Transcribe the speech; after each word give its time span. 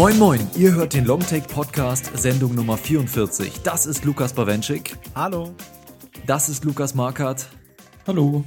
Moin 0.00 0.18
Moin, 0.18 0.40
ihr 0.56 0.74
hört 0.74 0.94
den 0.94 1.04
Longtake 1.04 1.46
Podcast, 1.46 2.10
Sendung 2.16 2.54
Nummer 2.54 2.78
44. 2.78 3.60
Das 3.62 3.84
ist 3.84 4.04
Lukas 4.06 4.32
Bawenschik. 4.32 4.96
Hallo. 5.14 5.54
Das 6.26 6.48
ist 6.48 6.64
Lukas 6.64 6.94
Markert. 6.94 7.48
Hallo. 8.06 8.44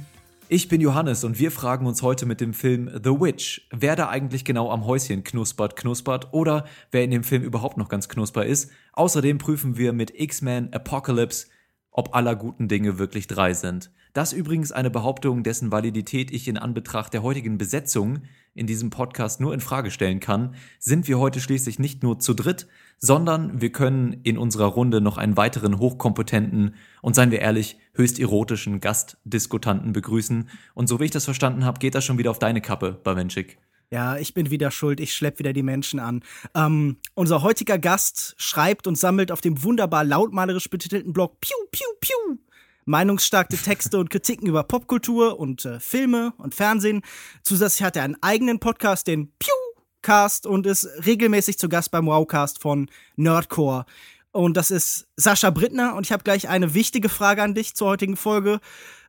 Ich 0.48 0.68
bin 0.68 0.80
Johannes 0.80 1.24
und 1.24 1.38
wir 1.38 1.50
fragen 1.50 1.86
uns 1.86 2.02
heute 2.02 2.26
mit 2.26 2.40
dem 2.40 2.54
Film 2.54 2.90
The 3.02 3.10
Witch, 3.10 3.68
wer 3.70 3.96
da 3.96 4.08
eigentlich 4.08 4.44
genau 4.44 4.70
am 4.70 4.84
Häuschen 4.84 5.24
knuspert, 5.24 5.74
knuspert 5.76 6.32
oder 6.32 6.66
wer 6.90 7.02
in 7.02 7.10
dem 7.10 7.24
Film 7.24 7.42
überhaupt 7.42 7.78
noch 7.78 7.88
ganz 7.88 8.08
knusper 8.08 8.44
ist. 8.44 8.70
Außerdem 8.92 9.38
prüfen 9.38 9.78
wir 9.78 9.92
mit 9.92 10.12
X-Men 10.18 10.72
Apocalypse, 10.72 11.46
ob 11.94 12.14
aller 12.14 12.36
guten 12.36 12.68
Dinge 12.68 12.98
wirklich 12.98 13.28
drei 13.28 13.54
sind. 13.54 13.90
Das 14.12 14.32
übrigens 14.32 14.72
eine 14.72 14.90
Behauptung, 14.90 15.42
dessen 15.42 15.72
Validität 15.72 16.30
ich 16.30 16.46
in 16.48 16.58
Anbetracht 16.58 17.14
der 17.14 17.22
heutigen 17.22 17.56
Besetzung 17.56 18.22
in 18.52 18.66
diesem 18.66 18.90
Podcast 18.90 19.40
nur 19.40 19.54
in 19.54 19.60
Frage 19.60 19.90
stellen 19.90 20.20
kann, 20.20 20.54
sind 20.78 21.08
wir 21.08 21.18
heute 21.18 21.40
schließlich 21.40 21.78
nicht 21.78 22.02
nur 22.02 22.18
zu 22.18 22.34
dritt, 22.34 22.66
sondern 22.98 23.60
wir 23.60 23.70
können 23.70 24.12
in 24.24 24.38
unserer 24.38 24.66
Runde 24.66 25.00
noch 25.00 25.18
einen 25.18 25.36
weiteren 25.36 25.78
hochkompetenten 25.78 26.74
und 27.00 27.14
seien 27.14 27.30
wir 27.30 27.40
ehrlich, 27.40 27.78
höchst 27.94 28.18
erotischen 28.18 28.80
Gastdiskutanten 28.80 29.92
begrüßen. 29.92 30.48
Und 30.74 30.88
so 30.88 30.98
wie 31.00 31.04
ich 31.04 31.10
das 31.10 31.24
verstanden 31.24 31.64
habe, 31.64 31.78
geht 31.78 31.94
das 31.94 32.04
schon 32.04 32.18
wieder 32.18 32.30
auf 32.30 32.38
deine 32.38 32.60
Kappe, 32.60 32.92
Bawenschik. 32.92 33.58
Ja, 33.94 34.16
ich 34.16 34.34
bin 34.34 34.50
wieder 34.50 34.72
schuld, 34.72 34.98
ich 34.98 35.14
schlepp 35.14 35.38
wieder 35.38 35.52
die 35.52 35.62
Menschen 35.62 36.00
an. 36.00 36.24
Ähm, 36.56 36.96
unser 37.14 37.42
heutiger 37.42 37.78
Gast 37.78 38.34
schreibt 38.38 38.88
und 38.88 38.98
sammelt 38.98 39.30
auf 39.30 39.40
dem 39.40 39.62
wunderbar 39.62 40.02
lautmalerisch 40.02 40.68
betitelten 40.68 41.12
Blog 41.12 41.40
Piu 41.40 41.54
Piu 41.70 41.86
Piu 42.00 42.38
meinungsstarke 42.86 43.56
Texte 43.56 43.98
und 43.98 44.10
Kritiken 44.10 44.48
über 44.48 44.64
Popkultur 44.64 45.38
und 45.38 45.64
äh, 45.64 45.78
Filme 45.78 46.34
und 46.38 46.56
Fernsehen. 46.56 47.02
Zusätzlich 47.44 47.84
hat 47.84 47.94
er 47.94 48.02
einen 48.02 48.20
eigenen 48.20 48.58
Podcast, 48.58 49.06
den 49.06 49.32
Pewcast, 49.38 50.44
und 50.44 50.66
ist 50.66 50.88
regelmäßig 51.06 51.56
zu 51.56 51.68
Gast 51.68 51.92
beim 51.92 52.06
Wowcast 52.06 52.60
von 52.60 52.90
Nerdcore. 53.14 53.86
Und 54.32 54.56
das 54.56 54.72
ist 54.72 55.06
Sascha 55.14 55.50
Brittner. 55.50 55.94
Und 55.94 56.04
ich 56.04 56.10
habe 56.10 56.24
gleich 56.24 56.48
eine 56.48 56.74
wichtige 56.74 57.08
Frage 57.08 57.44
an 57.44 57.54
dich 57.54 57.76
zur 57.76 57.90
heutigen 57.90 58.16
Folge. 58.16 58.58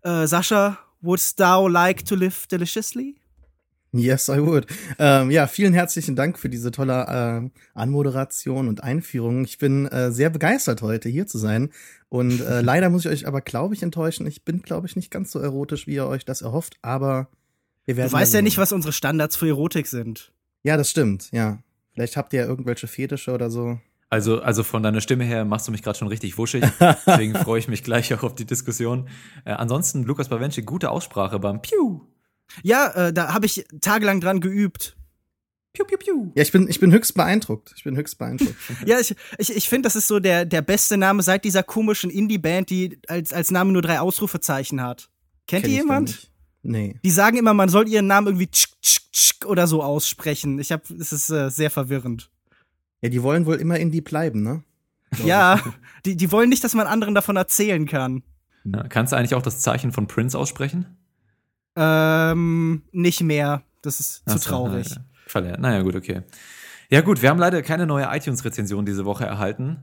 Äh, 0.04 0.28
Sascha, 0.28 0.78
wouldst 1.02 1.40
thou 1.40 1.68
like 1.68 2.06
to 2.06 2.14
live 2.14 2.46
deliciously? 2.46 3.16
Yes, 3.96 4.28
I 4.28 4.46
would. 4.46 4.68
Ähm, 5.00 5.32
ja, 5.32 5.48
vielen 5.48 5.74
herzlichen 5.74 6.16
Dank 6.16 6.38
für 6.38 6.50
diese 6.50 6.72
tolle 6.72 7.06
äh, 7.46 7.60
Anmoderation 7.74 8.68
und 8.68 8.84
Einführung. 8.84 9.46
Ich 9.46 9.58
bin 9.58 9.86
äh, 9.88 10.12
sehr 10.12 10.30
begeistert, 10.30 10.82
heute 10.82 11.08
hier 11.08 11.28
zu 11.28 11.38
sein. 11.38 11.70
Und 12.10 12.42
äh, 12.42 12.62
leider 12.62 12.90
muss 12.90 13.06
ich 13.06 13.12
euch 13.12 13.28
aber, 13.28 13.42
glaube 13.42 13.74
ich, 13.74 13.84
enttäuschen. 13.84 14.28
Ich 14.28 14.44
bin, 14.44 14.62
glaube 14.62 14.88
ich, 14.88 14.96
nicht 14.96 15.12
ganz 15.12 15.32
so 15.32 15.40
erotisch, 15.40 15.88
wie 15.88 15.96
ihr 15.96 16.08
euch 16.08 16.26
das 16.26 16.42
erhofft, 16.42 16.78
aber 16.82 17.30
wir 17.86 17.96
werden. 17.96 18.10
Du 18.10 18.16
weißt 18.18 18.34
ja 18.34 18.42
nicht, 18.42 18.58
was 18.58 18.74
unsere 18.74 18.92
Standards 18.92 19.38
für 19.38 19.48
Erotik 19.48 19.88
sind. 19.88 20.34
Ja, 20.64 20.76
das 20.78 20.90
stimmt, 20.90 21.32
ja. 21.32 21.60
Vielleicht 21.94 22.18
habt 22.18 22.34
ihr 22.34 22.42
ja 22.42 22.48
irgendwelche 22.48 22.88
Fetische 22.88 23.32
oder 23.32 23.50
so. 23.50 23.80
Also, 24.10 24.42
also 24.42 24.64
von 24.64 24.84
deiner 24.84 25.02
Stimme 25.02 25.24
her 25.24 25.46
machst 25.46 25.68
du 25.68 25.72
mich 25.72 25.84
gerade 25.84 25.98
schon 25.98 26.08
richtig 26.10 26.38
wuschig. 26.38 26.64
Deswegen 26.80 27.36
freue 27.36 27.60
ich 27.60 27.68
mich 27.68 27.84
gleich 27.84 28.14
auch 28.14 28.24
auf 28.24 28.36
die 28.36 28.46
Diskussion. 28.46 29.08
Äh, 29.46 29.52
ansonsten, 29.52 30.04
Lukas 30.04 30.30
Bawenci, 30.30 30.64
gute 30.64 30.90
Aussprache 30.90 31.40
beim 31.40 31.62
Piu. 31.62 32.02
Ja, 32.64 33.08
äh, 33.08 33.14
da 33.14 33.34
habe 33.34 33.46
ich 33.46 33.66
tagelang 33.82 34.22
dran 34.22 34.40
geübt. 34.40 34.96
Piu, 35.74 35.86
piu, 35.86 35.98
piu. 35.98 36.32
Ja, 36.36 36.42
ich 36.42 36.52
bin, 36.52 36.70
ich 36.70 36.80
bin 36.80 36.92
höchst 36.92 37.16
beeindruckt. 37.16 37.74
Ich 37.76 37.84
bin 37.84 37.98
höchst 37.98 38.18
beeindruckt. 38.18 38.56
ja, 38.86 39.00
ich, 39.00 39.14
ich, 39.38 39.56
ich 39.56 39.70
finde, 39.70 39.88
das 39.88 39.96
ist 39.96 40.08
so 40.08 40.20
der, 40.20 40.46
der 40.46 40.62
beste 40.62 40.96
Name 40.96 41.22
seit 41.22 41.44
dieser 41.44 41.64
komischen 41.64 42.10
Indie-Band, 42.10 42.70
die 42.70 43.00
als, 43.08 43.34
als 43.34 43.52
Name 43.52 43.74
nur 43.74 43.82
drei 43.82 44.00
Ausrufezeichen 44.00 44.82
hat. 44.82 45.10
Kennt 45.48 45.64
Kenn 45.64 45.72
ihr 45.72 45.78
jemand? 45.80 46.32
Nee. 46.64 47.00
Die 47.04 47.12
sagen 47.12 47.38
immer, 47.38 47.54
man 47.54 47.70
soll 47.70 47.88
ihren 47.90 48.08
Namen 48.08 48.28
irgendwie 48.28 48.48
tsch, 48.48 48.70
tsch, 48.82 49.00
tsch 49.12 49.46
oder 49.46 49.68
so 49.68 49.84
aussprechen. 49.84 50.60
Ich 50.60 50.72
hab, 50.72 50.90
es 50.90 51.12
ist 51.12 51.30
äh, 51.30 51.50
sehr 51.50 51.70
verwirrend. 51.70 52.32
Ja, 53.02 53.10
die 53.10 53.22
wollen 53.22 53.46
wohl 53.46 53.58
immer 53.58 53.78
Indie 53.78 54.02
bleiben, 54.02 54.42
ne? 54.42 54.64
ja, 55.26 55.62
die, 56.06 56.16
die 56.16 56.32
wollen 56.32 56.50
nicht, 56.50 56.64
dass 56.64 56.74
man 56.74 56.88
anderen 56.88 57.14
davon 57.14 57.36
erzählen 57.36 57.86
kann. 57.86 58.24
Ja, 58.64 58.88
kannst 58.88 59.14
du 59.14 59.18
eigentlich 59.18 59.36
auch 59.36 59.44
das 59.44 59.60
Zeichen 59.60 59.92
von 59.92 60.08
Prince 60.08 60.38
aussprechen? 60.38 60.98
Ähm, 61.76 62.84
nicht 62.92 63.22
mehr. 63.22 63.64
Das 63.82 64.00
ist 64.00 64.24
Ach 64.26 64.34
zu 64.34 64.40
so, 64.40 64.50
traurig. 64.50 64.90
Naja. 64.90 65.06
Verlernt. 65.28 65.62
Naja, 65.62 65.82
gut, 65.82 65.96
okay. 65.96 66.22
Ja, 66.90 67.02
gut, 67.02 67.22
wir 67.22 67.30
haben 67.30 67.40
leider 67.40 67.62
keine 67.62 67.86
neue 67.86 68.08
iTunes-Rezension 68.10 68.86
diese 68.86 69.06
Woche 69.06 69.26
erhalten. 69.26 69.78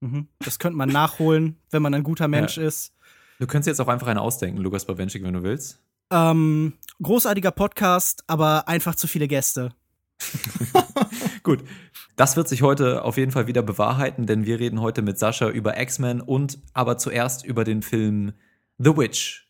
Mhm. 0.00 0.28
Das 0.40 0.58
könnte 0.58 0.76
man 0.76 0.88
nachholen, 0.88 1.56
wenn 1.70 1.82
man 1.82 1.94
ein 1.94 2.02
guter 2.02 2.28
Mensch 2.28 2.56
ja. 2.56 2.64
ist. 2.64 2.92
Du 3.38 3.46
könntest 3.46 3.68
jetzt 3.68 3.80
auch 3.80 3.88
einfach 3.88 4.06
eine 4.06 4.20
ausdenken, 4.20 4.60
Lukas 4.60 4.86
Bawenschik, 4.86 5.22
wenn 5.22 5.34
du 5.34 5.42
willst. 5.42 5.82
Ähm, 6.10 6.74
großartiger 7.02 7.50
Podcast, 7.50 8.24
aber 8.26 8.68
einfach 8.68 8.94
zu 8.94 9.06
viele 9.06 9.28
Gäste. 9.28 9.74
Gut, 11.42 11.62
das 12.16 12.36
wird 12.36 12.48
sich 12.48 12.62
heute 12.62 13.02
auf 13.02 13.18
jeden 13.18 13.32
Fall 13.32 13.46
wieder 13.46 13.62
bewahrheiten, 13.62 14.26
denn 14.26 14.46
wir 14.46 14.58
reden 14.58 14.80
heute 14.80 15.02
mit 15.02 15.18
Sascha 15.18 15.48
über 15.50 15.78
X-Men 15.78 16.20
und 16.20 16.58
aber 16.72 16.96
zuerst 16.96 17.44
über 17.44 17.64
den 17.64 17.82
Film 17.82 18.32
The 18.78 18.96
Witch 18.96 19.45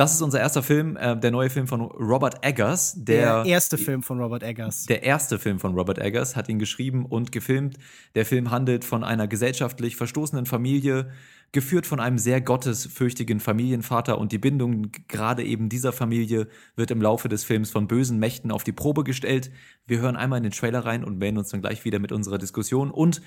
das 0.00 0.14
ist 0.14 0.22
unser 0.22 0.40
erster 0.40 0.62
Film, 0.62 0.96
äh, 0.96 1.14
der 1.14 1.30
neue 1.30 1.50
Film 1.50 1.66
von 1.66 1.82
Robert 1.82 2.42
Eggers. 2.42 2.94
Der, 2.96 3.42
der, 3.42 3.52
erste 3.52 3.76
Film 3.76 4.02
von 4.02 4.18
Robert 4.18 4.42
Eggers. 4.42 4.86
Der 4.86 5.02
erste 5.02 5.38
Film 5.38 5.60
von 5.60 5.74
Robert 5.74 5.98
Eggers 5.98 6.36
hat 6.36 6.48
ihn 6.48 6.58
geschrieben 6.58 7.04
und 7.04 7.32
gefilmt. 7.32 7.76
Der 8.14 8.24
Film 8.24 8.50
handelt 8.50 8.86
von 8.86 9.04
einer 9.04 9.28
gesellschaftlich 9.28 9.96
verstoßenen 9.96 10.46
Familie, 10.46 11.10
geführt 11.52 11.86
von 11.86 12.00
einem 12.00 12.16
sehr 12.16 12.40
gottesfürchtigen 12.40 13.40
Familienvater 13.40 14.16
und 14.16 14.32
die 14.32 14.38
Bindung 14.38 14.90
gerade 15.06 15.44
eben 15.44 15.68
dieser 15.68 15.92
Familie 15.92 16.48
wird 16.76 16.90
im 16.90 17.02
Laufe 17.02 17.28
des 17.28 17.44
Films 17.44 17.70
von 17.70 17.86
bösen 17.86 18.18
Mächten 18.18 18.52
auf 18.52 18.64
die 18.64 18.72
Probe 18.72 19.04
gestellt. 19.04 19.50
Wir 19.86 20.00
hören 20.00 20.16
einmal 20.16 20.38
in 20.38 20.44
den 20.44 20.52
Trailer 20.52 20.86
rein 20.86 21.04
und 21.04 21.18
melden 21.18 21.36
uns 21.36 21.50
dann 21.50 21.60
gleich 21.60 21.84
wieder 21.84 21.98
mit 21.98 22.10
unserer 22.10 22.38
Diskussion 22.38 22.90
und 22.90 23.20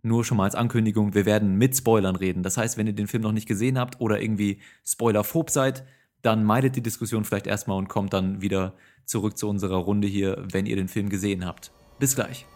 nur 0.00 0.24
schon 0.24 0.38
mal 0.38 0.44
als 0.44 0.54
Ankündigung, 0.54 1.12
wir 1.12 1.26
werden 1.26 1.56
mit 1.56 1.76
Spoilern 1.76 2.16
reden. 2.16 2.42
Das 2.42 2.56
heißt, 2.56 2.78
wenn 2.78 2.86
ihr 2.86 2.94
den 2.94 3.08
Film 3.08 3.22
noch 3.22 3.32
nicht 3.32 3.48
gesehen 3.48 3.78
habt 3.78 4.00
oder 4.00 4.22
irgendwie 4.22 4.60
spoilerphob 4.84 5.50
seid, 5.50 5.84
dann 6.24 6.42
meidet 6.42 6.74
die 6.74 6.82
Diskussion 6.82 7.24
vielleicht 7.24 7.46
erstmal 7.46 7.76
und 7.76 7.88
kommt 7.88 8.14
dann 8.14 8.40
wieder 8.40 8.72
zurück 9.04 9.36
zu 9.36 9.48
unserer 9.48 9.76
Runde 9.76 10.08
hier, 10.08 10.42
wenn 10.50 10.64
ihr 10.64 10.76
den 10.76 10.88
Film 10.88 11.10
gesehen 11.10 11.44
habt. 11.44 11.70
Bis 11.98 12.14
gleich. 12.14 12.46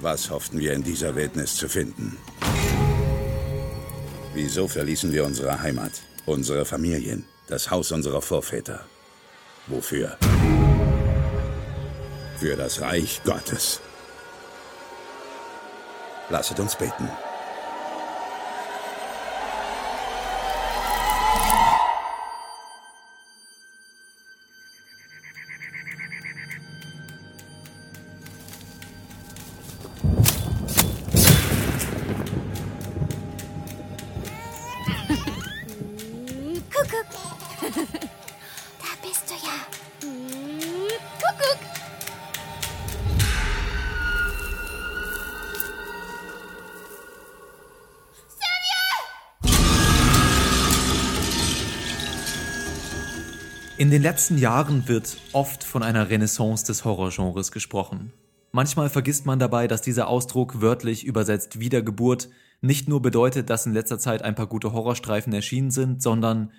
Was 0.00 0.30
hofften 0.30 0.58
wir 0.58 0.72
in 0.72 0.82
dieser 0.82 1.14
Wildnis 1.14 1.56
zu 1.56 1.68
finden? 1.68 2.16
Wieso 4.34 4.66
verließen 4.66 5.12
wir 5.12 5.24
unsere 5.24 5.60
Heimat, 5.60 6.02
unsere 6.26 6.64
Familien, 6.64 7.24
das 7.48 7.70
Haus 7.70 7.92
unserer 7.92 8.20
Vorväter? 8.20 8.84
Wofür? 9.66 10.18
Für 12.38 12.56
das 12.56 12.80
Reich 12.80 13.22
Gottes. 13.24 13.80
Lasset 16.30 16.58
uns 16.60 16.74
beten. 16.74 17.08
Letzten 54.04 54.36
Jahren 54.36 54.86
wird 54.86 55.16
oft 55.32 55.64
von 55.64 55.82
einer 55.82 56.10
Renaissance 56.10 56.66
des 56.66 56.84
Horrorgenres 56.84 57.50
gesprochen. 57.52 58.12
Manchmal 58.52 58.90
vergisst 58.90 59.24
man 59.24 59.38
dabei, 59.38 59.66
dass 59.66 59.80
dieser 59.80 60.08
Ausdruck 60.08 60.60
wörtlich 60.60 61.04
übersetzt 61.04 61.58
Wiedergeburt 61.58 62.28
nicht 62.60 62.86
nur 62.86 63.00
bedeutet, 63.00 63.48
dass 63.48 63.64
in 63.64 63.72
letzter 63.72 63.98
Zeit 63.98 64.20
ein 64.20 64.34
paar 64.34 64.46
gute 64.46 64.74
Horrorstreifen 64.74 65.32
erschienen 65.32 65.70
sind, 65.70 66.02
sondern 66.02 66.52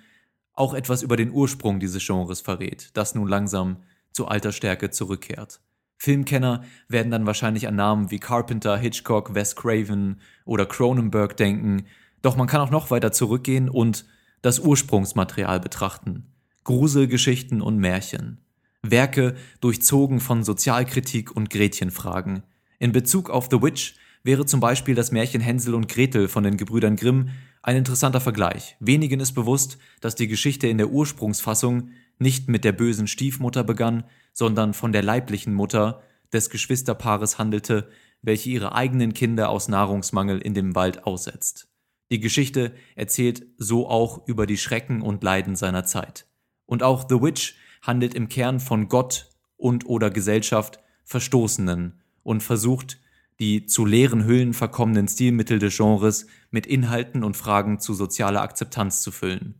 auch 0.54 0.74
etwas 0.74 1.04
über 1.04 1.16
den 1.16 1.30
Ursprung 1.30 1.78
dieses 1.78 2.04
Genres 2.04 2.40
verrät, 2.40 2.90
das 2.94 3.14
nun 3.14 3.28
langsam 3.28 3.76
zu 4.10 4.26
alter 4.26 4.50
Stärke 4.50 4.90
zurückkehrt. 4.90 5.60
Filmkenner 5.98 6.64
werden 6.88 7.12
dann 7.12 7.26
wahrscheinlich 7.26 7.68
an 7.68 7.76
Namen 7.76 8.10
wie 8.10 8.18
Carpenter, 8.18 8.76
Hitchcock, 8.76 9.36
Wes 9.36 9.54
Craven 9.54 10.20
oder 10.46 10.66
Cronenberg 10.66 11.36
denken, 11.36 11.86
doch 12.22 12.34
man 12.34 12.48
kann 12.48 12.60
auch 12.60 12.70
noch 12.70 12.90
weiter 12.90 13.12
zurückgehen 13.12 13.68
und 13.68 14.04
das 14.42 14.58
Ursprungsmaterial 14.58 15.60
betrachten. 15.60 16.32
Gruselgeschichten 16.66 17.62
und 17.62 17.78
Märchen. 17.78 18.38
Werke 18.82 19.36
durchzogen 19.60 20.18
von 20.18 20.42
Sozialkritik 20.42 21.30
und 21.30 21.48
Gretchenfragen. 21.48 22.42
In 22.80 22.90
Bezug 22.90 23.30
auf 23.30 23.46
The 23.48 23.62
Witch 23.62 23.94
wäre 24.24 24.46
zum 24.46 24.58
Beispiel 24.58 24.96
das 24.96 25.12
Märchen 25.12 25.40
Hänsel 25.40 25.76
und 25.76 25.86
Gretel 25.86 26.26
von 26.26 26.42
den 26.42 26.56
Gebrüdern 26.56 26.96
Grimm 26.96 27.28
ein 27.62 27.76
interessanter 27.76 28.20
Vergleich. 28.20 28.76
Wenigen 28.80 29.20
ist 29.20 29.34
bewusst, 29.34 29.78
dass 30.00 30.16
die 30.16 30.26
Geschichte 30.26 30.66
in 30.66 30.78
der 30.78 30.90
Ursprungsfassung 30.90 31.90
nicht 32.18 32.48
mit 32.48 32.64
der 32.64 32.72
bösen 32.72 33.06
Stiefmutter 33.06 33.62
begann, 33.62 34.02
sondern 34.32 34.74
von 34.74 34.90
der 34.90 35.04
leiblichen 35.04 35.54
Mutter 35.54 36.02
des 36.32 36.50
Geschwisterpaares 36.50 37.38
handelte, 37.38 37.88
welche 38.22 38.50
ihre 38.50 38.74
eigenen 38.74 39.14
Kinder 39.14 39.50
aus 39.50 39.68
Nahrungsmangel 39.68 40.40
in 40.40 40.54
dem 40.54 40.74
Wald 40.74 41.06
aussetzt. 41.06 41.68
Die 42.10 42.18
Geschichte 42.18 42.74
erzählt 42.96 43.46
so 43.56 43.88
auch 43.88 44.26
über 44.26 44.46
die 44.46 44.58
Schrecken 44.58 45.00
und 45.00 45.22
Leiden 45.22 45.54
seiner 45.54 45.84
Zeit. 45.84 46.26
Und 46.66 46.82
auch 46.82 47.06
The 47.08 47.22
Witch 47.22 47.54
handelt 47.82 48.14
im 48.14 48.28
Kern 48.28 48.60
von 48.60 48.88
Gott 48.88 49.30
und 49.56 49.86
oder 49.86 50.10
Gesellschaft 50.10 50.80
Verstoßenen 51.04 52.00
und 52.22 52.42
versucht, 52.42 52.98
die 53.38 53.66
zu 53.66 53.84
leeren 53.84 54.24
Hüllen 54.24 54.54
verkommenen 54.54 55.08
Stilmittel 55.08 55.58
des 55.58 55.76
Genres 55.76 56.26
mit 56.50 56.66
Inhalten 56.66 57.22
und 57.22 57.36
Fragen 57.36 57.78
zu 57.78 57.94
sozialer 57.94 58.42
Akzeptanz 58.42 59.02
zu 59.02 59.12
füllen. 59.12 59.54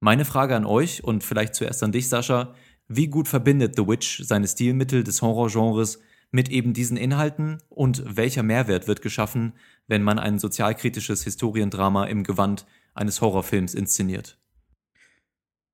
Meine 0.00 0.24
Frage 0.24 0.56
an 0.56 0.66
euch 0.66 1.02
und 1.02 1.24
vielleicht 1.24 1.54
zuerst 1.54 1.82
an 1.82 1.92
dich, 1.92 2.08
Sascha, 2.08 2.54
wie 2.88 3.08
gut 3.08 3.28
verbindet 3.28 3.76
The 3.76 3.86
Witch 3.86 4.22
seine 4.24 4.46
Stilmittel 4.46 5.04
des 5.04 5.22
Horrorgenres 5.22 6.00
mit 6.30 6.50
eben 6.50 6.74
diesen 6.74 6.96
Inhalten 6.96 7.62
und 7.70 8.02
welcher 8.16 8.42
Mehrwert 8.42 8.88
wird 8.88 9.00
geschaffen, 9.00 9.54
wenn 9.86 10.02
man 10.02 10.18
ein 10.18 10.38
sozialkritisches 10.38 11.22
Historiendrama 11.22 12.04
im 12.06 12.24
Gewand 12.24 12.66
eines 12.92 13.20
Horrorfilms 13.20 13.72
inszeniert? 13.72 14.36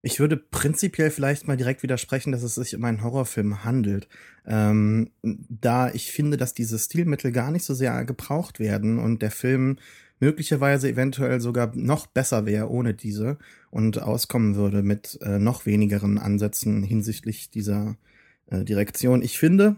Ich 0.02 0.19
würde 0.19 0.37
prinzipiell 0.37 1.11
vielleicht 1.11 1.47
mal 1.47 1.58
direkt 1.58 1.82
widersprechen, 1.82 2.32
dass 2.32 2.43
es 2.43 2.55
sich 2.55 2.75
um 2.75 2.85
einen 2.85 3.02
Horrorfilm 3.02 3.64
handelt. 3.64 4.08
Ähm, 4.47 5.11
da 5.23 5.91
ich 5.93 6.11
finde, 6.11 6.38
dass 6.38 6.55
diese 6.55 6.79
Stilmittel 6.79 7.32
gar 7.32 7.50
nicht 7.50 7.64
so 7.64 7.75
sehr 7.75 8.05
gebraucht 8.05 8.61
werden 8.61 8.99
und 8.99 9.20
der 9.20 9.31
Film 9.31 9.76
möglicherweise 10.19 10.88
eventuell 10.88 11.41
sogar 11.41 11.73
noch 11.75 12.06
besser 12.06 12.47
wäre 12.47 12.70
ohne 12.70 12.94
diese 12.94 13.38
und 13.70 14.00
auskommen 14.00 14.55
würde 14.55 14.82
mit 14.82 15.19
äh, 15.23 15.38
noch 15.38 15.67
wenigeren 15.67 16.19
Ansätzen 16.19 16.82
hinsichtlich 16.82 17.50
dieser 17.50 17.97
äh, 18.47 18.64
Direktion. 18.64 19.23
Ich 19.23 19.38
finde 19.38 19.76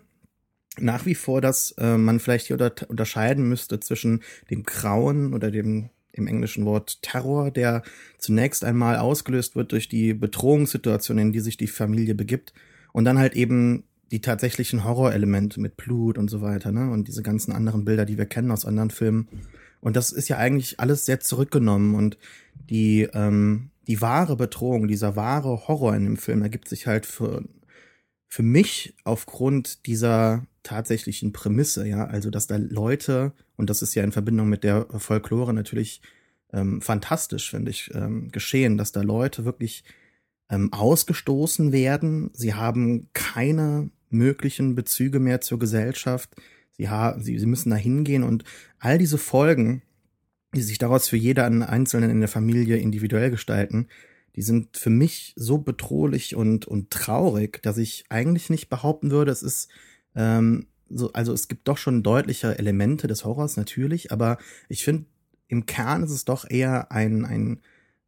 nach 0.78 1.06
wie 1.06 1.14
vor, 1.14 1.40
dass 1.40 1.72
äh, 1.78 1.96
man 1.96 2.20
vielleicht 2.20 2.46
hier 2.46 2.54
unter 2.54 2.88
unterscheiden 2.88 3.48
müsste 3.48 3.80
zwischen 3.80 4.22
dem 4.50 4.62
Grauen 4.62 5.34
oder 5.34 5.50
dem 5.50 5.90
im 6.12 6.26
englischen 6.26 6.64
Wort 6.64 7.02
Terror, 7.02 7.50
der 7.50 7.82
zunächst 8.18 8.64
einmal 8.64 8.96
ausgelöst 8.96 9.56
wird 9.56 9.72
durch 9.72 9.88
die 9.88 10.14
Bedrohungssituation, 10.14 11.18
in 11.18 11.32
die 11.32 11.40
sich 11.40 11.56
die 11.56 11.66
Familie 11.66 12.14
begibt, 12.14 12.52
und 12.92 13.04
dann 13.04 13.18
halt 13.18 13.34
eben 13.34 13.84
die 14.10 14.20
tatsächlichen 14.20 14.84
Horrorelemente 14.84 15.58
mit 15.58 15.78
Blut 15.78 16.18
und 16.18 16.28
so 16.28 16.42
weiter, 16.42 16.70
ne? 16.70 16.90
Und 16.90 17.08
diese 17.08 17.22
ganzen 17.22 17.52
anderen 17.52 17.86
Bilder, 17.86 18.04
die 18.04 18.18
wir 18.18 18.26
kennen 18.26 18.50
aus 18.50 18.66
anderen 18.66 18.90
Filmen. 18.90 19.26
Und 19.80 19.96
das 19.96 20.12
ist 20.12 20.28
ja 20.28 20.36
eigentlich 20.36 20.78
alles 20.78 21.06
sehr 21.06 21.20
zurückgenommen 21.20 21.94
und 21.94 22.18
die, 22.68 23.08
ähm, 23.14 23.70
die 23.88 24.00
wahre 24.00 24.36
Bedrohung, 24.36 24.86
dieser 24.86 25.16
wahre 25.16 25.66
Horror 25.66 25.96
in 25.96 26.04
dem 26.04 26.16
Film 26.18 26.42
ergibt 26.42 26.68
sich 26.68 26.86
halt 26.86 27.06
für, 27.06 27.42
für 28.32 28.42
mich 28.42 28.94
aufgrund 29.04 29.84
dieser 29.84 30.46
tatsächlichen 30.62 31.34
Prämisse, 31.34 31.86
ja, 31.86 32.06
also 32.06 32.30
dass 32.30 32.46
da 32.46 32.56
Leute, 32.56 33.34
und 33.56 33.68
das 33.68 33.82
ist 33.82 33.94
ja 33.94 34.02
in 34.04 34.10
Verbindung 34.10 34.48
mit 34.48 34.64
der 34.64 34.86
Folklore 34.86 35.52
natürlich 35.52 36.00
ähm, 36.50 36.80
fantastisch, 36.80 37.50
finde 37.50 37.72
ich, 37.72 37.90
ähm, 37.92 38.32
geschehen, 38.32 38.78
dass 38.78 38.90
da 38.90 39.02
Leute 39.02 39.44
wirklich 39.44 39.84
ähm, 40.48 40.72
ausgestoßen 40.72 41.72
werden. 41.72 42.30
Sie 42.32 42.54
haben 42.54 43.10
keine 43.12 43.90
möglichen 44.08 44.76
Bezüge 44.76 45.20
mehr 45.20 45.42
zur 45.42 45.58
Gesellschaft. 45.58 46.34
Sie, 46.78 46.88
haben, 46.88 47.22
sie, 47.22 47.38
sie 47.38 47.44
müssen 47.44 47.68
da 47.68 47.76
hingehen 47.76 48.22
und 48.22 48.44
all 48.78 48.96
diese 48.96 49.18
Folgen, 49.18 49.82
die 50.54 50.62
sich 50.62 50.78
daraus 50.78 51.06
für 51.06 51.18
jeder 51.18 51.44
Einzelnen 51.44 52.08
in 52.08 52.20
der 52.20 52.30
Familie 52.30 52.78
individuell 52.78 53.30
gestalten, 53.30 53.88
die 54.36 54.42
sind 54.42 54.76
für 54.76 54.90
mich 54.90 55.34
so 55.36 55.58
bedrohlich 55.58 56.36
und, 56.36 56.66
und 56.66 56.90
traurig, 56.90 57.62
dass 57.62 57.78
ich 57.78 58.04
eigentlich 58.08 58.50
nicht 58.50 58.68
behaupten 58.68 59.10
würde, 59.10 59.30
es 59.30 59.42
ist 59.42 59.68
ähm, 60.14 60.66
so, 60.88 61.12
also 61.12 61.32
es 61.32 61.48
gibt 61.48 61.68
doch 61.68 61.78
schon 61.78 62.02
deutliche 62.02 62.58
Elemente 62.58 63.06
des 63.06 63.24
Horrors 63.24 63.56
natürlich, 63.56 64.12
aber 64.12 64.38
ich 64.68 64.84
finde, 64.84 65.06
im 65.48 65.66
Kern 65.66 66.02
ist 66.02 66.10
es 66.10 66.24
doch 66.24 66.48
eher 66.48 66.92
ein, 66.92 67.24
ein, 67.24 67.60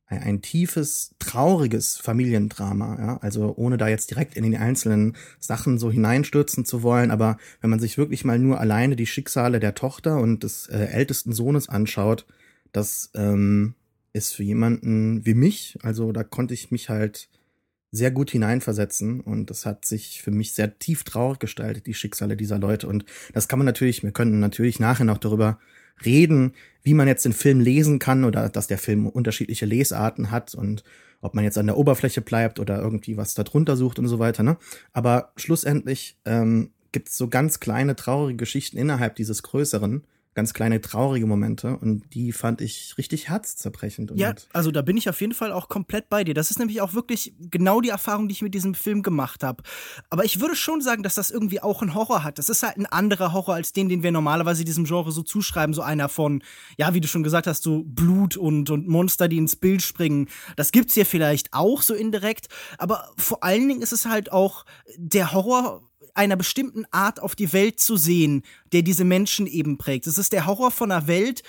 ein, 0.07 0.23
ein 0.23 0.43
tiefes, 0.43 1.15
trauriges 1.19 1.97
Familiendrama, 1.97 2.99
ja. 2.99 3.17
Also 3.19 3.55
ohne 3.57 3.77
da 3.77 3.89
jetzt 3.89 4.11
direkt 4.11 4.37
in 4.37 4.51
die 4.51 4.57
einzelnen 4.57 5.17
Sachen 5.41 5.79
so 5.79 5.91
hineinstürzen 5.91 6.65
zu 6.65 6.83
wollen, 6.83 7.11
aber 7.11 7.39
wenn 7.61 7.71
man 7.71 7.81
sich 7.81 7.99
wirklich 7.99 8.25
mal 8.25 8.39
nur 8.39 8.61
alleine 8.61 8.97
die 8.97 9.07
Schicksale 9.07 9.61
der 9.61 9.75
Tochter 9.75 10.19
und 10.19 10.43
des 10.43 10.69
äh, 10.69 10.87
ältesten 10.87 11.33
Sohnes 11.33 11.69
anschaut, 11.69 12.27
das 12.73 13.11
ähm, 13.15 13.75
ist 14.15 14.35
für 14.35 14.45
jemanden 14.45 15.27
wie 15.27 15.35
mich, 15.35 15.77
also 15.83 16.13
da 16.13 16.25
konnte 16.25 16.55
ich 16.55 16.71
mich 16.71 16.89
halt 16.89 17.29
sehr 17.91 18.11
gut 18.11 18.31
hineinversetzen 18.31 19.21
und 19.21 19.51
das 19.51 19.67
hat 19.67 19.85
sich 19.85 20.23
für 20.23 20.31
mich 20.31 20.53
sehr 20.55 20.79
tief 20.79 21.05
traurig 21.05 21.39
gestaltet, 21.39 21.87
die 21.87 21.95
Schicksale 21.95 22.37
dieser 22.37 22.59
Leute. 22.59 22.89
Und 22.89 23.05
das 23.33 23.47
kann 23.47 23.59
man 23.59 23.67
natürlich, 23.67 24.03
wir 24.03 24.11
können 24.11 24.41
natürlich 24.41 24.81
nachher 24.81 25.05
noch 25.05 25.19
darüber 25.19 25.59
reden, 26.05 26.55
wie 26.83 26.95
man 26.95 27.07
jetzt 27.07 27.25
den 27.25 27.33
Film 27.33 27.61
lesen 27.61 27.99
kann 27.99 28.25
oder 28.25 28.49
dass 28.49 28.67
der 28.67 28.79
Film 28.79 29.07
unterschiedliche 29.07 29.67
Lesarten 29.67 30.31
hat 30.31 30.55
und 30.55 30.83
ob 31.21 31.35
man 31.35 31.45
jetzt 31.45 31.57
an 31.57 31.67
der 31.67 31.77
Oberfläche 31.77 32.21
bleibt 32.21 32.59
oder 32.59 32.81
irgendwie 32.81 33.17
was 33.17 33.35
darunter 33.35 33.77
sucht 33.77 33.99
und 33.99 34.09
so 34.09 34.19
weiter. 34.19 34.43
Ne? 34.43 34.57
Aber 34.93 35.33
schlussendlich 35.37 36.19
ähm, 36.25 36.73
gibt 36.93 37.09
es 37.09 37.17
so 37.17 37.29
ganz 37.29 37.61
kleine 37.61 37.97
traurige 37.97 38.37
Geschichten 38.37 38.77
innerhalb 38.77 39.15
dieses 39.17 39.43
Größeren 39.43 40.05
ganz 40.35 40.53
kleine 40.53 40.81
traurige 40.81 41.27
Momente 41.27 41.77
und 41.77 42.13
die 42.13 42.33
fand 42.33 42.61
ich 42.61 42.97
richtig 42.99 43.29
herzzerbrechend. 43.29 44.13
ja, 44.17 44.35
also 44.53 44.71
da 44.71 44.83
bin 44.83 44.97
ich 44.97 45.09
auf 45.09 45.21
jeden 45.21 45.33
Fall 45.33 45.53
auch 45.53 45.69
komplett 45.69 46.09
bei 46.09 46.25
dir. 46.25 46.35
Das 46.35 46.51
ist 46.51 46.59
nämlich 46.59 46.81
auch 46.81 46.95
wirklich 46.95 47.35
genau 47.39 47.81
die 47.81 47.91
Erfahrung, 47.91 48.29
die 48.29 48.33
ich 48.33 48.43
mit 48.43 48.55
diesem 48.55 48.75
Film 48.75 49.03
gemacht 49.03 49.45
habe. 49.45 49.63
Aber 50.11 50.25
ich 50.25 50.41
würde 50.41 50.57
schon 50.57 50.81
sagen, 50.81 51.03
dass 51.03 51.15
das 51.15 51.31
irgendwie 51.31 51.61
auch 51.61 51.83
einen 51.83 51.95
Horror 51.95 52.25
hat. 52.25 52.39
Das 52.39 52.49
ist 52.49 52.63
halt 52.63 52.77
ein 52.77 52.87
anderer 52.87 53.33
Horror 53.33 53.55
als 53.55 53.73
den, 53.73 53.89
den 53.89 54.03
wir 54.03 54.11
normalerweise 54.11 54.65
diesem 54.65 54.85
Genre 54.85 55.13
so 55.13 55.23
zuschreiben. 55.23 55.73
So 55.73 55.83
einer 55.83 56.09
von, 56.09 56.43
ja, 56.77 56.95
wie 56.95 57.01
du 57.01 57.09
schon 57.09 57.23
gesagt 57.23 57.47
hast, 57.47 57.63
so 57.63 57.85
Blut 57.85 58.37
und, 58.37 58.71
und 58.71 58.89
Monster, 58.89 59.29
die 59.29 59.39
ins 59.39 59.57
Bild 59.57 59.83
springen. 59.83 60.29
Das 60.57 60.73
gibt's 60.73 60.95
hier 60.95 61.07
vielleicht 61.07 61.53
auch 61.53 61.83
so 61.83 61.95
indirekt. 61.95 62.49
Aber 62.79 63.11
vor 63.17 63.45
allen 63.45 63.69
Dingen 63.69 63.83
ist 63.83 63.93
es 63.93 64.07
halt 64.07 64.33
auch 64.33 64.65
der 64.97 65.33
Horror 65.33 65.83
einer 66.15 66.37
bestimmten 66.37 66.85
Art 66.91 67.21
auf 67.21 67.35
die 67.35 67.53
Welt 67.53 67.81
zu 67.81 67.97
sehen, 67.97 68.43
der 68.73 68.83
diese 68.83 69.05
Menschen 69.05 69.47
eben 69.47 69.79
prägt. 69.79 70.07
Es 70.07 70.19
ist 70.19 70.33
der 70.33 70.47
Horror 70.47 70.71
von 70.71 70.91
einer 70.91 71.07
Welt, 71.07 71.43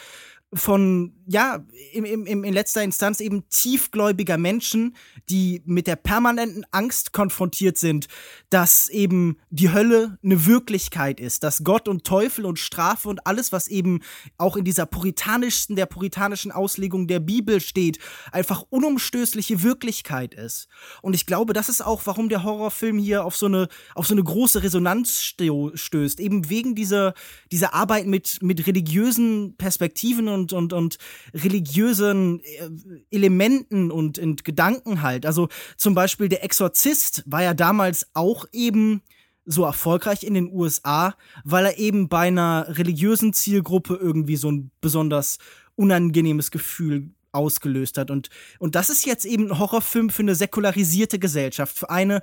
von, 0.55 1.13
ja, 1.27 1.65
im, 1.91 2.05
im, 2.05 2.43
in 2.43 2.53
letzter 2.53 2.83
Instanz 2.83 3.19
eben 3.19 3.47
tiefgläubiger 3.49 4.37
Menschen, 4.37 4.95
die 5.29 5.61
mit 5.65 5.87
der 5.87 5.95
permanenten 5.95 6.65
Angst 6.71 7.13
konfrontiert 7.13 7.77
sind, 7.77 8.07
dass 8.49 8.87
eben 8.89 9.37
die 9.49 9.71
Hölle 9.71 10.17
eine 10.23 10.45
Wirklichkeit 10.45 11.19
ist, 11.19 11.43
dass 11.43 11.63
Gott 11.63 11.87
und 11.87 12.05
Teufel 12.05 12.45
und 12.45 12.59
Strafe 12.59 13.09
und 13.09 13.25
alles, 13.27 13.51
was 13.51 13.67
eben 13.67 14.01
auch 14.37 14.55
in 14.55 14.65
dieser 14.65 14.85
puritanischsten, 14.85 15.75
der 15.75 15.87
puritanischen 15.87 16.51
Auslegung 16.51 17.07
der 17.07 17.19
Bibel 17.19 17.59
steht, 17.59 17.99
einfach 18.31 18.63
unumstößliche 18.69 19.63
Wirklichkeit 19.63 20.33
ist. 20.33 20.67
Und 21.01 21.15
ich 21.15 21.25
glaube, 21.25 21.53
das 21.53 21.69
ist 21.69 21.85
auch, 21.85 22.01
warum 22.05 22.29
der 22.29 22.43
Horrorfilm 22.43 22.97
hier 22.97 23.25
auf 23.25 23.35
so 23.35 23.47
eine, 23.47 23.67
auf 23.93 24.07
so 24.07 24.13
eine 24.13 24.23
große 24.23 24.63
Resonanz 24.63 25.21
stößt, 25.23 26.19
eben 26.19 26.49
wegen 26.49 26.75
dieser, 26.75 27.13
dieser 27.51 27.73
Arbeit 27.73 28.05
mit, 28.07 28.39
mit 28.41 28.67
religiösen 28.67 29.55
Perspektiven 29.57 30.27
und, 30.27 30.44
und, 30.53 30.73
und 30.73 30.97
religiösen 31.33 32.41
äh, 32.41 32.69
Elementen 33.11 33.91
und, 33.91 34.19
und 34.19 34.43
Gedanken 34.43 35.01
halt. 35.01 35.25
Also 35.25 35.49
zum 35.77 35.95
Beispiel 35.95 36.29
der 36.29 36.43
Exorzist 36.43 37.23
war 37.25 37.43
ja 37.43 37.53
damals 37.53 38.07
auch 38.13 38.45
eben 38.51 39.01
so 39.45 39.63
erfolgreich 39.63 40.23
in 40.23 40.33
den 40.33 40.51
USA, 40.51 41.15
weil 41.43 41.65
er 41.65 41.77
eben 41.77 42.09
bei 42.09 42.27
einer 42.27 42.65
religiösen 42.69 43.33
Zielgruppe 43.33 43.95
irgendwie 43.95 44.35
so 44.37 44.51
ein 44.51 44.71
besonders 44.81 45.37
unangenehmes 45.75 46.51
Gefühl 46.51 47.11
ausgelöst 47.31 47.97
hat. 47.97 48.09
Und, 48.09 48.29
und 48.59 48.75
das 48.75 48.89
ist 48.89 49.05
jetzt 49.05 49.25
eben 49.25 49.51
ein 49.51 49.59
Horrorfilm 49.59 50.09
für 50.09 50.23
eine 50.23 50.35
säkularisierte 50.35 51.19
Gesellschaft, 51.19 51.77
für 51.77 51.89
eine, 51.89 52.21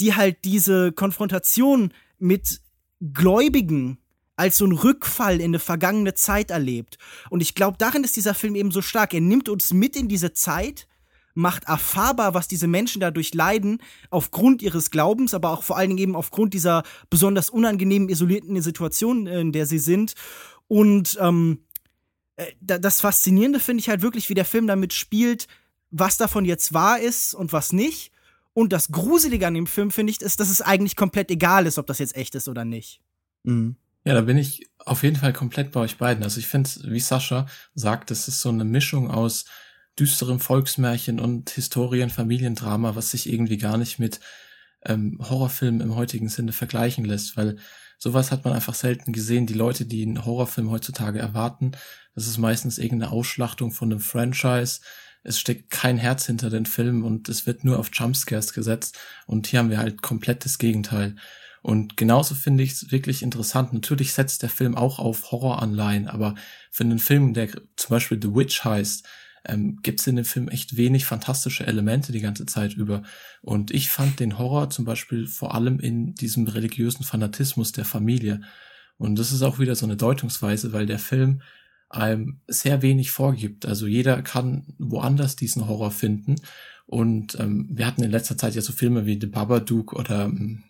die 0.00 0.14
halt 0.14 0.38
diese 0.44 0.90
Konfrontation 0.92 1.92
mit 2.18 2.60
Gläubigen 3.12 3.98
als 4.36 4.56
so 4.56 4.66
ein 4.66 4.72
Rückfall 4.72 5.36
in 5.36 5.50
eine 5.50 5.58
vergangene 5.58 6.14
Zeit 6.14 6.50
erlebt. 6.50 6.98
Und 7.30 7.40
ich 7.40 7.54
glaube, 7.54 7.78
darin 7.78 8.04
ist 8.04 8.16
dieser 8.16 8.34
Film 8.34 8.54
eben 8.54 8.70
so 8.70 8.82
stark. 8.82 9.14
Er 9.14 9.20
nimmt 9.20 9.48
uns 9.48 9.72
mit 9.72 9.96
in 9.96 10.08
diese 10.08 10.32
Zeit, 10.32 10.88
macht 11.34 11.64
erfahrbar, 11.64 12.34
was 12.34 12.48
diese 12.48 12.66
Menschen 12.66 13.00
dadurch 13.00 13.34
leiden, 13.34 13.78
aufgrund 14.10 14.62
ihres 14.62 14.90
Glaubens, 14.90 15.34
aber 15.34 15.50
auch 15.50 15.62
vor 15.62 15.76
allen 15.76 15.90
Dingen 15.90 16.02
eben 16.02 16.16
aufgrund 16.16 16.54
dieser 16.54 16.82
besonders 17.10 17.50
unangenehmen, 17.50 18.08
isolierten 18.08 18.60
Situation, 18.62 19.26
in 19.26 19.52
der 19.52 19.66
sie 19.66 19.78
sind. 19.78 20.14
Und 20.68 21.18
ähm, 21.20 21.64
äh, 22.36 22.52
das 22.60 23.00
Faszinierende 23.00 23.60
finde 23.60 23.80
ich 23.80 23.88
halt 23.88 24.02
wirklich, 24.02 24.28
wie 24.28 24.34
der 24.34 24.44
Film 24.44 24.66
damit 24.66 24.92
spielt, 24.92 25.46
was 25.90 26.16
davon 26.16 26.44
jetzt 26.44 26.72
wahr 26.74 26.98
ist 26.98 27.34
und 27.34 27.52
was 27.52 27.72
nicht 27.72 28.10
Und 28.52 28.72
das 28.72 28.90
Gruselige 28.90 29.46
an 29.46 29.54
dem 29.54 29.66
Film, 29.66 29.90
finde 29.90 30.12
ich, 30.12 30.20
ist, 30.20 30.40
dass 30.40 30.48
es 30.48 30.62
eigentlich 30.62 30.96
komplett 30.96 31.30
egal 31.30 31.66
ist, 31.66 31.78
ob 31.78 31.86
das 31.86 31.98
jetzt 31.98 32.16
echt 32.16 32.34
ist 32.34 32.48
oder 32.48 32.64
nicht. 32.64 33.00
Mhm. 33.42 33.76
Ja, 34.04 34.14
da 34.14 34.20
bin 34.22 34.36
ich 34.36 34.66
auf 34.78 35.02
jeden 35.02 35.16
Fall 35.16 35.32
komplett 35.32 35.72
bei 35.72 35.80
euch 35.80 35.96
beiden. 35.96 36.24
Also 36.24 36.38
ich 36.38 36.46
finde, 36.46 36.70
wie 36.84 37.00
Sascha 37.00 37.46
sagt, 37.74 38.10
es 38.10 38.28
ist 38.28 38.40
so 38.40 38.50
eine 38.50 38.64
Mischung 38.64 39.10
aus 39.10 39.46
düsterem 39.98 40.40
Volksmärchen 40.40 41.20
und 41.20 41.50
Historien, 41.50 42.10
Familiendrama, 42.10 42.96
was 42.96 43.12
sich 43.12 43.32
irgendwie 43.32 43.56
gar 43.58 43.78
nicht 43.78 43.98
mit 43.98 44.20
ähm, 44.84 45.18
Horrorfilmen 45.22 45.80
im 45.80 45.96
heutigen 45.96 46.28
Sinne 46.28 46.52
vergleichen 46.52 47.04
lässt, 47.04 47.36
weil 47.36 47.56
sowas 47.98 48.30
hat 48.30 48.44
man 48.44 48.52
einfach 48.52 48.74
selten 48.74 49.12
gesehen. 49.12 49.46
Die 49.46 49.54
Leute, 49.54 49.86
die 49.86 50.02
einen 50.02 50.24
Horrorfilm 50.26 50.70
heutzutage 50.70 51.18
erwarten, 51.18 51.72
das 52.14 52.26
ist 52.26 52.38
meistens 52.38 52.78
irgendeine 52.78 53.12
Ausschlachtung 53.12 53.72
von 53.72 53.90
einem 53.90 54.00
Franchise. 54.00 54.80
Es 55.22 55.38
steckt 55.40 55.70
kein 55.70 55.96
Herz 55.96 56.26
hinter 56.26 56.50
den 56.50 56.66
Filmen 56.66 57.02
und 57.04 57.30
es 57.30 57.46
wird 57.46 57.64
nur 57.64 57.78
auf 57.78 57.88
Jumpscares 57.92 58.52
gesetzt. 58.52 58.98
Und 59.26 59.46
hier 59.46 59.60
haben 59.60 59.70
wir 59.70 59.78
halt 59.78 60.02
komplett 60.02 60.44
das 60.44 60.58
Gegenteil. 60.58 61.16
Und 61.64 61.96
genauso 61.96 62.34
finde 62.34 62.62
ich 62.62 62.72
es 62.72 62.92
wirklich 62.92 63.22
interessant. 63.22 63.72
Natürlich 63.72 64.12
setzt 64.12 64.42
der 64.42 64.50
Film 64.50 64.76
auch 64.76 64.98
auf 64.98 65.32
Horroranleihen, 65.32 66.08
aber 66.08 66.34
für 66.70 66.84
einen 66.84 66.98
Film, 66.98 67.32
der 67.32 67.48
zum 67.76 67.88
Beispiel 67.88 68.20
The 68.20 68.34
Witch 68.34 68.64
heißt, 68.64 69.08
ähm, 69.46 69.78
gibt 69.80 70.00
es 70.00 70.06
in 70.06 70.16
dem 70.16 70.26
Film 70.26 70.48
echt 70.48 70.76
wenig 70.76 71.06
fantastische 71.06 71.66
Elemente 71.66 72.12
die 72.12 72.20
ganze 72.20 72.44
Zeit 72.44 72.74
über. 72.74 73.02
Und 73.40 73.70
ich 73.70 73.88
fand 73.88 74.20
den 74.20 74.36
Horror 74.36 74.68
zum 74.68 74.84
Beispiel 74.84 75.26
vor 75.26 75.54
allem 75.54 75.80
in 75.80 76.14
diesem 76.14 76.46
religiösen 76.46 77.02
Fanatismus 77.02 77.72
der 77.72 77.86
Familie. 77.86 78.42
Und 78.98 79.18
das 79.18 79.32
ist 79.32 79.40
auch 79.40 79.58
wieder 79.58 79.74
so 79.74 79.86
eine 79.86 79.96
Deutungsweise, 79.96 80.74
weil 80.74 80.84
der 80.84 80.98
Film 80.98 81.40
einem 81.88 82.42
sehr 82.46 82.82
wenig 82.82 83.10
vorgibt. 83.10 83.64
Also 83.64 83.86
jeder 83.86 84.20
kann 84.20 84.66
woanders 84.78 85.34
diesen 85.34 85.66
Horror 85.66 85.92
finden. 85.92 86.36
Und 86.84 87.40
ähm, 87.40 87.70
wir 87.70 87.86
hatten 87.86 88.02
in 88.02 88.10
letzter 88.10 88.36
Zeit 88.36 88.54
ja 88.54 88.60
so 88.60 88.74
Filme 88.74 89.06
wie 89.06 89.18
The 89.18 89.28
Babadook 89.28 89.94
oder 89.94 90.24
ähm, 90.26 90.62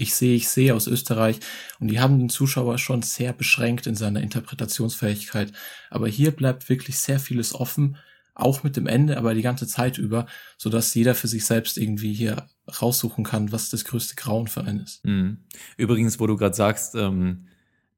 Ich 0.00 0.14
sehe, 0.14 0.34
ich 0.34 0.48
sehe 0.48 0.74
aus 0.74 0.86
Österreich. 0.86 1.40
Und 1.78 1.88
die 1.88 2.00
haben 2.00 2.18
den 2.18 2.30
Zuschauer 2.30 2.78
schon 2.78 3.02
sehr 3.02 3.32
beschränkt 3.32 3.86
in 3.86 3.94
seiner 3.94 4.22
Interpretationsfähigkeit. 4.22 5.52
Aber 5.90 6.08
hier 6.08 6.30
bleibt 6.30 6.68
wirklich 6.68 6.98
sehr 6.98 7.20
vieles 7.20 7.54
offen 7.54 7.96
auch 8.34 8.62
mit 8.62 8.76
dem 8.76 8.86
Ende, 8.86 9.18
aber 9.18 9.34
die 9.34 9.42
ganze 9.42 9.66
Zeit 9.66 9.98
über, 9.98 10.26
so 10.56 10.70
dass 10.70 10.94
jeder 10.94 11.14
für 11.14 11.28
sich 11.28 11.44
selbst 11.44 11.76
irgendwie 11.76 12.14
hier 12.14 12.46
raussuchen 12.80 13.24
kann, 13.24 13.52
was 13.52 13.70
das 13.70 13.84
größte 13.84 14.14
Grauen 14.14 14.48
für 14.48 14.62
einen 14.64 14.80
ist. 14.80 15.04
Mhm. 15.04 15.38
Übrigens, 15.76 16.18
wo 16.20 16.26
du 16.26 16.36
gerade 16.36 16.56
sagst, 16.56 16.94
ähm, 16.94 17.46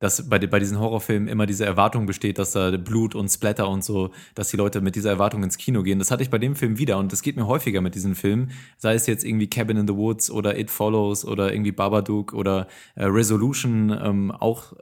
dass 0.03 0.29
bei, 0.29 0.41
bei 0.41 0.59
diesen 0.59 0.81
Horrorfilmen 0.81 1.29
immer 1.29 1.47
diese 1.47 1.65
Erwartung 1.65 2.07
besteht, 2.07 2.41
dass 2.41 2.51
da 2.51 2.77
Blut 2.77 3.15
und 3.15 3.29
Splatter 3.29 3.69
und 3.69 3.85
so, 3.85 4.11
dass 4.35 4.51
die 4.51 4.57
Leute 4.57 4.81
mit 4.81 4.97
dieser 4.97 5.11
Erwartung 5.11 5.45
ins 5.45 5.59
Kino 5.59 5.85
gehen. 5.85 6.01
Das 6.01 6.11
hatte 6.11 6.25
ich 6.25 6.31
bei 6.31 6.39
dem 6.39 6.57
Film 6.57 6.77
wieder 6.77 6.99
und 6.99 7.13
das 7.13 7.23
geht 7.23 7.37
mir 7.37 7.47
häufiger 7.47 7.81
mit 7.81 7.95
diesen 7.95 8.17
Filmen. 8.17 8.51
Sei 8.79 8.95
es 8.95 9.07
jetzt 9.07 9.25
irgendwie 9.25 9.49
Cabin 9.49 9.77
in 9.77 9.87
the 9.87 9.95
Woods 9.95 10.29
oder 10.29 10.59
It 10.59 10.73
Follows 10.73 11.25
oder 11.25 11.53
irgendwie 11.53 11.71
Babadook 11.71 12.33
oder 12.33 12.67
äh, 12.97 13.05
Resolution, 13.05 13.97
ähm, 14.03 14.33
auch 14.33 14.73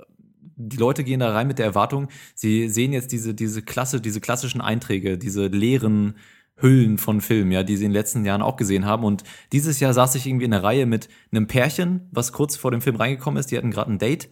die 0.56 0.78
Leute 0.78 1.04
gehen 1.04 1.20
da 1.20 1.32
rein 1.32 1.46
mit 1.46 1.58
der 1.58 1.66
Erwartung, 1.66 2.08
sie 2.34 2.70
sehen 2.70 2.94
jetzt 2.94 3.12
diese, 3.12 3.34
diese 3.34 3.60
Klasse, 3.60 4.00
diese 4.00 4.22
klassischen 4.22 4.62
Einträge, 4.62 5.18
diese 5.18 5.48
leeren 5.48 6.14
Hüllen 6.56 6.96
von 6.96 7.20
Filmen, 7.20 7.52
ja, 7.52 7.62
die 7.62 7.76
sie 7.76 7.84
in 7.84 7.90
den 7.90 7.96
letzten 7.96 8.24
Jahren 8.24 8.42
auch 8.42 8.56
gesehen 8.56 8.86
haben. 8.86 9.04
Und 9.04 9.24
dieses 9.52 9.80
Jahr 9.80 9.92
saß 9.92 10.14
ich 10.14 10.26
irgendwie 10.26 10.46
in 10.46 10.50
der 10.50 10.62
Reihe 10.62 10.86
mit 10.86 11.10
einem 11.30 11.46
Pärchen, 11.46 12.08
was 12.10 12.32
kurz 12.32 12.56
vor 12.56 12.70
dem 12.70 12.80
Film 12.80 12.96
reingekommen 12.96 13.38
ist. 13.38 13.50
Die 13.50 13.58
hatten 13.58 13.70
gerade 13.70 13.90
ein 13.90 13.98
Date. 13.98 14.30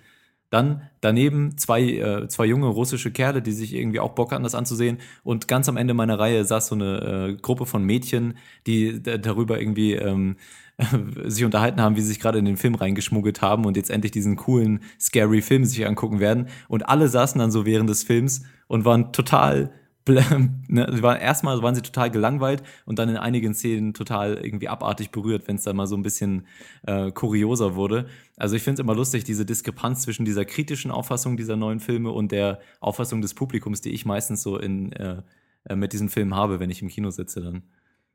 Dann 0.51 0.83
daneben 1.01 1.59
zwei, 1.59 1.83
äh, 1.83 2.29
zwei 2.29 2.47
junge 2.47 2.69
russische 2.69 3.11
Kerle, 3.11 3.43
die 3.43 3.53
sich 3.53 3.75
irgendwie 3.75 4.01
auch 4.01 4.15
Bock 4.15 4.33
hatten, 4.33 4.45
das 4.45 4.55
anzusehen. 4.55 4.99
Und 5.23 5.47
ganz 5.47 5.69
am 5.69 5.77
Ende 5.77 5.95
meiner 5.95 6.19
Reihe 6.19 6.45
saß 6.45 6.69
so 6.69 6.75
eine 6.75 7.37
äh, 7.37 7.41
Gruppe 7.41 7.67
von 7.67 7.85
Mädchen, 7.85 8.39
die 8.67 9.03
darüber 9.03 9.61
irgendwie 9.61 9.95
ähm, 9.95 10.37
sich 11.27 11.45
unterhalten 11.45 11.81
haben, 11.81 11.97
wie 11.97 12.01
sie 12.01 12.09
sich 12.09 12.21
gerade 12.21 12.39
in 12.39 12.45
den 12.45 12.57
Film 12.57 12.75
reingeschmuggelt 12.75 13.43
haben 13.43 13.67
und 13.67 13.77
jetzt 13.77 13.91
endlich 13.91 14.13
diesen 14.13 14.37
coolen, 14.37 14.81
scary 14.99 15.43
Film 15.43 15.65
sich 15.65 15.87
angucken 15.87 16.21
werden. 16.21 16.49
Und 16.69 16.89
alle 16.89 17.09
saßen 17.09 17.39
dann 17.39 17.51
so 17.51 17.67
während 17.67 17.91
des 17.91 18.05
Films 18.05 18.45
und 18.69 18.85
waren 18.85 19.13
total 19.13 19.71
ne, 20.69 20.91
sie 20.93 21.03
waren 21.03 21.21
erstmal 21.21 21.63
waren 21.63 21.75
sie 21.75 21.83
total 21.83 22.11
gelangweilt 22.11 22.63
und 22.85 22.99
dann 22.99 23.09
in 23.09 23.17
einigen 23.17 23.55
Szenen 23.55 23.95
total 23.95 24.39
irgendwie 24.39 24.69
abartig 24.69 25.11
berührt, 25.11 25.49
wenn 25.49 25.57
es 25.57 25.65
dann 25.65 25.77
mal 25.77 25.87
so 25.87 25.97
ein 25.97 26.03
bisschen 26.03 26.47
äh, 26.87 27.11
kurioser 27.11 27.75
wurde. 27.75 28.07
Also 28.37 28.57
ich 28.57 28.63
finde 28.63 28.75
es 28.75 28.85
immer 28.85 28.95
lustig, 28.95 29.25
diese 29.25 29.45
Diskrepanz 29.45 30.03
zwischen 30.03 30.25
dieser 30.25 30.45
kritischen 30.45 30.91
Auffassung 30.91 31.37
dieser 31.37 31.57
neuen 31.57 31.81
Filme 31.81 32.11
und 32.11 32.33
der 32.33 32.61
Auffassung 32.81 33.21
des 33.21 33.35
Publikums, 33.35 33.81
die 33.81 33.91
ich 33.91 34.05
meistens 34.07 34.43
so 34.43 34.59
in 34.59 34.93
äh, 34.93 35.23
äh 35.65 35.77
mit 35.77 35.93
diesen 35.93 36.09
Filmen 36.09 36.35
habe, 36.35 36.61
wenn 36.61 36.71
ich 36.71 36.83
im 36.83 36.89
Kino 36.89 37.11
sitze 37.11 37.41
dann. 37.41 37.63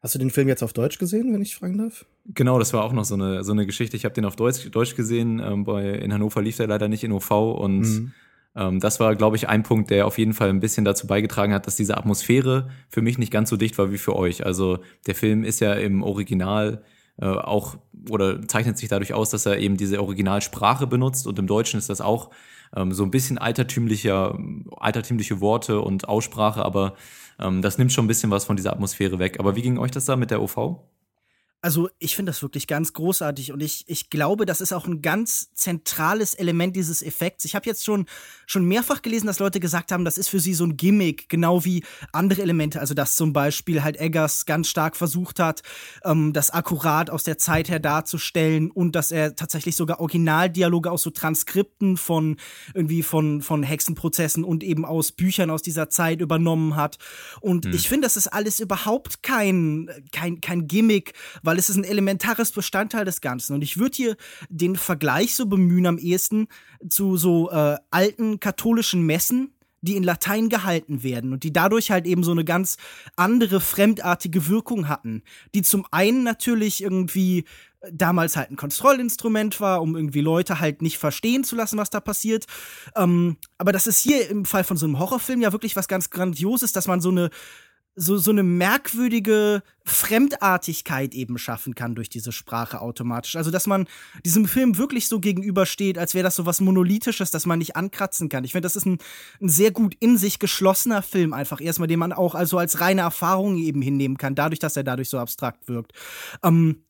Hast 0.04 0.16
du 0.16 0.20
den 0.20 0.32
Film 0.32 0.50
jetzt 0.50 0.62
auf 0.64 0.74
Deutsch 0.74 1.00
gesehen, 1.00 1.34
wenn 1.34 1.42
ich 1.42 1.56
fragen 1.56 1.78
darf? 1.78 2.06
Genau, 2.26 2.60
das 2.60 2.74
war 2.74 2.84
auch 2.84 2.92
noch 2.92 3.06
so 3.06 3.16
eine, 3.16 3.46
so 3.46 3.54
eine 3.54 3.66
Geschichte. 3.66 3.96
Ich 3.96 4.04
habe 4.04 4.14
den 4.14 4.26
auf 4.26 4.36
Deutsch, 4.36 4.70
Deutsch 4.70 4.98
gesehen. 4.98 5.40
Ähm, 5.40 5.64
bei, 5.64 5.92
in 5.92 6.12
Hannover 6.14 6.42
lief 6.42 6.58
der 6.58 6.68
leider 6.68 6.90
nicht 6.90 7.06
in 7.06 7.14
OV 7.14 7.32
und 7.32 7.80
mhm. 7.80 8.12
Ähm, 8.56 8.80
das 8.80 9.00
war, 9.00 9.16
glaube 9.16 9.36
ich, 9.36 9.50
ein 9.50 9.64
Punkt, 9.64 9.90
der 9.90 10.08
auf 10.08 10.18
jeden 10.18 10.34
Fall 10.34 10.50
ein 10.50 10.60
bisschen 10.60 10.86
dazu 10.86 11.08
beigetragen 11.08 11.54
hat, 11.54 11.68
dass 11.68 11.76
diese 11.76 11.98
Atmosphäre 11.98 12.70
für 12.90 13.02
mich 13.02 13.18
nicht 13.18 13.32
ganz 13.32 13.50
so 13.50 13.58
dicht 13.58 13.78
war 13.78 13.92
wie 13.92 13.98
für 13.98 14.16
euch. 14.16 14.46
Also 14.46 14.80
der 15.08 15.16
Film 15.16 15.44
ist 15.44 15.60
ja 15.60 15.74
im 15.74 16.04
Original 16.04 16.84
äh, 17.20 17.26
auch 17.26 17.78
oder 18.10 18.46
zeichnet 18.48 18.78
sich 18.78 18.90
dadurch 18.90 19.14
aus, 19.14 19.30
dass 19.30 19.46
er 19.46 19.60
eben 19.60 19.78
diese 19.78 20.02
Originalsprache 20.02 20.88
benutzt 20.88 21.28
und 21.28 21.38
im 21.40 21.48
Deutschen 21.48 21.78
ist 21.78 21.90
das 21.90 22.02
auch 22.02 22.32
ähm, 22.76 22.92
so 22.92 23.04
ein 23.04 23.12
bisschen 23.12 23.38
altertümlicher, 23.38 24.38
altertümliche 24.78 25.40
Worte 25.40 25.80
und 25.82 26.08
Aussprache, 26.08 26.64
aber 26.66 26.96
ähm, 27.40 27.62
das 27.62 27.78
nimmt 27.78 27.92
schon 27.92 28.06
ein 28.06 28.08
bisschen 28.08 28.32
was 28.32 28.46
von 28.46 28.56
dieser 28.56 28.74
Atmosphäre 28.74 29.20
weg. 29.20 29.40
Aber 29.40 29.56
wie 29.56 29.62
ging 29.62 29.78
euch 29.78 29.92
das 29.92 30.06
da 30.06 30.16
mit 30.16 30.32
der 30.32 30.42
OV? 30.42 30.80
Also 31.64 31.90
ich 31.98 32.18
finde 32.18 32.32
das 32.32 32.42
wirklich 32.42 32.68
ganz 32.68 32.92
großartig 32.92 33.54
und 33.54 33.64
ich, 33.64 33.86
ich 33.88 34.10
glaube, 34.10 34.46
das 34.46 34.60
ist 34.60 34.74
auch 34.74 34.86
ein 34.86 35.02
ganz 35.02 35.54
zentrales 35.54 36.34
Element 36.34 36.76
dieses 36.76 37.02
Effekts. 37.02 37.46
Ich 37.46 37.56
habe 37.56 37.66
jetzt 37.68 37.86
schon, 37.86 38.06
schon 38.46 38.66
mehrfach 38.66 39.02
gelesen, 39.02 39.28
dass 39.28 39.40
Leute 39.40 39.62
gesagt 39.62 39.94
haben, 39.94 40.04
das 40.04 40.18
ist 40.18 40.28
für 40.28 40.42
sie 40.42 40.56
so 40.56 40.66
ein 40.66 40.76
Gimmick, 40.76 41.30
genau 41.30 41.64
wie 41.64 41.86
andere 42.12 42.42
Elemente. 42.42 42.82
Also 42.82 42.94
dass 42.94 43.16
zum 43.16 43.32
Beispiel 43.32 43.82
halt 43.82 43.96
Eggers 43.96 44.46
ganz 44.46 44.68
stark 44.68 44.98
versucht 44.98 45.40
hat, 45.40 45.62
ähm, 46.04 46.34
das 46.34 46.50
akkurat 46.50 47.10
aus 47.10 47.24
der 47.24 47.38
Zeit 47.38 47.70
her 47.70 47.80
darzustellen 47.80 48.70
und 48.70 48.94
dass 48.94 49.14
er 49.14 49.38
tatsächlich 49.38 49.78
sogar 49.78 50.02
Originaldialoge 50.02 50.92
aus 50.92 51.04
so 51.04 51.12
Transkripten 51.12 51.96
von 51.96 52.36
irgendwie 52.74 53.04
von, 53.04 53.42
von 53.42 53.64
Hexenprozessen 53.64 54.44
und 54.44 54.66
eben 54.66 54.84
aus 54.84 55.14
Büchern 55.14 55.50
aus 55.50 55.62
dieser 55.62 55.90
Zeit 55.90 56.20
übernommen 56.20 56.76
hat. 56.76 56.98
Und 57.40 57.68
hm. 57.68 57.74
ich 57.74 57.88
finde, 57.88 58.06
das 58.06 58.18
ist 58.18 58.28
alles 58.28 58.60
überhaupt 58.60 59.24
kein, 59.24 59.90
kein, 60.12 60.42
kein 60.42 60.68
Gimmick, 60.68 61.14
weil 61.42 61.53
weil 61.54 61.60
es 61.60 61.70
ist 61.70 61.78
ein 61.78 61.84
elementares 61.84 62.52
Bestandteil 62.52 63.06
des 63.06 63.22
Ganzen. 63.22 63.54
Und 63.54 63.62
ich 63.62 63.78
würde 63.78 63.96
hier 63.96 64.18
den 64.50 64.76
Vergleich 64.76 65.36
so 65.36 65.46
bemühen 65.46 65.86
am 65.86 66.00
ehesten 66.00 66.48
zu 66.90 67.16
so 67.16 67.52
äh, 67.52 67.78
alten 67.92 68.40
katholischen 68.40 69.04
Messen, 69.04 69.54
die 69.82 69.96
in 69.96 70.02
Latein 70.02 70.50
gehalten 70.50 71.04
werden 71.04 71.32
und 71.32 71.44
die 71.44 71.54
dadurch 71.54 71.92
halt 71.92 72.08
eben 72.08 72.24
so 72.24 72.32
eine 72.32 72.44
ganz 72.44 72.78
andere 73.18 73.62
fremdartige 73.62 74.48
Wirkung 74.48 74.88
hatten, 74.88 75.22
die 75.54 75.62
zum 75.62 75.86
einen 75.92 76.24
natürlich 76.24 76.82
irgendwie 76.82 77.46
damals 77.92 78.36
halt 78.36 78.50
ein 78.50 78.56
Kontrollinstrument 78.56 79.60
war, 79.60 79.84
um 79.84 79.96
irgendwie 79.96 80.22
Leute 80.22 80.60
halt 80.60 80.82
nicht 80.82 80.98
verstehen 80.98 81.44
zu 81.44 81.56
lassen, 81.56 81.78
was 81.78 81.92
da 81.92 82.00
passiert. 82.00 82.48
Ähm, 82.96 83.38
aber 83.60 83.74
das 83.74 83.86
ist 83.86 84.00
hier 84.00 84.28
im 84.28 84.46
Fall 84.46 84.64
von 84.64 84.78
so 84.78 84.88
einem 84.88 84.98
Horrorfilm 84.98 85.42
ja 85.42 85.52
wirklich 85.52 85.76
was 85.76 85.88
ganz 85.88 86.10
Grandioses, 86.10 86.74
dass 86.74 86.88
man 86.88 87.00
so 87.00 87.10
eine 87.10 87.30
so, 87.96 88.18
so 88.18 88.32
eine 88.32 88.44
merkwürdige 88.44 89.62
Fremdartigkeit 89.86 91.14
eben 91.14 91.38
schaffen 91.38 91.76
kann 91.76 91.94
durch 91.94 92.10
diese 92.10 92.32
Sprache 92.32 92.82
automatisch. 92.82 93.36
Also, 93.36 93.52
dass 93.52 93.68
man 93.68 93.88
diesem 94.26 94.48
Film 94.48 94.78
wirklich 94.78 95.08
so 95.08 95.20
gegenübersteht, 95.20 95.98
als 95.98 96.16
wäre 96.16 96.24
das 96.24 96.36
so 96.36 96.46
was 96.46 96.62
Monolithisches, 96.62 97.30
das 97.32 97.46
man 97.46 97.60
nicht 97.60 97.76
ankratzen 97.76 98.30
kann. 98.30 98.44
Ich 98.44 98.54
finde, 98.54 98.66
das 98.66 98.76
ist 98.76 98.86
ein, 98.86 98.98
ein 99.42 99.50
sehr 99.50 99.72
gut 99.72 99.96
in 100.00 100.18
sich 100.18 100.40
geschlossener 100.40 101.02
Film 101.02 101.34
einfach 101.34 101.62
erstmal, 101.62 101.88
den 101.88 102.00
man 102.00 102.14
auch 102.14 102.34
also 102.34 102.58
als 102.58 102.80
reine 102.80 103.02
Erfahrung 103.02 103.58
eben 103.58 103.82
hinnehmen 103.82 104.18
kann, 104.18 104.36
dadurch, 104.36 104.60
dass 104.60 104.76
er 104.76 104.84
dadurch 104.84 105.10
so 105.10 105.20
abstrakt 105.20 105.68
wirkt. 105.68 105.94
Ähm, 106.44 106.84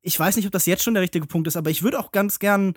ich 0.00 0.18
weiß 0.18 0.36
nicht, 0.36 0.46
ob 0.46 0.52
das 0.52 0.66
jetzt 0.66 0.82
schon 0.82 0.94
der 0.94 1.02
richtige 1.02 1.26
Punkt 1.26 1.48
ist, 1.48 1.56
aber 1.56 1.70
ich 1.70 1.82
würde 1.82 1.98
auch 1.98 2.12
ganz 2.12 2.38
gern 2.38 2.74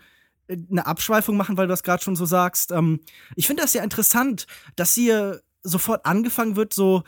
äh, 0.47 0.57
eine 0.69 0.85
Abschweifung 0.85 1.38
machen, 1.38 1.55
weil 1.55 1.67
du 1.67 1.71
das 1.71 1.83
gerade 1.83 2.03
schon 2.03 2.17
so 2.17 2.25
sagst. 2.25 2.71
Ähm, 2.71 3.00
ich 3.38 3.47
finde 3.47 3.61
das 3.61 3.71
sehr 3.71 3.83
interessant, 3.83 4.47
dass 4.75 4.95
hier 4.95 5.41
sofort 5.63 6.05
angefangen 6.05 6.55
wird, 6.55 6.73
so 6.73 7.03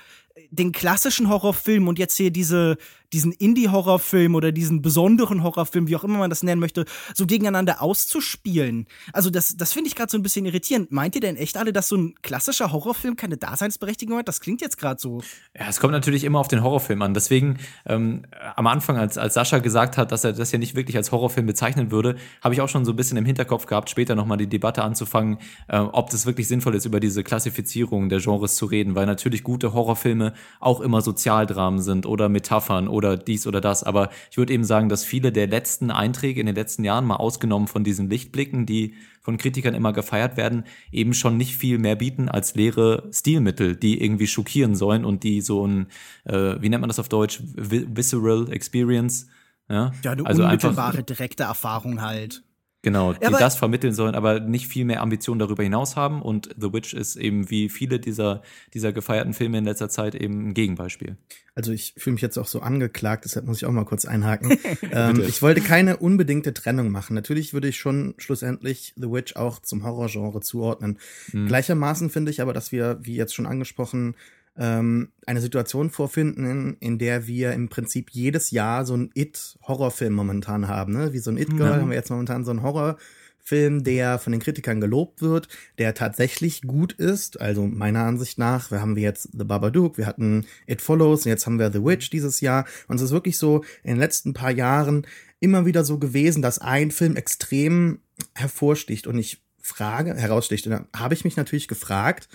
den 0.49 0.71
klassischen 0.71 1.29
Horrorfilm 1.29 1.87
und 1.87 1.99
jetzt 1.99 2.17
hier 2.17 2.31
diese 2.31 2.77
diesen 3.13 3.31
Indie-Horrorfilm 3.31 4.35
oder 4.35 4.51
diesen 4.51 4.81
besonderen 4.81 5.43
Horrorfilm, 5.43 5.87
wie 5.87 5.95
auch 5.95 6.03
immer 6.03 6.17
man 6.17 6.29
das 6.29 6.43
nennen 6.43 6.59
möchte, 6.59 6.85
so 7.13 7.25
gegeneinander 7.25 7.81
auszuspielen. 7.81 8.87
Also 9.13 9.29
das, 9.29 9.55
das 9.55 9.71
finde 9.73 9.87
ich 9.87 9.95
gerade 9.95 10.11
so 10.11 10.17
ein 10.17 10.23
bisschen 10.23 10.45
irritierend. 10.45 10.91
Meint 10.91 11.15
ihr 11.15 11.21
denn 11.21 11.35
echt 11.35 11.57
alle, 11.57 11.71
dass 11.71 11.87
so 11.87 11.95
ein 11.95 12.15
klassischer 12.21 12.71
Horrorfilm 12.71 13.15
keine 13.15 13.37
Daseinsberechtigung 13.37 14.17
hat? 14.17 14.27
Das 14.27 14.41
klingt 14.41 14.61
jetzt 14.61 14.77
gerade 14.77 14.99
so. 14.99 15.21
Ja, 15.57 15.67
es 15.69 15.79
kommt 15.79 15.93
natürlich 15.93 16.23
immer 16.23 16.39
auf 16.39 16.47
den 16.47 16.63
Horrorfilm 16.63 17.01
an. 17.01 17.13
Deswegen 17.13 17.59
ähm, 17.85 18.23
am 18.55 18.67
Anfang, 18.67 18.97
als, 18.97 19.17
als 19.17 19.35
Sascha 19.35 19.59
gesagt 19.59 19.97
hat, 19.97 20.11
dass 20.11 20.23
er 20.23 20.33
das 20.33 20.51
ja 20.51 20.57
nicht 20.57 20.75
wirklich 20.75 20.97
als 20.97 21.11
Horrorfilm 21.11 21.45
bezeichnen 21.45 21.91
würde, 21.91 22.15
habe 22.41 22.53
ich 22.53 22.61
auch 22.61 22.69
schon 22.69 22.85
so 22.85 22.93
ein 22.93 22.95
bisschen 22.95 23.17
im 23.17 23.25
Hinterkopf 23.25 23.67
gehabt, 23.67 23.89
später 23.89 24.15
nochmal 24.15 24.37
die 24.37 24.47
Debatte 24.47 24.83
anzufangen, 24.83 25.37
äh, 25.67 25.77
ob 25.77 26.09
das 26.09 26.25
wirklich 26.25 26.47
sinnvoll 26.47 26.75
ist, 26.75 26.85
über 26.85 26.99
diese 26.99 27.23
Klassifizierung 27.23 28.09
der 28.09 28.19
Genres 28.19 28.55
zu 28.55 28.65
reden, 28.65 28.95
weil 28.95 29.05
natürlich 29.05 29.43
gute 29.43 29.73
Horrorfilme 29.73 30.33
auch 30.59 30.81
immer 30.81 31.01
Sozialdramen 31.01 31.81
sind 31.81 32.05
oder 32.05 32.29
Metaphern 32.29 32.87
oder 32.87 33.02
oder 33.03 33.17
dies 33.17 33.45
oder 33.47 33.61
das. 33.61 33.83
Aber 33.83 34.09
ich 34.31 34.37
würde 34.37 34.53
eben 34.53 34.63
sagen, 34.63 34.89
dass 34.89 35.03
viele 35.03 35.31
der 35.31 35.47
letzten 35.47 35.91
Einträge 35.91 36.39
in 36.39 36.45
den 36.45 36.55
letzten 36.55 36.83
Jahren, 36.83 37.05
mal 37.05 37.17
ausgenommen 37.17 37.67
von 37.67 37.83
diesen 37.83 38.09
Lichtblicken, 38.09 38.65
die 38.65 38.95
von 39.21 39.37
Kritikern 39.37 39.73
immer 39.73 39.93
gefeiert 39.93 40.37
werden, 40.37 40.63
eben 40.91 41.13
schon 41.13 41.37
nicht 41.37 41.55
viel 41.55 41.77
mehr 41.77 41.95
bieten 41.95 42.29
als 42.29 42.55
leere 42.55 43.09
Stilmittel, 43.11 43.75
die 43.75 44.01
irgendwie 44.01 44.27
schockieren 44.27 44.75
sollen 44.75 45.05
und 45.05 45.23
die 45.23 45.41
so 45.41 45.65
ein, 45.65 45.87
äh, 46.25 46.55
wie 46.59 46.69
nennt 46.69 46.81
man 46.81 46.89
das 46.89 46.99
auf 46.99 47.09
Deutsch, 47.09 47.41
visceral 47.43 48.51
experience. 48.51 49.27
Ja, 49.69 49.91
ja 50.03 50.11
eine 50.11 50.25
also 50.25 50.43
unmittelbare, 50.43 50.97
einfach, 50.97 51.05
direkte 51.05 51.43
Erfahrung 51.43 52.01
halt. 52.01 52.43
Genau, 52.83 53.13
die 53.13 53.23
ja, 53.23 53.29
das 53.31 53.55
vermitteln 53.55 53.93
sollen, 53.93 54.13
aber 54.13 54.41
nicht 54.41 54.67
viel 54.67 54.83
mehr 54.83 55.01
Ambitionen 55.01 55.39
darüber 55.39 55.63
hinaus 55.63 55.95
haben. 55.95 56.21
Und 56.21 56.49
The 56.59 56.73
Witch 56.73 56.93
ist 56.93 57.15
eben 57.15 57.49
wie 57.49 57.69
viele 57.69 57.97
dieser, 57.97 58.41
dieser 58.73 58.91
gefeierten 58.91 59.33
Filme 59.33 59.57
in 59.57 59.63
letzter 59.63 59.87
Zeit 59.87 60.15
eben 60.15 60.49
ein 60.49 60.53
Gegenbeispiel. 60.53 61.15
Also 61.55 61.71
ich 61.71 61.93
fühle 61.97 62.15
mich 62.15 62.21
jetzt 62.21 62.37
auch 62.37 62.45
so 62.45 62.59
angeklagt, 62.59 63.23
deshalb 63.23 63.45
muss 63.45 63.57
ich 63.57 63.65
auch 63.65 63.71
mal 63.71 63.85
kurz 63.85 64.03
einhaken. 64.03 64.57
ähm, 64.91 65.23
ich 65.25 65.41
wollte 65.41 65.61
keine 65.61 65.95
unbedingte 65.95 66.53
Trennung 66.53 66.89
machen. 66.89 67.13
Natürlich 67.13 67.53
würde 67.53 67.69
ich 67.69 67.77
schon 67.77 68.15
schlussendlich 68.17 68.93
The 68.97 69.09
Witch 69.09 69.37
auch 69.37 69.59
zum 69.59 69.85
Horrorgenre 69.85 70.41
zuordnen. 70.41 70.99
Mhm. 71.31 71.47
Gleichermaßen 71.47 72.09
finde 72.09 72.31
ich 72.31 72.41
aber, 72.41 72.51
dass 72.51 72.73
wir, 72.73 72.99
wie 73.01 73.15
jetzt 73.15 73.33
schon 73.33 73.45
angesprochen, 73.45 74.15
ähm, 74.57 75.11
eine 75.25 75.41
Situation 75.41 75.89
vorfinden, 75.89 76.77
in 76.79 76.97
der 76.99 77.27
wir 77.27 77.53
im 77.53 77.69
Prinzip 77.69 78.11
jedes 78.11 78.51
Jahr 78.51 78.85
so 78.85 78.95
ein 78.95 79.09
It-Horrorfilm 79.15 80.13
momentan 80.13 80.67
haben. 80.67 80.93
Ne? 80.93 81.13
Wie 81.13 81.19
so 81.19 81.31
ein 81.31 81.37
It-Girl 81.37 81.77
mhm. 81.77 81.81
haben 81.81 81.89
wir 81.89 81.97
jetzt 81.97 82.11
momentan 82.11 82.45
so 82.45 82.51
einen 82.51 82.61
Horrorfilm, 82.61 83.83
der 83.83 84.19
von 84.19 84.31
den 84.31 84.41
Kritikern 84.41 84.79
gelobt 84.79 85.21
wird, 85.21 85.47
der 85.79 85.95
tatsächlich 85.95 86.61
gut 86.61 86.93
ist. 86.93 87.41
Also 87.41 87.65
meiner 87.65 88.03
Ansicht 88.03 88.37
nach, 88.37 88.69
wir 88.69 88.81
haben 88.81 88.95
wir 88.95 89.03
jetzt 89.03 89.29
The 89.31 89.43
Babadook, 89.43 89.97
wir 89.97 90.05
hatten 90.05 90.45
It 90.67 90.81
Follows 90.81 91.25
jetzt 91.25 91.45
haben 91.45 91.59
wir 91.59 91.71
The 91.71 91.83
Witch 91.83 92.11
dieses 92.11 92.41
Jahr. 92.41 92.65
Und 92.87 92.97
es 92.97 93.01
ist 93.03 93.11
wirklich 93.11 93.37
so 93.37 93.63
in 93.83 93.91
den 93.91 93.99
letzten 93.99 94.33
paar 94.33 94.51
Jahren 94.51 95.07
immer 95.39 95.65
wieder 95.65 95.83
so 95.83 95.97
gewesen, 95.97 96.41
dass 96.41 96.59
ein 96.59 96.91
Film 96.91 97.15
extrem 97.15 97.99
hervorsticht. 98.35 99.07
Und 99.07 99.17
ich 99.17 99.41
frage, 99.63 100.13
heraussticht. 100.13 100.67
Und 100.67 100.71
da 100.73 100.85
habe 100.95 101.15
ich 101.15 101.23
mich 101.23 101.37
natürlich 101.37 101.67
gefragt, 101.67 102.29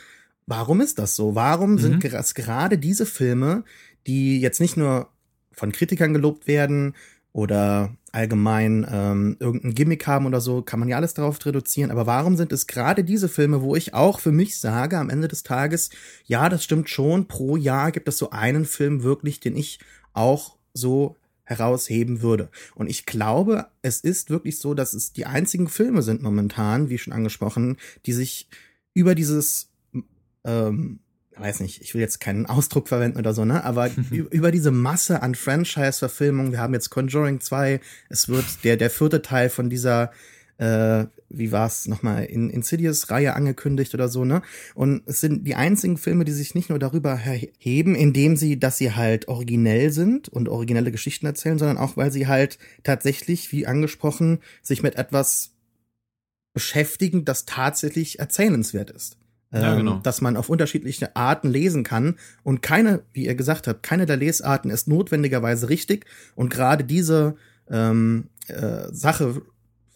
Warum 0.49 0.81
ist 0.81 0.99
das 0.99 1.15
so? 1.15 1.35
Warum 1.35 1.73
mhm. 1.73 1.79
sind 1.79 2.01
gerade 2.01 2.79
diese 2.79 3.05
Filme, 3.05 3.65
die 4.07 4.41
jetzt 4.41 4.61
nicht 4.61 4.79
nur 4.79 5.11
von 5.53 5.73
Kritikern 5.73 6.15
gelobt 6.15 6.47
werden 6.47 6.95
oder 7.35 7.95
allgemein 8.13 8.87
ähm, 8.91 9.37
irgendein 9.41 9.75
Gimmick 9.75 10.07
haben 10.07 10.25
oder 10.25 10.41
so, 10.41 10.63
kann 10.63 10.81
man 10.81 10.89
ja 10.89 10.97
alles 10.97 11.13
darauf 11.13 11.45
reduzieren. 11.45 11.91
Aber 11.91 12.07
warum 12.07 12.39
sind 12.39 12.51
es 12.55 12.67
gerade 12.67 13.05
diese 13.05 13.29
Filme, 13.29 13.61
wo 13.61 13.77
ich 13.77 13.93
auch 13.93 14.21
für 14.21 14.33
mich 14.33 14.59
sage, 14.59 14.97
am 14.97 15.11
Ende 15.11 15.29
des 15.29 15.43
Tages, 15.43 15.91
ja, 16.25 16.49
das 16.49 16.65
stimmt 16.65 16.89
schon, 16.89 17.29
pro 17.29 17.57
Jahr 17.57 17.93
gibt 17.93 18.09
es 18.09 18.17
so 18.17 18.31
einen 18.31 18.65
Film 18.65 19.03
wirklich, 19.03 19.41
den 19.41 19.55
ich 19.55 19.81
auch 20.15 20.57
so 20.73 21.17
herausheben 21.45 22.23
würde. 22.23 22.49
Und 22.75 22.89
ich 22.89 23.05
glaube, 23.05 23.67
es 23.83 24.01
ist 24.01 24.31
wirklich 24.31 24.59
so, 24.59 24.73
dass 24.73 24.95
es 24.95 25.13
die 25.13 25.27
einzigen 25.27 25.69
Filme 25.69 26.01
sind 26.01 26.23
momentan, 26.23 26.89
wie 26.89 26.97
schon 26.97 27.13
angesprochen, 27.13 27.77
die 28.07 28.15
sich 28.15 28.49
über 28.95 29.15
dieses 29.15 29.68
ähm, 30.45 31.01
weiß 31.41 31.61
nicht, 31.61 31.81
ich 31.83 31.95
will 31.95 32.01
jetzt 32.01 32.21
keinen 32.21 32.47
Ausdruck 32.47 32.89
verwenden 32.89 33.19
oder 33.19 33.35
so, 33.35 33.45
ne? 33.45 33.65
Aber 33.65 33.91
über 34.11 34.51
diese 34.51 34.71
Masse 34.71 35.23
an 35.23 35.35
Franchise-Verfilmungen, 35.35 36.53
wir 36.53 36.61
haben 36.61 36.75
jetzt 36.75 36.91
Conjuring 36.91 37.41
2, 37.41 37.81
es 38.09 38.29
wird 38.29 38.65
der, 38.65 38.77
der 38.77 38.91
vierte 38.91 39.23
Teil 39.23 39.51
von 39.51 39.71
dieser, 39.71 40.13
äh, 40.59 41.05
wie 41.29 41.53
war's 41.53 41.87
nochmal, 41.87 42.25
in 42.25 42.51
Insidious-Reihe 42.51 43.35
angekündigt 43.35 43.95
oder 43.95 44.09
so, 44.09 44.25
ne? 44.25 44.43
Und 44.75 45.03
es 45.07 45.21
sind 45.21 45.47
die 45.47 45.55
einzigen 45.55 45.97
Filme, 45.97 46.25
die 46.25 46.33
sich 46.33 46.55
nicht 46.55 46.71
nur 46.71 46.79
darüber 46.79 47.17
heben, 47.17 47.95
indem 47.95 48.37
sie, 48.37 48.59
dass 48.59 48.79
sie 48.79 48.93
halt 48.93 49.29
originell 49.29 49.93
sind 49.93 50.29
und 50.29 50.49
originelle 50.49 50.93
Geschichten 50.93 51.27
erzählen, 51.27 51.59
sondern 51.59 51.79
auch, 51.79 51.97
weil 51.97 52.11
sie 52.11 52.27
halt 52.27 52.59
tatsächlich, 52.83 53.53
wie 53.53 53.67
angesprochen, 53.67 54.41
sich 54.63 54.83
mit 54.83 54.97
etwas 54.97 55.53
beschäftigen, 56.55 57.25
das 57.25 57.45
tatsächlich 57.45 58.19
erzählenswert 58.19 58.91
ist. 58.91 59.17
Ja, 59.51 59.73
ähm, 59.73 59.79
genau. 59.79 60.01
dass 60.03 60.21
man 60.21 60.37
auf 60.37 60.51
unterschiedliche 60.51 61.17
Arten 61.17 61.49
lesen 61.49 61.83
kann 61.83 62.17
und 62.43 62.61
keine, 62.61 63.03
wie 63.13 63.25
ihr 63.25 63.35
gesagt 63.35 63.67
habt, 63.67 63.83
keine 63.83 64.05
der 64.05 64.19
Lesarten 64.19 64.71
ist 64.71 64.89
notwendigerweise 64.89 65.71
richtig 65.71 66.05
und 66.35 66.51
gerade 66.51 66.85
diese 66.85 67.37
ähm, 67.71 68.29
äh, 68.49 68.93
Sache 68.93 69.41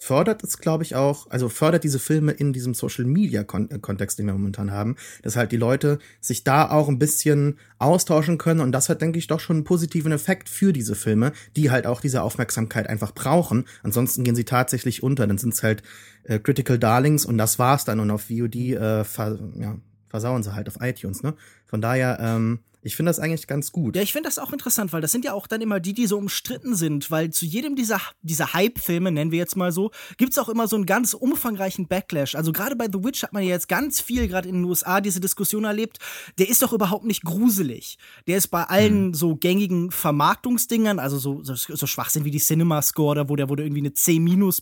fördert 0.02 0.42
es, 0.42 0.58
glaube 0.58 0.82
ich, 0.82 0.96
auch, 0.96 1.30
also 1.30 1.48
fördert 1.48 1.84
diese 1.84 2.00
Filme 2.00 2.32
in 2.32 2.52
diesem 2.52 2.74
Social 2.74 3.04
Media 3.04 3.42
äh, 3.42 3.78
Kontext, 3.78 4.18
den 4.18 4.26
wir 4.26 4.32
momentan 4.32 4.72
haben, 4.72 4.96
dass 5.22 5.36
halt 5.36 5.52
die 5.52 5.56
Leute 5.56 6.00
sich 6.20 6.42
da 6.42 6.68
auch 6.68 6.88
ein 6.88 6.98
bisschen 6.98 7.56
austauschen 7.78 8.36
können 8.36 8.60
und 8.60 8.72
das 8.72 8.88
hat, 8.88 9.00
denke 9.00 9.20
ich, 9.20 9.28
doch 9.28 9.38
schon 9.38 9.58
einen 9.58 9.64
positiven 9.64 10.10
Effekt 10.10 10.48
für 10.48 10.72
diese 10.72 10.96
Filme, 10.96 11.32
die 11.54 11.70
halt 11.70 11.86
auch 11.86 12.00
diese 12.00 12.22
Aufmerksamkeit 12.22 12.88
einfach 12.88 13.14
brauchen. 13.14 13.64
Ansonsten 13.84 14.24
gehen 14.24 14.34
sie 14.34 14.44
tatsächlich 14.44 15.04
unter, 15.04 15.28
dann 15.28 15.38
sind 15.38 15.54
es 15.54 15.62
halt 15.62 15.84
äh, 16.24 16.40
Critical 16.40 16.80
Darlings 16.80 17.24
und 17.24 17.38
das 17.38 17.60
war's 17.60 17.84
dann 17.84 18.00
und 18.00 18.10
auf 18.10 18.22
VOD 18.22 18.56
äh, 18.56 19.04
ver 19.04 19.38
ja, 19.54 19.76
versauen 20.08 20.42
sie 20.42 20.54
halt 20.54 20.66
auf 20.66 20.78
iTunes, 20.80 21.22
ne? 21.22 21.34
Von 21.64 21.80
daher, 21.80 22.18
ähm, 22.20 22.58
ich 22.82 22.96
finde 22.96 23.10
das 23.10 23.18
eigentlich 23.18 23.46
ganz 23.46 23.72
gut. 23.72 23.96
Ja, 23.96 24.02
ich 24.02 24.12
finde 24.12 24.28
das 24.28 24.38
auch 24.38 24.52
interessant, 24.52 24.92
weil 24.92 25.00
das 25.00 25.12
sind 25.12 25.24
ja 25.24 25.32
auch 25.32 25.46
dann 25.46 25.60
immer 25.60 25.80
die, 25.80 25.94
die 25.94 26.06
so 26.06 26.18
umstritten 26.18 26.74
sind, 26.74 27.10
weil 27.10 27.30
zu 27.30 27.46
jedem 27.46 27.76
dieser, 27.76 28.00
dieser 28.22 28.52
Hype-Filme, 28.52 29.12
nennen 29.12 29.30
wir 29.30 29.38
jetzt 29.38 29.56
mal 29.56 29.72
so, 29.72 29.90
gibt's 30.16 30.38
auch 30.38 30.48
immer 30.48 30.68
so 30.68 30.76
einen 30.76 30.86
ganz 30.86 31.14
umfangreichen 31.14 31.86
Backlash. 31.86 32.34
Also 32.34 32.52
gerade 32.52 32.76
bei 32.76 32.86
The 32.86 33.04
Witch 33.04 33.22
hat 33.22 33.32
man 33.32 33.42
ja 33.42 33.50
jetzt 33.50 33.68
ganz 33.68 34.00
viel, 34.00 34.28
gerade 34.28 34.48
in 34.48 34.56
den 34.56 34.64
USA, 34.64 35.00
diese 35.00 35.20
Diskussion 35.20 35.64
erlebt. 35.64 35.98
Der 36.38 36.48
ist 36.48 36.62
doch 36.62 36.72
überhaupt 36.72 37.04
nicht 37.04 37.22
gruselig. 37.22 37.98
Der 38.26 38.38
ist 38.38 38.48
bei 38.48 38.64
allen 38.64 39.08
mhm. 39.08 39.14
so 39.14 39.36
gängigen 39.36 39.90
Vermarktungsdingern, 39.90 40.98
also 40.98 41.18
so, 41.18 41.42
so, 41.42 41.54
so 41.54 41.86
Schwachsinn 41.86 42.24
wie 42.24 42.30
die 42.30 42.38
Cinema 42.38 42.82
Score, 42.82 43.14
da 43.14 43.28
wo 43.28 43.36
der, 43.36 43.48
wo 43.48 43.56
der 43.56 43.66
irgendwie 43.66 43.82
eine 43.82 43.94
C- 43.94 44.12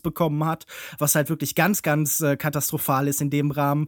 bekommen 0.01 0.45
hat, 0.45 0.65
was 0.97 1.15
halt 1.15 1.29
wirklich 1.29 1.55
ganz, 1.55 1.81
ganz 1.81 2.21
äh, 2.21 2.37
katastrophal 2.37 3.07
ist 3.07 3.21
in 3.21 3.29
dem 3.29 3.51
Rahmen 3.51 3.87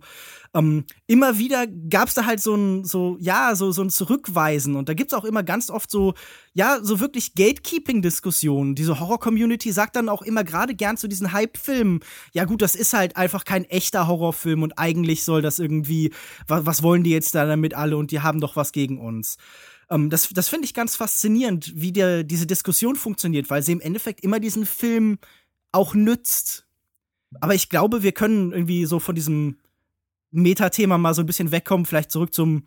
ähm, 0.54 0.86
immer 1.08 1.40
wieder 1.40 1.66
gab's 1.68 2.14
da 2.14 2.26
halt 2.26 2.40
so 2.40 2.56
ein, 2.56 2.84
so, 2.86 3.18
ja, 3.20 3.56
so, 3.56 3.72
so 3.72 3.82
ein 3.82 3.90
Zurückweisen. 3.90 4.76
Und 4.76 4.88
da 4.88 4.94
gibt's 4.94 5.14
auch 5.14 5.26
immer 5.26 5.42
ganz 5.42 5.70
oft 5.70 5.90
so, 5.90 6.14
ja, 6.54 6.80
so 6.84 7.00
wirklich 7.00 7.34
Gatekeeping-Diskussionen. 7.34 8.76
Diese 8.76 9.00
Horror-Community 9.00 9.72
sagt 9.72 9.96
dann 9.96 10.10
auch 10.10 10.22
immer 10.22 10.44
gerade 10.44 10.76
gern 10.76 10.98
zu 10.98 11.08
diesen 11.08 11.34
Hype-Filmen, 11.34 12.02
ja 12.34 12.46
gut, 12.46 12.62
das 12.62 12.76
ist 12.76 12.94
halt 12.94 13.18
einfach 13.18 13.46
kein 13.46 13.66
echter 13.66 14.08
Horrorfilm 14.08 14.62
und 14.62 14.78
eigentlich 14.78 15.24
soll 15.24 15.42
das 15.42 15.58
irgendwie, 15.58 16.14
was, 16.48 16.66
was 16.66 16.84
wollen 16.84 17.04
die 17.04 17.12
jetzt 17.12 17.34
da 17.34 17.46
damit 17.46 17.74
alle 17.74 17.98
und 17.98 18.12
die 18.12 18.22
haben 18.22 18.40
doch 18.40 18.56
was 18.56 18.72
gegen 18.72 19.00
uns. 19.00 19.38
Ähm, 19.90 20.12
das 20.12 20.30
das 20.30 20.50
finde 20.50 20.66
ich 20.66 20.76
ganz 20.76 20.96
faszinierend, 20.96 21.74
wie 21.76 21.92
der, 21.92 22.24
diese 22.24 22.46
Diskussion 22.46 22.96
funktioniert, 22.96 23.50
weil 23.50 23.64
sie 23.64 23.72
im 23.72 23.82
Endeffekt 23.82 24.24
immer 24.24 24.40
diesen 24.40 24.68
Film 24.68 25.18
auch 25.72 25.96
nützt. 25.96 26.68
Aber 27.42 27.56
ich 27.56 27.70
glaube, 27.70 28.04
wir 28.04 28.12
können 28.12 28.52
irgendwie 28.52 28.86
so 28.86 29.00
von 29.00 29.16
diesem 29.16 29.58
Metathema 30.34 30.98
mal 30.98 31.14
so 31.14 31.22
ein 31.22 31.26
bisschen 31.26 31.52
wegkommen, 31.52 31.86
vielleicht 31.86 32.12
zurück 32.12 32.34
zum, 32.34 32.64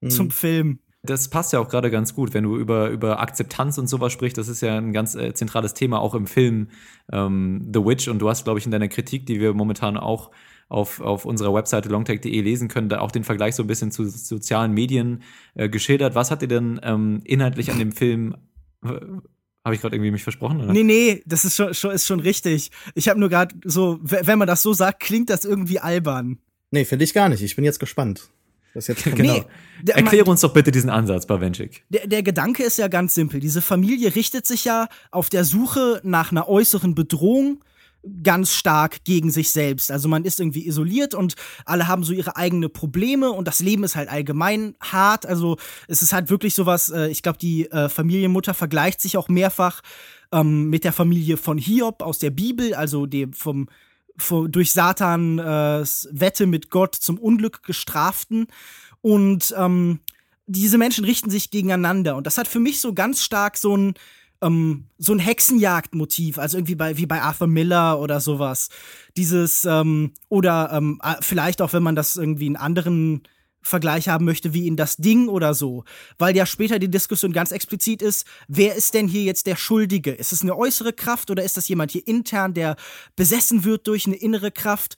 mhm. 0.00 0.10
zum 0.10 0.30
Film. 0.30 0.78
Das 1.02 1.30
passt 1.30 1.52
ja 1.52 1.60
auch 1.60 1.68
gerade 1.68 1.90
ganz 1.90 2.14
gut, 2.14 2.34
wenn 2.34 2.44
du 2.44 2.56
über, 2.56 2.90
über 2.90 3.20
Akzeptanz 3.20 3.78
und 3.78 3.86
sowas 3.86 4.12
sprichst. 4.12 4.36
Das 4.36 4.48
ist 4.48 4.60
ja 4.60 4.76
ein 4.76 4.92
ganz 4.92 5.14
äh, 5.14 5.32
zentrales 5.32 5.72
Thema 5.72 6.00
auch 6.00 6.14
im 6.14 6.26
Film 6.26 6.68
ähm, 7.10 7.70
The 7.72 7.80
Witch. 7.84 8.08
Und 8.08 8.18
du 8.18 8.28
hast, 8.28 8.44
glaube 8.44 8.58
ich, 8.58 8.66
in 8.66 8.70
deiner 8.70 8.88
Kritik, 8.88 9.24
die 9.26 9.40
wir 9.40 9.54
momentan 9.54 9.96
auch 9.96 10.30
auf, 10.68 11.00
auf 11.00 11.24
unserer 11.24 11.54
Webseite 11.54 11.88
longtech.de 11.88 12.40
lesen 12.42 12.68
können, 12.68 12.90
da 12.90 13.00
auch 13.00 13.10
den 13.12 13.24
Vergleich 13.24 13.54
so 13.54 13.64
ein 13.64 13.66
bisschen 13.66 13.90
zu 13.90 14.04
sozialen 14.04 14.72
Medien 14.72 15.22
äh, 15.54 15.70
geschildert. 15.70 16.14
Was 16.14 16.30
hat 16.30 16.42
dir 16.42 16.48
denn 16.48 16.78
ähm, 16.82 17.22
inhaltlich 17.24 17.70
an 17.70 17.78
dem 17.78 17.92
Film 17.92 18.36
habe 19.64 19.74
ich 19.74 19.80
gerade 19.80 19.96
irgendwie 19.96 20.10
mich 20.10 20.22
versprochen? 20.22 20.60
Oder? 20.60 20.72
Nee, 20.72 20.84
nee, 20.84 21.22
das 21.26 21.44
ist 21.44 21.56
schon, 21.56 21.74
schon, 21.74 21.90
ist 21.92 22.06
schon 22.06 22.20
richtig. 22.20 22.70
Ich 22.94 23.08
habe 23.08 23.20
nur 23.20 23.28
gerade 23.28 23.54
so, 23.64 23.98
wenn 24.02 24.38
man 24.38 24.48
das 24.48 24.62
so 24.62 24.72
sagt, 24.72 25.00
klingt 25.00 25.30
das 25.30 25.44
irgendwie 25.44 25.80
albern. 25.80 26.38
Nee, 26.70 26.84
finde 26.84 27.04
ich 27.04 27.14
gar 27.14 27.28
nicht. 27.28 27.42
Ich 27.42 27.56
bin 27.56 27.64
jetzt 27.64 27.80
gespannt. 27.80 28.30
Das 28.74 28.86
jetzt 28.86 29.04
genau. 29.16 29.34
Nee, 29.34 29.44
der, 29.82 29.96
Erkläre 29.96 30.30
uns 30.30 30.40
doch 30.40 30.52
bitte 30.52 30.70
diesen 30.70 30.90
Ansatz, 30.90 31.26
Bawenschik. 31.26 31.84
Der, 31.88 32.06
der 32.06 32.22
Gedanke 32.22 32.62
ist 32.62 32.78
ja 32.78 32.88
ganz 32.88 33.14
simpel. 33.14 33.40
Diese 33.40 33.62
Familie 33.62 34.14
richtet 34.14 34.46
sich 34.46 34.64
ja 34.64 34.88
auf 35.10 35.28
der 35.28 35.44
Suche 35.44 36.00
nach 36.04 36.30
einer 36.30 36.48
äußeren 36.48 36.94
Bedrohung 36.94 37.62
ganz 38.22 38.54
stark 38.54 39.04
gegen 39.04 39.30
sich 39.30 39.50
selbst. 39.50 39.90
Also 39.90 40.08
man 40.08 40.24
ist 40.24 40.40
irgendwie 40.40 40.66
isoliert 40.66 41.14
und 41.14 41.34
alle 41.66 41.86
haben 41.86 42.02
so 42.02 42.12
ihre 42.12 42.36
eigenen 42.36 42.72
Probleme 42.72 43.30
und 43.30 43.46
das 43.46 43.60
Leben 43.60 43.84
ist 43.84 43.96
halt 43.96 44.08
allgemein 44.08 44.74
hart. 44.80 45.26
Also 45.26 45.58
es 45.86 46.00
ist 46.00 46.12
halt 46.12 46.30
wirklich 46.30 46.54
sowas, 46.54 46.88
äh, 46.88 47.08
ich 47.08 47.22
glaube, 47.22 47.38
die 47.38 47.70
äh, 47.70 47.88
Familienmutter 47.88 48.54
vergleicht 48.54 49.02
sich 49.02 49.18
auch 49.18 49.28
mehrfach 49.28 49.82
ähm, 50.32 50.70
mit 50.70 50.84
der 50.84 50.92
Familie 50.92 51.36
von 51.36 51.58
Hiob 51.58 52.02
aus 52.02 52.18
der 52.18 52.30
Bibel, 52.30 52.74
also 52.74 53.04
dem 53.04 53.34
vom 53.34 53.68
durch 54.48 54.72
Satan 54.72 55.38
äh, 55.38 55.84
Wette 56.10 56.46
mit 56.46 56.70
Gott 56.70 56.94
zum 56.94 57.18
Unglück 57.18 57.62
gestraften. 57.62 58.46
Und 59.00 59.54
ähm, 59.56 60.00
diese 60.46 60.78
Menschen 60.78 61.04
richten 61.04 61.30
sich 61.30 61.50
gegeneinander. 61.50 62.16
Und 62.16 62.26
das 62.26 62.38
hat 62.38 62.48
für 62.48 62.60
mich 62.60 62.80
so 62.80 62.92
ganz 62.92 63.22
stark 63.22 63.56
so 63.56 63.76
ein, 63.76 63.94
ähm, 64.42 64.86
so 64.98 65.12
ein 65.12 65.18
Hexenjagdmotiv, 65.18 66.38
also 66.38 66.58
irgendwie 66.58 66.74
bei, 66.74 66.96
wie 66.96 67.06
bei 67.06 67.22
Arthur 67.22 67.46
Miller 67.46 68.00
oder 68.00 68.20
sowas. 68.20 68.68
Dieses, 69.16 69.64
ähm, 69.64 70.12
oder 70.28 70.70
ähm, 70.72 71.00
vielleicht 71.20 71.62
auch, 71.62 71.72
wenn 71.72 71.82
man 71.82 71.96
das 71.96 72.16
irgendwie 72.16 72.46
in 72.46 72.56
anderen 72.56 73.22
Vergleich 73.62 74.08
haben 74.08 74.24
möchte 74.24 74.54
wie 74.54 74.66
in 74.66 74.76
das 74.76 74.96
Ding 74.96 75.28
oder 75.28 75.54
so, 75.54 75.84
weil 76.18 76.36
ja 76.36 76.46
später 76.46 76.78
die 76.78 76.90
Diskussion 76.90 77.32
ganz 77.32 77.52
explizit 77.52 78.02
ist, 78.02 78.26
wer 78.48 78.74
ist 78.74 78.94
denn 78.94 79.06
hier 79.06 79.22
jetzt 79.22 79.46
der 79.46 79.56
Schuldige? 79.56 80.12
Ist 80.12 80.32
es 80.32 80.42
eine 80.42 80.56
äußere 80.56 80.92
Kraft 80.92 81.30
oder 81.30 81.42
ist 81.44 81.56
das 81.56 81.68
jemand 81.68 81.92
hier 81.92 82.06
intern, 82.06 82.54
der 82.54 82.76
besessen 83.16 83.64
wird 83.64 83.86
durch 83.86 84.06
eine 84.06 84.16
innere 84.16 84.50
Kraft? 84.50 84.96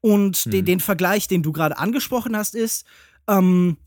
Und 0.00 0.36
hm. 0.36 0.52
den, 0.52 0.64
den 0.64 0.80
Vergleich, 0.80 1.28
den 1.28 1.42
du 1.42 1.52
gerade 1.52 1.78
angesprochen 1.78 2.36
hast, 2.36 2.54
ist, 2.54 2.86
ähm, 3.26 3.78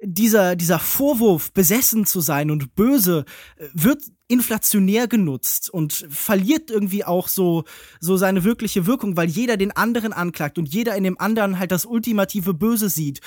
dieser, 0.00 0.54
dieser 0.54 0.78
Vorwurf, 0.78 1.52
besessen 1.52 2.06
zu 2.06 2.20
sein 2.20 2.50
und 2.50 2.74
böse, 2.74 3.24
äh, 3.56 3.66
wird 3.74 4.02
inflationär 4.28 5.08
genutzt 5.08 5.70
und 5.70 6.06
verliert 6.10 6.70
irgendwie 6.70 7.04
auch 7.04 7.28
so, 7.28 7.64
so 7.98 8.16
seine 8.16 8.44
wirkliche 8.44 8.86
Wirkung, 8.86 9.16
weil 9.16 9.28
jeder 9.28 9.56
den 9.56 9.72
anderen 9.72 10.12
anklagt 10.12 10.58
und 10.58 10.68
jeder 10.68 10.94
in 10.96 11.04
dem 11.04 11.18
anderen 11.18 11.58
halt 11.58 11.72
das 11.72 11.86
ultimative 11.86 12.52
Böse 12.52 12.90
sieht. 12.90 13.20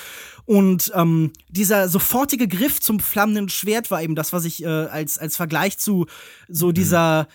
Und 0.45 0.91
ähm, 0.95 1.33
dieser 1.49 1.89
sofortige 1.89 2.47
Griff 2.47 2.79
zum 2.79 2.99
flammenden 2.99 3.49
Schwert 3.49 3.89
war 3.89 4.03
eben 4.03 4.15
das, 4.15 4.31
was 4.31 4.45
ich 4.45 4.63
äh, 4.63 4.67
als, 4.67 5.17
als 5.17 5.35
Vergleich 5.35 5.79
zu 5.79 6.05
so 6.47 6.67
mhm. 6.67 6.73
dieser 6.73 7.27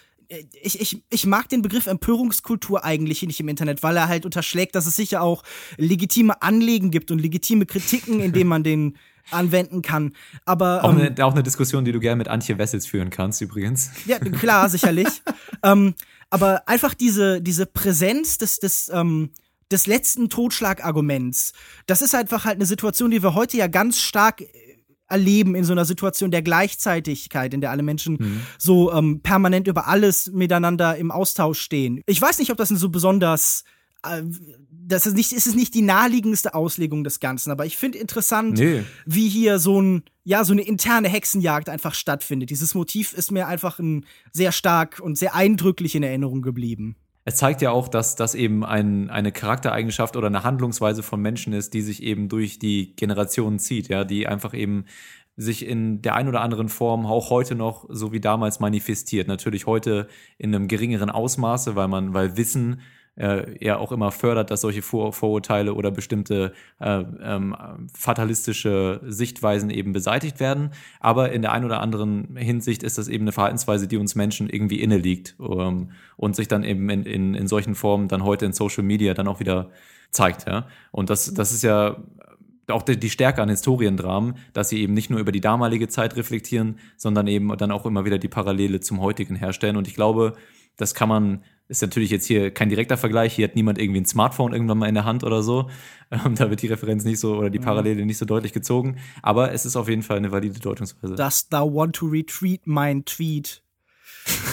ich, 0.61 0.81
ich, 0.81 1.05
ich 1.09 1.27
mag 1.27 1.49
den 1.49 1.62
Begriff 1.62 1.87
Empörungskultur 1.87 2.85
eigentlich 2.85 3.22
nicht 3.22 3.38
im 3.38 3.46
Internet, 3.46 3.85
weil 3.85 3.96
er 3.96 4.09
halt 4.09 4.25
unterschlägt, 4.25 4.75
dass 4.75 4.87
es 4.87 4.96
sicher 4.96 5.22
auch 5.22 5.44
legitime 5.77 6.42
Anliegen 6.42 6.90
gibt 6.90 7.12
und 7.12 7.20
legitime 7.20 7.64
Kritiken, 7.64 8.20
indem 8.20 8.49
man 8.49 8.64
den 8.64 8.96
anwenden 9.30 9.82
kann. 9.82 10.12
Aber 10.44 10.84
auch, 10.84 10.92
ähm, 10.92 11.00
eine, 11.00 11.24
auch 11.24 11.32
eine 11.32 11.42
Diskussion, 11.42 11.84
die 11.84 11.92
du 11.92 12.00
gerne 12.00 12.16
mit 12.16 12.28
Antje 12.28 12.58
Wessels 12.58 12.86
führen 12.86 13.10
kannst, 13.10 13.40
übrigens. 13.40 13.90
Ja, 14.06 14.18
klar, 14.18 14.68
sicherlich. 14.68 15.22
ähm, 15.62 15.94
aber 16.30 16.68
einfach 16.68 16.94
diese 16.94 17.40
diese 17.40 17.66
Präsenz 17.66 18.38
des 18.38 18.58
des 18.58 18.90
ähm, 18.92 19.30
des 19.70 19.86
letzten 19.86 20.28
Totschlagarguments. 20.28 21.52
Das 21.86 22.02
ist 22.02 22.14
einfach 22.14 22.44
halt 22.44 22.56
eine 22.56 22.66
Situation, 22.66 23.10
die 23.10 23.22
wir 23.22 23.34
heute 23.34 23.56
ja 23.56 23.66
ganz 23.66 23.98
stark 23.98 24.40
äh, 24.40 24.46
erleben 25.08 25.54
in 25.54 25.64
so 25.64 25.72
einer 25.72 25.84
Situation 25.84 26.30
der 26.30 26.42
Gleichzeitigkeit, 26.42 27.54
in 27.54 27.60
der 27.60 27.70
alle 27.70 27.82
Menschen 27.82 28.16
mhm. 28.18 28.40
so 28.58 28.92
ähm, 28.92 29.20
permanent 29.22 29.68
über 29.68 29.86
alles 29.86 30.30
miteinander 30.32 30.96
im 30.96 31.10
Austausch 31.10 31.60
stehen. 31.60 32.02
Ich 32.06 32.20
weiß 32.20 32.38
nicht, 32.38 32.50
ob 32.50 32.58
das 32.58 32.70
ein 32.70 32.76
so 32.76 32.88
besonders 32.88 33.64
äh, 34.02 34.22
das 34.87 35.07
ist 35.07 35.14
nicht, 35.14 35.33
ist 35.33 35.46
es 35.46 35.55
nicht 35.55 35.75
die 35.75 35.83
naheliegendste 35.83 36.55
Auslegung 36.55 37.03
des 37.03 37.20
Ganzen, 37.20 37.51
aber 37.51 37.66
ich 37.66 37.77
finde 37.77 37.99
interessant, 37.99 38.59
nee. 38.59 38.85
wie 39.05 39.29
hier 39.29 39.59
so 39.59 39.81
ein, 39.81 40.05
ja, 40.25 40.44
so 40.44 40.53
eine 40.53 40.62
interne 40.62 41.09
Hexenjagd 41.09 41.68
einfach 41.68 41.94
stattfindet. 41.94 42.51
Dieses 42.51 42.75
Motiv 42.75 43.12
ist 43.12 43.33
mir 43.33 43.49
einfach 43.49 43.79
ein 43.79 44.07
sehr 44.33 44.53
stark 44.53 45.01
und 45.01 45.18
sehr 45.18 45.35
eindrücklich 45.35 45.94
in 45.94 46.03
Erinnerung 46.03 46.42
geblieben. 46.42 46.96
Es 47.25 47.37
zeigt 47.37 47.61
ja 47.61 47.72
auch, 47.72 47.88
dass 47.88 48.14
das 48.14 48.37
eben 48.37 48.64
ein, 48.64 49.11
eine 49.11 49.33
Charaktereigenschaft 49.33 50.16
oder 50.16 50.29
eine 50.29 50.44
Handlungsweise 50.44 51.03
von 51.03 51.20
Menschen 51.20 51.53
ist, 51.53 51.75
die 51.75 51.83
sich 51.83 52.03
eben 52.03 52.29
durch 52.29 52.61
die 52.61 52.94
Generationen 52.94 53.59
zieht, 53.59 53.88
ja, 53.88 54.05
die 54.05 54.29
einfach 54.29 54.55
eben 54.55 54.85
sich 55.37 55.66
in 55.66 56.01
der 56.03 56.14
ein 56.14 56.29
oder 56.29 56.40
anderen 56.40 56.68
Form 56.68 57.05
auch 57.05 57.31
heute 57.31 57.57
noch 57.57 57.87
so 57.88 58.12
wie 58.12 58.20
damals 58.20 58.61
manifestiert. 58.61 59.27
Natürlich 59.27 59.66
heute 59.66 60.07
in 60.38 60.55
einem 60.55 60.68
geringeren 60.68 61.11
Ausmaße, 61.11 61.75
weil 61.75 61.88
man, 61.88 62.14
weil 62.14 62.37
Wissen 62.37 62.81
äh, 63.16 63.64
ja 63.64 63.79
auch 63.79 63.92
immer 63.92 64.11
fördert, 64.12 64.50
dass 64.50 64.61
solche 64.61 64.83
Vor 64.83 65.12
Vorurteile 65.12 65.74
oder 65.74 65.90
bestimmte 65.90 66.52
äh, 66.81 67.05
ähm, 67.22 67.57
fatalistische 67.92 69.00
Sichtweisen 69.05 69.70
eben 69.70 69.92
beseitigt 69.92 70.40
werden. 70.40 70.70
Aber 71.00 71.33
in 71.33 71.42
der 71.42 71.52
einen 71.52 71.64
oder 71.64 71.81
anderen 71.81 72.37
Hinsicht 72.37 72.83
ist 72.83 72.98
das 72.98 73.09
eben 73.09 73.24
eine 73.24 73.33
Verhaltensweise, 73.33 73.88
die 73.88 73.96
uns 73.96 74.14
Menschen 74.14 74.48
irgendwie 74.48 74.81
inne 74.81 74.98
liegt 74.98 75.37
ähm, 75.40 75.90
und 76.16 76.37
sich 76.37 76.48
dann 76.48 76.64
eben 76.64 76.88
in, 76.90 77.05
in, 77.05 77.35
in 77.35 77.46
solchen 77.46 77.74
Formen 77.74 78.09
dann 78.09 78.24
heute 78.24 78.46
in 78.46 78.52
Social 78.52 78.85
Media 78.85 79.14
dann 79.14 79.29
auch 79.29 79.40
wieder 79.40 79.70
zeigt. 80.11 80.46
Ja? 80.46 80.66
Und 80.92 81.11
das, 81.11 81.33
das 81.33 81.52
ist 81.52 81.62
ja 81.62 81.96
auch 82.68 82.83
die 82.83 83.11
Stärke 83.11 83.42
an 83.42 83.48
Historiendramen, 83.48 84.35
dass 84.52 84.68
sie 84.70 84.81
eben 84.81 84.92
nicht 84.92 85.09
nur 85.09 85.20
über 85.20 85.33
die 85.33 85.40
damalige 85.40 85.88
Zeit 85.88 86.16
reflektieren, 86.16 86.79
sondern 86.96 87.29
eben 87.29 87.57
dann 87.57 87.70
auch 87.70 87.87
immer 87.87 88.05
wieder 88.05 88.18
die 88.18 88.29
Parallele 88.29 88.81
zum 88.81 89.00
heutigen 89.00 89.37
herstellen. 89.37 89.76
Und 89.76 89.87
ich 89.87 89.94
glaube, 89.94 90.35
das 90.76 90.94
kann 90.94 91.09
man 91.09 91.42
ist 91.68 91.83
natürlich 91.83 92.11
jetzt 92.11 92.26
hier 92.26 92.52
kein 92.52 92.68
direkter 92.68 92.96
Vergleich. 92.96 93.35
Hier 93.35 93.48
hat 93.48 93.57
niemand 93.57 93.79
irgendwie 93.79 94.00
ein 94.00 94.07
Smartphone 94.07 94.52
irgendwann 94.52 94.79
mal 94.79 94.88
in 94.88 94.94
der 94.94 95.05
Hand 95.05 95.24
oder 95.24 95.42
so. 95.42 95.70
Ähm, 96.09 96.37
da 96.37 96.50
wird 96.50 96.62
die 96.62 96.68
Referenz 96.68 97.02
nicht 97.02 97.18
so 97.18 97.37
oder 97.37 97.50
die 97.50 97.59
mhm. 97.59 97.64
Parallele 97.64 98.07
nicht 98.07 98.18
so 98.18 98.24
deutlich 98.24 98.52
gezogen. 98.52 98.98
Aber 99.22 99.52
es 99.52 99.66
ist 99.66 99.74
auf 99.74 99.88
jeden 99.88 100.05
Fall 100.05 100.18
eine 100.18 100.31
valide 100.31 100.61
Deutungsweise. 100.61 101.16
Does 101.16 101.48
thou 101.48 101.74
want 101.74 101.96
to 101.96 102.07
retreat 102.07 102.61
mein 102.64 103.05
Tweet? 103.05 103.61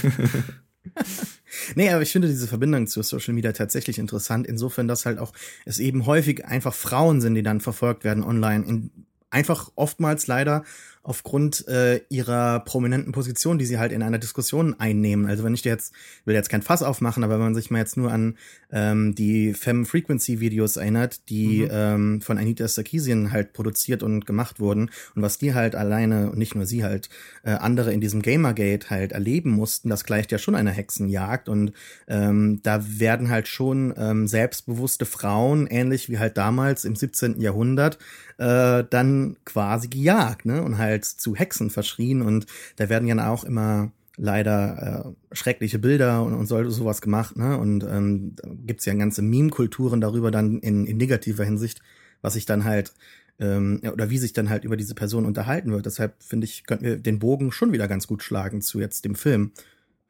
nee, 1.75 1.91
aber 1.91 2.01
ich 2.01 2.11
finde 2.11 2.27
diese 2.27 2.47
Verbindung 2.47 2.87
zu 2.87 3.03
Social 3.03 3.35
Media 3.35 3.51
tatsächlich 3.51 3.99
interessant, 3.99 4.47
insofern, 4.47 4.87
dass 4.87 5.05
halt 5.05 5.19
auch 5.19 5.31
es 5.63 5.77
eben 5.77 6.07
häufig 6.07 6.43
einfach 6.45 6.73
Frauen 6.73 7.21
sind, 7.21 7.35
die 7.35 7.43
dann 7.43 7.61
verfolgt 7.61 8.03
werden 8.03 8.23
online. 8.23 8.65
In, 8.65 8.89
einfach 9.29 9.69
oftmals 9.75 10.25
leider 10.25 10.63
aufgrund 11.03 11.67
äh, 11.67 12.01
ihrer 12.07 12.61
prominenten 12.61 13.11
Position, 13.11 13.57
die 13.57 13.65
sie 13.65 13.77
halt 13.77 13.91
in 13.91 14.01
einer 14.01 14.19
Diskussion 14.19 14.79
einnehmen. 14.79 15.25
Also 15.25 15.43
wenn 15.43 15.53
ich 15.53 15.65
jetzt, 15.65 15.93
will 16.23 16.33
jetzt 16.33 16.49
kein 16.49 16.61
Fass 16.61 16.81
aufmachen, 16.81 17.25
aber 17.25 17.33
wenn 17.33 17.41
man 17.41 17.55
sich 17.55 17.69
mal 17.69 17.79
jetzt 17.79 17.97
nur 17.97 18.09
an 18.09 18.37
ähm, 18.71 19.13
die 19.13 19.53
Femme 19.53 19.83
Frequency 19.85 20.39
Videos 20.39 20.77
erinnert, 20.77 21.29
die 21.29 21.63
mhm. 21.63 21.69
ähm, 21.71 22.21
von 22.21 22.37
Anita 22.37 22.67
Sarkeesian 22.69 23.33
halt 23.33 23.51
produziert 23.51 24.01
und 24.01 24.25
gemacht 24.25 24.61
wurden 24.61 24.91
und 25.13 25.21
was 25.21 25.37
die 25.37 25.53
halt 25.53 25.75
alleine 25.75 26.31
und 26.31 26.37
nicht 26.37 26.55
nur 26.55 26.65
sie 26.65 26.85
halt 26.85 27.09
äh, 27.43 27.51
andere 27.51 27.91
in 27.91 27.99
diesem 27.99 28.21
Gamergate 28.21 28.89
halt 28.89 29.11
erleben 29.11 29.51
mussten, 29.51 29.89
das 29.89 30.05
gleicht 30.05 30.31
ja 30.31 30.37
schon 30.37 30.55
einer 30.55 30.71
Hexenjagd 30.71 31.49
und 31.49 31.73
ähm, 32.07 32.61
da 32.63 32.81
werden 32.99 33.29
halt 33.29 33.49
schon 33.49 33.93
ähm, 33.97 34.25
selbstbewusste 34.25 35.05
Frauen, 35.05 35.67
ähnlich 35.67 36.09
wie 36.09 36.17
halt 36.17 36.37
damals 36.37 36.85
im 36.85 36.95
17. 36.95 37.41
Jahrhundert, 37.41 37.97
äh, 38.37 38.83
dann 38.89 39.35
quasi 39.45 39.87
gejagt, 39.87 40.45
ne? 40.45 40.63
Und 40.63 40.77
halt 40.77 40.92
zu 41.01 41.35
Hexen 41.35 41.69
verschrien. 41.69 42.21
Und 42.21 42.45
da 42.75 42.89
werden 42.89 43.07
ja 43.07 43.29
auch 43.29 43.43
immer 43.43 43.91
leider 44.15 45.15
äh, 45.31 45.35
schreckliche 45.35 45.79
Bilder 45.79 46.23
und, 46.23 46.33
und 46.33 46.45
so, 46.45 46.69
sowas 46.69 47.01
gemacht, 47.01 47.35
ne? 47.35 47.57
Und 47.57 47.83
ähm, 47.83 48.35
da 48.35 48.49
gibt's 48.53 48.85
ja 48.85 48.93
ganze 48.93 49.21
Meme-Kulturen 49.21 50.01
darüber 50.01 50.29
dann 50.29 50.59
in, 50.59 50.85
in 50.85 50.97
negativer 50.97 51.43
Hinsicht, 51.43 51.81
was 52.21 52.33
sich 52.33 52.45
dann 52.45 52.63
halt 52.63 52.93
ähm, 53.39 53.81
oder 53.91 54.09
wie 54.09 54.17
sich 54.17 54.33
dann 54.33 54.49
halt 54.49 54.63
über 54.63 54.77
diese 54.77 54.93
Person 54.93 55.25
unterhalten 55.25 55.71
wird. 55.71 55.85
Deshalb 55.85 56.21
finde 56.21 56.45
ich, 56.45 56.65
könnten 56.65 56.85
wir 56.85 56.97
den 56.97 57.19
Bogen 57.19 57.51
schon 57.51 57.71
wieder 57.71 57.87
ganz 57.87 58.07
gut 58.07 58.21
schlagen 58.21 58.61
zu 58.61 58.79
jetzt 58.79 59.05
dem 59.05 59.15
Film. 59.15 59.51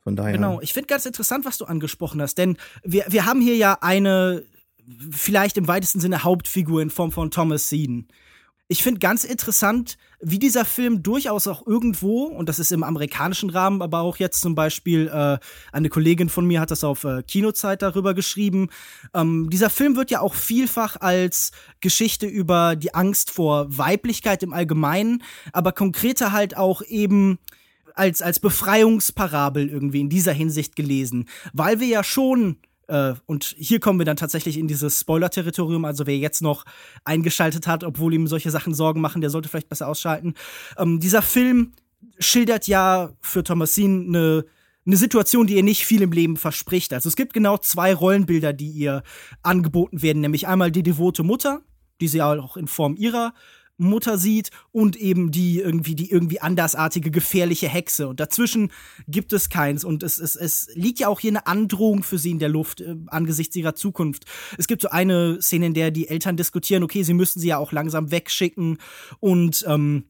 Von 0.01 0.17
daher. 0.17 0.33
Genau, 0.33 0.59
ich 0.59 0.73
finde 0.73 0.87
ganz 0.87 1.05
interessant, 1.05 1.45
was 1.45 1.57
du 1.57 1.65
angesprochen 1.65 2.21
hast, 2.21 2.37
denn 2.37 2.57
wir, 2.83 3.05
wir 3.07 3.25
haben 3.25 3.39
hier 3.39 3.55
ja 3.55 3.77
eine 3.79 4.43
vielleicht 5.11 5.57
im 5.57 5.67
weitesten 5.69 6.01
Sinne 6.01 6.25
Hauptfigur 6.25 6.81
in 6.81 6.89
Form 6.89 7.13
von 7.13 7.31
Thomas 7.31 7.69
Seeden. 7.69 8.09
Ich 8.73 8.81
finde 8.81 8.97
ganz 8.97 9.23
interessant, 9.23 9.99
wie 10.19 10.39
dieser 10.39 10.65
Film 10.65 11.03
durchaus 11.03 11.45
auch 11.45 11.67
irgendwo, 11.67 12.23
und 12.23 12.49
das 12.49 12.57
ist 12.57 12.71
im 12.71 12.81
amerikanischen 12.81 13.51
Rahmen, 13.51 13.83
aber 13.83 13.99
auch 13.99 14.17
jetzt 14.17 14.41
zum 14.41 14.55
Beispiel, 14.55 15.09
äh, 15.13 15.37
eine 15.71 15.89
Kollegin 15.89 16.27
von 16.27 16.47
mir 16.47 16.59
hat 16.59 16.71
das 16.71 16.83
auf 16.83 17.03
äh, 17.03 17.21
Kinozeit 17.21 17.83
darüber 17.83 18.15
geschrieben, 18.15 18.69
ähm, 19.13 19.51
dieser 19.51 19.69
Film 19.69 19.95
wird 19.95 20.09
ja 20.09 20.21
auch 20.21 20.33
vielfach 20.33 20.99
als 20.99 21.51
Geschichte 21.81 22.25
über 22.25 22.75
die 22.75 22.95
Angst 22.95 23.29
vor 23.29 23.67
Weiblichkeit 23.77 24.41
im 24.41 24.53
Allgemeinen, 24.53 25.21
aber 25.51 25.71
konkreter 25.71 26.31
halt 26.31 26.57
auch 26.57 26.81
eben 26.81 27.37
als, 27.93 28.23
als 28.23 28.39
Befreiungsparabel 28.39 29.69
irgendwie 29.69 30.01
in 30.01 30.09
dieser 30.09 30.33
Hinsicht 30.33 30.75
gelesen, 30.75 31.29
weil 31.53 31.79
wir 31.79 31.85
ja 31.85 32.03
schon 32.03 32.57
äh, 32.87 33.13
und 33.25 33.55
hier 33.57 33.79
kommen 33.79 33.99
wir 33.99 34.05
dann 34.05 34.17
tatsächlich 34.17 34.57
in 34.57 34.67
dieses 34.67 34.99
Spoiler-Territorium. 34.99 35.85
Also 35.85 36.05
wer 36.07 36.17
jetzt 36.17 36.41
noch 36.41 36.65
eingeschaltet 37.03 37.67
hat, 37.67 37.83
obwohl 37.83 38.13
ihm 38.13 38.27
solche 38.27 38.51
Sachen 38.51 38.73
Sorgen 38.73 39.01
machen, 39.01 39.21
der 39.21 39.29
sollte 39.29 39.49
vielleicht 39.49 39.69
besser 39.69 39.87
ausschalten. 39.87 40.33
Ähm, 40.77 40.99
dieser 40.99 41.21
Film 41.21 41.73
schildert 42.19 42.67
ja 42.67 43.11
für 43.21 43.43
Thomasine 43.43 44.05
eine 44.07 44.45
eine 44.85 44.97
Situation, 44.97 45.47
die 45.47 45.55
ihr 45.55 45.63
nicht 45.63 45.85
viel 45.85 46.01
im 46.01 46.11
Leben 46.11 46.37
verspricht. 46.37 46.93
Also 46.93 47.09
es 47.09 47.15
gibt 47.15 47.33
genau 47.33 47.57
zwei 47.57 47.93
Rollenbilder, 47.93 48.53
die 48.53 48.69
ihr 48.69 49.03
angeboten 49.41 50.01
werden, 50.01 50.21
nämlich 50.21 50.47
einmal 50.47 50.71
die 50.71 50.83
devote 50.83 51.23
Mutter, 51.23 51.61
die 52.01 52.07
sie 52.07 52.21
auch 52.21 52.57
in 52.57 52.67
Form 52.67 52.95
ihrer 52.97 53.33
Mutter 53.77 54.17
sieht 54.17 54.49
und 54.71 54.95
eben 54.95 55.31
die 55.31 55.59
irgendwie 55.59 55.95
die 55.95 56.11
irgendwie 56.11 56.41
andersartige 56.41 57.11
gefährliche 57.11 57.67
Hexe. 57.67 58.07
Und 58.07 58.19
dazwischen 58.19 58.71
gibt 59.07 59.33
es 59.33 59.49
keins. 59.49 59.83
Und 59.83 60.03
es 60.03 60.19
es, 60.19 60.35
es 60.35 60.69
liegt 60.75 60.99
ja 60.99 61.07
auch 61.07 61.19
hier 61.19 61.31
eine 61.31 61.47
Androhung 61.47 62.03
für 62.03 62.17
sie 62.17 62.31
in 62.31 62.39
der 62.39 62.49
Luft 62.49 62.81
äh, 62.81 62.95
angesichts 63.07 63.55
ihrer 63.55 63.75
Zukunft. 63.75 64.25
Es 64.57 64.67
gibt 64.67 64.81
so 64.81 64.89
eine 64.89 65.41
Szene, 65.41 65.67
in 65.67 65.73
der 65.73 65.91
die 65.91 66.07
Eltern 66.07 66.37
diskutieren, 66.37 66.83
okay, 66.83 67.03
sie 67.03 67.13
müssten 67.13 67.39
sie 67.39 67.47
ja 67.47 67.57
auch 67.57 67.71
langsam 67.71 68.11
wegschicken. 68.11 68.77
Und 69.19 69.65
ähm, 69.67 70.05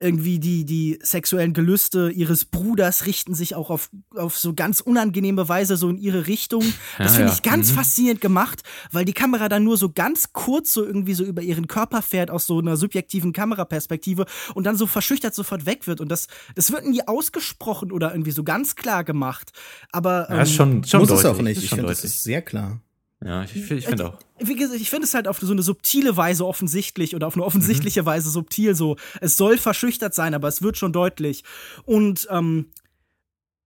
irgendwie 0.00 0.38
die, 0.38 0.64
die 0.64 0.98
sexuellen 1.02 1.52
Gelüste 1.52 2.10
ihres 2.10 2.46
Bruders 2.46 3.04
richten 3.04 3.34
sich 3.34 3.54
auch 3.54 3.68
auf, 3.68 3.90
auf 4.16 4.38
so 4.38 4.54
ganz 4.54 4.80
unangenehme 4.80 5.48
Weise 5.48 5.76
so 5.76 5.90
in 5.90 5.98
ihre 5.98 6.26
Richtung. 6.26 6.64
Das 6.96 7.12
ja, 7.12 7.18
finde 7.18 7.32
ich 7.34 7.42
ganz 7.42 7.70
mhm. 7.70 7.74
faszinierend 7.74 8.20
gemacht, 8.22 8.62
weil 8.92 9.04
die 9.04 9.12
Kamera 9.12 9.50
dann 9.50 9.62
nur 9.62 9.76
so 9.76 9.90
ganz 9.90 10.32
kurz 10.32 10.72
so 10.72 10.84
irgendwie 10.84 11.12
so 11.12 11.22
über 11.22 11.42
ihren 11.42 11.66
Körper 11.66 12.00
fährt 12.00 12.30
aus 12.30 12.46
so 12.46 12.58
einer 12.58 12.78
subjektiven 12.78 13.34
Kameraperspektive 13.34 14.24
und 14.54 14.64
dann 14.64 14.76
so 14.76 14.86
verschüchtert 14.86 15.34
sofort 15.34 15.66
weg 15.66 15.86
wird. 15.86 16.00
Und 16.00 16.08
das, 16.08 16.28
das 16.54 16.72
wird 16.72 16.86
nie 16.86 17.06
ausgesprochen 17.06 17.92
oder 17.92 18.12
irgendwie 18.12 18.32
so 18.32 18.42
ganz 18.42 18.76
klar 18.76 19.04
gemacht. 19.04 19.52
Aber 19.92 20.30
ähm, 20.30 20.36
ja, 20.36 20.42
ist 20.42 20.54
schon, 20.54 20.82
schon 20.84 21.00
muss 21.00 21.10
deutlich, 21.10 21.24
es 21.24 21.30
auch 21.30 21.42
nicht. 21.42 21.62
Ich 21.62 21.68
finde, 21.68 21.86
das 21.86 22.04
ist 22.04 22.24
sehr 22.24 22.40
klar. 22.40 22.80
Ja, 23.22 23.44
ich, 23.44 23.54
ich 23.70 23.86
finde 23.86 24.08
auch. 24.08 24.18
Wie 24.38 24.56
gesagt, 24.56 24.80
ich 24.80 24.88
finde 24.88 25.04
es 25.04 25.12
halt 25.12 25.28
auf 25.28 25.38
so 25.40 25.52
eine 25.52 25.62
subtile 25.62 26.16
Weise 26.16 26.46
offensichtlich 26.46 27.14
oder 27.14 27.26
auf 27.26 27.34
eine 27.34 27.44
offensichtliche 27.44 28.02
mhm. 28.02 28.06
Weise 28.06 28.30
subtil 28.30 28.74
so. 28.74 28.96
Es 29.20 29.36
soll 29.36 29.58
verschüchtert 29.58 30.14
sein, 30.14 30.32
aber 30.32 30.48
es 30.48 30.62
wird 30.62 30.78
schon 30.78 30.92
deutlich. 30.92 31.44
Und 31.84 32.26
ähm, 32.30 32.70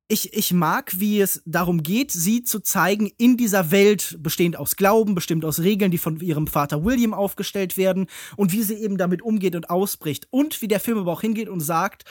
ich, 0.09 0.35
ich 0.35 0.53
mag, 0.53 0.99
wie 0.99 1.21
es 1.21 1.41
darum 1.47 1.83
geht, 1.83 2.11
sie 2.11 2.43
zu 2.43 2.61
zeigen 2.61 3.11
in 3.17 3.37
dieser 3.37 3.71
Welt, 3.71 4.19
bestehend 4.21 4.57
aus 4.57 4.77
Glauben, 4.77 5.15
bestimmt 5.15 5.45
aus 5.45 5.61
Regeln, 5.61 5.91
die 5.91 5.99
von 5.99 6.21
ihrem 6.21 6.47
Vater 6.47 6.85
William 6.85 7.15
aufgestellt 7.15 7.77
werden 7.77 8.09
und 8.37 8.53
wie 8.53 8.63
sie 8.63 8.75
eben 8.75 8.99
damit 8.99 9.23
umgeht 9.23 9.57
und 9.57 9.71
ausbricht. 9.71 10.27
Und 10.31 10.61
wie 10.63 10.69
der 10.69 10.81
Film 10.81 10.99
aber 10.99 11.13
auch 11.13 11.23
hingeht 11.23 11.49
und 11.49 11.61
sagt, 11.61 12.05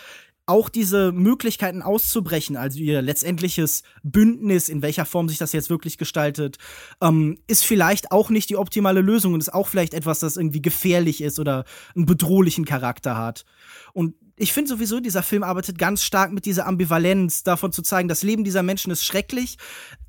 auch 0.46 0.70
diese 0.70 1.12
Möglichkeiten 1.12 1.82
auszubrechen, 1.82 2.58
also 2.58 2.80
ihr 2.80 3.02
letztendliches 3.02 3.84
Bündnis, 4.04 4.68
in 4.68 4.82
welcher 4.82 5.06
Form 5.06 5.30
sich 5.30 5.38
das 5.38 5.54
jetzt 5.54 5.70
wirklich 5.70 5.98
gestaltet, 5.98 6.58
ähm, 7.02 7.40
ist 7.48 7.64
vielleicht 7.64 8.12
auch 8.12 8.30
nicht 8.30 8.50
die 8.50 8.58
optimale 8.58 9.02
Lösung 9.02 9.34
und 9.34 9.40
ist 9.40 9.54
auch 9.54 9.68
vielleicht 9.68 9.94
etwas, 9.94 10.20
das 10.20 10.36
irgendwie 10.36 10.62
gefährlich 10.62 11.22
ist 11.22 11.40
oder 11.40 11.64
einen 11.96 12.06
bedrohlichen 12.06 12.66
Charakter 12.66 13.18
hat. 13.18 13.46
Und 13.94 14.16
ich 14.36 14.52
finde 14.52 14.70
sowieso, 14.70 15.00
dieser 15.00 15.24
Film 15.24 15.44
arbeitet 15.44 15.78
ganz 15.78 16.04
stark 16.04 16.32
mit 16.34 16.46
dieser 16.46 16.66
Ambivalenz, 16.66 17.44
davon 17.44 17.72
zu 17.72 17.82
zeigen, 17.82 18.10
das 18.10 18.24
Leben 18.24 18.44
dieser 18.44 18.64
Menschen 18.64 18.92
ist 18.92 19.06
schrecklich, 19.06 19.58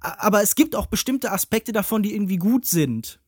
aber 0.01 0.43
es 0.43 0.55
gibt 0.55 0.75
auch 0.75 0.87
bestimmte 0.87 1.31
Aspekte 1.31 1.73
davon, 1.73 2.03
die 2.03 2.15
irgendwie 2.15 2.39
gut 2.39 2.67
sind. 2.67 3.21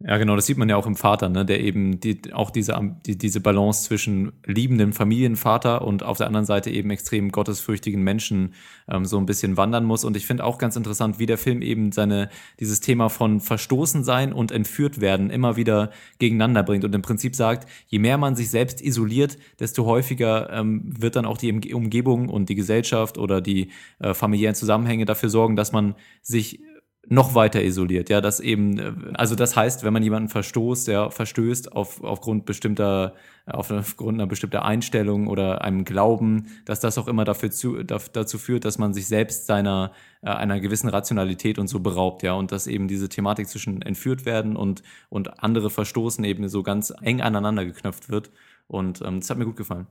Ja, 0.00 0.16
genau, 0.16 0.36
das 0.36 0.46
sieht 0.46 0.58
man 0.58 0.68
ja 0.68 0.76
auch 0.76 0.86
im 0.86 0.94
Vater, 0.94 1.28
ne, 1.28 1.44
der 1.44 1.58
eben 1.58 1.98
die, 1.98 2.32
auch 2.32 2.52
diese, 2.52 2.78
die, 3.04 3.18
diese 3.18 3.40
Balance 3.40 3.82
zwischen 3.82 4.30
liebendem 4.46 4.92
Familienvater 4.92 5.82
und 5.82 6.04
auf 6.04 6.18
der 6.18 6.28
anderen 6.28 6.46
Seite 6.46 6.70
eben 6.70 6.92
extrem 6.92 7.32
gottesfürchtigen 7.32 8.00
Menschen 8.04 8.54
ähm, 8.88 9.04
so 9.04 9.18
ein 9.18 9.26
bisschen 9.26 9.56
wandern 9.56 9.84
muss. 9.84 10.04
Und 10.04 10.16
ich 10.16 10.24
finde 10.24 10.44
auch 10.44 10.58
ganz 10.58 10.76
interessant, 10.76 11.18
wie 11.18 11.26
der 11.26 11.36
Film 11.36 11.62
eben 11.62 11.90
seine, 11.90 12.30
dieses 12.60 12.78
Thema 12.78 13.08
von 13.08 13.40
verstoßen 13.40 14.04
sein 14.04 14.32
und 14.32 14.52
entführt 14.52 15.00
werden 15.00 15.30
immer 15.30 15.56
wieder 15.56 15.90
gegeneinander 16.20 16.62
bringt 16.62 16.84
und 16.84 16.94
im 16.94 17.02
Prinzip 17.02 17.34
sagt, 17.34 17.68
je 17.88 17.98
mehr 17.98 18.18
man 18.18 18.36
sich 18.36 18.50
selbst 18.50 18.80
isoliert, 18.80 19.36
desto 19.58 19.84
häufiger 19.84 20.48
ähm, 20.52 20.94
wird 20.96 21.16
dann 21.16 21.24
auch 21.24 21.38
die 21.38 21.74
Umgebung 21.74 22.28
und 22.28 22.48
die 22.48 22.54
Gesellschaft 22.54 23.18
oder 23.18 23.40
die 23.40 23.72
äh, 23.98 24.14
familiären 24.14 24.54
Zusammenhänge 24.54 25.06
dafür 25.06 25.28
sorgen, 25.28 25.56
dass 25.56 25.72
man 25.72 25.96
sich 26.22 26.60
noch 27.10 27.34
weiter 27.34 27.64
isoliert. 27.64 28.10
Ja, 28.10 28.20
das 28.20 28.40
eben, 28.40 28.78
äh, 28.78 28.92
also 29.14 29.34
das 29.34 29.56
heißt, 29.56 29.84
wenn 29.84 29.92
man 29.92 30.02
jemanden 30.02 30.28
verstoßt, 30.28 30.88
der 30.88 31.10
verstößt 31.10 31.72
auf, 31.72 32.02
aufgrund 32.02 32.44
bestimmter, 32.44 33.14
aufgrund 33.46 34.14
einer 34.14 34.26
bestimmter 34.26 34.64
Einstellung 34.64 35.26
oder 35.26 35.62
einem 35.62 35.84
Glauben, 35.84 36.46
dass 36.66 36.80
das 36.80 36.98
auch 36.98 37.08
immer 37.08 37.24
dafür 37.24 37.50
zu, 37.50 37.82
dazu 37.82 38.38
führt, 38.38 38.64
dass 38.64 38.78
man 38.78 38.92
sich 38.92 39.06
selbst 39.06 39.46
seiner, 39.46 39.92
äh, 40.22 40.28
einer 40.28 40.60
gewissen 40.60 40.88
Rationalität 40.88 41.58
und 41.58 41.68
so 41.68 41.80
beraubt, 41.80 42.22
ja, 42.22 42.34
und 42.34 42.52
dass 42.52 42.66
eben 42.66 42.88
diese 42.88 43.08
Thematik 43.08 43.48
zwischen 43.48 43.82
entführt 43.82 44.24
werden 44.24 44.56
und, 44.56 44.82
und 45.08 45.42
andere 45.42 45.70
verstoßen 45.70 46.24
eben 46.24 46.48
so 46.48 46.62
ganz 46.62 46.92
eng 47.02 47.20
aneinander 47.20 47.64
geknöpft 47.64 48.10
wird. 48.10 48.30
Und 48.66 49.00
ähm, 49.02 49.20
das 49.20 49.30
hat 49.30 49.38
mir 49.38 49.46
gut 49.46 49.56
gefallen. 49.56 49.86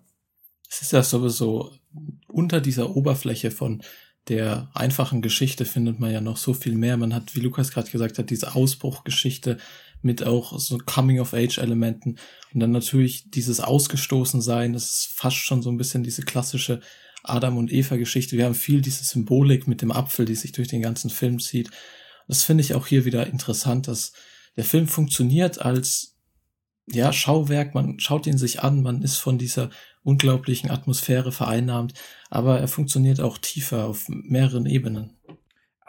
Es 0.70 0.82
ist 0.82 0.92
ja 0.92 1.02
sowieso 1.02 1.72
unter 2.28 2.60
dieser 2.60 2.96
Oberfläche 2.96 3.52
von 3.52 3.82
der 4.30 4.70
einfachen 4.74 5.22
Geschichte 5.22 5.66
findet 5.66 6.00
man 6.00 6.12
ja 6.12 6.22
noch 6.22 6.38
so 6.38 6.54
viel 6.54 6.74
mehr. 6.74 6.98
Man 6.98 7.14
hat, 7.14 7.36
wie 7.36 7.40
Lukas 7.40 7.72
gerade 7.72 7.90
gesagt 7.90 8.18
hat, 8.18 8.30
diese 8.30 8.56
Ausbruchgeschichte 8.56 9.58
mit 10.02 10.24
auch 10.24 10.60
so 10.60 10.78
Coming-of-Age-Elementen 10.78 12.18
und 12.54 12.60
dann 12.60 12.72
natürlich 12.72 13.32
dieses 13.32 13.60
Ausgestoßensein, 13.60 14.74
das 14.74 14.84
ist 14.84 15.10
fast 15.16 15.38
schon 15.38 15.62
so 15.62 15.70
ein 15.70 15.78
bisschen 15.78 16.04
diese 16.04 16.22
klassische 16.22 16.82
Adam 17.24 17.58
und 17.58 17.72
Eva-Geschichte. 17.72 18.38
Wir 18.38 18.46
haben 18.46 18.56
viel 18.56 18.82
diese 18.82 19.04
Symbolik 19.04 19.68
mit 19.68 19.82
dem 19.82 19.92
Apfel, 19.92 20.26
die 20.26 20.36
sich 20.36 20.52
durch 20.52 20.68
den 20.68 20.82
ganzen 20.82 21.10
Film 21.10 21.40
zieht. 21.40 21.72
Das 22.28 22.44
finde 22.44 22.64
ich 22.64 22.76
auch 22.76 22.88
hier 22.88 23.06
wieder 23.06 23.28
interessant, 23.28 23.88
dass 23.88 24.14
der 24.56 24.66
Film 24.66 24.88
funktioniert 24.88 25.60
als 25.60 26.17
ja, 26.90 27.12
Schauwerk, 27.12 27.76
man 27.76 28.00
schaut 28.00 28.28
ihn 28.28 28.38
sich 28.38 28.64
an, 28.64 28.82
man 28.82 29.02
ist 29.02 29.18
von 29.18 29.38
dieser 29.38 29.70
unglaublichen 30.04 30.72
Atmosphäre 30.72 31.32
vereinnahmt, 31.32 31.94
aber 32.30 32.60
er 32.60 32.68
funktioniert 32.68 33.20
auch 33.20 33.38
tiefer 33.38 33.86
auf 33.86 34.06
mehreren 34.08 34.66
Ebenen. 34.66 35.18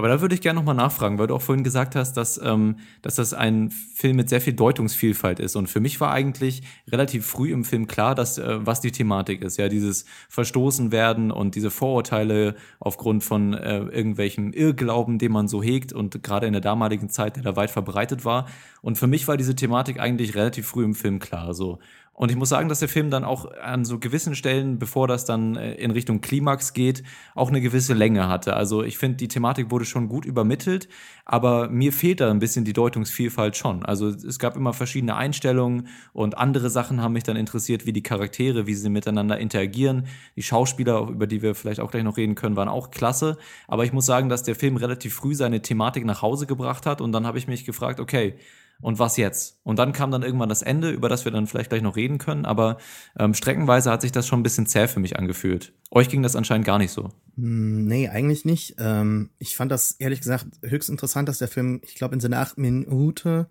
Aber 0.01 0.07
da 0.07 0.21
würde 0.21 0.37
ich 0.37 0.41
gerne 0.41 0.61
nochmal 0.61 0.77
nachfragen, 0.77 1.19
weil 1.19 1.27
du 1.27 1.35
auch 1.35 1.43
vorhin 1.43 1.65
gesagt 1.65 1.97
hast, 1.97 2.13
dass, 2.17 2.41
ähm, 2.41 2.77
dass 3.03 3.17
das 3.17 3.35
ein 3.35 3.71
Film 3.71 4.15
mit 4.15 4.29
sehr 4.29 4.41
viel 4.41 4.53
Deutungsvielfalt 4.53 5.41
ist. 5.41 5.57
Und 5.57 5.67
für 5.67 5.81
mich 5.81 6.01
war 6.01 6.13
eigentlich 6.13 6.63
relativ 6.87 7.27
früh 7.27 7.53
im 7.53 7.65
Film 7.65 7.89
klar, 7.89 8.15
dass, 8.15 8.39
äh, 8.39 8.65
was 8.65 8.81
die 8.81 8.93
Thematik 8.93 9.43
ist. 9.43 9.57
Ja, 9.57 9.69
dieses 9.69 10.05
Verstoßen 10.29 10.93
werden 10.93 11.33
und 11.33 11.57
diese 11.57 11.73
Vorurteile 11.73 12.55
aufgrund 12.79 13.25
von 13.25 13.55
äh, 13.55 13.79
irgendwelchen 13.79 14.53
Irrglauben, 14.53 15.19
den 15.19 15.33
man 15.33 15.49
so 15.49 15.65
hegt 15.65 15.93
und 15.93 16.23
gerade 16.23 16.47
in 16.47 16.53
der 16.53 16.63
damaligen 16.63 17.09
Zeit, 17.09 17.35
der 17.35 17.43
da 17.43 17.57
weit 17.57 17.73
verbreitet 17.73 18.25
war. 18.25 18.47
Und 18.83 18.99
für 18.99 19.09
mich 19.09 19.27
war 19.27 19.37
diese 19.37 19.57
Thematik 19.57 19.99
eigentlich 19.99 20.37
relativ 20.37 20.69
früh 20.69 20.85
im 20.85 20.95
Film 20.95 21.19
klar. 21.19 21.55
So. 21.55 21.81
Und 22.19 22.33
ich 22.33 22.37
muss 22.37 22.49
sagen, 22.49 22.69
dass 22.69 22.81
der 22.81 22.89
Film 22.89 23.11
dann 23.11 23.23
auch 23.23 23.49
an 23.63 23.85
so 23.85 24.01
gewissen 24.01 24.35
Stellen, 24.35 24.81
bevor 24.81 25.07
das 25.07 25.25
dann 25.25 25.55
äh, 25.55 25.75
in 25.75 25.93
Richtung 25.93 26.21
Klimax 26.21 26.73
geht, 26.73 27.05
auch 27.37 27.49
eine 27.49 27.61
gewisse 27.61 27.95
Länge 27.95 28.27
hatte. 28.27 28.55
Also 28.55 28.83
ich 28.83 28.99
finde, 28.99 29.19
die 29.19 29.29
Thematik 29.29 29.71
wurde 29.71 29.85
schon 29.85 30.09
gut 30.09 30.25
übermittelt, 30.25 30.89
aber 31.25 31.69
mir 31.69 31.93
fehlt 31.93 32.19
da 32.19 32.29
ein 32.29 32.41
bisschen 32.41 32.65
die 32.65 32.73
Deutungsvielfalt 32.73 33.57
schon. 33.57 33.87
Also 33.87 34.09
es 34.09 34.41
gab 34.41 34.57
immer 34.57 34.73
verschiedene 34.73 35.15
Einstellungen 35.15 35.87
und 36.13 36.37
andere 36.37 36.71
Sachen 36.71 37.01
haben 37.01 37.13
mich 37.13 37.23
dann 37.23 37.37
interessiert, 37.37 37.87
wie 37.87 37.93
die 37.93 38.03
Charaktere, 38.03 38.67
wie 38.67 38.75
sie 38.75 38.91
miteinander 38.91 39.39
interagieren. 39.39 40.09
Die 40.35 40.43
Schauspieler, 40.43 41.09
über 41.09 41.29
die 41.29 41.41
wir 41.41 41.55
vielleicht 41.55 41.79
auch 41.79 41.93
gleich 41.93 42.03
noch 42.03 42.17
reden 42.17 42.35
können, 42.35 42.57
waren 42.57 42.69
auch 42.69 42.91
klasse. 42.91 43.39
Aber 43.69 43.85
ich 43.85 43.93
muss 43.93 44.07
sagen, 44.07 44.29
dass 44.29 44.43
der 44.43 44.57
Film 44.57 44.77
relativ 44.77 45.15
früh 45.15 45.37
seine 45.37 45.63
Thematik 45.63 46.05
nach 46.05 46.21
Hause 46.21 46.49
gebracht 46.49 46.85
hat 46.85 47.01
und 47.01 47.13
dann 47.13 47.29
habe 47.29 47.39
ich 47.39 47.47
mich 47.47 47.65
gefragt, 47.65 48.01
okay, 48.01 48.35
und 48.81 48.99
was 48.99 49.17
jetzt? 49.17 49.59
Und 49.65 49.79
dann 49.79 49.93
kam 49.93 50.11
dann 50.11 50.23
irgendwann 50.23 50.49
das 50.49 50.63
Ende, 50.63 50.91
über 50.91 51.09
das 51.09 51.25
wir 51.25 51.33
dann 51.33 51.47
vielleicht 51.47 51.71
gleich 51.71 51.83
noch 51.83 51.97
reden 51.97 52.19
können, 52.19 52.45
aber 52.45 52.79
ähm, 53.19 53.35
streckenweise 53.35 53.91
hat 53.91 54.03
sich 54.03 54.13
das 54.13 54.27
schon 54.27 54.41
ein 54.41 54.45
bisschen 54.45 54.67
zäh 54.67 54.87
für 54.89 55.01
mich 55.01 55.19
angefühlt. 55.19 55.73
Euch 55.91 56.09
ging 56.09 56.23
das 56.23 56.37
anscheinend 56.37 56.67
gar 56.67 56.79
nicht 56.79 56.93
so. 56.93 57.11
Hm, 57.37 57.87
nee, 57.87 58.09
eigentlich 58.09 58.45
nicht. 58.45 58.77
Ähm, 58.79 59.31
ich 59.39 59.57
fand 59.57 59.73
das 59.73 59.93
ehrlich 59.99 60.21
gesagt 60.21 60.47
höchst 60.63 60.91
interessant, 60.91 61.29
dass 61.29 61.39
der 61.39 61.49
Film, 61.49 61.81
ich 61.83 61.97
glaube, 61.97 62.15
in 62.15 62.21
seiner 62.21 62.39
acht 62.39 62.59
Minute 62.59 63.49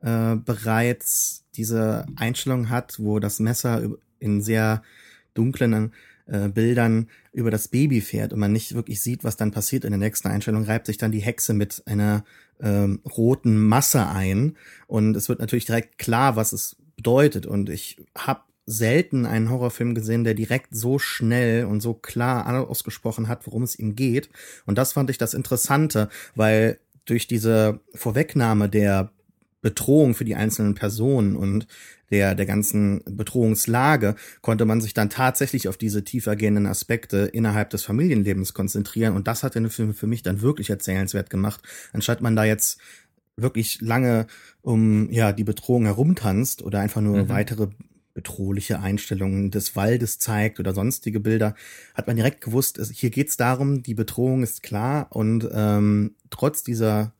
äh, 0.00 0.36
bereits 0.36 1.44
diese 1.54 2.06
Einstellung 2.16 2.68
hat, 2.68 2.98
wo 2.98 3.20
das 3.20 3.40
Messer 3.40 3.82
in 4.18 4.42
sehr 4.42 4.82
dunklen 5.34 5.92
äh, 6.26 6.48
Bildern 6.48 7.08
über 7.34 7.50
das 7.50 7.68
Baby 7.68 8.00
fährt 8.00 8.32
und 8.32 8.38
man 8.38 8.52
nicht 8.52 8.74
wirklich 8.74 9.02
sieht, 9.02 9.24
was 9.24 9.36
dann 9.36 9.50
passiert 9.50 9.84
in 9.84 9.90
der 9.90 9.98
nächsten 9.98 10.28
Einstellung, 10.28 10.64
reibt 10.64 10.86
sich 10.86 10.98
dann 10.98 11.12
die 11.12 11.22
Hexe 11.22 11.52
mit 11.52 11.82
einer 11.86 12.24
ähm, 12.60 13.00
roten 13.04 13.66
Masse 13.66 14.06
ein 14.06 14.56
und 14.86 15.16
es 15.16 15.28
wird 15.28 15.40
natürlich 15.40 15.66
direkt 15.66 15.98
klar, 15.98 16.36
was 16.36 16.52
es 16.52 16.76
bedeutet 16.96 17.44
und 17.44 17.68
ich 17.68 17.96
habe 18.16 18.40
selten 18.66 19.26
einen 19.26 19.50
Horrorfilm 19.50 19.94
gesehen, 19.94 20.24
der 20.24 20.34
direkt 20.34 20.74
so 20.74 20.98
schnell 20.98 21.66
und 21.66 21.80
so 21.80 21.92
klar 21.92 22.68
ausgesprochen 22.68 23.28
hat, 23.28 23.46
worum 23.46 23.62
es 23.62 23.78
ihm 23.78 23.94
geht. 23.94 24.30
Und 24.64 24.78
das 24.78 24.94
fand 24.94 25.10
ich 25.10 25.18
das 25.18 25.34
Interessante, 25.34 26.08
weil 26.34 26.78
durch 27.04 27.26
diese 27.26 27.80
Vorwegnahme 27.94 28.70
der 28.70 29.10
Bedrohung 29.64 30.14
für 30.14 30.26
die 30.26 30.34
einzelnen 30.34 30.74
Personen 30.74 31.36
und 31.36 31.66
der, 32.10 32.34
der 32.34 32.44
ganzen 32.44 33.02
Bedrohungslage 33.10 34.14
konnte 34.42 34.66
man 34.66 34.82
sich 34.82 34.92
dann 34.92 35.08
tatsächlich 35.08 35.68
auf 35.68 35.78
diese 35.78 36.04
tiefergehenden 36.04 36.66
Aspekte 36.66 37.30
innerhalb 37.32 37.70
des 37.70 37.82
Familienlebens 37.82 38.52
konzentrieren. 38.52 39.16
Und 39.16 39.26
das 39.26 39.42
hat 39.42 39.54
den 39.54 39.70
Film 39.70 39.94
für 39.94 40.06
mich 40.06 40.22
dann 40.22 40.42
wirklich 40.42 40.68
erzählenswert 40.68 41.30
gemacht, 41.30 41.62
anstatt 41.94 42.20
man 42.20 42.36
da 42.36 42.44
jetzt 42.44 42.78
wirklich 43.36 43.80
lange 43.80 44.26
um 44.60 45.10
ja 45.10 45.32
die 45.32 45.44
Bedrohung 45.44 45.86
herumtanzt 45.86 46.62
oder 46.62 46.80
einfach 46.80 47.00
nur 47.00 47.24
mhm. 47.24 47.28
weitere 47.30 47.68
bedrohliche 48.12 48.80
Einstellungen 48.80 49.50
des 49.50 49.74
Waldes 49.74 50.18
zeigt 50.18 50.60
oder 50.60 50.74
sonstige 50.74 51.20
Bilder, 51.20 51.54
hat 51.94 52.06
man 52.06 52.16
direkt 52.16 52.42
gewusst, 52.42 52.78
hier 52.92 53.10
geht's 53.10 53.38
darum, 53.38 53.82
die 53.82 53.94
Bedrohung 53.94 54.42
ist 54.42 54.62
klar 54.62 55.08
und 55.10 55.48
ähm, 55.52 56.14
trotz 56.28 56.62
dieser 56.62 57.13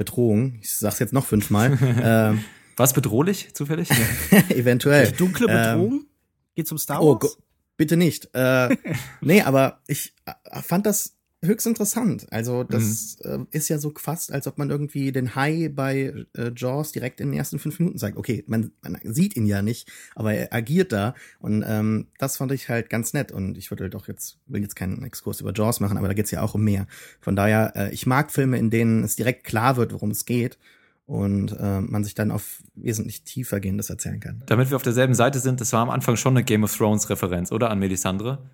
Bedrohung, 0.00 0.56
ich 0.62 0.72
sag's 0.72 0.98
jetzt 0.98 1.12
noch 1.12 1.26
fünfmal, 1.26 1.72
äh, 2.34 2.42
was 2.74 2.94
bedrohlich, 2.94 3.52
zufällig? 3.52 3.90
Eventuell. 4.48 5.08
Die 5.08 5.16
dunkle 5.16 5.46
ähm, 5.50 5.56
Bedrohung? 5.56 5.92
Ähm, 5.92 6.06
Geht's 6.54 6.72
um 6.72 6.78
Star 6.78 7.02
oh, 7.02 7.20
Wars? 7.20 7.36
Oh, 7.38 7.42
bitte 7.76 7.98
nicht. 7.98 8.34
Äh, 8.34 8.74
nee, 9.20 9.42
aber 9.42 9.82
ich 9.86 10.14
äh, 10.24 10.62
fand 10.62 10.86
das 10.86 11.18
höchst 11.42 11.66
interessant. 11.66 12.26
Also 12.30 12.64
das 12.64 13.18
mhm. 13.24 13.46
äh, 13.52 13.56
ist 13.56 13.68
ja 13.68 13.78
so 13.78 13.92
fast, 13.96 14.32
als 14.32 14.46
ob 14.46 14.58
man 14.58 14.70
irgendwie 14.70 15.10
den 15.10 15.34
Hai 15.34 15.70
bei 15.74 16.26
äh, 16.36 16.52
Jaws 16.54 16.92
direkt 16.92 17.20
in 17.20 17.30
den 17.30 17.38
ersten 17.38 17.58
fünf 17.58 17.78
Minuten 17.78 17.98
zeigt. 17.98 18.16
Okay, 18.16 18.44
man, 18.46 18.72
man 18.82 18.98
sieht 19.04 19.36
ihn 19.36 19.46
ja 19.46 19.62
nicht, 19.62 19.90
aber 20.14 20.34
er 20.34 20.52
agiert 20.52 20.92
da. 20.92 21.14
Und 21.38 21.64
ähm, 21.66 22.08
das 22.18 22.36
fand 22.36 22.52
ich 22.52 22.68
halt 22.68 22.90
ganz 22.90 23.14
nett. 23.14 23.32
Und 23.32 23.56
ich 23.56 23.70
würde 23.70 23.88
doch 23.88 24.06
jetzt, 24.08 24.38
will 24.46 24.60
jetzt 24.60 24.76
keinen 24.76 25.02
Exkurs 25.02 25.40
über 25.40 25.52
Jaws 25.52 25.80
machen, 25.80 25.96
aber 25.96 26.08
da 26.08 26.14
geht's 26.14 26.30
ja 26.30 26.42
auch 26.42 26.54
um 26.54 26.62
mehr. 26.62 26.86
Von 27.20 27.36
daher, 27.36 27.72
äh, 27.74 27.94
ich 27.94 28.06
mag 28.06 28.30
Filme, 28.30 28.58
in 28.58 28.70
denen 28.70 29.02
es 29.02 29.16
direkt 29.16 29.44
klar 29.44 29.76
wird, 29.76 29.92
worum 29.92 30.10
es 30.10 30.26
geht 30.26 30.58
und 31.06 31.58
äh, 31.58 31.80
man 31.80 32.04
sich 32.04 32.14
dann 32.14 32.30
auf 32.30 32.62
wesentlich 32.74 33.24
tiefer 33.24 33.58
gehendes 33.58 33.90
erzählen 33.90 34.20
kann. 34.20 34.42
Damit 34.46 34.70
wir 34.70 34.76
auf 34.76 34.82
derselben 34.82 35.14
Seite 35.14 35.40
sind, 35.40 35.60
das 35.60 35.72
war 35.72 35.80
am 35.80 35.90
Anfang 35.90 36.16
schon 36.16 36.36
eine 36.36 36.44
Game 36.44 36.62
of 36.62 36.76
Thrones 36.76 37.10
Referenz, 37.10 37.50
oder 37.50 37.70
an 37.70 37.80
Melisandre? 37.80 38.48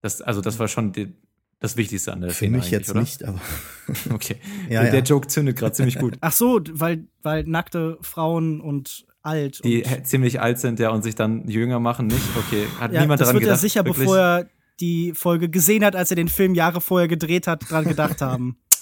Das, 0.00 0.20
also 0.20 0.40
das 0.40 0.58
war 0.58 0.66
schon 0.66 0.92
die, 0.92 1.14
das 1.64 1.76
Wichtigste 1.76 2.12
an 2.12 2.20
der 2.20 2.30
Für 2.30 2.36
Szene 2.36 2.58
mich 2.58 2.70
jetzt 2.70 2.90
oder? 2.90 3.00
nicht, 3.00 3.24
aber 3.24 3.40
Okay. 4.14 4.36
Ja, 4.70 4.82
der, 4.82 4.90
der 4.92 5.00
ja. 5.00 5.04
Joke 5.04 5.28
zündet 5.28 5.56
gerade 5.56 5.72
ziemlich 5.72 5.98
gut. 5.98 6.16
Ach 6.20 6.32
so, 6.32 6.60
weil, 6.72 7.04
weil 7.22 7.44
nackte 7.44 7.98
Frauen 8.02 8.60
und 8.60 9.06
alt. 9.22 9.64
Die 9.64 9.82
und, 9.82 9.90
hä- 9.90 10.02
ziemlich 10.02 10.40
alt 10.40 10.58
sind, 10.58 10.78
ja, 10.78 10.90
und 10.90 11.02
sich 11.02 11.14
dann 11.14 11.48
jünger 11.48 11.80
machen, 11.80 12.06
nicht? 12.06 12.22
Okay. 12.36 12.66
Hat 12.78 12.92
ja, 12.92 13.00
niemand 13.00 13.20
das 13.20 13.28
daran 13.28 13.36
wird 13.36 13.44
gedacht? 13.44 13.58
er 13.58 13.60
sicher, 13.60 13.84
wirklich? 13.84 14.04
bevor 14.06 14.18
er 14.18 14.48
die 14.80 15.12
Folge 15.14 15.48
gesehen 15.48 15.84
hat, 15.84 15.96
als 15.96 16.10
er 16.10 16.16
den 16.16 16.28
Film 16.28 16.54
Jahre 16.54 16.80
vorher 16.80 17.08
gedreht 17.08 17.46
hat, 17.46 17.68
dran 17.70 17.84
gedacht 17.84 18.20
haben. 18.20 18.56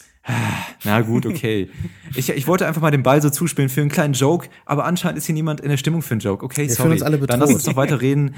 Na 0.85 1.01
gut, 1.01 1.27
okay. 1.27 1.69
Ich, 2.15 2.29
ich 2.29 2.47
wollte 2.47 2.67
einfach 2.67 2.81
mal 2.81 2.91
den 2.91 3.03
Ball 3.03 3.21
so 3.21 3.31
zuspielen 3.31 3.69
für 3.69 3.81
einen 3.81 3.91
kleinen 3.91 4.15
Joke, 4.15 4.49
aber 4.67 4.85
anscheinend 4.85 5.19
ist 5.19 5.27
hier 5.27 5.35
niemand 5.35 5.61
in 5.61 5.69
der 5.69 5.77
Stimmung 5.77 6.03
für 6.03 6.13
einen 6.13 6.21
Joke. 6.21 6.45
Okay, 6.45 6.69
Wir 6.69 6.75
sorry. 6.75 6.93
uns 6.93 7.03
alle 7.03 7.19
Dann 7.19 7.41
lass 7.41 7.53
uns 7.53 7.67
noch 7.67 7.77
weiter 7.77 8.01
reden, 8.01 8.37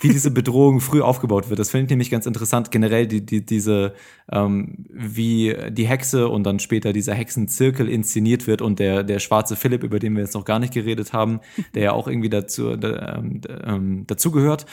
wie 0.00 0.08
diese 0.08 0.30
Bedrohung 0.30 0.80
früh 0.80 1.02
aufgebaut 1.02 1.50
wird. 1.50 1.58
Das 1.58 1.70
finde 1.70 1.84
ich 1.84 1.90
nämlich 1.90 2.10
ganz 2.10 2.24
interessant. 2.26 2.70
Generell 2.70 3.06
die, 3.06 3.24
die, 3.24 3.44
diese, 3.44 3.94
ähm, 4.32 4.86
wie 4.90 5.54
die 5.70 5.86
Hexe 5.86 6.28
und 6.28 6.44
dann 6.44 6.58
später 6.58 6.92
dieser 6.92 7.14
Hexenzirkel 7.14 7.88
inszeniert 7.88 8.46
wird 8.46 8.62
und 8.62 8.78
der, 8.78 9.02
der 9.02 9.18
schwarze 9.18 9.56
Philipp, 9.56 9.82
über 9.82 9.98
den 9.98 10.14
wir 10.14 10.22
jetzt 10.22 10.34
noch 10.34 10.44
gar 10.44 10.58
nicht 10.58 10.72
geredet 10.72 11.12
haben, 11.12 11.40
der 11.74 11.82
ja 11.82 11.92
auch 11.92 12.08
irgendwie 12.08 12.30
dazu, 12.30 12.76
da, 12.76 13.16
ähm, 13.16 13.40
ähm, 13.64 14.06
dazugehört. 14.06 14.64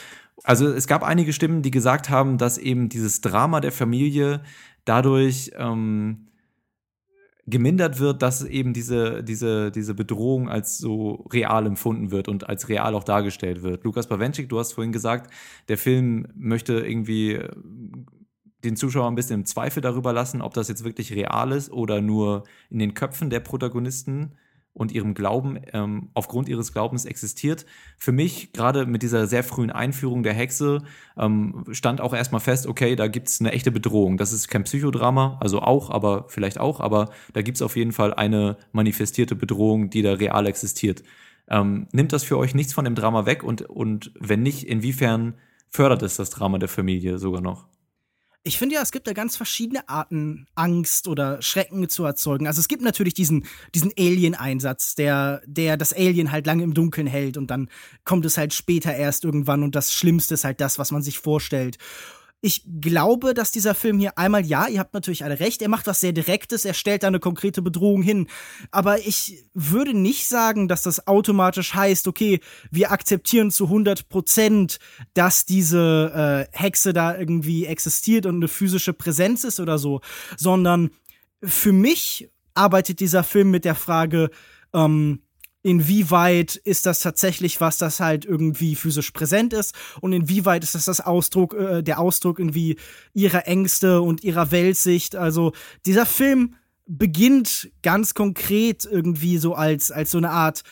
Also 0.43 0.67
es 0.67 0.87
gab 0.87 1.03
einige 1.03 1.33
Stimmen, 1.33 1.61
die 1.61 1.71
gesagt 1.71 2.09
haben, 2.09 2.37
dass 2.37 2.57
eben 2.57 2.89
dieses 2.89 3.21
Drama 3.21 3.59
der 3.59 3.71
Familie 3.71 4.41
dadurch 4.85 5.51
ähm, 5.57 6.22
gemindert 7.45 7.99
wird, 7.99 8.21
dass 8.21 8.43
eben 8.43 8.73
diese, 8.73 9.23
diese, 9.23 9.71
diese 9.71 9.93
Bedrohung 9.93 10.49
als 10.49 10.77
so 10.77 11.25
real 11.31 11.65
empfunden 11.65 12.11
wird 12.11 12.27
und 12.27 12.47
als 12.47 12.69
real 12.69 12.95
auch 12.95 13.03
dargestellt 13.03 13.63
wird. 13.63 13.83
Lukas 13.83 14.07
Bawenschik, 14.07 14.47
du 14.47 14.59
hast 14.59 14.73
vorhin 14.73 14.93
gesagt, 14.93 15.33
der 15.67 15.77
Film 15.77 16.27
möchte 16.35 16.79
irgendwie 16.79 17.33
äh, 17.33 17.49
den 18.63 18.77
Zuschauer 18.77 19.07
ein 19.09 19.15
bisschen 19.15 19.41
im 19.41 19.45
Zweifel 19.45 19.81
darüber 19.81 20.13
lassen, 20.13 20.41
ob 20.41 20.53
das 20.53 20.69
jetzt 20.69 20.85
wirklich 20.85 21.11
real 21.13 21.51
ist 21.51 21.69
oder 21.69 21.99
nur 21.99 22.45
in 22.69 22.79
den 22.79 22.93
Köpfen 22.93 23.29
der 23.29 23.41
Protagonisten 23.41 24.35
und 24.73 24.91
ihrem 24.91 25.13
Glauben, 25.13 25.59
ähm, 25.71 26.09
aufgrund 26.13 26.49
ihres 26.49 26.73
Glaubens 26.73 27.05
existiert. 27.05 27.65
Für 27.97 28.11
mich, 28.11 28.53
gerade 28.53 28.85
mit 28.85 29.03
dieser 29.03 29.27
sehr 29.27 29.43
frühen 29.43 29.69
Einführung 29.69 30.23
der 30.23 30.33
Hexe, 30.33 30.83
ähm, 31.17 31.63
stand 31.71 32.01
auch 32.01 32.13
erstmal 32.13 32.41
fest, 32.41 32.65
okay, 32.65 32.95
da 32.95 33.07
gibt's 33.07 33.39
eine 33.39 33.51
echte 33.51 33.71
Bedrohung. 33.71 34.17
Das 34.17 34.33
ist 34.33 34.47
kein 34.47 34.63
Psychodrama, 34.63 35.37
also 35.39 35.61
auch, 35.61 35.91
aber 35.91 36.25
vielleicht 36.29 36.59
auch, 36.59 36.79
aber 36.79 37.09
da 37.33 37.41
gibt's 37.41 37.61
auf 37.61 37.75
jeden 37.75 37.91
Fall 37.91 38.13
eine 38.13 38.57
manifestierte 38.71 39.35
Bedrohung, 39.35 39.89
die 39.89 40.01
da 40.01 40.13
real 40.13 40.47
existiert. 40.47 41.03
Ähm, 41.49 41.87
nimmt 41.91 42.13
das 42.13 42.23
für 42.23 42.37
euch 42.37 42.55
nichts 42.55 42.73
von 42.73 42.85
dem 42.85 42.95
Drama 42.95 43.25
weg 43.25 43.43
und, 43.43 43.61
und 43.63 44.11
wenn 44.19 44.41
nicht, 44.41 44.67
inwiefern 44.67 45.35
fördert 45.69 46.01
es 46.01 46.15
das 46.15 46.29
Drama 46.29 46.57
der 46.57 46.69
Familie 46.69 47.19
sogar 47.19 47.41
noch? 47.41 47.67
Ich 48.45 48.57
finde 48.57 48.75
ja, 48.75 48.81
es 48.81 48.91
gibt 48.91 49.07
da 49.07 49.13
ganz 49.13 49.37
verschiedene 49.37 49.87
Arten, 49.87 50.47
Angst 50.53 51.07
oder 51.07 51.41
Schrecken 51.41 51.87
zu 51.87 52.03
erzeugen. 52.03 52.45
Also 52.45 52.59
es 52.59 52.67
gibt 52.67 52.81
natürlich 52.81 53.13
diesen, 53.13 53.45
diesen 53.73 53.93
Alien-Einsatz, 53.97 54.95
der, 54.95 55.41
der 55.45 55.77
das 55.77 55.93
Alien 55.93 56.29
halt 56.33 56.45
lange 56.45 56.63
im 56.63 56.73
Dunkeln 56.73 57.07
hält 57.07 57.37
und 57.37 57.47
dann 57.47 57.69
kommt 58.03 58.25
es 58.25 58.37
halt 58.37 58.53
später 58.53 58.93
erst 58.93 59.23
irgendwann 59.23 59.63
und 59.63 59.75
das 59.75 59.93
Schlimmste 59.93 60.33
ist 60.33 60.43
halt 60.43 60.59
das, 60.59 60.77
was 60.77 60.91
man 60.91 61.01
sich 61.01 61.19
vorstellt. 61.19 61.77
Ich 62.45 62.65
glaube, 62.81 63.33
dass 63.33 63.53
dieser 63.53 63.73
Film 63.73 63.99
hier 63.99 64.17
einmal, 64.17 64.45
ja, 64.45 64.67
ihr 64.67 64.81
habt 64.81 64.93
natürlich 64.93 65.23
alle 65.23 65.39
recht, 65.39 65.61
er 65.61 65.69
macht 65.69 65.87
was 65.87 66.01
sehr 66.01 66.11
Direktes, 66.11 66.65
er 66.65 66.73
stellt 66.73 67.03
da 67.03 67.07
eine 67.07 67.21
konkrete 67.21 67.61
Bedrohung 67.61 68.01
hin. 68.01 68.27
Aber 68.69 68.99
ich 68.99 69.45
würde 69.53 69.93
nicht 69.93 70.27
sagen, 70.27 70.67
dass 70.67 70.83
das 70.83 71.07
automatisch 71.07 71.73
heißt, 71.73 72.05
okay, 72.05 72.41
wir 72.69 72.91
akzeptieren 72.91 73.49
zu 73.49 73.67
100 73.67 74.09
Prozent, 74.09 74.79
dass 75.13 75.45
diese 75.45 76.49
äh, 76.51 76.57
Hexe 76.57 76.91
da 76.91 77.17
irgendwie 77.17 77.65
existiert 77.65 78.25
und 78.25 78.35
eine 78.35 78.49
physische 78.49 78.91
Präsenz 78.91 79.45
ist 79.45 79.61
oder 79.61 79.77
so, 79.77 80.01
sondern 80.35 80.89
für 81.41 81.71
mich 81.71 82.29
arbeitet 82.55 82.99
dieser 82.99 83.23
Film 83.23 83.51
mit 83.51 83.63
der 83.63 83.75
Frage, 83.75 84.31
ähm, 84.73 85.22
inwieweit 85.63 86.55
ist 86.57 86.85
das 86.85 86.99
tatsächlich 86.99 87.59
was, 87.61 87.77
das 87.77 87.99
halt 87.99 88.25
irgendwie 88.25 88.75
physisch 88.75 89.11
präsent 89.11 89.53
ist 89.53 89.73
und 90.01 90.13
inwieweit 90.13 90.63
ist 90.63 90.75
das 90.75 90.85
das 90.85 91.01
Ausdruck, 91.01 91.53
äh, 91.55 91.81
der 91.81 91.99
Ausdruck 91.99 92.37
irgendwie 92.37 92.77
ihrer 93.13 93.47
Ängste 93.47 94.01
und 94.01 94.23
ihrer 94.23 94.51
Weltsicht. 94.51 95.15
Also 95.15 95.53
dieser 95.85 96.05
Film 96.05 96.55
beginnt 96.85 97.71
ganz 97.81 98.13
konkret 98.13 98.85
irgendwie 98.85 99.37
so 99.37 99.55
als, 99.55 99.89
als 99.89 100.11
so 100.11 100.17
eine 100.17 100.31
Art 100.31 100.63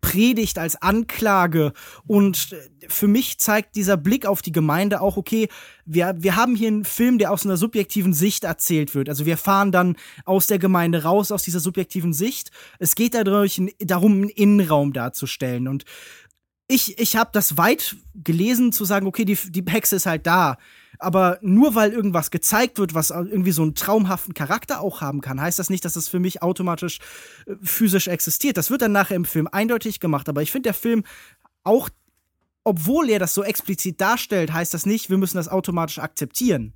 Predigt, 0.00 0.58
als 0.58 0.80
Anklage. 0.80 1.72
Und 2.06 2.56
für 2.88 3.08
mich 3.08 3.38
zeigt 3.38 3.76
dieser 3.76 3.96
Blick 3.96 4.26
auf 4.26 4.42
die 4.42 4.52
Gemeinde 4.52 5.00
auch, 5.00 5.16
okay, 5.16 5.48
wir, 5.84 6.14
wir 6.18 6.36
haben 6.36 6.54
hier 6.54 6.68
einen 6.68 6.84
Film, 6.84 7.18
der 7.18 7.32
aus 7.32 7.44
einer 7.44 7.56
subjektiven 7.56 8.12
Sicht 8.12 8.44
erzählt 8.44 8.94
wird. 8.94 9.08
Also 9.08 9.26
wir 9.26 9.36
fahren 9.36 9.72
dann 9.72 9.96
aus 10.24 10.46
der 10.46 10.58
Gemeinde 10.58 11.02
raus, 11.02 11.32
aus 11.32 11.42
dieser 11.42 11.60
subjektiven 11.60 12.12
Sicht. 12.12 12.50
Es 12.78 12.94
geht 12.94 13.14
dadurch 13.14 13.60
darum, 13.78 14.12
einen 14.12 14.28
Innenraum 14.28 14.92
darzustellen. 14.92 15.68
Und 15.68 15.84
ich, 16.68 16.98
ich 16.98 17.16
habe 17.16 17.30
das 17.32 17.56
weit 17.56 17.96
gelesen, 18.14 18.72
zu 18.72 18.84
sagen, 18.84 19.06
okay, 19.06 19.24
die, 19.24 19.36
die 19.36 19.64
Hexe 19.66 19.96
ist 19.96 20.06
halt 20.06 20.26
da. 20.26 20.58
Aber 20.98 21.38
nur 21.42 21.74
weil 21.74 21.92
irgendwas 21.92 22.30
gezeigt 22.30 22.78
wird, 22.78 22.94
was 22.94 23.10
irgendwie 23.10 23.52
so 23.52 23.62
einen 23.62 23.74
traumhaften 23.74 24.34
Charakter 24.34 24.80
auch 24.80 25.00
haben 25.00 25.20
kann, 25.20 25.40
heißt 25.40 25.58
das 25.58 25.70
nicht, 25.70 25.84
dass 25.84 25.94
es 25.94 26.08
für 26.08 26.18
mich 26.18 26.42
automatisch 26.42 26.98
äh, 27.46 27.54
physisch 27.62 28.08
existiert. 28.08 28.56
Das 28.56 28.70
wird 28.70 28.82
dann 28.82 28.92
nachher 28.92 29.16
im 29.16 29.24
Film 29.24 29.48
eindeutig 29.50 30.00
gemacht. 30.00 30.28
Aber 30.28 30.42
ich 30.42 30.50
finde, 30.50 30.68
der 30.68 30.74
Film 30.74 31.04
auch, 31.62 31.88
obwohl 32.64 33.10
er 33.10 33.18
das 33.18 33.34
so 33.34 33.44
explizit 33.44 34.00
darstellt, 34.00 34.52
heißt 34.52 34.74
das 34.74 34.86
nicht, 34.86 35.10
wir 35.10 35.18
müssen 35.18 35.36
das 35.36 35.48
automatisch 35.48 35.98
akzeptieren. 35.98 36.72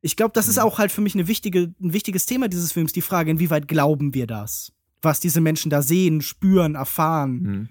Ich 0.00 0.16
glaube, 0.16 0.32
das 0.32 0.48
ist 0.48 0.58
auch 0.58 0.78
halt 0.78 0.92
für 0.92 1.00
mich 1.00 1.14
eine 1.14 1.28
wichtige, 1.28 1.74
ein 1.80 1.92
wichtiges 1.92 2.26
Thema 2.26 2.48
dieses 2.48 2.72
Films, 2.72 2.92
die 2.92 3.02
Frage, 3.02 3.30
inwieweit 3.30 3.68
glauben 3.68 4.14
wir 4.14 4.26
das? 4.26 4.72
Was 5.02 5.20
diese 5.20 5.40
Menschen 5.40 5.70
da 5.70 5.82
sehen, 5.82 6.22
spüren, 6.22 6.74
erfahren. 6.74 7.32
Mhm. 7.32 7.68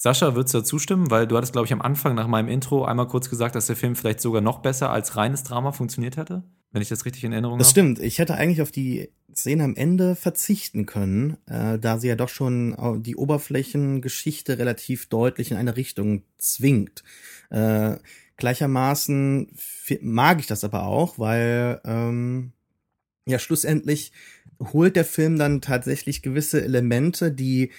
Sascha, 0.00 0.36
würdest 0.36 0.54
du 0.54 0.58
da 0.58 0.64
zustimmen? 0.64 1.10
Weil 1.10 1.26
du 1.26 1.36
hattest, 1.36 1.52
glaube 1.52 1.66
ich, 1.66 1.72
am 1.72 1.82
Anfang 1.82 2.14
nach 2.14 2.28
meinem 2.28 2.48
Intro 2.48 2.84
einmal 2.84 3.08
kurz 3.08 3.28
gesagt, 3.28 3.56
dass 3.56 3.66
der 3.66 3.74
Film 3.74 3.96
vielleicht 3.96 4.20
sogar 4.20 4.40
noch 4.40 4.60
besser 4.60 4.90
als 4.90 5.16
reines 5.16 5.42
Drama 5.42 5.72
funktioniert 5.72 6.16
hätte. 6.16 6.44
Wenn 6.70 6.82
ich 6.82 6.88
das 6.88 7.04
richtig 7.04 7.24
in 7.24 7.32
Erinnerung 7.32 7.58
Das 7.58 7.68
habe. 7.68 7.72
stimmt. 7.72 7.98
Ich 7.98 8.18
hätte 8.20 8.34
eigentlich 8.34 8.62
auf 8.62 8.70
die 8.70 9.08
Szene 9.34 9.64
am 9.64 9.74
Ende 9.74 10.14
verzichten 10.14 10.86
können, 10.86 11.36
äh, 11.46 11.78
da 11.80 11.98
sie 11.98 12.08
ja 12.08 12.14
doch 12.14 12.28
schon 12.28 12.74
au- 12.76 12.96
die 12.98 13.16
Oberflächengeschichte 13.16 14.58
relativ 14.58 15.06
deutlich 15.06 15.50
in 15.50 15.56
eine 15.56 15.76
Richtung 15.76 16.22
zwingt. 16.36 17.02
Äh, 17.50 17.96
gleichermaßen 18.36 19.48
mag 20.00 20.38
ich 20.40 20.46
das 20.46 20.62
aber 20.62 20.84
auch, 20.84 21.18
weil 21.18 21.80
ähm, 21.84 22.52
ja 23.26 23.38
schlussendlich 23.40 24.12
holt 24.60 24.94
der 24.96 25.04
Film 25.04 25.38
dann 25.38 25.60
tatsächlich 25.60 26.20
gewisse 26.22 26.62
Elemente, 26.62 27.32
die 27.32 27.70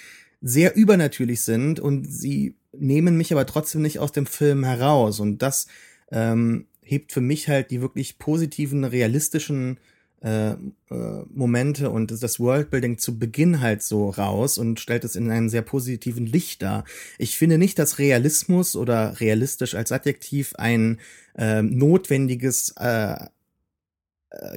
sehr 0.42 0.76
übernatürlich 0.76 1.42
sind 1.42 1.80
und 1.80 2.06
sie 2.06 2.56
nehmen 2.72 3.18
mich 3.18 3.32
aber 3.32 3.46
trotzdem 3.46 3.82
nicht 3.82 4.00
aus 4.00 4.12
dem 4.12 4.26
Film 4.26 4.64
heraus 4.64 5.20
und 5.20 5.42
das 5.42 5.68
ähm, 6.12 6.68
hebt 6.82 7.12
für 7.12 7.22
mich 7.22 7.48
halt 7.48 7.72
die 7.72 7.82
wirklich 7.82 8.18
positiven, 8.18 8.84
realistischen 8.84 9.80
äh, 10.22 10.52
äh, 10.52 10.56
Momente 11.34 11.90
und 11.90 12.12
das 12.12 12.40
Worldbuilding 12.40 12.98
zu 12.98 13.18
Beginn 13.18 13.62
halt 13.62 13.82
so 13.82 14.10
raus 14.10 14.58
und 14.58 14.80
stellt 14.80 15.06
es 15.06 15.16
in 15.16 15.32
einem 15.32 15.48
sehr 15.50 15.62
positiven 15.62 16.26
Licht 16.26 16.62
dar. 16.62 16.84
Ich 17.18 17.38
finde 17.38 17.58
nicht, 17.58 17.80
dass 17.80 18.00
Realismus 18.00 18.76
oder 18.76 19.20
realistisch 19.22 19.76
als 19.76 19.92
Adjektiv 19.92 20.56
ein 20.56 21.00
äh, 21.38 21.62
notwendiges 21.62 22.74
äh, 22.78 23.28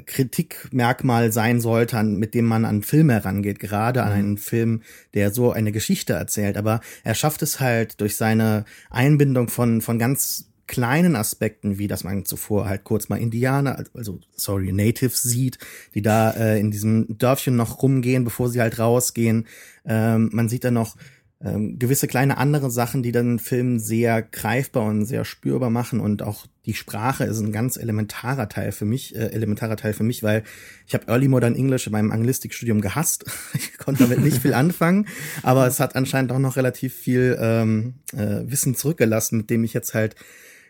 Kritikmerkmal 0.04 1.32
sein 1.32 1.60
sollte, 1.60 1.96
an, 1.96 2.16
mit 2.16 2.34
dem 2.34 2.44
man 2.44 2.64
an 2.64 2.82
Filme 2.82 3.14
herangeht, 3.14 3.58
gerade 3.58 4.02
an 4.02 4.12
einen 4.12 4.38
Film, 4.38 4.82
der 5.14 5.32
so 5.32 5.50
eine 5.50 5.72
Geschichte 5.72 6.12
erzählt. 6.12 6.56
Aber 6.56 6.80
er 7.04 7.14
schafft 7.14 7.42
es 7.42 7.58
halt 7.58 8.00
durch 8.00 8.16
seine 8.16 8.64
Einbindung 8.90 9.48
von, 9.48 9.80
von 9.80 9.98
ganz 9.98 10.52
kleinen 10.66 11.16
Aspekten, 11.16 11.78
wie 11.78 11.88
dass 11.88 12.04
man 12.04 12.24
zuvor 12.24 12.68
halt 12.68 12.84
kurz 12.84 13.08
mal 13.08 13.18
Indianer, 13.20 13.84
also 13.94 14.20
sorry, 14.34 14.72
Natives 14.72 15.22
sieht, 15.22 15.58
die 15.94 16.02
da 16.02 16.30
äh, 16.32 16.60
in 16.60 16.70
diesem 16.70 17.18
Dörfchen 17.18 17.56
noch 17.56 17.82
rumgehen, 17.82 18.24
bevor 18.24 18.48
sie 18.48 18.60
halt 18.60 18.78
rausgehen. 18.78 19.46
Ähm, 19.84 20.30
man 20.32 20.48
sieht 20.48 20.64
dann 20.64 20.74
noch 20.74 20.96
ähm, 21.44 21.78
gewisse 21.78 22.06
kleine 22.06 22.38
andere 22.38 22.70
Sachen, 22.70 23.02
die 23.02 23.12
dann 23.12 23.26
den 23.26 23.38
Film 23.38 23.78
sehr 23.78 24.22
greifbar 24.22 24.86
und 24.86 25.04
sehr 25.04 25.24
spürbar 25.24 25.70
machen 25.70 26.00
und 26.00 26.22
auch 26.22 26.46
die 26.66 26.74
Sprache 26.74 27.24
ist 27.24 27.40
ein 27.40 27.50
ganz 27.50 27.76
elementarer 27.76 28.48
Teil 28.48 28.70
für 28.70 28.84
mich, 28.84 29.16
äh, 29.16 29.30
elementarer 29.32 29.76
Teil 29.76 29.92
für 29.92 30.04
mich, 30.04 30.22
weil 30.22 30.44
ich 30.86 30.94
habe 30.94 31.08
Early 31.08 31.26
Modern 31.26 31.56
English 31.56 31.86
in 31.86 31.92
meinem 31.92 32.12
Anglistikstudium 32.12 32.80
gehasst. 32.80 33.24
ich 33.54 33.76
konnte 33.78 34.04
damit 34.04 34.20
nicht 34.20 34.42
viel 34.42 34.54
anfangen, 34.54 35.08
aber 35.42 35.66
es 35.66 35.80
hat 35.80 35.96
anscheinend 35.96 36.30
auch 36.30 36.38
noch 36.38 36.56
relativ 36.56 36.94
viel 36.94 37.36
ähm, 37.40 37.94
äh, 38.12 38.42
Wissen 38.44 38.76
zurückgelassen, 38.76 39.38
mit 39.38 39.50
dem 39.50 39.64
ich 39.64 39.72
jetzt 39.72 39.94
halt 39.94 40.14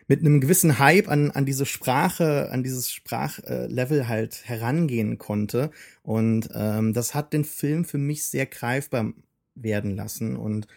mit 0.07 0.19
einem 0.19 0.41
gewissen 0.41 0.79
Hype 0.79 1.07
an, 1.07 1.31
an 1.31 1.45
diese 1.45 1.65
Sprache, 1.65 2.49
an 2.51 2.63
dieses 2.63 2.91
Sprachlevel 2.91 4.09
halt 4.09 4.41
herangehen 4.43 5.17
konnte. 5.17 5.71
Und 6.01 6.49
ähm, 6.53 6.93
das 6.93 7.15
hat 7.15 7.31
den 7.31 7.45
Film 7.45 7.85
für 7.85 7.97
mich 7.97 8.25
sehr 8.25 8.45
greifbar 8.45 9.13
werden 9.55 9.95
lassen. 9.95 10.35
Und 10.35 10.67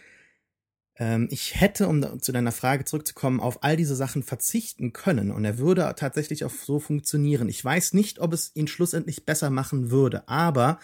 ähm, 0.99 1.29
ich 1.31 1.61
hätte, 1.61 1.89
um 1.89 2.20
zu 2.20 2.33
deiner 2.33 2.53
Frage 2.53 2.85
zurückzukommen, 2.85 3.41
auf 3.41 3.62
all 3.62 3.77
diese 3.77 3.97
Sachen 3.97 4.22
verzichten 4.22 4.93
können 4.93 5.31
und 5.31 5.45
er 5.45 5.59
würde 5.59 5.93
tatsächlich 5.97 6.45
auch 6.45 6.51
so 6.51 6.79
funktionieren. 6.79 7.49
Ich 7.49 7.64
weiß 7.64 7.93
nicht, 7.93 8.18
ob 8.18 8.33
es 8.33 8.51
ihn 8.55 8.66
schlussendlich 8.66 9.27
besser 9.27 9.51
machen 9.51 9.91
würde, 9.91 10.29
aber 10.29 10.79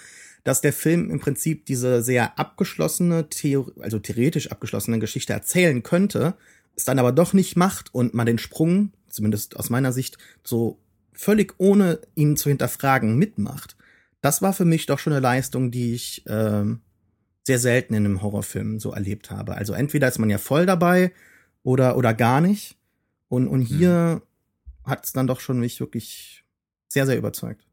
dass 0.45 0.61
der 0.61 0.73
Film 0.73 1.11
im 1.11 1.21
Prinzip 1.21 1.67
diese 1.67 2.03
sehr 2.03 2.39
abgeschlossene, 2.39 3.29
Theor 3.29 3.73
also 3.81 3.99
theoretisch 3.99 4.51
abgeschlossene 4.51 4.99
Geschichte 4.99 5.33
erzählen 5.33 5.83
könnte, 5.83 6.35
es 6.75 6.85
dann 6.85 6.99
aber 6.99 7.13
doch 7.13 7.33
nicht 7.33 7.57
macht 7.57 7.95
und 7.95 8.15
man 8.15 8.27
den 8.27 8.39
Sprung, 8.39 8.93
zumindest 9.09 9.57
aus 9.57 9.71
meiner 9.71 9.93
Sicht, 9.93 10.19
so 10.43 10.79
völlig 11.13 11.55
ohne 11.59 12.01
ihn 12.15 12.37
zu 12.37 12.49
hinterfragen 12.49 13.17
mitmacht. 13.17 13.77
Das 14.21 14.43
war 14.43 14.53
für 14.53 14.65
mich 14.65 14.87
doch 14.87 14.99
schon 14.99 15.13
eine 15.13 15.21
Leistung, 15.21 15.71
die 15.71 15.95
ich 15.95 16.25
ähm, 16.27 16.81
sehr 17.45 17.59
selten 17.59 17.95
in 17.95 18.05
einem 18.05 18.23
Horrorfilm 18.23 18.79
so 18.79 18.93
erlebt 18.93 19.31
habe. 19.31 19.55
Also 19.57 19.73
entweder 19.73 20.09
ist 20.09 20.19
man 20.19 20.31
ja 20.31 20.39
voll 20.39 20.67
dabei 20.67 21.13
oder, 21.63 21.97
oder 21.97 22.15
gar 22.15 22.41
nicht. 22.41 22.77
Und, 23.29 23.49
und 23.49 23.63
hier 23.63 24.23
mhm. 24.85 24.91
hat 24.91 25.05
es 25.05 25.13
dann 25.13 25.27
doch 25.27 25.41
schon 25.41 25.59
mich 25.59 25.81
wirklich 25.81 26.45
sehr, 26.89 27.07
sehr 27.07 27.19
überzeugt. 27.19 27.67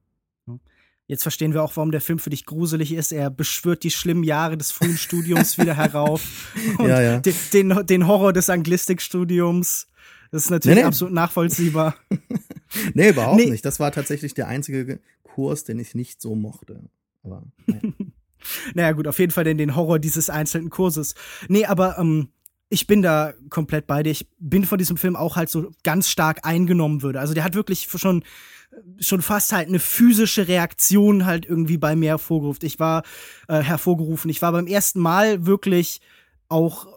Jetzt 1.10 1.24
verstehen 1.24 1.54
wir 1.54 1.64
auch, 1.64 1.76
warum 1.76 1.90
der 1.90 2.02
Film 2.02 2.20
für 2.20 2.30
dich 2.30 2.46
gruselig 2.46 2.94
ist. 2.94 3.12
Er 3.12 3.32
beschwört 3.32 3.84
die 3.84 3.90
schlimmen 3.90 4.24
Jahre 4.24 4.60
des 4.60 4.72
frühen 4.72 4.96
Studiums 4.96 5.58
wieder 5.58 5.76
herauf. 5.76 6.54
Und 6.78 6.88
ja, 6.88 7.02
ja. 7.02 7.20
Den, 7.20 7.34
den, 7.52 7.86
den, 7.88 8.08
Horror 8.08 8.32
des 8.32 8.48
Anglistikstudiums. 8.48 9.88
Das 10.32 10.44
ist 10.44 10.52
natürlich 10.52 10.76
nee, 10.76 10.82
nee. 10.84 10.88
absolut 10.88 11.16
nachvollziehbar. 11.16 11.96
nee, 12.94 13.10
überhaupt 13.10 13.38
nee. 13.38 13.50
nicht. 13.50 13.66
Das 13.66 13.80
war 13.80 13.92
tatsächlich 13.92 14.36
der 14.36 14.50
einzige 14.50 15.00
Kurs, 15.24 15.64
den 15.64 15.80
ich 15.80 15.96
nicht 15.96 16.22
so 16.22 16.36
mochte. 16.36 16.80
Aber 17.24 17.42
naja. 17.66 17.82
naja, 18.74 18.92
gut, 18.94 19.08
auf 19.08 19.20
jeden 19.20 19.32
Fall 19.32 19.44
den, 19.44 19.58
den 19.58 19.76
Horror 19.76 20.00
dieses 20.00 20.30
einzelnen 20.30 20.70
Kurses. 20.70 21.16
Nee, 21.48 21.66
aber 21.66 21.98
ähm, 21.98 22.30
ich 22.70 22.88
bin 22.88 23.02
da 23.02 23.34
komplett 23.50 23.88
bei 23.88 24.04
dir. 24.04 24.12
Ich 24.12 24.28
bin 24.40 24.64
von 24.66 24.78
diesem 24.78 24.98
Film 24.98 25.16
auch 25.16 25.36
halt 25.36 25.50
so 25.50 25.72
ganz 25.84 26.10
stark 26.10 26.46
eingenommen 26.46 27.02
würde. 27.02 27.20
Also 27.20 27.34
der 27.34 27.44
hat 27.44 27.56
wirklich 27.56 27.88
schon 27.96 28.24
schon 29.00 29.22
fast 29.22 29.52
halt 29.52 29.68
eine 29.68 29.80
physische 29.80 30.48
Reaktion 30.48 31.26
halt 31.26 31.46
irgendwie 31.46 31.78
bei 31.78 31.96
mir 31.96 32.10
hervorgerufen. 32.10 32.66
Ich 32.66 32.80
war 32.80 33.04
äh, 33.48 33.62
hervorgerufen. 33.62 34.30
Ich 34.30 34.42
war 34.42 34.52
beim 34.52 34.68
ersten 34.68 35.00
Mal 35.00 35.46
wirklich 35.48 36.02
auch 36.50 36.88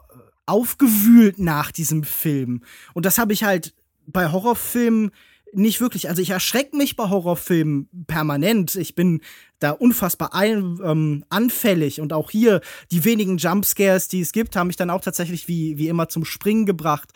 aufgewühlt 0.46 1.38
nach 1.38 1.72
diesem 1.72 2.04
Film. 2.04 2.62
Und 2.92 3.06
das 3.06 3.18
habe 3.18 3.32
ich 3.32 3.44
halt 3.44 3.74
bei 4.06 4.30
Horrorfilmen 4.30 5.12
nicht 5.52 5.80
wirklich. 5.80 6.08
Also 6.08 6.22
ich 6.22 6.30
erschrecke 6.30 6.76
mich 6.76 6.96
bei 6.96 7.08
Horrorfilmen 7.08 7.88
permanent. 8.06 8.74
Ich 8.74 8.94
bin 8.94 9.20
da 9.58 9.70
unfassbar 9.70 10.34
ein, 10.34 10.80
ähm, 10.82 11.24
anfällig 11.28 12.00
und 12.00 12.12
auch 12.12 12.30
hier 12.30 12.60
die 12.90 13.04
wenigen 13.04 13.36
Jumpscares, 13.36 14.08
die 14.08 14.20
es 14.20 14.32
gibt, 14.32 14.56
haben 14.56 14.66
mich 14.66 14.76
dann 14.76 14.90
auch 14.90 15.00
tatsächlich 15.00 15.46
wie, 15.46 15.78
wie 15.78 15.88
immer 15.88 16.08
zum 16.08 16.24
Springen 16.24 16.66
gebracht. 16.66 17.10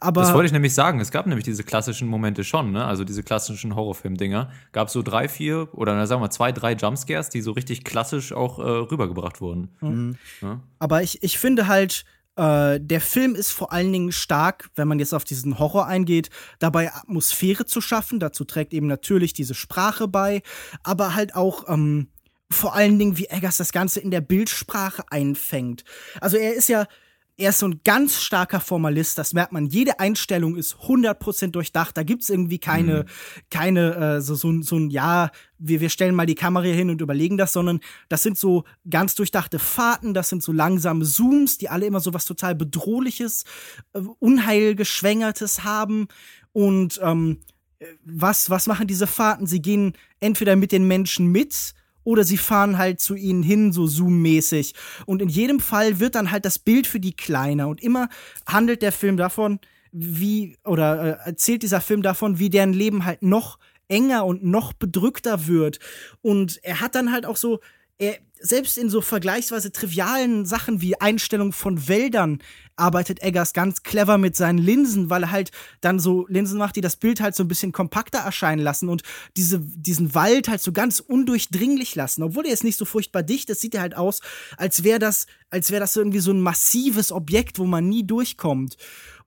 Aber 0.00 0.22
das 0.22 0.34
wollte 0.34 0.46
ich 0.46 0.52
nämlich 0.52 0.74
sagen. 0.74 1.00
Es 1.00 1.10
gab 1.10 1.26
nämlich 1.26 1.44
diese 1.44 1.62
klassischen 1.62 2.08
Momente 2.08 2.44
schon, 2.44 2.72
ne? 2.72 2.84
Also 2.84 3.04
diese 3.04 3.22
klassischen 3.22 3.76
Horrorfilm-Dinger. 3.76 4.50
Gab 4.72 4.90
so 4.90 5.02
drei, 5.02 5.28
vier 5.28 5.68
oder 5.72 5.94
na, 5.94 6.06
sagen 6.06 6.22
wir 6.22 6.30
zwei, 6.30 6.50
drei 6.50 6.72
Jumpscares, 6.72 7.28
die 7.28 7.40
so 7.40 7.52
richtig 7.52 7.84
klassisch 7.84 8.32
auch 8.32 8.58
äh, 8.58 8.62
rübergebracht 8.62 9.40
wurden. 9.40 9.68
Mhm. 9.80 10.16
Ja? 10.40 10.60
Aber 10.78 11.02
ich, 11.02 11.22
ich 11.22 11.38
finde 11.38 11.68
halt, 11.68 12.04
äh, 12.36 12.80
der 12.80 13.00
Film 13.00 13.34
ist 13.34 13.50
vor 13.50 13.72
allen 13.72 13.92
Dingen 13.92 14.12
stark, 14.12 14.70
wenn 14.74 14.88
man 14.88 14.98
jetzt 14.98 15.12
auf 15.12 15.24
diesen 15.24 15.58
Horror 15.58 15.86
eingeht, 15.86 16.30
dabei 16.58 16.92
Atmosphäre 16.92 17.66
zu 17.66 17.80
schaffen. 17.80 18.20
Dazu 18.20 18.44
trägt 18.44 18.72
eben 18.72 18.86
natürlich 18.86 19.32
diese 19.34 19.54
Sprache 19.54 20.08
bei, 20.08 20.42
aber 20.82 21.14
halt 21.14 21.34
auch 21.34 21.68
ähm, 21.68 22.08
vor 22.50 22.74
allen 22.74 22.98
Dingen, 22.98 23.18
wie 23.18 23.26
Eggers 23.26 23.56
das 23.56 23.72
Ganze 23.72 24.00
in 24.00 24.10
der 24.10 24.20
Bildsprache 24.20 25.04
einfängt. 25.10 25.84
Also 26.20 26.36
er 26.36 26.54
ist 26.54 26.68
ja 26.68 26.86
er 27.42 27.50
ist 27.50 27.58
so 27.58 27.66
ein 27.66 27.80
ganz 27.84 28.22
starker 28.22 28.60
Formalist, 28.60 29.18
das 29.18 29.34
merkt 29.34 29.50
man. 29.50 29.66
Jede 29.66 29.98
Einstellung 29.98 30.54
ist 30.54 30.76
100% 30.76 31.48
durchdacht. 31.48 31.96
Da 31.96 32.04
gibt's 32.04 32.30
irgendwie 32.30 32.60
keine, 32.60 33.00
mhm. 33.00 33.06
keine, 33.50 33.94
äh, 33.96 34.20
so, 34.20 34.36
so, 34.36 34.62
so 34.62 34.76
ein, 34.76 34.90
ja, 34.90 35.30
wir, 35.58 35.80
wir 35.80 35.88
stellen 35.90 36.14
mal 36.14 36.26
die 36.26 36.36
Kamera 36.36 36.66
hin 36.66 36.88
und 36.88 37.00
überlegen 37.00 37.36
das, 37.36 37.52
sondern 37.52 37.80
das 38.08 38.22
sind 38.22 38.38
so 38.38 38.62
ganz 38.88 39.16
durchdachte 39.16 39.58
Fahrten, 39.58 40.14
das 40.14 40.28
sind 40.28 40.42
so 40.42 40.52
langsame 40.52 41.04
Zooms, 41.04 41.58
die 41.58 41.68
alle 41.68 41.86
immer 41.86 41.98
so 41.98 42.14
was 42.14 42.26
total 42.26 42.54
Bedrohliches, 42.54 43.44
äh, 43.92 44.00
Unheilgeschwängertes 44.20 45.64
haben. 45.64 46.06
Und 46.52 47.00
ähm, 47.02 47.40
was, 48.04 48.50
was 48.50 48.68
machen 48.68 48.86
diese 48.86 49.08
Fahrten? 49.08 49.48
Sie 49.48 49.60
gehen 49.60 49.94
entweder 50.20 50.54
mit 50.54 50.70
den 50.70 50.86
Menschen 50.86 51.26
mit, 51.26 51.74
oder 52.04 52.24
sie 52.24 52.38
fahren 52.38 52.78
halt 52.78 53.00
zu 53.00 53.14
ihnen 53.14 53.42
hin, 53.42 53.72
so 53.72 53.86
zoommäßig. 53.86 54.74
Und 55.06 55.22
in 55.22 55.28
jedem 55.28 55.60
Fall 55.60 56.00
wird 56.00 56.14
dann 56.14 56.30
halt 56.30 56.44
das 56.44 56.58
Bild 56.58 56.86
für 56.86 57.00
die 57.00 57.14
kleiner. 57.14 57.68
Und 57.68 57.82
immer 57.82 58.08
handelt 58.46 58.82
der 58.82 58.92
Film 58.92 59.16
davon, 59.16 59.60
wie, 59.92 60.56
oder 60.64 61.20
äh, 61.20 61.28
erzählt 61.28 61.62
dieser 61.62 61.80
Film 61.80 62.02
davon, 62.02 62.38
wie 62.38 62.50
deren 62.50 62.72
Leben 62.72 63.04
halt 63.04 63.22
noch 63.22 63.58
enger 63.88 64.24
und 64.24 64.42
noch 64.42 64.72
bedrückter 64.72 65.46
wird. 65.46 65.78
Und 66.22 66.58
er 66.62 66.80
hat 66.80 66.94
dann 66.94 67.12
halt 67.12 67.26
auch 67.26 67.36
so, 67.36 67.60
er, 67.98 68.16
selbst 68.42 68.76
in 68.76 68.90
so 68.90 69.00
vergleichsweise 69.00 69.72
trivialen 69.72 70.44
Sachen 70.44 70.80
wie 70.80 71.00
Einstellung 71.00 71.52
von 71.52 71.88
Wäldern 71.88 72.42
arbeitet 72.76 73.22
Eggers 73.22 73.52
ganz 73.52 73.82
clever 73.82 74.18
mit 74.18 74.34
seinen 74.34 74.58
Linsen, 74.58 75.10
weil 75.10 75.24
er 75.24 75.30
halt 75.30 75.52
dann 75.80 76.00
so 76.00 76.26
Linsen 76.28 76.58
macht, 76.58 76.74
die 76.74 76.80
das 76.80 76.96
Bild 76.96 77.20
halt 77.20 77.36
so 77.36 77.44
ein 77.44 77.48
bisschen 77.48 77.70
kompakter 77.70 78.18
erscheinen 78.18 78.62
lassen 78.62 78.88
und 78.88 79.02
diese, 79.36 79.60
diesen 79.60 80.14
Wald 80.14 80.48
halt 80.48 80.60
so 80.60 80.72
ganz 80.72 80.98
undurchdringlich 81.00 81.94
lassen. 81.94 82.22
Obwohl 82.22 82.44
er 82.44 82.50
jetzt 82.50 82.64
nicht 82.64 82.78
so 82.78 82.84
furchtbar 82.84 83.22
dicht 83.22 83.48
ist, 83.50 83.60
sieht 83.60 83.74
er 83.74 83.82
halt 83.82 83.96
aus, 83.96 84.20
als 84.56 84.82
wäre 84.82 84.98
das, 84.98 85.26
als 85.50 85.70
wäre 85.70 85.80
das 85.80 85.96
irgendwie 85.96 86.20
so 86.20 86.32
ein 86.32 86.40
massives 86.40 87.12
Objekt, 87.12 87.58
wo 87.58 87.64
man 87.64 87.88
nie 87.88 88.04
durchkommt. 88.04 88.76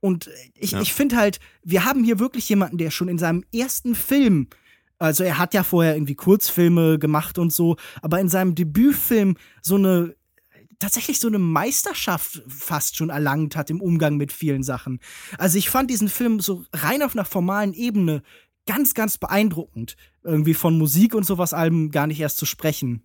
Und 0.01 0.29
ich, 0.55 0.71
ja. 0.71 0.81
ich 0.81 0.93
finde 0.93 1.15
halt, 1.15 1.39
wir 1.63 1.85
haben 1.85 2.03
hier 2.03 2.19
wirklich 2.19 2.49
jemanden, 2.49 2.77
der 2.77 2.91
schon 2.91 3.07
in 3.07 3.17
seinem 3.17 3.45
ersten 3.53 3.95
Film 3.95 4.49
also 4.99 5.23
er 5.23 5.37
hat 5.37 5.53
ja 5.53 5.63
vorher 5.63 5.95
irgendwie 5.95 6.15
Kurzfilme 6.15 6.99
gemacht 6.99 7.37
und 7.37 7.51
so, 7.51 7.75
aber 8.01 8.19
in 8.19 8.29
seinem 8.29 8.55
Debütfilm 8.55 9.35
so 9.61 9.75
eine 9.75 10.15
tatsächlich 10.79 11.19
so 11.19 11.27
eine 11.27 11.39
Meisterschaft 11.39 12.43
fast 12.47 12.97
schon 12.97 13.09
erlangt 13.09 13.55
hat 13.55 13.69
im 13.69 13.81
Umgang 13.81 14.17
mit 14.17 14.31
vielen 14.31 14.63
Sachen. 14.63 14.99
Also 15.37 15.57
ich 15.57 15.69
fand 15.69 15.89
diesen 15.89 16.09
Film 16.09 16.39
so 16.39 16.65
rein 16.73 17.01
auf 17.01 17.15
einer 17.15 17.25
formalen 17.25 17.73
Ebene 17.73 18.23
ganz, 18.65 18.93
ganz 18.93 19.17
beeindruckend. 19.17 19.95
Irgendwie 20.23 20.53
von 20.53 20.77
Musik 20.77 21.15
und 21.15 21.25
sowas 21.25 21.53
allem 21.53 21.91
gar 21.91 22.07
nicht 22.07 22.19
erst 22.19 22.37
zu 22.37 22.45
sprechen. 22.45 23.03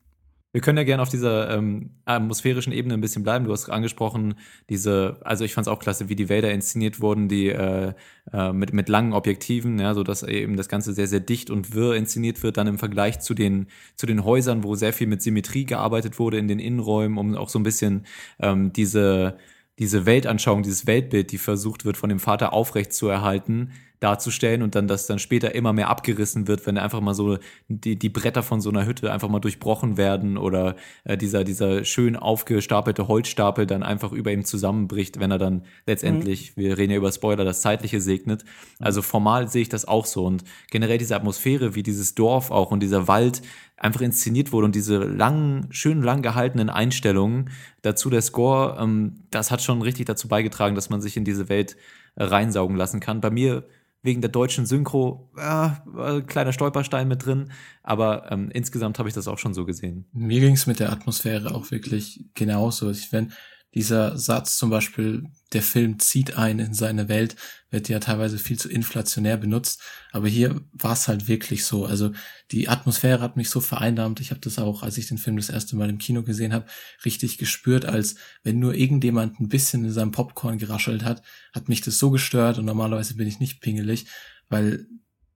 Wir 0.53 0.61
können 0.61 0.79
ja 0.79 0.85
gerne 0.85 1.03
auf 1.03 1.09
dieser 1.09 1.49
ähm, 1.51 1.91
atmosphärischen 2.07 2.73
Ebene 2.73 2.95
ein 2.95 3.01
bisschen 3.01 3.23
bleiben. 3.23 3.45
Du 3.45 3.53
hast 3.53 3.69
angesprochen, 3.69 4.35
diese, 4.69 5.19
also 5.21 5.45
ich 5.45 5.55
fand 5.55 5.69
es 5.69 5.73
auch 5.73 5.79
klasse, 5.79 6.09
wie 6.09 6.17
die 6.17 6.29
Wälder 6.29 6.51
inszeniert 6.51 7.01
wurden, 7.01 7.29
die 7.29 7.51
äh, 7.51 7.93
äh, 8.33 8.53
mit, 8.53 8.73
mit 8.73 8.89
langen 8.89 9.13
Objektiven, 9.13 9.79
ja, 9.79 9.95
so 9.95 10.03
dass 10.03 10.25
eben 10.25 10.57
das 10.57 10.69
Ganze 10.69 10.93
sehr, 10.93 11.07
sehr 11.07 11.21
dicht 11.21 11.51
und 11.51 11.73
wirr 11.73 11.95
inszeniert 11.95 12.43
wird, 12.43 12.57
dann 12.57 12.67
im 12.67 12.79
Vergleich 12.79 13.21
zu 13.21 13.33
den, 13.33 13.69
zu 13.95 14.07
den 14.07 14.25
Häusern, 14.25 14.65
wo 14.65 14.75
sehr 14.75 14.93
viel 14.93 15.07
mit 15.07 15.23
Symmetrie 15.23 15.67
gearbeitet 15.67 16.19
wurde 16.19 16.39
in 16.39 16.49
den 16.49 16.59
Innenräumen, 16.59 17.17
um 17.17 17.37
auch 17.37 17.49
so 17.49 17.61
ein 17.61 17.65
bisschen 17.65 18.05
ähm, 18.41 18.73
diese, 18.73 19.39
diese 19.79 20.05
Weltanschauung, 20.05 20.65
dieses 20.65 20.89
Weltbild, 20.89 21.31
die 21.31 21.39
versucht 21.39 21.85
wird, 21.85 21.97
von 21.97 22.09
dem 22.09 22.19
Vater 22.19 22.53
aufrecht 22.53 22.93
zu 22.93 23.07
erhalten, 23.07 23.71
darzustellen 24.01 24.63
und 24.63 24.75
dann, 24.75 24.89
dass 24.89 25.07
dann 25.07 25.19
später 25.19 25.55
immer 25.55 25.75
mehr 25.75 25.91
abgerissen 25.91 26.49
wird, 26.49 26.67
wenn 26.67 26.79
einfach 26.79 27.01
mal 27.01 27.15
so 27.15 27.39
die, 27.69 27.97
die 27.97 28.09
Bretter 28.09 28.43
von 28.43 28.63
so 28.63 28.71
einer 28.71 28.87
Hütte 28.87 29.13
einfach 29.13 29.29
mal 29.29 29.41
durchbrochen 29.41 29.99
werden 29.99 30.39
oder 30.39 30.75
äh, 31.05 31.19
dieser, 31.19 31.45
dieser 31.45 31.85
schön 31.85 32.17
aufgestapelte 32.17 33.09
Holzstapel 33.09 33.67
dann 33.67 33.83
einfach 33.83 34.13
über 34.13 34.33
ihm 34.33 34.45
zusammenbricht, 34.45 35.21
wenn 35.21 35.31
er 35.31 35.39
dann 35.39 35.65
letztendlich, 35.87 36.57
mhm. 36.57 36.63
wir 36.63 36.79
reden 36.79 36.93
ja 36.93 36.97
über 36.97 37.13
Spoiler, 37.13 37.45
das 37.45 37.61
Zeitliche 37.61 38.01
segnet. 38.01 38.45
Also 38.79 39.03
formal 39.03 39.49
sehe 39.49 39.63
ich 39.63 39.69
das 39.69 39.87
auch 39.87 40.07
so 40.07 40.25
und 40.25 40.45
generell 40.71 40.99
diese 40.99 41.15
Atmosphäre, 41.15 41.75
wie 41.75 41.83
dieses 41.83 42.15
Dorf 42.15 42.51
auch 42.51 42.71
und 42.71 42.81
dieser 42.81 43.07
Wald 43.07 43.43
einfach 43.77 44.01
inszeniert 44.01 44.53
wurde 44.53 44.67
und 44.67 44.75
diese 44.75 44.99
langen, 44.99 45.67
schön 45.71 46.03
lang 46.03 46.23
gehaltenen 46.23 46.71
Einstellungen, 46.71 47.51
dazu 47.83 48.09
der 48.09 48.23
Score, 48.23 48.79
ähm, 48.81 49.25
das 49.31 49.51
hat 49.51 49.63
schon 49.63 49.83
richtig 49.83 50.07
dazu 50.07 50.29
beigetragen, 50.29 50.75
dass 50.75 50.89
man 50.89 51.03
sich 51.03 51.17
in 51.19 51.25
diese 51.25 51.51
Welt 51.51 51.77
reinsaugen 52.17 52.77
lassen 52.77 53.01
kann. 53.01 53.21
Bei 53.21 53.31
mir 53.31 53.65
wegen 54.03 54.21
der 54.21 54.31
deutschen 54.31 54.67
Synchro 54.67 55.31
äh, 55.37 56.21
kleiner 56.23 56.53
Stolperstein 56.53 57.09
mit 57.09 57.27
drin, 57.27 57.53
aber 57.83 58.31
ähm, 58.31 58.51
insgesamt 58.53 58.99
habe 58.99 59.09
ich 59.09 59.15
das 59.15 59.29
auch 59.29 59.39
schon 59.39 59.55
so 59.55 59.67
gesehen. 59.67 60.07
Mir 60.13 60.41
ging 60.41 60.55
es 60.55 60.67
mit 60.67 60.81
der 60.81 60.91
Atmosphäre 60.91 61.55
auch 61.55 61.71
wirklich 61.71 62.25
genauso. 62.35 62.91
Ich, 62.91 63.13
wenn, 63.13 63.33
dieser 63.75 64.19
Satz 64.19 64.57
zum 64.57 64.71
Beispiel, 64.71 65.25
der 65.53 65.63
Film 65.63 65.99
zieht 66.01 66.37
ein 66.37 66.59
in 66.59 66.75
seine 66.75 67.09
Welt, 67.09 67.37
wird 67.71 67.89
ja 67.89 68.01
teilweise 68.01 68.39
viel 68.39 68.59
zu 68.59 68.69
inflationär 68.69 69.37
benutzt. 69.37 69.81
Aber 70.11 70.27
hier 70.27 70.61
war 70.73 70.93
es 70.93 71.07
halt 71.07 71.29
wirklich 71.29 71.65
so. 71.65 71.87
Also 71.87 72.13
die 72.51 72.69
Atmosphäre 72.69 73.21
hat 73.21 73.37
mich 73.37 73.49
so 73.49 73.61
vereinnahmt. 73.61 74.21
Ich 74.21 74.31
habe 74.31 74.41
das 74.41 74.59
auch, 74.59 74.83
als 74.83 74.99
ich 74.99 75.07
den 75.07 75.19
Film 75.19 75.37
das 75.37 75.51
erste 75.51 75.77
Mal 75.77 75.89
im 75.89 75.99
Kino 75.99 76.23
gesehen 76.23 76.53
habe, 76.53 76.67
richtig 77.05 77.39
gespürt, 77.39 77.85
als 77.85 78.17
wenn 78.43 78.59
nur 78.59 78.75
irgendjemand 78.75 79.41
ein 79.41 79.49
bisschen 79.49 79.85
in 79.85 79.93
seinem 79.93 80.13
Popcorn 80.13 80.59
geraschelt 80.59 81.05
hat, 81.05 81.23
hat 81.53 81.69
mich 81.69 81.81
das 81.81 81.99
so 81.99 82.11
gestört. 82.11 82.59
Und 82.59 82.65
normalerweise 82.65 83.15
bin 83.15 83.29
ich 83.29 83.39
nicht 83.39 83.61
pingelig, 83.61 84.07
weil 84.49 84.87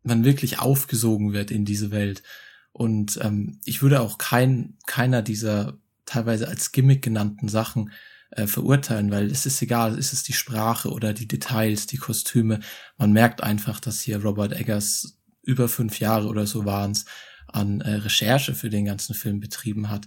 man 0.02 0.24
wirklich 0.24 0.58
aufgesogen 0.58 1.32
wird 1.32 1.52
in 1.52 1.64
diese 1.64 1.92
Welt. 1.92 2.22
Und 2.72 3.18
ähm, 3.22 3.60
ich 3.64 3.82
würde 3.82 4.00
auch 4.00 4.18
kein, 4.18 4.76
keiner 4.86 5.22
dieser 5.22 5.78
teilweise 6.04 6.48
als 6.48 6.72
Gimmick 6.72 7.02
genannten 7.02 7.48
Sachen 7.48 7.92
äh, 8.36 8.46
verurteilen, 8.46 9.10
weil 9.10 9.30
es 9.30 9.46
ist 9.46 9.62
egal, 9.62 9.98
ist 9.98 10.12
es 10.12 10.22
die 10.22 10.32
Sprache 10.32 10.90
oder 10.90 11.12
die 11.12 11.28
Details, 11.28 11.86
die 11.86 11.98
Kostüme. 11.98 12.60
Man 12.96 13.12
merkt 13.12 13.42
einfach, 13.42 13.80
dass 13.80 14.00
hier 14.00 14.22
Robert 14.22 14.52
Eggers 14.52 15.18
über 15.42 15.68
fünf 15.68 16.00
Jahre 16.00 16.28
oder 16.28 16.46
so 16.46 16.64
waren 16.64 16.92
es 16.92 17.04
an 17.46 17.80
äh, 17.80 17.94
Recherche 17.94 18.54
für 18.54 18.70
den 18.70 18.86
ganzen 18.86 19.14
Film 19.14 19.40
betrieben 19.40 19.88
hat. 19.88 20.06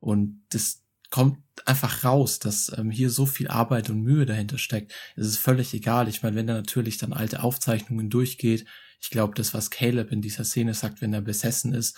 Und 0.00 0.42
das 0.50 0.82
kommt 1.10 1.38
einfach 1.64 2.04
raus, 2.04 2.38
dass 2.38 2.72
ähm, 2.76 2.90
hier 2.90 3.10
so 3.10 3.26
viel 3.26 3.48
Arbeit 3.48 3.90
und 3.90 4.02
Mühe 4.02 4.26
dahinter 4.26 4.58
steckt. 4.58 4.92
Es 5.16 5.26
ist 5.26 5.38
völlig 5.38 5.72
egal. 5.74 6.08
Ich 6.08 6.22
meine, 6.22 6.36
wenn 6.36 6.48
er 6.48 6.56
natürlich 6.56 6.98
dann 6.98 7.12
alte 7.12 7.42
Aufzeichnungen 7.42 8.10
durchgeht, 8.10 8.66
ich 9.00 9.10
glaube, 9.10 9.34
das, 9.34 9.54
was 9.54 9.70
Caleb 9.70 10.10
in 10.10 10.22
dieser 10.22 10.44
Szene 10.44 10.74
sagt, 10.74 11.00
wenn 11.00 11.12
er 11.12 11.20
besessen 11.20 11.72
ist, 11.72 11.96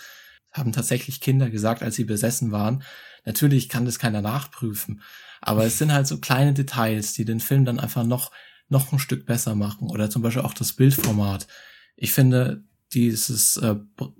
haben 0.51 0.71
tatsächlich 0.71 1.21
Kinder 1.21 1.49
gesagt, 1.49 1.83
als 1.83 1.95
sie 1.95 2.03
besessen 2.03 2.51
waren. 2.51 2.83
Natürlich 3.25 3.69
kann 3.69 3.85
das 3.85 3.99
keiner 3.99 4.21
nachprüfen, 4.21 5.01
aber 5.41 5.65
es 5.65 5.77
sind 5.77 5.93
halt 5.93 6.07
so 6.07 6.19
kleine 6.19 6.53
Details, 6.53 7.13
die 7.13 7.25
den 7.25 7.39
Film 7.39 7.65
dann 7.65 7.79
einfach 7.79 8.03
noch, 8.03 8.31
noch 8.69 8.91
ein 8.91 8.99
Stück 8.99 9.25
besser 9.25 9.55
machen. 9.55 9.89
Oder 9.89 10.09
zum 10.09 10.21
Beispiel 10.21 10.43
auch 10.43 10.53
das 10.53 10.73
Bildformat. 10.73 11.47
Ich 11.95 12.11
finde, 12.11 12.63
dieses 12.93 13.57
äh, 13.57 13.75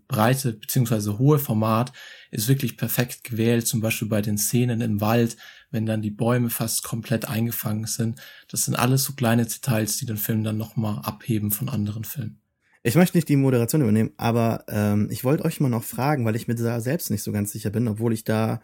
breite 0.08 0.54
beziehungsweise 0.54 1.18
hohe 1.18 1.40
Format 1.40 1.92
ist 2.32 2.48
wirklich 2.48 2.78
perfekt 2.78 3.24
gewählt, 3.24 3.68
zum 3.68 3.82
Beispiel 3.82 4.08
bei 4.08 4.22
den 4.22 4.38
Szenen 4.38 4.82
im 4.82 5.02
Wald, 5.02 5.38
wenn 5.72 5.86
dann 5.86 6.02
die 6.02 6.12
Bäume 6.12 6.50
fast 6.50 6.84
komplett 6.84 7.26
eingefangen 7.26 7.86
sind. 7.86 8.20
Das 8.48 8.66
sind 8.66 8.76
alles 8.76 9.04
so 9.04 9.14
kleine 9.14 9.46
Details, 9.46 9.98
die 9.98 10.06
den 10.06 10.18
Film 10.18 10.44
dann 10.44 10.58
nochmal 10.58 11.00
abheben 11.04 11.52
von 11.52 11.70
anderen 11.70 12.04
Filmen. 12.04 12.41
Ich 12.84 12.96
möchte 12.96 13.18
nicht 13.18 13.30
die 13.30 13.36
Moderation 13.36 13.82
übernehmen, 13.82 14.12
aber 14.18 14.66
ähm, 14.68 15.08
ich 15.12 15.24
wollte 15.24 15.46
euch 15.46 15.60
mal 15.60 15.70
noch 15.70 15.84
fragen, 15.84 16.26
weil 16.26 16.36
ich 16.36 16.48
mir 16.48 16.56
da 16.56 16.80
selbst 16.82 17.12
nicht 17.12 17.22
so 17.22 17.32
ganz 17.32 17.52
sicher 17.52 17.70
bin, 17.70 17.88
obwohl 17.88 18.12
ich 18.12 18.24
da 18.24 18.62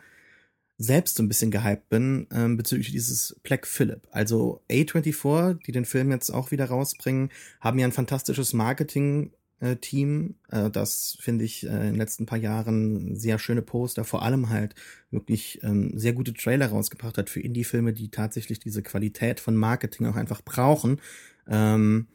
selbst 0.79 1.17
so 1.17 1.23
ein 1.23 1.27
bisschen 1.27 1.51
gehypt 1.51 1.89
bin 1.89 2.27
ähm, 2.31 2.57
bezüglich 2.57 2.91
dieses 2.91 3.39
Black 3.43 3.67
Phillip. 3.67 4.07
Also 4.11 4.61
A24, 4.69 5.63
die 5.65 5.71
den 5.71 5.85
Film 5.85 6.11
jetzt 6.11 6.31
auch 6.31 6.51
wieder 6.51 6.65
rausbringen, 6.65 7.29
haben 7.61 7.79
ja 7.79 7.85
ein 7.85 7.91
fantastisches 7.91 8.53
Marketing 8.53 9.31
äh, 9.59 9.75
Team, 9.77 10.35
äh, 10.49 10.69
das 10.69 11.17
finde 11.19 11.45
ich 11.45 11.63
äh, 11.65 11.69
in 11.69 11.93
den 11.93 11.95
letzten 11.95 12.25
paar 12.25 12.37
Jahren 12.37 13.15
sehr 13.15 13.39
schöne 13.39 13.63
Poster, 13.63 14.03
vor 14.03 14.23
allem 14.23 14.49
halt 14.49 14.75
wirklich 15.09 15.59
ähm, 15.63 15.97
sehr 15.97 16.13
gute 16.13 16.33
Trailer 16.33 16.67
rausgebracht 16.67 17.17
hat 17.17 17.29
für 17.29 17.41
Indie-Filme, 17.41 17.93
die 17.93 18.09
tatsächlich 18.09 18.59
diese 18.59 18.83
Qualität 18.83 19.39
von 19.39 19.55
Marketing 19.55 20.05
auch 20.07 20.15
einfach 20.15 20.41
brauchen. 20.43 21.01
Ähm, 21.47 22.07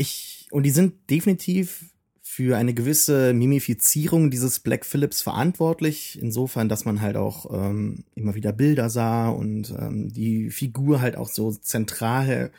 ich, 0.00 0.48
und 0.50 0.64
die 0.64 0.70
sind 0.70 1.10
definitiv 1.10 1.84
für 2.22 2.56
eine 2.56 2.74
gewisse 2.74 3.34
Mimifizierung 3.34 4.30
dieses 4.30 4.60
Black 4.60 4.86
Phillips 4.86 5.20
verantwortlich, 5.20 6.18
insofern, 6.20 6.68
dass 6.68 6.84
man 6.84 7.00
halt 7.00 7.16
auch 7.16 7.52
ähm, 7.52 8.04
immer 8.14 8.34
wieder 8.34 8.52
Bilder 8.52 8.88
sah 8.88 9.28
und 9.28 9.74
ähm, 9.78 10.12
die 10.12 10.50
Figur 10.50 11.00
halt 11.00 11.16
auch 11.16 11.28
so 11.28 11.52
zentral 11.52 12.50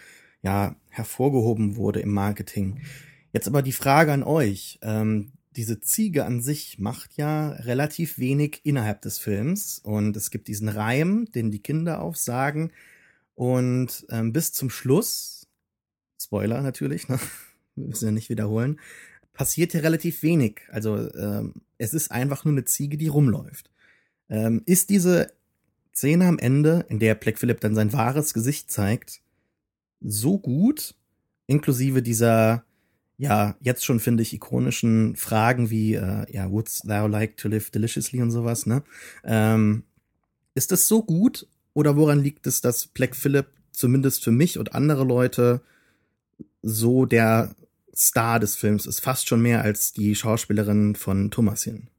ja 0.43 0.75
hervorgehoben 0.89 1.77
wurde 1.77 1.99
im 2.01 2.13
Marketing. 2.13 2.81
Jetzt 3.33 3.47
aber 3.47 3.61
die 3.61 3.71
Frage 3.71 4.13
an 4.13 4.23
euch. 4.23 4.77
Ähm, 4.81 5.31
diese 5.55 5.81
Ziege 5.81 6.25
an 6.25 6.41
sich 6.41 6.79
macht 6.79 7.17
ja 7.17 7.49
relativ 7.49 8.19
wenig 8.19 8.61
innerhalb 8.63 9.01
des 9.01 9.19
Films 9.19 9.79
und 9.79 10.15
es 10.15 10.31
gibt 10.31 10.47
diesen 10.47 10.69
Reim, 10.69 11.27
den 11.33 11.49
die 11.49 11.59
Kinder 11.59 12.01
aufsagen 12.01 12.71
und 13.35 14.05
ähm, 14.09 14.31
bis 14.31 14.53
zum 14.53 14.69
Schluss, 14.69 15.40
Spoiler 16.23 16.61
natürlich, 16.61 17.07
ne? 17.07 17.19
wir 17.75 17.87
müssen 17.87 18.05
ja 18.05 18.11
nicht 18.11 18.29
wiederholen, 18.29 18.79
passiert 19.33 19.71
hier 19.71 19.83
relativ 19.83 20.23
wenig. 20.23 20.61
Also 20.69 21.13
ähm, 21.15 21.53
es 21.77 21.93
ist 21.93 22.11
einfach 22.11 22.45
nur 22.45 22.53
eine 22.53 22.65
Ziege, 22.65 22.97
die 22.97 23.07
rumläuft. 23.07 23.69
Ähm, 24.29 24.61
ist 24.65 24.89
diese 24.89 25.31
Szene 25.93 26.27
am 26.27 26.39
Ende, 26.39 26.85
in 26.89 26.99
der 26.99 27.15
Black 27.15 27.37
Phillip 27.39 27.59
dann 27.59 27.75
sein 27.75 27.93
wahres 27.93 28.33
Gesicht 28.33 28.71
zeigt, 28.71 29.21
so 29.99 30.39
gut, 30.39 30.95
inklusive 31.47 32.01
dieser 32.01 32.65
ja, 33.21 33.55
jetzt 33.61 33.85
schon 33.85 33.99
finde 33.99 34.23
ich 34.23 34.33
ikonischen 34.33 35.15
Fragen 35.15 35.69
wie, 35.69 35.93
äh, 35.93 36.25
ja, 36.33 36.49
wouldst 36.49 36.89
thou 36.89 37.05
like 37.05 37.37
to 37.37 37.49
live 37.49 37.69
deliciously 37.69 38.19
und 38.19 38.31
sowas, 38.31 38.65
ne? 38.65 38.81
Ähm, 39.23 39.83
ist 40.55 40.71
das 40.71 40.87
so 40.87 41.03
gut 41.03 41.45
oder 41.73 41.95
woran 41.95 42.23
liegt 42.23 42.47
es, 42.47 42.61
dass 42.61 42.87
Black 42.87 43.15
Phillip 43.15 43.45
zumindest 43.71 44.23
für 44.23 44.31
mich 44.31 44.57
und 44.57 44.73
andere 44.73 45.03
Leute 45.03 45.61
so 46.61 47.05
der 47.05 47.55
Star 47.95 48.39
des 48.39 48.55
Films 48.55 48.85
ist, 48.85 48.99
fast 48.99 49.27
schon 49.27 49.41
mehr 49.41 49.61
als 49.61 49.93
die 49.93 50.15
Schauspielerin 50.15 50.95
von 50.95 51.31
Thomasin? 51.31 51.89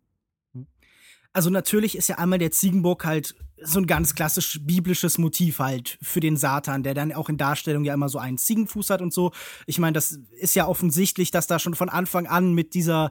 Also 1.33 1.51
natürlich 1.51 1.97
ist 1.97 2.09
ja 2.09 2.19
einmal 2.19 2.39
der 2.39 2.51
Ziegenbock 2.51 3.05
halt 3.05 3.35
so 3.65 3.79
ein 3.79 3.87
ganz 3.87 4.15
klassisch 4.15 4.61
biblisches 4.63 5.19
Motiv 5.19 5.61
halt 5.61 5.99
für 6.03 6.21
den 6.21 6.37
Satan, 6.37 6.83
der 6.83 6.95
dann 6.95 7.13
auch 7.13 7.29
in 7.29 7.37
Darstellung 7.37 7.85
ja 7.85 7.95
immer 7.95 8.09
so 8.09 8.19
einen 8.19 8.39
Ziegenfuß 8.39 8.91
hat 8.91 9.01
und 9.01 9.13
so. 9.13 9.33
Ich 9.67 9.79
meine, 9.79 9.95
das 9.95 10.19
ist 10.39 10.55
ja 10.55 10.67
offensichtlich, 10.67 11.31
dass 11.31 11.47
da 11.47 11.59
schon 11.59 11.75
von 11.75 11.89
Anfang 11.89 12.27
an 12.27 12.53
mit 12.55 12.75
dieser 12.75 13.11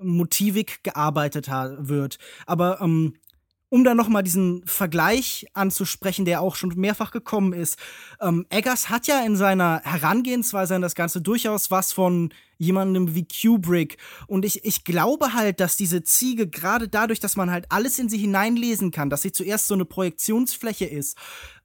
Motivik 0.00 0.82
gearbeitet 0.82 1.48
wird. 1.48 2.18
Aber 2.46 2.80
ähm, 2.80 3.14
um 3.74 3.82
da 3.82 3.92
nochmal 3.92 4.22
diesen 4.22 4.64
Vergleich 4.66 5.48
anzusprechen, 5.52 6.24
der 6.24 6.42
auch 6.42 6.54
schon 6.54 6.72
mehrfach 6.76 7.10
gekommen 7.10 7.52
ist. 7.52 7.76
Ähm, 8.20 8.46
Eggers 8.48 8.88
hat 8.88 9.08
ja 9.08 9.26
in 9.26 9.34
seiner 9.34 9.80
Herangehensweise 9.82 10.76
an 10.76 10.80
das 10.80 10.94
Ganze 10.94 11.20
durchaus 11.20 11.72
was 11.72 11.92
von 11.92 12.32
jemandem 12.56 13.16
wie 13.16 13.26
Kubrick. 13.26 13.96
Und 14.28 14.44
ich, 14.44 14.64
ich 14.64 14.84
glaube 14.84 15.34
halt, 15.34 15.58
dass 15.58 15.76
diese 15.76 16.04
Ziege 16.04 16.46
gerade 16.46 16.86
dadurch, 16.86 17.18
dass 17.18 17.34
man 17.34 17.50
halt 17.50 17.66
alles 17.70 17.98
in 17.98 18.08
sie 18.08 18.18
hineinlesen 18.18 18.92
kann, 18.92 19.10
dass 19.10 19.22
sie 19.22 19.32
zuerst 19.32 19.66
so 19.66 19.74
eine 19.74 19.86
Projektionsfläche 19.86 20.84
ist 20.84 21.18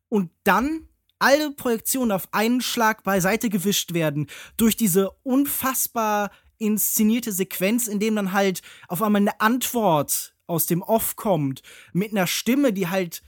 und 0.08 0.32
dann 0.44 0.88
alle 1.20 1.52
Projektionen 1.52 2.12
auf 2.12 2.28
einen 2.32 2.62
Schlag 2.62 3.04
beiseite 3.04 3.52
gewischt 3.52 3.94
werden 3.94 4.26
durch 4.58 4.76
diese 4.76 5.12
unfassbar 5.22 6.32
inszenierte 6.58 7.32
Sequenz, 7.34 7.88
in 7.88 8.00
dem 8.00 8.16
dann 8.16 8.34
halt 8.34 8.64
auf 8.88 9.04
einmal 9.04 9.22
eine 9.22 9.40
Antwort 9.42 10.34
aus 10.50 10.66
dem 10.66 10.82
Off 10.82 11.16
kommt, 11.16 11.62
mit 11.94 12.12
einer 12.12 12.28
Stimme, 12.28 12.74
die 12.74 12.88
halt, 12.88 13.22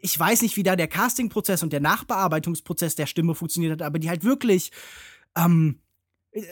ich 0.00 0.18
weiß 0.18 0.42
nicht, 0.42 0.56
wie 0.56 0.62
da 0.62 0.76
der 0.76 0.88
Castingprozess 0.88 1.62
und 1.62 1.72
der 1.72 1.80
Nachbearbeitungsprozess 1.80 2.94
der 2.94 3.06
Stimme 3.06 3.34
funktioniert 3.34 3.72
hat, 3.72 3.82
aber 3.82 3.98
die 3.98 4.08
halt 4.08 4.24
wirklich, 4.24 4.72
ähm, 5.36 5.80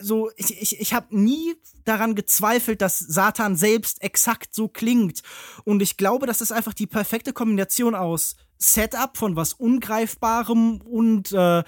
so, 0.01 0.31
ich, 0.37 0.61
ich, 0.63 0.81
ich 0.81 0.95
habe 0.95 1.15
nie 1.17 1.55
daran 1.85 2.15
gezweifelt, 2.15 2.81
dass 2.81 2.99
Satan 2.99 3.57
selbst 3.57 4.03
exakt 4.03 4.55
so 4.55 4.69
klingt. 4.69 5.23
Und 5.65 5.83
ich 5.83 5.97
glaube, 5.97 6.27
das 6.27 6.41
ist 6.41 6.53
einfach 6.53 6.73
die 6.73 6.87
perfekte 6.87 7.33
Kombination 7.33 7.95
aus 7.95 8.37
Setup 8.57 9.17
von 9.17 9.37
was 9.37 9.53
Ungreifbarem 9.53 10.81
und 10.81 11.33
äh, 11.33 11.63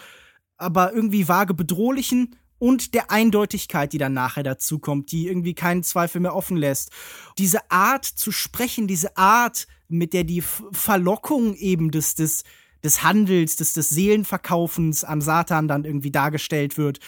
aber 0.56 0.94
irgendwie 0.94 1.28
vage 1.28 1.52
bedrohlichen 1.52 2.36
und 2.58 2.94
der 2.94 3.10
Eindeutigkeit, 3.10 3.92
die 3.92 3.98
dann 3.98 4.14
nachher 4.14 4.42
dazu 4.42 4.78
kommt, 4.78 5.12
die 5.12 5.28
irgendwie 5.28 5.54
keinen 5.54 5.82
Zweifel 5.82 6.20
mehr 6.20 6.34
offen 6.34 6.56
lässt. 6.56 6.90
Diese 7.38 7.70
Art 7.70 8.04
zu 8.04 8.32
sprechen, 8.32 8.86
diese 8.86 9.16
Art, 9.16 9.66
mit 9.88 10.12
der 10.12 10.24
die 10.24 10.42
Verlockung 10.42 11.54
eben 11.54 11.90
des, 11.90 12.14
des, 12.14 12.44
des 12.82 13.02
Handels, 13.02 13.56
des, 13.56 13.72
des 13.72 13.90
Seelenverkaufens 13.90 15.04
an 15.04 15.20
Satan 15.20 15.68
dann 15.68 15.84
irgendwie 15.84 16.10
dargestellt 16.10 16.78
wird, 16.78 16.98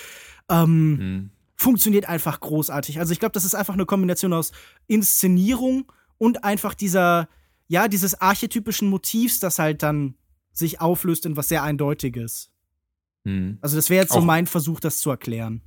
ähm, 0.48 0.90
mhm. 0.90 1.30
funktioniert 1.56 2.08
einfach 2.08 2.40
großartig. 2.40 3.00
Also 3.00 3.12
ich 3.12 3.20
glaube, 3.20 3.32
das 3.32 3.44
ist 3.44 3.54
einfach 3.54 3.74
eine 3.74 3.86
Kombination 3.86 4.32
aus 4.32 4.52
Inszenierung 4.86 5.90
und 6.18 6.44
einfach 6.44 6.74
dieser, 6.74 7.28
ja, 7.68 7.88
dieses 7.88 8.20
archetypischen 8.20 8.88
Motivs, 8.88 9.40
das 9.40 9.58
halt 9.58 9.82
dann 9.82 10.14
sich 10.52 10.80
auflöst 10.80 11.26
in 11.26 11.36
was 11.36 11.48
sehr 11.48 11.62
Eindeutiges. 11.62 12.50
Mhm. 13.28 13.58
Also 13.60 13.76
das 13.76 13.90
wäre 13.90 14.02
jetzt 14.02 14.12
so 14.12 14.20
mein 14.20 14.46
Versuch, 14.46 14.80
das 14.80 14.98
zu 14.98 15.10
erklären. 15.10 15.60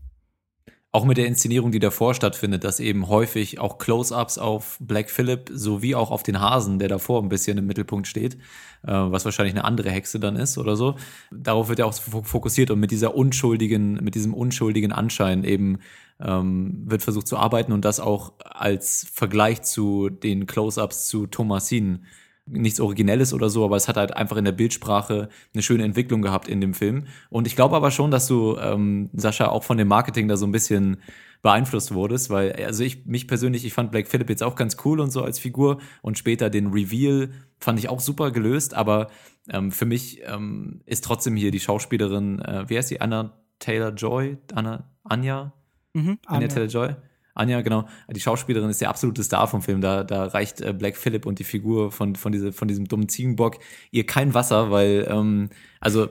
Auch 0.93 1.05
mit 1.05 1.17
der 1.17 1.27
Inszenierung, 1.27 1.71
die 1.71 1.79
davor 1.79 2.13
stattfindet, 2.13 2.65
dass 2.65 2.81
eben 2.81 3.07
häufig 3.07 3.59
auch 3.59 3.77
Close-ups 3.77 4.37
auf 4.37 4.77
Black 4.81 5.09
Phillip 5.09 5.49
sowie 5.53 5.95
auch 5.95 6.11
auf 6.11 6.21
den 6.21 6.41
Hasen, 6.41 6.79
der 6.79 6.89
davor 6.89 7.21
ein 7.21 7.29
bisschen 7.29 7.57
im 7.57 7.65
Mittelpunkt 7.65 8.07
steht, 8.07 8.35
äh, 8.83 8.91
was 8.91 9.23
wahrscheinlich 9.23 9.53
eine 9.53 9.63
andere 9.63 9.89
Hexe 9.89 10.19
dann 10.19 10.35
ist 10.35 10.57
oder 10.57 10.75
so. 10.75 10.95
Darauf 11.31 11.69
wird 11.69 11.79
ja 11.79 11.85
auch 11.85 11.93
fokussiert 11.93 12.71
und 12.71 12.79
mit 12.81 12.91
dieser 12.91 13.15
unschuldigen, 13.15 14.03
mit 14.03 14.15
diesem 14.15 14.33
unschuldigen 14.33 14.91
Anschein 14.91 15.45
eben 15.45 15.79
ähm, 16.19 16.83
wird 16.85 17.03
versucht 17.03 17.27
zu 17.27 17.37
arbeiten 17.37 17.71
und 17.71 17.85
das 17.85 18.01
auch 18.01 18.33
als 18.43 19.07
Vergleich 19.13 19.61
zu 19.61 20.09
den 20.09 20.45
Close-ups 20.45 21.07
zu 21.07 21.25
Thomasin 21.25 22.05
nichts 22.45 22.79
Originelles 22.79 23.33
oder 23.33 23.49
so, 23.49 23.63
aber 23.63 23.75
es 23.75 23.87
hat 23.87 23.97
halt 23.97 24.15
einfach 24.15 24.37
in 24.37 24.45
der 24.45 24.51
Bildsprache 24.51 25.29
eine 25.53 25.63
schöne 25.63 25.83
Entwicklung 25.83 26.21
gehabt 26.21 26.47
in 26.47 26.61
dem 26.61 26.73
Film. 26.73 27.05
Und 27.29 27.47
ich 27.47 27.55
glaube 27.55 27.75
aber 27.75 27.91
schon, 27.91 28.11
dass 28.11 28.27
du, 28.27 28.57
ähm, 28.57 29.09
Sascha, 29.13 29.47
auch 29.47 29.63
von 29.63 29.77
dem 29.77 29.87
Marketing 29.87 30.27
da 30.27 30.37
so 30.37 30.45
ein 30.45 30.51
bisschen 30.51 30.97
beeinflusst 31.41 31.93
wurdest, 31.93 32.29
weil, 32.29 32.53
also 32.65 32.83
ich, 32.83 33.05
mich 33.05 33.27
persönlich, 33.27 33.65
ich 33.65 33.73
fand 33.73 33.91
Black 33.91 34.07
Phillip 34.07 34.29
jetzt 34.29 34.43
auch 34.43 34.55
ganz 34.55 34.77
cool 34.85 34.99
und 34.99 35.11
so 35.11 35.23
als 35.23 35.39
Figur 35.39 35.79
und 36.01 36.17
später 36.17 36.49
den 36.49 36.67
Reveal 36.67 37.31
fand 37.59 37.79
ich 37.79 37.89
auch 37.89 37.99
super 37.99 38.31
gelöst, 38.31 38.73
aber 38.73 39.09
ähm, 39.49 39.71
für 39.71 39.85
mich 39.85 40.21
ähm, 40.25 40.81
ist 40.85 41.03
trotzdem 41.03 41.35
hier 41.35 41.51
die 41.51 41.59
Schauspielerin, 41.59 42.39
äh, 42.39 42.69
wie 42.69 42.77
heißt 42.77 42.89
sie, 42.89 43.01
Anna 43.01 43.37
Taylor-Joy? 43.59 44.37
Anna, 44.53 44.89
Anja? 45.03 45.53
Mhm, 45.93 46.19
Anja 46.25 46.47
Taylor-Joy? 46.47 46.95
Anja, 47.33 47.61
genau. 47.61 47.87
Die 48.09 48.19
Schauspielerin 48.19 48.69
ist 48.69 48.81
der 48.81 48.89
absolute 48.89 49.23
Star 49.23 49.47
vom 49.47 49.61
Film. 49.61 49.81
Da, 49.81 50.03
da 50.03 50.25
reicht 50.25 50.61
äh, 50.61 50.73
Black 50.73 50.97
Phillip 50.97 51.25
und 51.25 51.39
die 51.39 51.43
Figur 51.43 51.91
von, 51.91 52.15
von, 52.15 52.31
diese, 52.31 52.51
von 52.51 52.67
diesem 52.67 52.87
dummen 52.87 53.09
Ziegenbock 53.09 53.59
ihr 53.91 54.05
kein 54.05 54.33
Wasser, 54.33 54.71
weil, 54.71 55.07
ähm, 55.09 55.49
also 55.79 56.09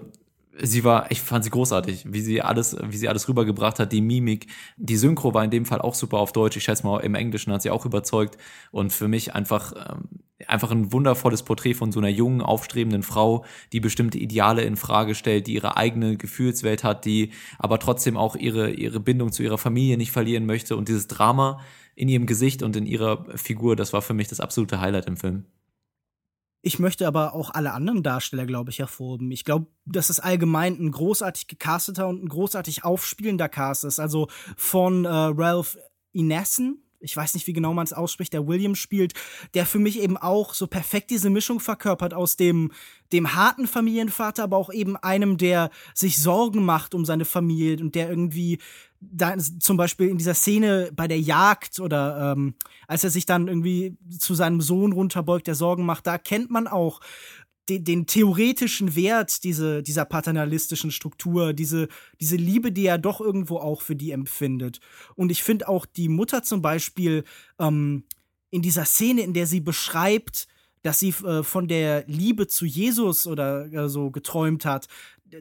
sie 0.62 0.84
war, 0.84 1.10
ich 1.10 1.20
fand 1.20 1.44
sie 1.44 1.50
großartig, 1.50 2.04
wie 2.12 2.20
sie 2.20 2.42
alles, 2.42 2.76
wie 2.82 2.96
sie 2.96 3.08
alles 3.08 3.28
rübergebracht 3.28 3.78
hat, 3.78 3.92
die 3.92 4.00
Mimik, 4.00 4.46
die 4.76 4.96
Synchro 4.96 5.34
war 5.34 5.44
in 5.44 5.50
dem 5.50 5.64
Fall 5.64 5.80
auch 5.80 5.94
super 5.94 6.18
auf 6.18 6.32
Deutsch. 6.32 6.56
Ich 6.56 6.64
schätze 6.64 6.86
mal, 6.86 7.00
im 7.00 7.14
Englischen 7.14 7.52
hat 7.52 7.62
sie 7.62 7.70
auch 7.70 7.86
überzeugt 7.86 8.36
und 8.70 8.92
für 8.92 9.08
mich 9.08 9.34
einfach, 9.34 9.72
ähm, 9.76 10.20
einfach 10.46 10.70
ein 10.70 10.92
wundervolles 10.92 11.42
Porträt 11.42 11.74
von 11.74 11.92
so 11.92 12.00
einer 12.00 12.08
jungen, 12.08 12.40
aufstrebenden 12.40 13.02
Frau, 13.02 13.44
die 13.72 13.80
bestimmte 13.80 14.18
Ideale 14.18 14.62
in 14.62 14.76
Frage 14.76 15.14
stellt, 15.14 15.46
die 15.46 15.54
ihre 15.54 15.76
eigene 15.76 16.16
Gefühlswelt 16.16 16.84
hat, 16.84 17.04
die 17.04 17.32
aber 17.58 17.78
trotzdem 17.78 18.16
auch 18.16 18.36
ihre, 18.36 18.70
ihre 18.70 19.00
Bindung 19.00 19.32
zu 19.32 19.42
ihrer 19.42 19.58
Familie 19.58 19.96
nicht 19.96 20.12
verlieren 20.12 20.46
möchte 20.46 20.76
und 20.76 20.88
dieses 20.88 21.08
Drama 21.08 21.60
in 21.94 22.08
ihrem 22.08 22.26
Gesicht 22.26 22.62
und 22.62 22.76
in 22.76 22.86
ihrer 22.86 23.26
Figur, 23.36 23.76
das 23.76 23.92
war 23.92 24.02
für 24.02 24.14
mich 24.14 24.28
das 24.28 24.40
absolute 24.40 24.80
Highlight 24.80 25.06
im 25.06 25.16
Film. 25.16 25.44
Ich 26.62 26.78
möchte 26.78 27.06
aber 27.06 27.34
auch 27.34 27.50
alle 27.54 27.72
anderen 27.72 28.02
Darsteller, 28.02 28.44
glaube 28.44 28.70
ich, 28.70 28.78
hervorheben. 28.78 29.30
Ich 29.30 29.44
glaube, 29.44 29.66
dass 29.86 30.10
es 30.10 30.20
allgemein 30.20 30.74
ein 30.74 30.90
großartig 30.90 31.46
gecasteter 31.46 32.06
und 32.06 32.22
ein 32.22 32.28
großartig 32.28 32.84
aufspielender 32.84 33.48
Cast 33.48 33.84
ist. 33.84 33.98
Also 33.98 34.28
von 34.56 35.06
äh, 35.06 35.08
Ralph 35.08 35.78
Inessen, 36.12 36.82
ich 37.00 37.16
weiß 37.16 37.32
nicht, 37.32 37.46
wie 37.46 37.54
genau 37.54 37.72
man 37.72 37.84
es 37.84 37.94
ausspricht, 37.94 38.34
der 38.34 38.46
William 38.46 38.74
spielt, 38.74 39.14
der 39.54 39.64
für 39.64 39.78
mich 39.78 39.98
eben 40.00 40.18
auch 40.18 40.52
so 40.52 40.66
perfekt 40.66 41.10
diese 41.10 41.30
Mischung 41.30 41.58
verkörpert 41.58 42.12
aus 42.12 42.36
dem, 42.36 42.72
dem 43.12 43.34
harten 43.34 43.66
Familienvater, 43.66 44.42
aber 44.42 44.58
auch 44.58 44.70
eben 44.70 44.98
einem, 44.98 45.38
der 45.38 45.70
sich 45.94 46.20
Sorgen 46.20 46.62
macht 46.64 46.94
um 46.94 47.06
seine 47.06 47.24
Familie 47.24 47.82
und 47.82 47.94
der 47.94 48.10
irgendwie 48.10 48.58
da 49.00 49.36
zum 49.38 49.76
Beispiel 49.76 50.08
in 50.08 50.18
dieser 50.18 50.34
Szene 50.34 50.90
bei 50.94 51.08
der 51.08 51.20
Jagd 51.20 51.80
oder 51.80 52.34
ähm, 52.36 52.54
als 52.86 53.02
er 53.02 53.10
sich 53.10 53.24
dann 53.24 53.48
irgendwie 53.48 53.96
zu 54.18 54.34
seinem 54.34 54.60
Sohn 54.60 54.92
runterbeugt, 54.92 55.46
der 55.46 55.54
Sorgen 55.54 55.86
macht, 55.86 56.06
da 56.06 56.18
kennt 56.18 56.50
man 56.50 56.66
auch 56.66 57.00
den, 57.70 57.84
den 57.84 58.06
theoretischen 58.06 58.94
Wert 58.94 59.44
diese, 59.44 59.82
dieser 59.82 60.04
paternalistischen 60.04 60.90
Struktur, 60.90 61.52
diese, 61.52 61.88
diese 62.20 62.36
Liebe, 62.36 62.72
die 62.72 62.86
er 62.86 62.98
doch 62.98 63.20
irgendwo 63.20 63.58
auch 63.58 63.80
für 63.80 63.96
die 63.96 64.10
empfindet. 64.10 64.80
Und 65.14 65.30
ich 65.30 65.42
finde 65.42 65.68
auch 65.68 65.86
die 65.86 66.08
Mutter 66.08 66.42
zum 66.42 66.60
Beispiel 66.60 67.24
ähm, 67.58 68.04
in 68.50 68.62
dieser 68.62 68.84
Szene, 68.84 69.22
in 69.22 69.32
der 69.32 69.46
sie 69.46 69.60
beschreibt, 69.60 70.48
dass 70.82 70.98
sie 70.98 71.10
äh, 71.24 71.42
von 71.42 71.68
der 71.68 72.04
Liebe 72.06 72.46
zu 72.46 72.64
Jesus 72.64 73.26
oder 73.26 73.72
äh, 73.72 73.88
so 73.88 74.10
geträumt 74.10 74.64
hat, 74.64 74.88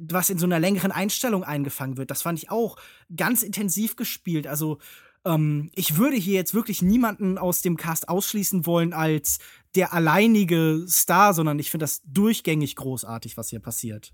was 0.02 0.30
in 0.30 0.38
so 0.38 0.46
einer 0.46 0.60
längeren 0.60 0.92
Einstellung 0.92 1.44
eingefangen 1.44 1.98
wird. 1.98 2.12
Das 2.12 2.22
fand 2.22 2.40
ich 2.40 2.50
auch 2.50 2.78
ganz 3.16 3.44
intensiv 3.44 3.96
gespielt. 3.96 4.48
Also 4.48 4.80
ähm, 5.26 5.70
ich 5.76 5.98
würde 5.98 6.16
hier 6.16 6.36
jetzt 6.36 6.54
wirklich 6.54 6.82
niemanden 6.82 7.38
aus 7.38 7.62
dem 7.62 7.78
Cast 7.78 8.10
ausschließen 8.10 8.66
wollen 8.66 8.94
als 8.94 9.40
der 9.76 9.94
alleinige 9.94 10.86
Star, 10.88 11.34
sondern 11.34 11.60
ich 11.60 11.72
finde 11.72 11.84
das 11.84 12.02
durchgängig 12.06 12.76
großartig, 12.76 13.38
was 13.38 13.50
hier 13.50 13.60
passiert. 13.60 14.14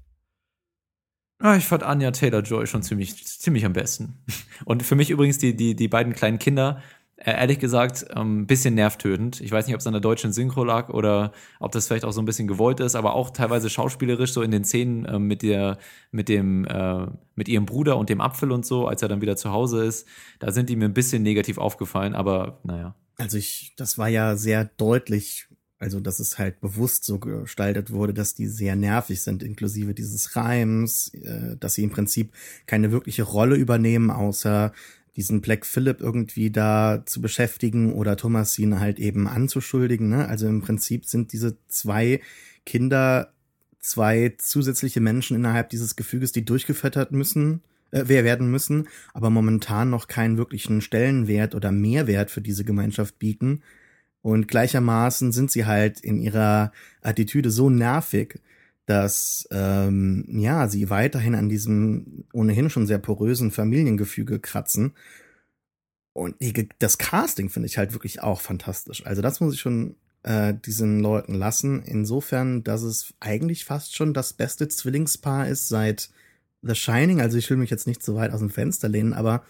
Ah, 1.39 1.57
ich 1.57 1.65
fand 1.65 1.83
Anya 1.83 2.11
Taylor-Joy 2.11 2.65
schon 2.65 2.81
ziemlich, 2.81 3.25
ziemlich 3.25 3.65
am 3.65 3.73
besten. 3.73 4.23
Und 4.63 4.83
für 4.83 4.95
mich 4.95 5.09
übrigens 5.09 5.37
die, 5.37 5.55
die, 5.55 5.75
die 5.75 5.87
beiden 5.89 6.13
kleinen 6.13 6.39
Kinder, 6.39 6.81
ehrlich 7.17 7.59
gesagt, 7.59 8.11
ein 8.11 8.21
ähm, 8.21 8.47
bisschen 8.47 8.75
nervtötend. 8.75 9.39
Ich 9.39 9.51
weiß 9.51 9.65
nicht, 9.65 9.75
ob 9.75 9.79
es 9.79 9.87
an 9.87 9.93
der 9.93 10.01
deutschen 10.01 10.33
Synchro 10.33 10.63
lag 10.63 10.89
oder 10.89 11.31
ob 11.59 11.71
das 11.71 11.87
vielleicht 11.87 12.03
auch 12.03 12.11
so 12.11 12.21
ein 12.21 12.25
bisschen 12.25 12.47
gewollt 12.47 12.79
ist, 12.79 12.95
aber 12.95 13.13
auch 13.13 13.29
teilweise 13.29 13.69
schauspielerisch 13.69 14.33
so 14.33 14.41
in 14.41 14.51
den 14.51 14.65
Szenen 14.65 15.05
äh, 15.05 15.17
mit 15.17 15.41
der, 15.41 15.77
mit 16.11 16.27
dem, 16.27 16.65
äh, 16.65 17.07
mit 17.35 17.47
ihrem 17.47 17.65
Bruder 17.65 17.97
und 17.97 18.09
dem 18.09 18.21
Apfel 18.21 18.51
und 18.51 18.65
so, 18.65 18.87
als 18.87 19.01
er 19.01 19.07
dann 19.07 19.21
wieder 19.21 19.37
zu 19.37 19.51
Hause 19.51 19.85
ist, 19.85 20.07
da 20.39 20.51
sind 20.51 20.69
die 20.69 20.75
mir 20.75 20.85
ein 20.85 20.93
bisschen 20.93 21.23
negativ 21.23 21.57
aufgefallen, 21.57 22.15
aber 22.15 22.59
naja. 22.63 22.95
Also 23.17 23.37
ich, 23.37 23.73
das 23.77 23.97
war 23.97 24.09
ja 24.09 24.35
sehr 24.35 24.65
deutlich, 24.65 25.47
also 25.79 26.01
dass 26.01 26.19
es 26.19 26.37
halt 26.37 26.59
bewusst 26.59 27.05
so 27.05 27.19
gestaltet 27.19 27.91
wurde, 27.91 28.13
dass 28.13 28.35
die 28.35 28.47
sehr 28.47 28.75
nervig 28.75 29.21
sind, 29.21 29.41
inklusive 29.41 29.93
dieses 29.93 30.35
Reims, 30.35 31.13
äh, 31.13 31.55
dass 31.57 31.75
sie 31.75 31.83
im 31.83 31.91
Prinzip 31.91 32.33
keine 32.65 32.91
wirkliche 32.91 33.23
Rolle 33.23 33.55
übernehmen, 33.55 34.11
außer 34.11 34.73
diesen 35.15 35.41
Black 35.41 35.65
Phillip 35.65 36.01
irgendwie 36.01 36.51
da 36.51 37.03
zu 37.05 37.21
beschäftigen 37.21 37.93
oder 37.93 38.17
Thomasin 38.17 38.79
halt 38.79 38.99
eben 38.99 39.27
anzuschuldigen. 39.27 40.09
Ne? 40.09 40.27
Also 40.27 40.47
im 40.47 40.61
Prinzip 40.61 41.05
sind 41.05 41.31
diese 41.31 41.57
zwei 41.67 42.21
Kinder 42.65 43.31
zwei 43.79 44.33
zusätzliche 44.37 44.99
Menschen 44.99 45.35
innerhalb 45.35 45.69
dieses 45.69 45.95
Gefüges, 45.95 46.31
die 46.31 46.43
durchgefüttert 46.43 47.11
müssen, 47.11 47.61
äh, 47.91 48.07
werden 48.07 48.49
müssen, 48.49 48.87
aber 49.13 49.29
momentan 49.29 49.89
noch 49.89 50.07
keinen 50.07 50.37
wirklichen 50.37 50.81
Stellenwert 50.81 51.55
oder 51.55 51.71
Mehrwert 51.71 52.31
für 52.31 52.41
diese 52.41 52.65
Gemeinschaft 52.65 53.19
bieten. 53.19 53.61
Und 54.21 54.47
gleichermaßen 54.47 55.31
sind 55.31 55.51
sie 55.51 55.65
halt 55.65 55.99
in 55.99 56.19
ihrer 56.19 56.71
Attitüde 57.01 57.51
so 57.51 57.69
nervig, 57.69 58.39
dass 58.85 59.47
ähm, 59.51 60.25
ja 60.29 60.67
sie 60.67 60.89
weiterhin 60.89 61.35
an 61.35 61.49
diesem 61.49 62.25
ohnehin 62.33 62.69
schon 62.69 62.87
sehr 62.87 62.99
porösen 62.99 63.51
Familiengefüge 63.51 64.39
kratzen. 64.39 64.93
Und 66.13 66.35
die, 66.39 66.69
das 66.79 66.97
Casting 66.97 67.49
finde 67.49 67.67
ich 67.67 67.77
halt 67.77 67.93
wirklich 67.93 68.21
auch 68.21 68.41
fantastisch. 68.41 69.05
Also 69.05 69.21
das 69.21 69.41
muss 69.41 69.53
ich 69.53 69.59
schon 69.59 69.95
äh, 70.23 70.53
diesen 70.53 70.99
Leuten 70.99 71.33
lassen. 71.33 71.83
Insofern, 71.83 72.63
dass 72.63 72.83
es 72.83 73.13
eigentlich 73.19 73.65
fast 73.65 73.95
schon 73.95 74.13
das 74.13 74.33
beste 74.33 74.67
Zwillingspaar 74.67 75.47
ist 75.47 75.67
seit 75.67 76.09
The 76.61 76.75
Shining. 76.75 77.21
Also 77.21 77.37
ich 77.37 77.49
will 77.49 77.57
mich 77.57 77.69
jetzt 77.69 77.87
nicht 77.87 78.01
so 78.01 78.15
weit 78.15 78.31
aus 78.31 78.39
dem 78.39 78.49
Fenster 78.49 78.87
lehnen, 78.87 79.13
aber 79.13 79.43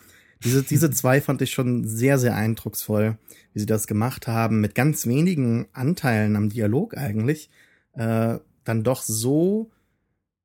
diese, 0.44 0.64
diese 0.64 0.92
zwei 0.92 1.22
fand 1.22 1.42
ich 1.42 1.52
schon 1.52 1.86
sehr, 1.86 2.20
sehr 2.20 2.36
eindrucksvoll, 2.36 3.18
wie 3.54 3.60
sie 3.60 3.66
das 3.66 3.88
gemacht 3.88 4.28
haben, 4.28 4.60
mit 4.60 4.76
ganz 4.76 5.06
wenigen 5.06 5.68
Anteilen 5.72 6.36
am 6.36 6.50
Dialog 6.50 6.98
eigentlich. 6.98 7.50
Äh, 7.94 8.40
dann 8.66 8.84
doch 8.84 9.02
so 9.02 9.72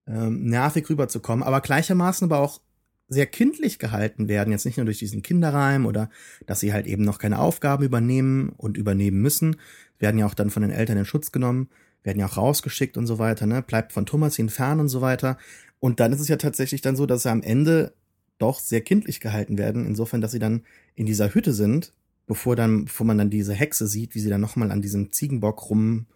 ähm, 0.06 0.44
nervig 0.44 0.88
rüberzukommen, 0.88 1.42
aber 1.42 1.60
gleichermaßen 1.60 2.26
aber 2.26 2.38
auch 2.38 2.60
sehr 3.08 3.26
kindlich 3.26 3.80
gehalten 3.80 4.28
werden, 4.28 4.52
jetzt 4.52 4.64
nicht 4.64 4.76
nur 4.76 4.86
durch 4.86 4.98
diesen 4.98 5.22
Kinderreim 5.22 5.84
oder 5.84 6.10
dass 6.46 6.60
sie 6.60 6.72
halt 6.72 6.86
eben 6.86 7.04
noch 7.04 7.18
keine 7.18 7.40
Aufgaben 7.40 7.84
übernehmen 7.84 8.50
und 8.50 8.76
übernehmen 8.76 9.20
müssen, 9.20 9.56
werden 9.98 10.18
ja 10.18 10.26
auch 10.26 10.34
dann 10.34 10.50
von 10.50 10.62
den 10.62 10.70
Eltern 10.70 10.96
in 10.96 11.04
Schutz 11.04 11.32
genommen, 11.32 11.68
werden 12.04 12.20
ja 12.20 12.26
auch 12.26 12.36
rausgeschickt 12.36 12.96
und 12.96 13.06
so 13.06 13.18
weiter, 13.18 13.46
ne, 13.46 13.62
bleibt 13.62 13.92
von 13.92 14.06
Thomasin 14.06 14.48
fern 14.48 14.78
und 14.78 14.88
so 14.88 15.00
weiter. 15.00 15.38
Und 15.80 15.98
dann 15.98 16.12
ist 16.12 16.20
es 16.20 16.28
ja 16.28 16.36
tatsächlich 16.36 16.82
dann 16.82 16.96
so, 16.96 17.04
dass 17.04 17.24
sie 17.24 17.30
am 17.30 17.42
Ende 17.42 17.94
doch 18.38 18.60
sehr 18.60 18.80
kindlich 18.80 19.20
gehalten 19.20 19.58
werden, 19.58 19.86
insofern, 19.86 20.20
dass 20.20 20.32
sie 20.32 20.38
dann 20.38 20.62
in 20.94 21.04
dieser 21.04 21.34
Hütte 21.34 21.52
sind, 21.52 21.92
bevor 22.26 22.54
dann, 22.54 22.84
bevor 22.84 23.06
man 23.06 23.18
dann 23.18 23.28
diese 23.28 23.54
Hexe 23.54 23.86
sieht, 23.86 24.14
wie 24.14 24.20
sie 24.20 24.30
dann 24.30 24.40
nochmal 24.40 24.70
an 24.70 24.82
diesem 24.82 25.10
Ziegenbock 25.10 25.68
rum 25.68 26.06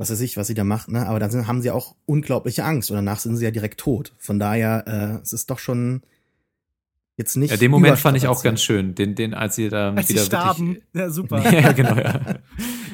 was 0.00 0.10
weiß 0.10 0.22
ich, 0.22 0.38
was 0.38 0.46
sie 0.46 0.54
da 0.54 0.64
macht, 0.64 0.90
ne? 0.90 1.06
Aber 1.06 1.20
dann 1.20 1.30
sind, 1.30 1.46
haben 1.46 1.60
sie 1.60 1.70
auch 1.70 1.94
unglaubliche 2.06 2.64
Angst 2.64 2.90
und 2.90 2.96
danach 2.96 3.18
sind 3.18 3.36
sie 3.36 3.44
ja 3.44 3.50
direkt 3.50 3.78
tot. 3.78 4.14
Von 4.16 4.38
daher, 4.38 4.84
äh, 4.86 5.22
es 5.22 5.34
ist 5.34 5.50
doch 5.50 5.58
schon 5.58 6.00
jetzt 7.18 7.36
nicht. 7.36 7.50
Ja, 7.50 7.58
den 7.58 7.70
Moment 7.70 7.98
fand 7.98 8.16
ich 8.16 8.26
auch 8.26 8.42
ganz 8.42 8.62
schön, 8.62 8.94
den, 8.94 9.14
den, 9.14 9.34
als 9.34 9.56
sie 9.56 9.68
da 9.68 9.92
als 9.92 10.08
wieder 10.08 10.20
sie 10.20 10.26
starben. 10.26 10.68
Wirklich, 10.68 10.84
ja, 10.94 11.10
super. 11.10 11.52
ja, 11.52 11.72
genau, 11.72 11.96
ja. 11.96 12.18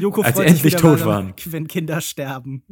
Joko 0.01 0.23
als 0.23 0.37
sie 0.37 0.47
endlich 0.47 0.75
tot 0.75 1.05
waren. 1.05 1.33
Wenn 1.45 1.69
Kinder 1.69 2.01
sterben. 2.01 2.65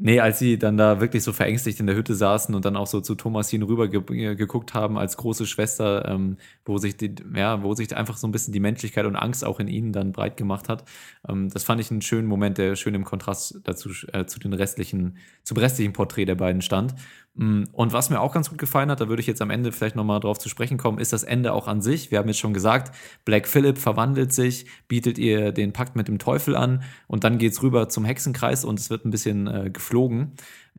Nee, 0.00 0.20
als 0.20 0.38
sie 0.38 0.60
dann 0.60 0.76
da 0.76 1.00
wirklich 1.00 1.24
so 1.24 1.32
verängstigt 1.32 1.80
in 1.80 1.88
der 1.88 1.96
Hütte 1.96 2.14
saßen 2.14 2.54
und 2.54 2.64
dann 2.64 2.76
auch 2.76 2.86
so 2.86 3.00
zu 3.00 3.16
Thomasin 3.16 3.64
rüber 3.64 3.88
ge 3.88 4.36
geguckt 4.36 4.72
haben 4.72 4.96
als 4.96 5.16
große 5.16 5.44
Schwester, 5.44 6.06
ähm, 6.06 6.36
wo 6.64 6.78
sich 6.78 6.96
die, 6.96 7.16
ja, 7.34 7.64
wo 7.64 7.74
sich 7.74 7.96
einfach 7.96 8.16
so 8.16 8.28
ein 8.28 8.30
bisschen 8.30 8.52
die 8.52 8.60
Menschlichkeit 8.60 9.06
und 9.06 9.16
Angst 9.16 9.44
auch 9.44 9.58
in 9.58 9.66
ihnen 9.66 9.92
dann 9.92 10.12
breit 10.12 10.36
gemacht 10.36 10.68
hat. 10.68 10.84
Ähm, 11.28 11.50
das 11.50 11.64
fand 11.64 11.80
ich 11.80 11.90
einen 11.90 12.00
schönen 12.00 12.28
Moment, 12.28 12.58
der 12.58 12.76
schön 12.76 12.94
im 12.94 13.04
Kontrast 13.04 13.60
dazu 13.64 13.90
äh, 14.12 14.24
zu 14.26 14.38
den 14.38 14.52
restlichen, 14.52 15.16
zum 15.42 15.58
restlichen 15.58 15.92
Porträt 15.92 16.26
der 16.26 16.36
beiden 16.36 16.62
stand. 16.62 16.94
Mm, 17.38 17.64
und 17.72 17.92
was 17.92 18.10
mir 18.10 18.20
auch 18.20 18.32
ganz 18.32 18.50
gut 18.50 18.58
gefallen 18.58 18.90
hat, 18.90 19.00
da 19.00 19.08
würde 19.08 19.20
ich 19.20 19.28
jetzt 19.28 19.40
am 19.40 19.50
Ende 19.50 19.70
vielleicht 19.70 19.94
nochmal 19.94 20.18
drauf 20.18 20.38
zu 20.38 20.48
sprechen 20.48 20.76
kommen, 20.76 20.98
ist 20.98 21.12
das 21.12 21.22
Ende 21.22 21.52
auch 21.52 21.68
an 21.68 21.80
sich. 21.80 22.10
Wir 22.10 22.18
haben 22.18 22.26
jetzt 22.26 22.40
schon 22.40 22.52
gesagt, 22.52 22.94
Black 23.24 23.46
Phillip 23.46 23.78
verwandelt 23.78 24.32
sich, 24.32 24.66
bietet 24.88 25.18
ihr 25.18 25.52
den 25.52 25.72
Pakt 25.72 25.94
mit 25.94 26.08
dem 26.08 26.18
Teufel 26.18 26.56
an 26.56 26.82
und 27.06 27.22
dann 27.22 27.38
geht's 27.38 27.62
rüber 27.62 27.88
zum 27.88 28.04
Hexenkreis 28.04 28.64
und 28.64 28.80
es 28.80 28.90
wird 28.90 29.04
ein 29.04 29.10
bisschen 29.10 29.46
äh, 29.46 29.70
geflogen. 29.88 30.32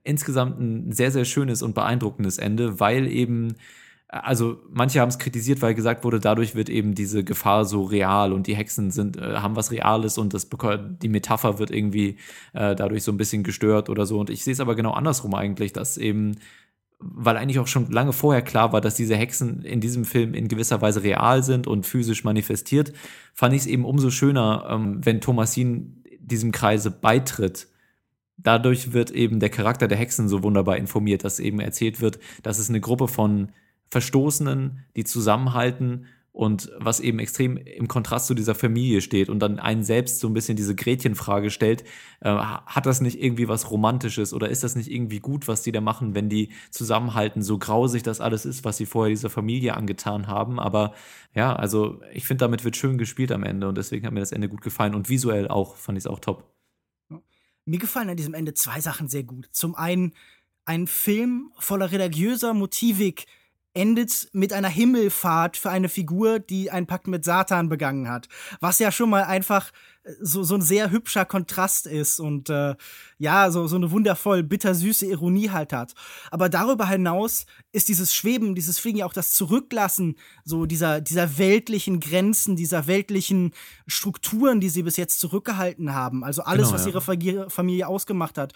Insgesamt 0.04 0.60
ein 0.60 0.92
sehr, 0.92 1.12
sehr 1.12 1.26
schönes 1.26 1.62
und 1.62 1.76
beeindruckendes 1.76 2.38
Ende, 2.38 2.80
weil 2.80 3.08
eben, 3.08 3.56
also 4.08 4.58
manche 4.70 5.02
haben 5.02 5.10
es 5.10 5.20
kritisiert, 5.20 5.62
weil 5.62 5.74
gesagt 5.74 6.04
wurde, 6.04 6.20
dadurch 6.20 6.56
wird 6.56 6.70
eben 6.70 6.96
diese 6.96 7.24
Gefahr 7.24 7.66
so 7.66 7.84
real 7.84 8.32
und 8.32 8.48
die 8.48 8.56
Hexen 8.56 8.92
sind, 8.92 9.18
äh, 9.18 9.38
haben 9.38 9.56
was 9.56 9.72
Reales 9.72 10.18
und 10.18 10.34
das, 10.34 10.48
die 11.02 11.10
Metapher 11.10 11.60
wird 11.60 11.72
irgendwie 11.72 12.18
äh, 12.54 12.76
dadurch 12.76 13.04
so 13.04 13.12
ein 13.12 13.18
bisschen 13.18 13.44
gestört 13.44 13.90
oder 13.90 14.06
so. 14.06 14.20
Und 14.20 14.30
ich 14.30 14.44
sehe 14.44 14.54
es 14.54 14.60
aber 14.60 14.76
genau 14.76 14.92
andersrum 14.92 15.36
eigentlich, 15.36 15.74
dass 15.74 15.98
eben 15.98 16.36
weil 17.02 17.38
eigentlich 17.38 17.60
auch 17.60 17.68
schon 17.68 17.90
lange 17.90 18.12
vorher 18.12 18.42
klar 18.42 18.74
war, 18.74 18.82
dass 18.82 18.96
diese 18.96 19.16
Hexen 19.16 19.62
in 19.62 19.80
diesem 19.80 20.04
Film 20.04 20.34
in 20.34 20.50
gewisser 20.50 20.82
Weise 20.82 21.02
real 21.02 21.44
sind 21.44 21.66
und 21.66 21.86
physisch 21.86 22.26
manifestiert, 22.26 22.92
fand 23.34 23.54
ich 23.54 23.62
es 23.62 23.68
eben 23.68 23.86
umso 23.86 24.10
schöner, 24.10 24.68
ähm, 24.70 25.00
wenn 25.06 25.22
Thomasin 25.22 26.04
diesem 26.20 26.52
Kreise 26.52 26.92
beitritt 26.92 27.69
dadurch 28.44 28.94
wird 28.94 29.12
eben 29.12 29.40
der 29.40 29.50
Charakter 29.50 29.88
der 29.88 29.98
Hexen 29.98 30.30
so 30.30 30.44
wunderbar 30.44 30.78
informiert, 30.78 31.24
dass 31.24 31.40
eben 31.40 31.60
erzählt 31.60 32.02
wird, 32.02 32.20
dass 32.44 32.60
es 32.60 32.70
eine 32.70 32.80
Gruppe 32.80 33.08
von 33.08 33.52
Verstoßenen, 33.90 34.86
die 34.96 35.04
zusammenhalten 35.04 36.06
und 36.32 36.72
was 36.78 37.00
eben 37.00 37.20
extrem 37.20 37.58
im 37.58 37.88
Kontrast 37.88 38.28
zu 38.28 38.34
dieser 38.34 38.54
Familie 38.56 39.02
steht 39.02 39.30
und 39.30 39.40
dann 39.40 39.60
einen 39.60 39.84
selbst 39.84 40.20
so 40.20 40.28
ein 40.28 40.34
bisschen 40.34 40.56
diese 40.56 40.76
Gretchenfrage 40.76 41.50
stellt, 41.50 41.84
äh, 42.22 42.30
hat 42.30 42.86
das 42.86 43.02
nicht 43.02 43.22
irgendwie 43.22 43.48
was 43.48 43.72
Romantisches 43.72 44.34
oder 44.34 44.48
ist 44.48 44.64
das 44.64 44.76
nicht 44.76 44.92
irgendwie 44.92 45.20
gut, 45.20 45.48
was 45.48 45.64
die 45.64 45.72
da 45.72 45.82
machen, 45.82 46.16
wenn 46.16 46.30
die 46.30 46.50
zusammenhalten, 46.70 47.42
so 47.42 47.58
grausig 47.58 48.04
das 48.04 48.22
alles 48.22 48.46
ist, 48.46 48.64
was 48.64 48.78
sie 48.78 48.86
vorher 48.86 49.10
dieser 49.10 49.30
Familie 49.30 49.76
angetan 49.76 50.28
haben, 50.28 50.60
aber 50.60 50.94
ja, 51.34 51.56
also 51.56 52.00
ich 52.14 52.26
finde, 52.26 52.46
damit 52.46 52.64
wird 52.64 52.78
schön 52.78 52.98
gespielt 52.98 53.32
am 53.32 53.44
Ende 53.44 53.68
und 53.68 53.78
deswegen 53.78 54.06
hat 54.06 54.14
mir 54.14 54.22
das 54.22 54.32
Ende 54.32 54.50
gut 54.50 54.62
gefallen 54.62 54.96
und 54.96 55.10
visuell 55.10 55.48
auch, 55.48 55.76
fand 55.76 55.98
ich 55.98 56.04
es 56.04 56.08
auch 56.08 56.20
top. 56.20 56.59
Mir 57.70 57.78
gefallen 57.78 58.10
an 58.10 58.18
diesem 58.18 58.34
Ende 58.34 58.56
zwei 58.56 58.82
Sachen 58.82 59.10
sehr 59.10 59.22
gut. 59.22 59.48
Zum 59.52 59.76
einen 59.76 60.14
ein 60.66 60.88
Film 60.88 61.52
voller 61.60 61.92
religiöser 61.92 62.56
Motivik, 62.56 63.28
endet 63.76 64.28
mit 64.34 64.54
einer 64.54 64.70
Himmelfahrt 64.70 65.56
für 65.56 65.70
eine 65.70 65.88
Figur, 65.88 66.40
die 66.40 66.72
einen 66.72 66.88
Pakt 66.88 67.06
mit 67.06 67.24
Satan 67.24 67.70
begangen 67.70 68.10
hat. 68.10 68.28
Was 68.60 68.80
ja 68.80 68.92
schon 68.92 69.12
mal 69.12 69.24
einfach 69.24 69.70
so, 70.22 70.44
so 70.44 70.56
ein 70.56 70.62
sehr 70.62 70.92
hübscher 70.92 71.26
Kontrast 71.26 71.88
ist 71.88 72.20
und 72.20 72.50
äh, 72.50 72.76
ja, 73.18 73.52
so, 73.52 73.68
so 73.68 73.76
eine 73.76 73.92
wundervoll 73.92 74.44
bittersüße 74.44 75.06
Ironie 75.06 75.50
halt 75.50 75.74
hat. 75.74 75.94
Aber 76.32 76.50
darüber 76.50 76.88
hinaus 76.88 77.46
ist 77.72 77.90
dieses 77.90 78.14
Schweben, 78.14 78.56
dieses 78.56 78.80
Fliegen 78.80 79.00
ja 79.00 79.06
auch 79.06 79.14
das 79.14 79.34
Zurücklassen 79.34 80.16
so 80.44 80.66
dieser, 80.66 81.02
dieser 81.02 81.38
weltlichen 81.38 82.00
Grenzen, 82.00 82.56
dieser 82.56 82.88
weltlichen 82.88 83.54
Strukturen, 83.88 84.60
die 84.60 84.70
sie 84.70 84.84
bis 84.84 84.98
jetzt 84.98 85.20
zurückgehalten 85.20 85.94
haben. 85.94 86.24
Also 86.24 86.44
alles, 86.44 86.68
genau, 86.68 86.76
was 86.76 86.86
ja. 86.86 86.92
ihre 86.92 87.50
Familie 87.50 87.88
ausgemacht 87.88 88.38
hat. 88.38 88.54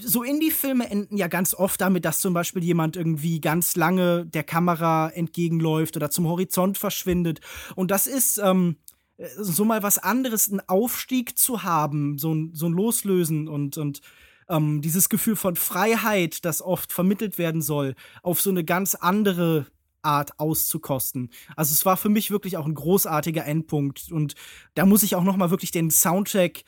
So 0.00 0.22
Indie-Filme 0.22 0.90
enden 0.90 1.16
ja 1.16 1.28
ganz 1.28 1.54
oft 1.54 1.80
damit, 1.80 2.04
dass 2.04 2.18
zum 2.18 2.34
Beispiel 2.34 2.62
jemand 2.62 2.96
irgendwie 2.96 3.40
ganz 3.40 3.76
lange 3.76 4.26
der 4.26 4.44
Kamera 4.44 5.08
entgegenläuft 5.10 5.96
oder 5.96 6.10
zum 6.10 6.26
Horizont 6.26 6.76
verschwindet. 6.76 7.40
Und 7.74 7.90
das 7.90 8.06
ist 8.06 8.38
ähm, 8.38 8.76
so 9.18 9.64
mal 9.64 9.82
was 9.82 9.98
anderes, 9.98 10.50
einen 10.50 10.60
Aufstieg 10.68 11.38
zu 11.38 11.62
haben, 11.62 12.18
so 12.18 12.34
ein, 12.34 12.50
so 12.54 12.66
ein 12.66 12.72
Loslösen 12.72 13.48
und, 13.48 13.78
und 13.78 14.00
ähm, 14.48 14.82
dieses 14.82 15.08
Gefühl 15.08 15.36
von 15.36 15.56
Freiheit, 15.56 16.44
das 16.44 16.62
oft 16.62 16.92
vermittelt 16.92 17.38
werden 17.38 17.62
soll, 17.62 17.94
auf 18.22 18.40
so 18.40 18.50
eine 18.50 18.64
ganz 18.64 18.94
andere 18.94 19.66
Art 20.02 20.38
auszukosten. 20.38 21.30
Also 21.56 21.72
es 21.72 21.84
war 21.84 21.96
für 21.96 22.08
mich 22.08 22.30
wirklich 22.30 22.56
auch 22.56 22.66
ein 22.66 22.74
großartiger 22.74 23.44
Endpunkt 23.44 24.10
und 24.12 24.34
da 24.74 24.86
muss 24.86 25.02
ich 25.02 25.16
auch 25.16 25.24
noch 25.24 25.36
mal 25.36 25.50
wirklich 25.50 25.72
den 25.72 25.90
Soundtrack 25.90 26.62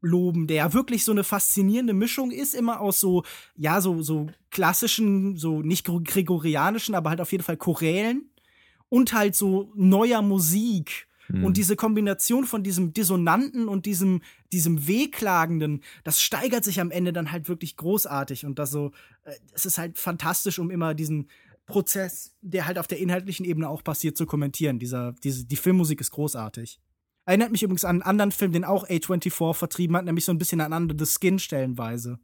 loben, 0.00 0.46
der 0.46 0.56
ja 0.56 0.72
wirklich 0.72 1.04
so 1.04 1.12
eine 1.12 1.24
faszinierende 1.24 1.92
Mischung 1.92 2.30
ist, 2.30 2.54
immer 2.54 2.80
aus 2.80 2.98
so, 3.00 3.22
ja, 3.54 3.80
so, 3.80 4.02
so 4.02 4.28
klassischen, 4.50 5.36
so 5.36 5.60
nicht 5.60 5.84
gregorianischen, 5.84 6.94
aber 6.94 7.10
halt 7.10 7.20
auf 7.20 7.32
jeden 7.32 7.44
Fall 7.44 7.58
Chorälen 7.58 8.30
und 8.88 9.12
halt 9.12 9.36
so 9.36 9.70
neuer 9.76 10.22
Musik 10.22 11.06
Mhm. 11.30 11.44
Und 11.44 11.56
diese 11.56 11.76
Kombination 11.76 12.44
von 12.44 12.62
diesem 12.62 12.92
Dissonanten 12.92 13.68
und 13.68 13.86
diesem, 13.86 14.22
diesem 14.52 14.86
Wehklagenden, 14.86 15.82
das 16.04 16.20
steigert 16.20 16.64
sich 16.64 16.80
am 16.80 16.90
Ende 16.90 17.12
dann 17.12 17.32
halt 17.32 17.48
wirklich 17.48 17.76
großartig. 17.76 18.46
Und 18.46 18.58
das 18.58 18.70
so, 18.70 18.92
äh, 19.24 19.32
es 19.52 19.64
ist 19.64 19.78
halt 19.78 19.98
fantastisch, 19.98 20.58
um 20.58 20.70
immer 20.70 20.94
diesen 20.94 21.28
Prozess, 21.66 22.34
der 22.42 22.66
halt 22.66 22.78
auf 22.78 22.86
der 22.86 22.98
inhaltlichen 22.98 23.46
Ebene 23.46 23.68
auch 23.68 23.84
passiert, 23.84 24.16
zu 24.16 24.26
kommentieren. 24.26 24.78
Dieser, 24.78 25.12
diese, 25.24 25.44
die 25.44 25.56
Filmmusik 25.56 26.00
ist 26.00 26.10
großartig. 26.10 26.80
Erinnert 27.24 27.52
mich 27.52 27.62
übrigens 27.62 27.84
an 27.84 27.96
einen 27.96 28.02
anderen 28.02 28.32
Film, 28.32 28.52
den 28.52 28.64
auch 28.64 28.88
A24 28.88 29.54
vertrieben 29.54 29.96
hat, 29.96 30.04
nämlich 30.04 30.24
so 30.24 30.32
ein 30.32 30.38
bisschen 30.38 30.60
an 30.60 30.72
Under 30.72 30.94
the 30.98 31.10
Skin 31.10 31.38
stellenweise. 31.38 32.18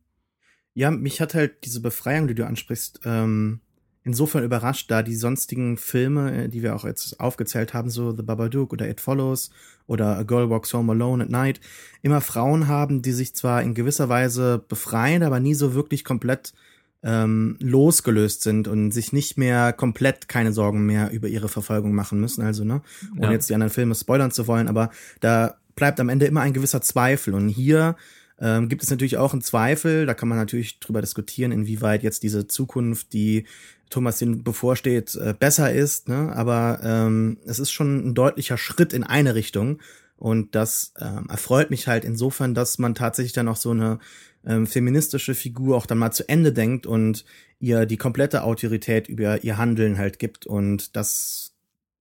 Ja, 0.75 0.91
mich 0.91 1.21
hat 1.21 1.35
halt 1.35 1.65
diese 1.65 1.81
Befreiung, 1.81 2.27
die 2.27 2.35
du 2.35 2.47
ansprichst, 2.47 3.01
ähm, 3.05 3.61
insofern 4.07 4.45
überrascht, 4.45 4.91
da 4.91 5.03
die 5.03 5.17
sonstigen 5.17 5.77
Filme, 5.77 6.45
äh, 6.45 6.49
die 6.49 6.63
wir 6.63 6.75
auch 6.77 6.85
jetzt 6.85 7.19
aufgezählt 7.21 7.75
haben, 7.75 7.91
so 7.91 8.13
The 8.13 8.23
Babadook 8.23 8.73
oder 8.73 8.89
It 8.89 9.01
Follows 9.01 9.51
oder 9.89 10.17
A 10.17 10.23
Girl 10.23 10.49
Walks 10.49 10.73
Home 10.73 10.93
Alone 10.93 11.25
at 11.25 11.31
Night, 11.31 11.61
immer 12.03 12.21
Frauen 12.21 12.69
haben, 12.69 13.03
die 13.03 13.13
sich 13.13 13.35
zwar 13.35 13.63
in 13.63 13.75
gewisser 13.75 14.09
Weise 14.09 14.65
befreien, 14.67 15.25
aber 15.25 15.41
nie 15.41 15.55
so 15.55 15.75
wirklich 15.75 16.05
komplett 16.05 16.55
ähm, 17.03 17.57
losgelöst 17.61 18.43
sind 18.43 18.69
und 18.69 18.93
sich 18.93 19.13
nicht 19.13 19.39
mehr 19.39 19.73
komplett 19.73 20.29
keine 20.29 20.53
Sorgen 20.53 20.87
mehr 20.87 21.11
über 21.11 21.29
ihre 21.29 21.49
Verfolgung 21.49 21.93
machen 21.93 22.21
müssen. 22.21 22.43
Also, 22.43 22.65
ne, 22.65 22.83
ohne 23.17 23.27
ja. 23.27 23.33
jetzt 23.33 23.51
die 23.51 23.55
anderen 23.55 23.73
Filme 23.73 23.95
spoilern 23.95 24.31
zu 24.31 24.47
wollen, 24.47 24.69
aber 24.69 24.91
da 25.21 25.57
bleibt 25.75 25.99
am 26.01 26.09
Ende 26.09 26.27
immer 26.27 26.41
ein 26.41 26.55
gewisser 26.55 26.81
Zweifel. 26.81 27.35
Und 27.35 27.49
hier 27.49 27.97
ähm, 28.41 28.69
gibt 28.69 28.83
es 28.83 28.91
natürlich 28.91 29.17
auch 29.17 29.33
einen 29.33 29.43
Zweifel, 29.43 30.07
da 30.07 30.15
kann 30.15 30.29
man 30.29 30.39
natürlich 30.39 30.79
drüber 30.79 31.01
diskutieren, 31.01 31.53
inwieweit 31.53 32.03
jetzt 32.03 32.23
diese 32.23 32.47
Zukunft, 32.47 33.13
die 33.13 33.47
Thomas 33.91 34.19
den 34.19 34.43
bevorsteht, 34.43 35.15
äh, 35.15 35.35
besser 35.39 35.73
ist, 35.73 36.09
ne? 36.09 36.33
aber 36.35 36.81
ähm, 36.83 37.39
es 37.47 37.59
ist 37.59 37.71
schon 37.71 38.09
ein 38.09 38.15
deutlicher 38.15 38.59
Schritt 38.59 38.93
in 38.93 39.05
eine 39.05 39.35
Richtung. 39.35 39.81
Und 40.17 40.55
das 40.55 40.95
ähm, 40.99 41.27
erfreut 41.29 41.71
mich 41.71 41.89
halt 41.89 42.05
insofern, 42.05 42.55
dass 42.55 42.79
man 42.79 42.95
tatsächlich 42.95 43.35
dann 43.35 43.49
auch 43.49 43.57
so 43.57 43.71
eine 43.71 43.99
ähm, 44.47 44.67
feministische 44.67 45.35
Figur 45.35 45.77
auch 45.77 45.87
dann 45.87 45.99
mal 45.99 46.11
zu 46.11 46.29
Ende 46.29 46.53
denkt 46.53 46.87
und 46.87 47.25
ihr 47.61 47.87
die 47.87 47.99
komplette 47.99 48.43
Autorität 48.43 49.09
über 49.09 49.45
ihr 49.45 49.59
Handeln 49.59 49.99
halt 49.99 50.19
gibt. 50.19 50.47
Und 50.47 50.97
das 50.97 51.53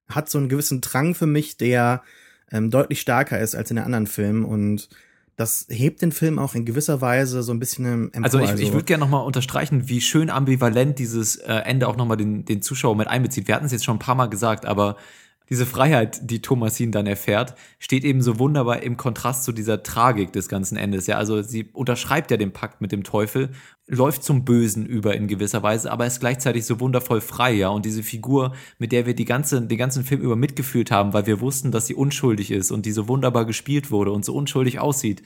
hat 0.08 0.30
so 0.30 0.38
einen 0.38 0.50
gewissen 0.50 0.82
Drang 0.82 1.14
für 1.14 1.28
mich, 1.28 1.58
der 1.58 2.04
ähm, 2.52 2.72
deutlich 2.72 3.02
stärker 3.02 3.40
ist 3.40 3.56
als 3.56 3.70
in 3.70 3.78
den 3.78 3.86
anderen 3.86 4.08
Filmen. 4.08 4.46
Und 4.46 4.90
das 5.36 5.66
hebt 5.70 6.02
den 6.02 6.14
Film 6.14 6.40
auch 6.40 6.56
in 6.56 6.66
gewisser 6.66 7.02
Weise 7.02 7.44
so 7.44 7.54
ein 7.54 7.60
bisschen 7.60 8.14
empor. 8.14 8.24
Also 8.24 8.40
ich, 8.40 8.52
ich 8.62 8.72
würde 8.72 8.86
gerne 8.86 9.04
nochmal 9.04 9.26
unterstreichen, 9.26 9.90
wie 9.90 10.00
schön 10.00 10.30
ambivalent 10.30 10.98
dieses 10.98 11.36
äh, 11.36 11.54
Ende 11.54 11.88
auch 11.88 11.98
nochmal 11.98 12.18
den, 12.18 12.46
den 12.46 12.62
Zuschauer 12.62 12.96
mit 12.96 13.08
einbezieht. 13.08 13.48
Wir 13.48 13.56
hatten 13.56 13.66
es 13.66 13.74
jetzt 13.74 13.84
schon 13.84 13.98
ein 13.98 14.00
paar 14.00 14.16
Mal 14.16 14.28
gesagt, 14.28 14.66
aber 14.66 14.96
diese 15.50 15.66
Freiheit, 15.66 16.30
die 16.30 16.42
Thomasin 16.42 16.92
dann 16.92 17.06
erfährt, 17.06 17.56
steht 17.80 18.04
eben 18.04 18.22
so 18.22 18.40
wunderbar 18.40 18.82
im 18.82 18.98
Kontrast 18.98 19.44
zu 19.44 19.52
dieser 19.52 19.84
Tragik 19.84 20.34
des 20.34 20.50
ganzen 20.50 20.78
Endes. 20.78 21.08
Ja, 21.08 21.18
also 21.18 21.42
sie 21.42 21.70
unterschreibt 21.74 22.32
ja 22.32 22.38
den 22.38 22.52
Pakt 22.52 22.82
mit 22.82 22.92
dem 22.92 23.04
Teufel, 23.04 23.52
läuft 23.88 24.24
zum 24.24 24.46
Bösen 24.46 24.86
über 24.86 25.16
in 25.16 25.28
gewisser 25.28 25.62
Weise, 25.62 25.92
aber 25.92 26.08
ist 26.08 26.20
gleichzeitig 26.20 26.66
so 26.66 26.80
wundervoll 26.80 27.22
frei, 27.22 27.54
ja. 27.54 27.70
Und 27.70 27.86
diese 27.86 28.02
Figur, 28.02 28.54
mit 28.80 28.92
der 28.92 29.06
wir 29.06 29.14
die 29.14 29.26
ganze, 29.26 29.62
den 29.62 29.78
ganzen 29.78 30.04
Film 30.04 30.22
über 30.22 30.36
mitgefühlt 30.36 30.90
haben, 30.90 31.14
weil 31.14 31.28
wir 31.28 31.40
wussten, 31.42 31.72
dass 31.72 31.86
sie 31.86 31.96
unschuldig 31.96 32.50
ist 32.52 32.72
und 32.72 32.86
die 32.86 32.92
so 32.92 33.08
wunderbar 33.08 33.46
gespielt 33.46 33.92
wurde 33.92 34.12
und 34.12 34.26
so 34.26 34.34
unschuldig 34.34 34.80
aussieht, 34.80 35.22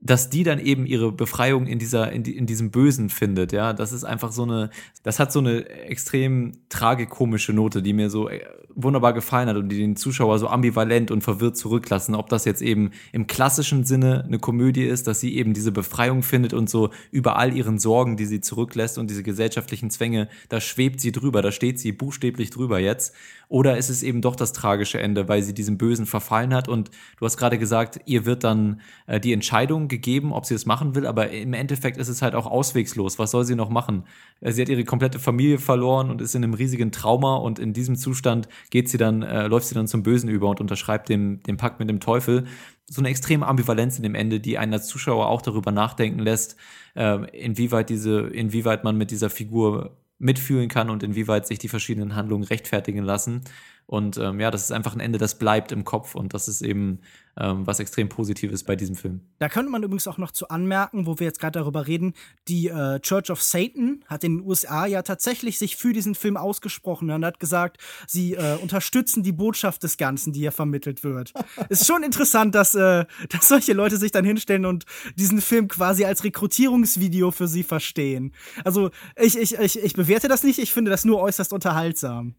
dass 0.00 0.30
die 0.30 0.44
dann 0.44 0.58
eben 0.58 0.86
ihre 0.86 1.12
Befreiung 1.12 1.66
in 1.66 1.78
dieser 1.78 2.10
in, 2.10 2.22
die, 2.22 2.36
in 2.36 2.46
diesem 2.46 2.70
Bösen 2.70 3.10
findet, 3.10 3.52
ja, 3.52 3.72
das 3.72 3.92
ist 3.92 4.04
einfach 4.04 4.32
so 4.32 4.44
eine 4.44 4.70
das 5.02 5.18
hat 5.18 5.32
so 5.32 5.40
eine 5.40 5.68
extrem 5.68 6.52
tragikomische 6.68 7.52
Note, 7.52 7.82
die 7.82 7.92
mir 7.92 8.08
so 8.08 8.28
äh, 8.28 8.40
wunderbar 8.74 9.12
gefallen 9.12 9.48
hat 9.48 9.56
und 9.56 9.68
die 9.68 9.78
den 9.78 9.96
Zuschauer 9.96 10.38
so 10.38 10.48
ambivalent 10.48 11.10
und 11.10 11.22
verwirrt 11.22 11.56
zurücklassen, 11.56 12.14
ob 12.14 12.28
das 12.28 12.44
jetzt 12.44 12.62
eben 12.62 12.90
im 13.12 13.26
klassischen 13.26 13.84
Sinne 13.84 14.24
eine 14.24 14.38
Komödie 14.38 14.84
ist, 14.84 15.06
dass 15.06 15.20
sie 15.20 15.36
eben 15.36 15.54
diese 15.54 15.72
Befreiung 15.72 16.22
findet 16.22 16.54
und 16.54 16.70
so 16.70 16.90
über 17.10 17.36
all 17.36 17.54
ihren 17.54 17.78
Sorgen, 17.78 18.16
die 18.16 18.26
sie 18.26 18.40
zurücklässt 18.40 18.98
und 18.98 19.10
diese 19.10 19.22
gesellschaftlichen 19.22 19.90
Zwänge, 19.90 20.28
da 20.48 20.60
schwebt 20.60 21.00
sie 21.00 21.12
drüber, 21.12 21.42
da 21.42 21.52
steht 21.52 21.78
sie 21.78 21.92
buchstäblich 21.92 22.50
drüber 22.50 22.78
jetzt 22.78 23.14
oder 23.50 23.76
ist 23.76 23.90
es 23.90 24.04
eben 24.04 24.22
doch 24.22 24.36
das 24.36 24.52
tragische 24.52 25.00
Ende, 25.00 25.28
weil 25.28 25.42
sie 25.42 25.52
diesem 25.52 25.76
Bösen 25.76 26.06
verfallen 26.06 26.54
hat 26.54 26.68
und 26.68 26.92
du 27.18 27.26
hast 27.26 27.36
gerade 27.36 27.58
gesagt, 27.58 28.00
ihr 28.06 28.24
wird 28.24 28.44
dann 28.44 28.80
äh, 29.08 29.18
die 29.18 29.32
Entscheidung 29.32 29.88
gegeben, 29.88 30.32
ob 30.32 30.46
sie 30.46 30.54
es 30.54 30.66
machen 30.66 30.94
will, 30.94 31.04
aber 31.04 31.30
im 31.30 31.52
Endeffekt 31.52 31.96
ist 31.96 32.06
es 32.06 32.22
halt 32.22 32.36
auch 32.36 32.46
auswegslos. 32.46 33.18
Was 33.18 33.32
soll 33.32 33.44
sie 33.44 33.56
noch 33.56 33.68
machen? 33.68 34.04
Äh, 34.40 34.52
sie 34.52 34.62
hat 34.62 34.68
ihre 34.68 34.84
komplette 34.84 35.18
Familie 35.18 35.58
verloren 35.58 36.10
und 36.10 36.22
ist 36.22 36.36
in 36.36 36.44
einem 36.44 36.54
riesigen 36.54 36.92
Trauma 36.92 37.36
und 37.38 37.58
in 37.58 37.72
diesem 37.72 37.96
Zustand 37.96 38.48
geht 38.70 38.88
sie 38.88 38.98
dann, 38.98 39.22
äh, 39.22 39.48
läuft 39.48 39.66
sie 39.66 39.74
dann 39.74 39.88
zum 39.88 40.04
Bösen 40.04 40.30
über 40.30 40.48
und 40.48 40.60
unterschreibt 40.60 41.08
den, 41.08 41.42
den 41.42 41.56
Pakt 41.56 41.80
mit 41.80 41.90
dem 41.90 41.98
Teufel. 41.98 42.44
So 42.88 43.00
eine 43.00 43.08
extreme 43.08 43.48
Ambivalenz 43.48 43.96
in 43.96 44.04
dem 44.04 44.14
Ende, 44.14 44.38
die 44.38 44.58
einen 44.58 44.74
als 44.74 44.86
Zuschauer 44.86 45.28
auch 45.28 45.42
darüber 45.42 45.72
nachdenken 45.72 46.20
lässt, 46.20 46.54
äh, 46.94 47.28
inwieweit 47.36 47.90
diese, 47.90 48.28
inwieweit 48.28 48.84
man 48.84 48.96
mit 48.96 49.10
dieser 49.10 49.28
Figur 49.28 49.96
mitfühlen 50.20 50.68
kann 50.68 50.90
und 50.90 51.02
inwieweit 51.02 51.46
sich 51.46 51.58
die 51.58 51.68
verschiedenen 51.68 52.14
Handlungen 52.14 52.44
rechtfertigen 52.44 53.02
lassen. 53.02 53.42
Und 53.90 54.18
ähm, 54.18 54.38
ja, 54.38 54.52
das 54.52 54.62
ist 54.62 54.70
einfach 54.70 54.94
ein 54.94 55.00
Ende, 55.00 55.18
das 55.18 55.36
bleibt 55.36 55.72
im 55.72 55.82
Kopf 55.82 56.14
und 56.14 56.32
das 56.32 56.46
ist 56.46 56.62
eben 56.62 57.00
ähm, 57.36 57.66
was 57.66 57.80
extrem 57.80 58.08
Positives 58.08 58.62
bei 58.62 58.76
diesem 58.76 58.94
Film. 58.94 59.22
Da 59.40 59.48
könnte 59.48 59.68
man 59.68 59.82
übrigens 59.82 60.06
auch 60.06 60.16
noch 60.16 60.30
zu 60.30 60.48
anmerken, 60.48 61.06
wo 61.06 61.18
wir 61.18 61.26
jetzt 61.26 61.40
gerade 61.40 61.58
darüber 61.58 61.88
reden, 61.88 62.14
die 62.46 62.68
äh, 62.68 63.00
Church 63.00 63.32
of 63.32 63.42
Satan 63.42 64.04
hat 64.06 64.22
in 64.22 64.38
den 64.38 64.46
USA 64.46 64.86
ja 64.86 65.02
tatsächlich 65.02 65.58
sich 65.58 65.74
für 65.74 65.92
diesen 65.92 66.14
Film 66.14 66.36
ausgesprochen 66.36 67.10
und 67.10 67.24
hat 67.24 67.40
gesagt, 67.40 67.78
sie 68.06 68.34
äh, 68.34 68.58
unterstützen 68.62 69.24
die 69.24 69.32
Botschaft 69.32 69.82
des 69.82 69.96
Ganzen, 69.96 70.32
die 70.32 70.38
hier 70.38 70.52
vermittelt 70.52 71.02
wird. 71.02 71.32
ist 71.68 71.84
schon 71.84 72.04
interessant, 72.04 72.54
dass, 72.54 72.76
äh, 72.76 73.06
dass 73.28 73.48
solche 73.48 73.72
Leute 73.72 73.96
sich 73.96 74.12
dann 74.12 74.24
hinstellen 74.24 74.66
und 74.66 74.84
diesen 75.16 75.40
Film 75.40 75.66
quasi 75.66 76.04
als 76.04 76.22
Rekrutierungsvideo 76.22 77.32
für 77.32 77.48
sie 77.48 77.64
verstehen. 77.64 78.34
Also 78.64 78.90
ich, 79.16 79.36
ich, 79.36 79.58
ich, 79.58 79.82
ich 79.82 79.94
bewerte 79.94 80.28
das 80.28 80.44
nicht, 80.44 80.60
ich 80.60 80.72
finde 80.72 80.92
das 80.92 81.04
nur 81.04 81.18
äußerst 81.18 81.52
unterhaltsam. 81.52 82.36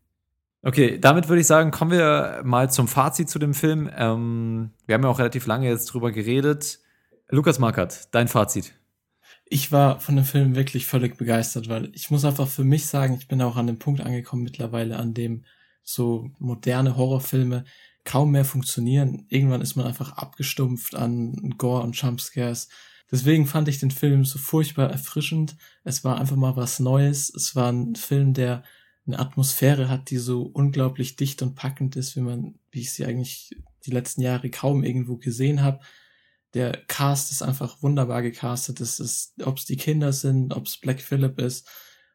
Okay, 0.63 0.99
damit 0.99 1.27
würde 1.27 1.41
ich 1.41 1.47
sagen, 1.47 1.71
kommen 1.71 1.91
wir 1.91 2.41
mal 2.43 2.69
zum 2.69 2.87
Fazit 2.87 3.29
zu 3.29 3.39
dem 3.39 3.55
Film. 3.55 3.89
Ähm, 3.95 4.71
wir 4.85 4.93
haben 4.93 5.03
ja 5.03 5.09
auch 5.09 5.17
relativ 5.17 5.47
lange 5.47 5.67
jetzt 5.67 5.87
drüber 5.87 6.11
geredet. 6.11 6.79
Lukas 7.29 7.57
Markert, 7.57 8.13
dein 8.13 8.27
Fazit. 8.27 8.73
Ich 9.45 9.71
war 9.71 9.99
von 9.99 10.15
dem 10.15 10.25
Film 10.25 10.55
wirklich 10.55 10.85
völlig 10.85 11.17
begeistert, 11.17 11.67
weil 11.67 11.89
ich 11.93 12.11
muss 12.11 12.25
einfach 12.25 12.47
für 12.47 12.63
mich 12.63 12.85
sagen, 12.85 13.15
ich 13.19 13.27
bin 13.27 13.41
auch 13.41 13.55
an 13.57 13.67
dem 13.67 13.79
Punkt 13.79 14.01
angekommen 14.01 14.43
mittlerweile, 14.43 14.97
an 14.97 15.13
dem 15.15 15.45
so 15.83 16.29
moderne 16.37 16.95
Horrorfilme 16.95 17.63
kaum 18.05 18.31
mehr 18.31 18.45
funktionieren. 18.45 19.25
Irgendwann 19.29 19.61
ist 19.61 19.75
man 19.75 19.87
einfach 19.87 20.13
abgestumpft 20.13 20.95
an 20.95 21.55
Gore 21.57 21.83
und 21.83 21.99
Jumpscares. 21.99 22.69
Deswegen 23.11 23.47
fand 23.47 23.67
ich 23.67 23.79
den 23.79 23.91
Film 23.91 24.25
so 24.25 24.37
furchtbar 24.37 24.91
erfrischend. 24.91 25.55
Es 25.83 26.03
war 26.03 26.19
einfach 26.19 26.35
mal 26.35 26.55
was 26.55 26.79
Neues. 26.79 27.33
Es 27.33 27.55
war 27.55 27.71
ein 27.71 27.95
Film, 27.95 28.33
der 28.33 28.63
eine 29.07 29.19
Atmosphäre 29.19 29.89
hat, 29.89 30.09
die 30.09 30.17
so 30.17 30.43
unglaublich 30.43 31.15
dicht 31.15 31.41
und 31.41 31.55
packend 31.55 31.95
ist, 31.95 32.15
wie 32.15 32.21
man, 32.21 32.55
wie 32.71 32.81
ich 32.81 32.91
sie 32.91 33.05
eigentlich 33.05 33.55
die 33.85 33.91
letzten 33.91 34.21
Jahre 34.21 34.49
kaum 34.49 34.83
irgendwo 34.83 35.17
gesehen 35.17 35.63
habe. 35.63 35.79
Der 36.53 36.73
Cast 36.87 37.31
ist 37.31 37.41
einfach 37.41 37.81
wunderbar 37.81 38.21
gecastet. 38.21 38.81
Es 38.81 38.99
ist, 38.99 39.33
ob 39.43 39.57
es 39.57 39.65
die 39.65 39.77
Kinder 39.77 40.13
sind, 40.13 40.53
ob 40.53 40.67
es 40.67 40.77
Black 40.77 41.01
Phillip 41.01 41.39
ist. 41.39 41.67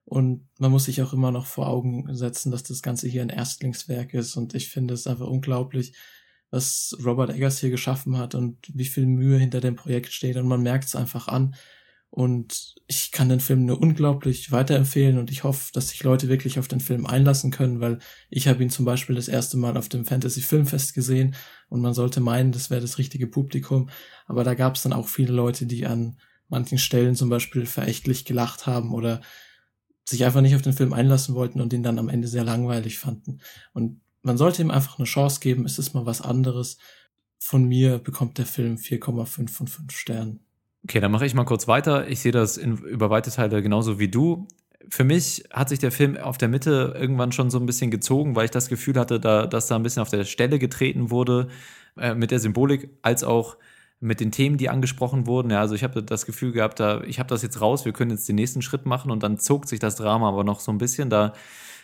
Und 0.04 0.48
man 0.58 0.70
muss 0.70 0.84
sich 0.84 1.02
auch 1.02 1.12
immer 1.12 1.32
noch 1.32 1.46
vor 1.46 1.68
Augen 1.68 2.14
setzen, 2.14 2.52
dass 2.52 2.62
das 2.62 2.82
Ganze 2.82 3.08
hier 3.08 3.22
ein 3.22 3.28
Erstlingswerk 3.30 4.14
ist. 4.14 4.36
Und 4.36 4.54
ich 4.54 4.68
finde 4.68 4.94
es 4.94 5.06
einfach 5.08 5.26
unglaublich, 5.26 5.94
was 6.50 6.96
Robert 7.04 7.30
Eggers 7.30 7.58
hier 7.58 7.70
geschaffen 7.70 8.16
hat 8.16 8.36
und 8.36 8.58
wie 8.72 8.84
viel 8.84 9.06
Mühe 9.06 9.38
hinter 9.38 9.60
dem 9.60 9.74
Projekt 9.74 10.12
steht. 10.12 10.36
Und 10.36 10.46
man 10.46 10.62
merkt 10.62 10.84
es 10.84 10.94
einfach 10.94 11.26
an. 11.26 11.56
Und 12.16 12.76
ich 12.86 13.12
kann 13.12 13.28
den 13.28 13.40
Film 13.40 13.66
nur 13.66 13.78
unglaublich 13.78 14.50
weiterempfehlen 14.50 15.18
und 15.18 15.30
ich 15.30 15.44
hoffe, 15.44 15.70
dass 15.74 15.90
sich 15.90 16.02
Leute 16.02 16.30
wirklich 16.30 16.58
auf 16.58 16.66
den 16.66 16.80
Film 16.80 17.04
einlassen 17.04 17.50
können, 17.50 17.80
weil 17.80 17.98
ich 18.30 18.48
habe 18.48 18.62
ihn 18.62 18.70
zum 18.70 18.86
Beispiel 18.86 19.16
das 19.16 19.28
erste 19.28 19.58
Mal 19.58 19.76
auf 19.76 19.90
dem 19.90 20.06
Fantasy 20.06 20.40
Filmfest 20.40 20.94
gesehen 20.94 21.34
und 21.68 21.82
man 21.82 21.92
sollte 21.92 22.20
meinen, 22.20 22.52
das 22.52 22.70
wäre 22.70 22.80
das 22.80 22.96
richtige 22.96 23.26
Publikum. 23.26 23.90
Aber 24.24 24.44
da 24.44 24.54
gab 24.54 24.76
es 24.76 24.82
dann 24.82 24.94
auch 24.94 25.08
viele 25.08 25.34
Leute, 25.34 25.66
die 25.66 25.84
an 25.84 26.16
manchen 26.48 26.78
Stellen 26.78 27.16
zum 27.16 27.28
Beispiel 27.28 27.66
verächtlich 27.66 28.24
gelacht 28.24 28.66
haben 28.66 28.94
oder 28.94 29.20
sich 30.08 30.24
einfach 30.24 30.40
nicht 30.40 30.54
auf 30.54 30.62
den 30.62 30.72
Film 30.72 30.94
einlassen 30.94 31.34
wollten 31.34 31.60
und 31.60 31.74
ihn 31.74 31.82
dann 31.82 31.98
am 31.98 32.08
Ende 32.08 32.28
sehr 32.28 32.44
langweilig 32.44 32.98
fanden. 32.98 33.42
Und 33.74 34.00
man 34.22 34.38
sollte 34.38 34.62
ihm 34.62 34.70
einfach 34.70 34.98
eine 34.98 35.04
Chance 35.04 35.40
geben, 35.40 35.66
es 35.66 35.78
ist 35.78 35.92
mal 35.92 36.06
was 36.06 36.22
anderes. 36.22 36.78
Von 37.38 37.66
mir 37.66 37.98
bekommt 37.98 38.38
der 38.38 38.46
Film 38.46 38.76
4,5 38.76 39.48
von 39.50 39.68
5 39.68 39.92
Sternen. 39.92 40.45
Okay, 40.86 41.00
dann 41.00 41.10
mache 41.10 41.26
ich 41.26 41.34
mal 41.34 41.44
kurz 41.44 41.66
weiter. 41.66 42.06
Ich 42.06 42.20
sehe 42.20 42.30
das 42.30 42.56
in, 42.56 42.76
über 42.76 43.10
weite 43.10 43.32
Teile 43.32 43.60
genauso 43.60 43.98
wie 43.98 44.06
du. 44.06 44.46
Für 44.88 45.02
mich 45.02 45.42
hat 45.52 45.68
sich 45.68 45.80
der 45.80 45.90
Film 45.90 46.16
auf 46.16 46.38
der 46.38 46.46
Mitte 46.46 46.94
irgendwann 46.96 47.32
schon 47.32 47.50
so 47.50 47.58
ein 47.58 47.66
bisschen 47.66 47.90
gezogen, 47.90 48.36
weil 48.36 48.44
ich 48.44 48.52
das 48.52 48.68
Gefühl 48.68 48.94
hatte, 48.94 49.18
da, 49.18 49.48
dass 49.48 49.66
da 49.66 49.74
ein 49.74 49.82
bisschen 49.82 50.02
auf 50.02 50.10
der 50.10 50.24
Stelle 50.24 50.60
getreten 50.60 51.10
wurde 51.10 51.48
äh, 51.98 52.14
mit 52.14 52.30
der 52.30 52.38
Symbolik, 52.38 52.88
als 53.02 53.24
auch 53.24 53.56
mit 53.98 54.20
den 54.20 54.30
Themen, 54.30 54.58
die 54.58 54.68
angesprochen 54.68 55.26
wurden. 55.26 55.50
Ja, 55.50 55.58
also 55.58 55.74
ich 55.74 55.82
habe 55.82 56.04
das 56.04 56.24
Gefühl 56.24 56.52
gehabt, 56.52 56.78
da, 56.78 57.02
ich 57.02 57.18
habe 57.18 57.28
das 57.28 57.42
jetzt 57.42 57.60
raus, 57.60 57.84
wir 57.84 57.92
können 57.92 58.12
jetzt 58.12 58.28
den 58.28 58.36
nächsten 58.36 58.62
Schritt 58.62 58.86
machen 58.86 59.10
und 59.10 59.24
dann 59.24 59.38
zog 59.38 59.66
sich 59.66 59.80
das 59.80 59.96
Drama 59.96 60.28
aber 60.28 60.44
noch 60.44 60.60
so 60.60 60.70
ein 60.70 60.78
bisschen. 60.78 61.10
Da 61.10 61.32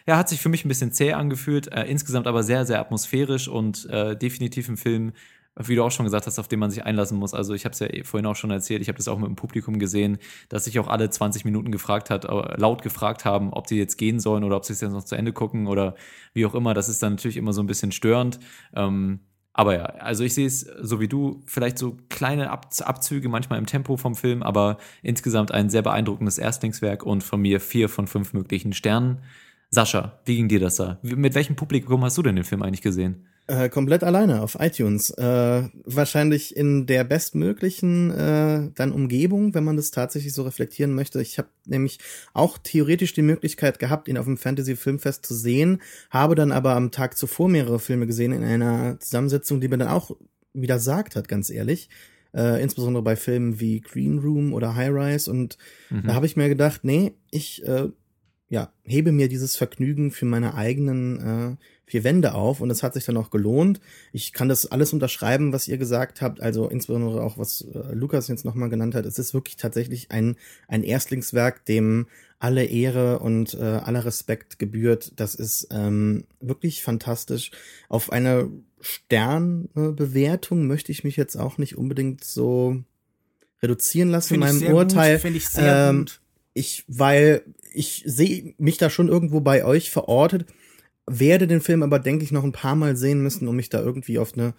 ja, 0.07 0.17
hat 0.17 0.29
sich 0.29 0.41
für 0.41 0.49
mich 0.49 0.65
ein 0.65 0.69
bisschen 0.69 0.93
zäh 0.93 1.15
angefühlt, 1.15 1.73
äh, 1.73 1.87
insgesamt 1.87 2.29
aber 2.29 2.45
sehr, 2.45 2.67
sehr 2.67 2.79
atmosphärisch 2.79 3.49
und 3.49 3.85
äh, 3.91 4.17
definitiv 4.17 4.69
ein 4.69 4.77
Film, 4.77 5.13
wie 5.57 5.75
du 5.75 5.85
auch 5.85 5.91
schon 5.91 6.05
gesagt 6.05 6.27
hast, 6.27 6.39
auf 6.39 6.49
den 6.49 6.59
man 6.59 6.71
sich 6.71 6.85
einlassen 6.85 7.19
muss. 7.19 7.35
Also 7.35 7.55
ich 7.55 7.65
habe 7.65 7.73
es 7.73 7.79
ja 7.81 7.89
vorhin 8.05 8.27
auch 8.27 8.37
schon 8.37 8.51
erzählt, 8.51 8.81
ich 8.81 8.89
habe 8.89 8.97
das 8.97 9.09
auch 9.09 9.19
mit 9.19 9.29
dem 9.29 9.37
Publikum 9.37 9.79
gesehen, 9.79 10.19
dass 10.49 10.65
sich 10.65 10.79
auch 10.79 10.89
alle 10.89 11.11
20 11.11 11.45
Minuten 11.45 11.71
gefragt 11.71 12.11
hat, 12.11 12.25
laut 12.25 12.83
gefragt 12.83 13.25
haben, 13.25 13.53
ob 13.53 13.69
sie 13.69 13.77
jetzt 13.77 13.97
gehen 13.97 14.19
sollen 14.19 14.45
oder 14.45 14.57
ob 14.57 14.65
sie 14.65 14.73
es 14.73 14.81
jetzt 14.81 14.93
noch 14.93 15.05
zu 15.05 15.15
Ende 15.15 15.33
gucken 15.33 15.67
oder 15.67 15.95
wie 16.33 16.47
auch 16.47 16.55
immer. 16.55 16.75
Das 16.75 16.89
ist 16.89 17.03
dann 17.03 17.15
natürlich 17.15 17.37
immer 17.37 17.53
so 17.53 17.63
ein 17.63 17.67
bisschen 17.67 17.93
störend. 17.93 18.41
Ähm, 18.75 19.21
aber 19.55 19.75
ja, 19.75 19.85
also 19.85 20.25
ich 20.25 20.33
sehe 20.33 20.47
es 20.47 20.61
so 20.61 21.01
wie 21.01 21.09
du, 21.09 21.43
vielleicht 21.47 21.77
so 21.77 21.99
kleine 22.09 22.51
Ab 22.51 22.71
Abzüge 22.81 23.29
manchmal 23.29 23.59
im 23.59 23.67
Tempo 23.67 23.99
vom 23.99 24.15
Film, 24.15 24.43
aber 24.43 24.79
insgesamt 25.03 25.53
ein 25.53 25.69
sehr 25.69 25.83
beeindruckendes 25.83 26.39
Erstlingswerk 26.39 27.03
und 27.05 27.23
von 27.23 27.41
mir 27.43 27.61
vier 27.61 27.91
von 27.91 28.07
fünf 28.07 28.33
möglichen 28.33 28.73
Sternen. 28.73 29.19
Sascha, 29.69 30.21
wie 30.25 30.37
ging 30.37 30.49
dir 30.49 30.61
das 30.61 30.77
da? 30.77 30.99
Mit 31.03 31.35
welchem 31.35 31.57
Publikum 31.57 32.03
hast 32.05 32.17
du 32.17 32.23
denn 32.23 32.37
den 32.37 32.45
Film 32.45 32.63
eigentlich 32.63 32.83
gesehen? 32.83 33.27
Äh, 33.49 33.69
komplett 33.71 34.05
alleine 34.05 34.41
auf 34.41 34.57
iTunes. 34.61 35.11
Äh, 35.11 35.63
wahrscheinlich 35.85 36.57
in 36.57 36.87
der 36.87 37.03
bestmöglichen 37.03 38.11
äh, 38.13 38.71
dann 38.77 38.93
Umgebung, 38.93 39.53
wenn 39.53 39.65
man 39.65 39.77
das 39.77 39.91
tatsächlich 39.91 40.33
so 40.33 40.45
reflektieren 40.45 40.95
möchte. 40.95 41.21
Ich 41.21 41.39
habe 41.39 41.49
nämlich 41.67 41.99
auch 42.35 42.57
theoretisch 42.57 43.15
die 43.15 43.23
Möglichkeit 43.23 43.81
gehabt, 43.81 44.07
ihn 44.07 44.17
auf 44.17 44.27
dem 44.27 44.37
Fantasy 44.37 44.77
Filmfest 44.77 45.27
zu 45.27 45.35
sehen, 45.35 45.83
habe 46.11 46.37
dann 46.37 46.53
aber 46.53 46.77
am 46.77 46.93
Tag 46.93 47.19
zuvor 47.19 47.49
mehrere 47.49 47.81
Filme 47.81 48.07
gesehen 48.07 48.33
in 48.33 48.45
einer 48.45 49.01
Zusammensetzung, 49.01 49.61
die 49.61 49.67
mir 49.67 49.79
dann 49.79 49.89
auch 49.89 50.13
wieder 50.53 50.79
sagt 50.79 51.17
hat, 51.17 51.27
ganz 51.27 51.51
ehrlich. 51.51 51.89
Äh, 52.33 52.63
insbesondere 52.63 53.03
bei 53.03 53.17
Filmen 53.17 53.59
wie 53.59 53.81
Green 53.81 54.21
Room 54.21 54.55
oder 54.55 54.77
High 54.77 54.93
Rise 54.93 55.31
und 55.31 55.59
mhm. 55.91 56.05
da 56.07 56.15
habe 56.15 56.27
ich 56.27 56.37
mir 56.37 56.49
gedacht, 56.49 56.85
nee, 56.85 57.13
ich 57.31 57.67
äh, 57.67 57.89
ja, 58.53 58.71
hebe 58.85 59.13
mir 59.13 59.29
dieses 59.29 59.57
Vergnügen 59.57 60.11
für 60.11 60.27
meine 60.27 60.55
eigenen 60.55 61.19
äh, 61.21 61.57
vier 61.87 62.05
Wände 62.05 62.35
auf 62.35 62.61
und 62.61 62.71
es 62.71 62.83
hat 62.83 62.95
sich 62.95 63.05
dann 63.05 63.17
auch 63.17 63.31
gelohnt. 63.31 63.81
Ich 64.13 64.33
kann 64.33 64.49
das 64.49 64.67
alles 64.67 64.93
unterschreiben, 64.93 65.53
was 65.53 65.69
ihr 65.69 65.79
gesagt 65.79 66.23
habt, 66.23 66.41
also 66.41 66.69
insbesondere 66.69 67.23
auch 67.23 67.39
was 67.39 67.67
äh, 67.75 67.93
Lukas 67.93 68.29
jetzt 68.29 68.45
nochmal 68.45 68.71
genannt 68.71 68.95
hat. 68.95 69.05
Es 69.05 69.19
ist 69.19 69.35
wirklich 69.35 69.57
tatsächlich 69.57 70.11
ein, 70.11 70.37
ein 70.69 70.85
Erstlingswerk, 70.85 71.65
dem 71.67 72.07
alle 72.39 72.65
Ehre 72.65 73.19
und 73.19 73.55
äh, 73.55 73.63
aller 73.63 74.05
Respekt 74.05 74.59
gebührt. 74.59 75.13
Das 75.17 75.35
ist 75.35 75.69
ähm, 75.71 76.25
wirklich 76.41 76.83
fantastisch. 76.83 77.51
Auf 77.89 78.11
eine 78.11 78.51
Sternbewertung 78.81 80.67
möchte 80.67 80.93
ich 80.93 81.05
mich 81.05 81.17
jetzt 81.17 81.37
auch 81.37 81.59
nicht 81.59 81.77
unbedingt 81.77 82.25
so 82.25 82.83
reduzieren 83.63 84.11
lassen 84.11 84.35
in 84.35 84.41
meinem 84.41 84.75
Urteil. 84.75 85.19
Finde 85.19 85.39
ich 85.39 85.49
sehr 85.49 85.91
ähm, 85.91 85.99
gut. 85.99 86.21
Ich, 86.55 86.85
weil 86.89 87.43
ich 87.73 88.03
sehe 88.07 88.55
mich 88.59 88.77
da 88.77 88.91
schon 88.91 89.09
irgendwo 89.09 89.41
bei 89.41 89.65
euch 89.65 89.91
verortet 89.91 90.47
werde 91.07 91.47
den 91.47 91.61
Film 91.61 91.83
aber, 91.83 91.99
denke 91.99 92.25
ich, 92.25 92.33
noch 92.33 92.45
ein 92.45 92.53
paar 92.53 92.77
Mal 92.77 92.97
sehen 92.97 93.23
müssen, 93.23 93.49
um 93.49 93.57
mich 93.57 93.69
da 93.69 93.81
irgendwie 93.81 94.19
auf 94.19 94.35
eine 94.35 94.55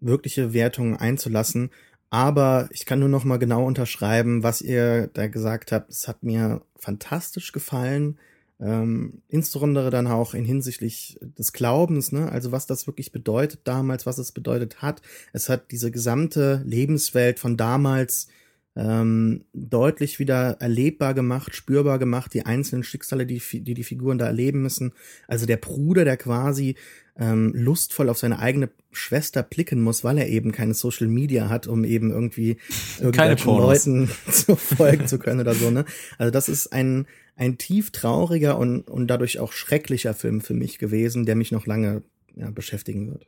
wirkliche 0.00 0.52
Wertung 0.52 0.96
einzulassen. 0.96 1.70
Aber 2.10 2.68
ich 2.70 2.86
kann 2.86 3.00
nur 3.00 3.08
noch 3.08 3.24
mal 3.24 3.38
genau 3.38 3.64
unterschreiben, 3.64 4.42
was 4.42 4.62
ihr 4.62 5.08
da 5.08 5.26
gesagt 5.26 5.72
habt. 5.72 5.90
Es 5.90 6.08
hat 6.08 6.22
mir 6.22 6.62
fantastisch 6.76 7.52
gefallen. 7.52 8.18
Ähm, 8.58 9.20
insbesondere 9.28 9.90
dann 9.90 10.06
auch 10.06 10.32
in 10.32 10.46
hinsichtlich 10.46 11.18
des 11.20 11.52
Glaubens, 11.52 12.10
ne? 12.10 12.32
also 12.32 12.52
was 12.52 12.66
das 12.66 12.86
wirklich 12.86 13.12
bedeutet 13.12 13.60
damals, 13.64 14.06
was 14.06 14.16
es 14.16 14.32
bedeutet 14.32 14.80
hat. 14.80 15.02
Es 15.34 15.50
hat 15.50 15.70
diese 15.72 15.90
gesamte 15.90 16.62
Lebenswelt 16.64 17.38
von 17.38 17.58
damals 17.58 18.28
ähm, 18.76 19.44
deutlich 19.54 20.18
wieder 20.18 20.58
erlebbar 20.60 21.14
gemacht, 21.14 21.54
spürbar 21.56 21.98
gemacht, 21.98 22.34
die 22.34 22.44
einzelnen 22.44 22.84
Schicksale, 22.84 23.26
die, 23.26 23.40
die 23.40 23.74
die 23.74 23.84
Figuren 23.84 24.18
da 24.18 24.26
erleben 24.26 24.60
müssen. 24.62 24.92
Also 25.26 25.46
der 25.46 25.56
Bruder, 25.56 26.04
der 26.04 26.18
quasi 26.18 26.76
ähm, 27.18 27.52
lustvoll 27.54 28.10
auf 28.10 28.18
seine 28.18 28.38
eigene 28.38 28.68
Schwester 28.92 29.42
blicken 29.42 29.80
muss, 29.80 30.04
weil 30.04 30.18
er 30.18 30.28
eben 30.28 30.52
keine 30.52 30.74
Social 30.74 31.06
Media 31.06 31.48
hat, 31.48 31.66
um 31.66 31.84
eben 31.84 32.10
irgendwie 32.10 32.58
irgendwelchen 33.00 33.56
Leuten 33.56 34.10
zu 34.30 34.56
folgen 34.56 35.06
zu 35.06 35.18
können 35.18 35.40
oder 35.40 35.54
so. 35.54 35.70
Ne? 35.70 35.86
Also 36.18 36.30
das 36.30 36.48
ist 36.48 36.72
ein 36.72 37.06
ein 37.34 37.58
tief 37.58 37.90
trauriger 37.90 38.58
und 38.58 38.88
und 38.88 39.08
dadurch 39.08 39.38
auch 39.38 39.52
schrecklicher 39.52 40.14
Film 40.14 40.40
für 40.42 40.54
mich 40.54 40.78
gewesen, 40.78 41.24
der 41.24 41.36
mich 41.36 41.52
noch 41.52 41.66
lange 41.66 42.02
ja, 42.34 42.50
beschäftigen 42.50 43.10
wird. 43.10 43.26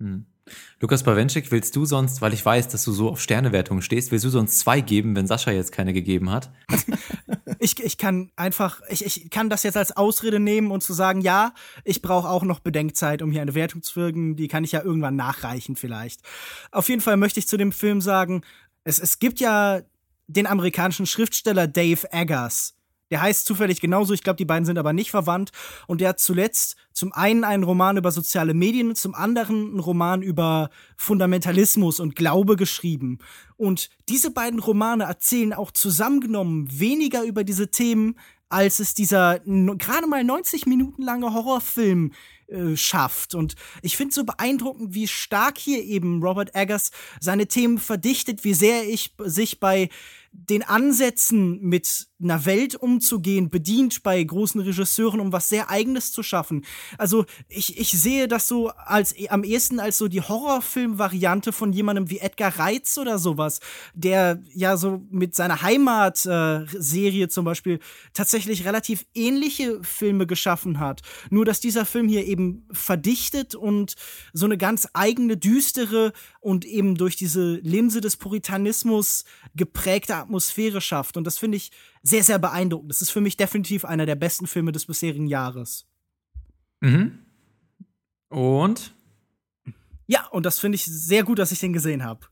Hm. 0.00 0.26
Lukas 0.80 1.02
Bawenschik, 1.02 1.50
willst 1.50 1.74
du 1.76 1.84
sonst, 1.84 2.20
weil 2.20 2.32
ich 2.32 2.44
weiß, 2.44 2.68
dass 2.68 2.84
du 2.84 2.92
so 2.92 3.10
auf 3.10 3.20
Sternewertungen 3.20 3.82
stehst, 3.82 4.10
willst 4.12 4.24
du 4.24 4.30
sonst 4.30 4.58
zwei 4.58 4.80
geben, 4.80 5.16
wenn 5.16 5.26
Sascha 5.26 5.50
jetzt 5.50 5.72
keine 5.72 5.92
gegeben 5.92 6.30
hat? 6.30 6.50
ich, 7.58 7.82
ich 7.82 7.98
kann 7.98 8.30
einfach, 8.36 8.80
ich, 8.88 9.04
ich 9.04 9.30
kann 9.30 9.50
das 9.50 9.62
jetzt 9.62 9.76
als 9.76 9.96
Ausrede 9.96 10.40
nehmen 10.40 10.70
und 10.70 10.82
zu 10.82 10.92
sagen, 10.92 11.20
ja, 11.20 11.52
ich 11.84 12.02
brauche 12.02 12.28
auch 12.28 12.44
noch 12.44 12.60
Bedenkzeit, 12.60 13.22
um 13.22 13.30
hier 13.32 13.42
eine 13.42 13.54
Wertung 13.54 13.82
zu 13.82 13.96
wirken. 13.96 14.36
Die 14.36 14.48
kann 14.48 14.64
ich 14.64 14.72
ja 14.72 14.82
irgendwann 14.82 15.16
nachreichen 15.16 15.76
vielleicht. 15.76 16.20
Auf 16.70 16.88
jeden 16.88 17.00
Fall 17.00 17.16
möchte 17.16 17.40
ich 17.40 17.48
zu 17.48 17.56
dem 17.56 17.72
Film 17.72 18.00
sagen, 18.00 18.42
es, 18.84 18.98
es 18.98 19.18
gibt 19.18 19.40
ja 19.40 19.82
den 20.28 20.46
amerikanischen 20.46 21.06
Schriftsteller 21.06 21.66
Dave 21.66 22.12
Eggers. 22.12 22.77
Der 23.10 23.22
heißt 23.22 23.46
zufällig 23.46 23.80
genauso, 23.80 24.12
ich 24.12 24.22
glaube, 24.22 24.36
die 24.36 24.44
beiden 24.44 24.64
sind 24.64 24.78
aber 24.78 24.92
nicht 24.92 25.10
verwandt. 25.10 25.50
Und 25.86 26.00
der 26.00 26.10
hat 26.10 26.20
zuletzt 26.20 26.76
zum 26.92 27.12
einen 27.12 27.44
einen 27.44 27.64
Roman 27.64 27.96
über 27.96 28.10
soziale 28.10 28.54
Medien, 28.54 28.94
zum 28.94 29.14
anderen 29.14 29.70
einen 29.70 29.80
Roman 29.80 30.22
über 30.22 30.70
Fundamentalismus 30.96 32.00
und 32.00 32.16
Glaube 32.16 32.56
geschrieben. 32.56 33.18
Und 33.56 33.90
diese 34.08 34.30
beiden 34.30 34.60
Romane 34.60 35.04
erzählen 35.04 35.52
auch 35.52 35.70
zusammengenommen 35.70 36.68
weniger 36.78 37.24
über 37.24 37.44
diese 37.44 37.70
Themen, 37.70 38.16
als 38.48 38.78
es 38.78 38.94
dieser 38.94 39.40
gerade 39.40 40.06
mal 40.06 40.24
90 40.24 40.66
Minuten 40.66 41.02
lange 41.02 41.34
Horrorfilm 41.34 42.12
äh, 42.48 42.76
schafft. 42.76 43.34
Und 43.34 43.56
ich 43.82 43.96
finde 43.96 44.14
so 44.14 44.24
beeindruckend, 44.24 44.94
wie 44.94 45.06
stark 45.06 45.58
hier 45.58 45.82
eben 45.84 46.22
Robert 46.22 46.54
Eggers 46.54 46.90
seine 47.20 47.46
Themen 47.46 47.78
verdichtet, 47.78 48.44
wie 48.44 48.54
sehr 48.54 48.88
ich 48.88 49.14
sich 49.18 49.60
bei 49.60 49.90
den 50.32 50.62
Ansätzen 50.62 51.60
mit 51.60 52.08
einer 52.20 52.46
Welt 52.46 52.74
umzugehen, 52.74 53.48
bedient 53.48 54.02
bei 54.02 54.22
großen 54.22 54.60
Regisseuren, 54.60 55.20
um 55.20 55.32
was 55.32 55.48
sehr 55.48 55.70
Eigenes 55.70 56.10
zu 56.10 56.22
schaffen. 56.22 56.64
Also 56.96 57.26
ich, 57.48 57.78
ich 57.78 57.90
sehe 57.92 58.26
das 58.26 58.48
so 58.48 58.70
als 58.70 59.14
am 59.28 59.44
ehesten 59.44 59.78
als 59.78 59.98
so 59.98 60.08
die 60.08 60.20
Horrorfilm-Variante 60.20 61.52
von 61.52 61.72
jemandem 61.72 62.10
wie 62.10 62.18
Edgar 62.18 62.58
Reitz 62.58 62.98
oder 62.98 63.18
sowas, 63.18 63.60
der 63.94 64.42
ja 64.52 64.76
so 64.76 65.02
mit 65.10 65.36
seiner 65.36 65.62
Heimat-Serie 65.62 67.24
äh, 67.24 67.28
zum 67.28 67.44
Beispiel 67.44 67.78
tatsächlich 68.14 68.64
relativ 68.64 69.06
ähnliche 69.14 69.80
Filme 69.82 70.26
geschaffen 70.26 70.80
hat. 70.80 71.02
Nur 71.30 71.44
dass 71.44 71.60
dieser 71.60 71.84
Film 71.84 72.08
hier 72.08 72.26
eben 72.26 72.66
verdichtet 72.72 73.54
und 73.54 73.94
so 74.32 74.46
eine 74.46 74.58
ganz 74.58 74.88
eigene, 74.92 75.36
düstere 75.36 76.12
und 76.40 76.64
eben 76.64 76.94
durch 76.94 77.16
diese 77.16 77.56
Linse 77.56 78.00
des 78.00 78.16
Puritanismus 78.16 79.24
geprägte 79.54 80.16
Atmosphäre 80.16 80.80
schafft. 80.80 81.16
Und 81.16 81.24
das 81.24 81.38
finde 81.38 81.56
ich 81.56 81.70
sehr, 82.02 82.22
sehr 82.22 82.38
beeindruckend. 82.38 82.90
Das 82.90 83.02
ist 83.02 83.10
für 83.10 83.20
mich 83.20 83.36
definitiv 83.36 83.84
einer 83.84 84.06
der 84.06 84.14
besten 84.14 84.46
Filme 84.46 84.72
des 84.72 84.86
bisherigen 84.86 85.26
Jahres. 85.26 85.86
Mhm. 86.80 87.18
Und? 88.28 88.94
Ja, 90.06 90.26
und 90.28 90.46
das 90.46 90.58
finde 90.58 90.76
ich 90.76 90.84
sehr 90.84 91.24
gut, 91.24 91.38
dass 91.38 91.52
ich 91.52 91.60
den 91.60 91.72
gesehen 91.72 92.04
habe. 92.04 92.26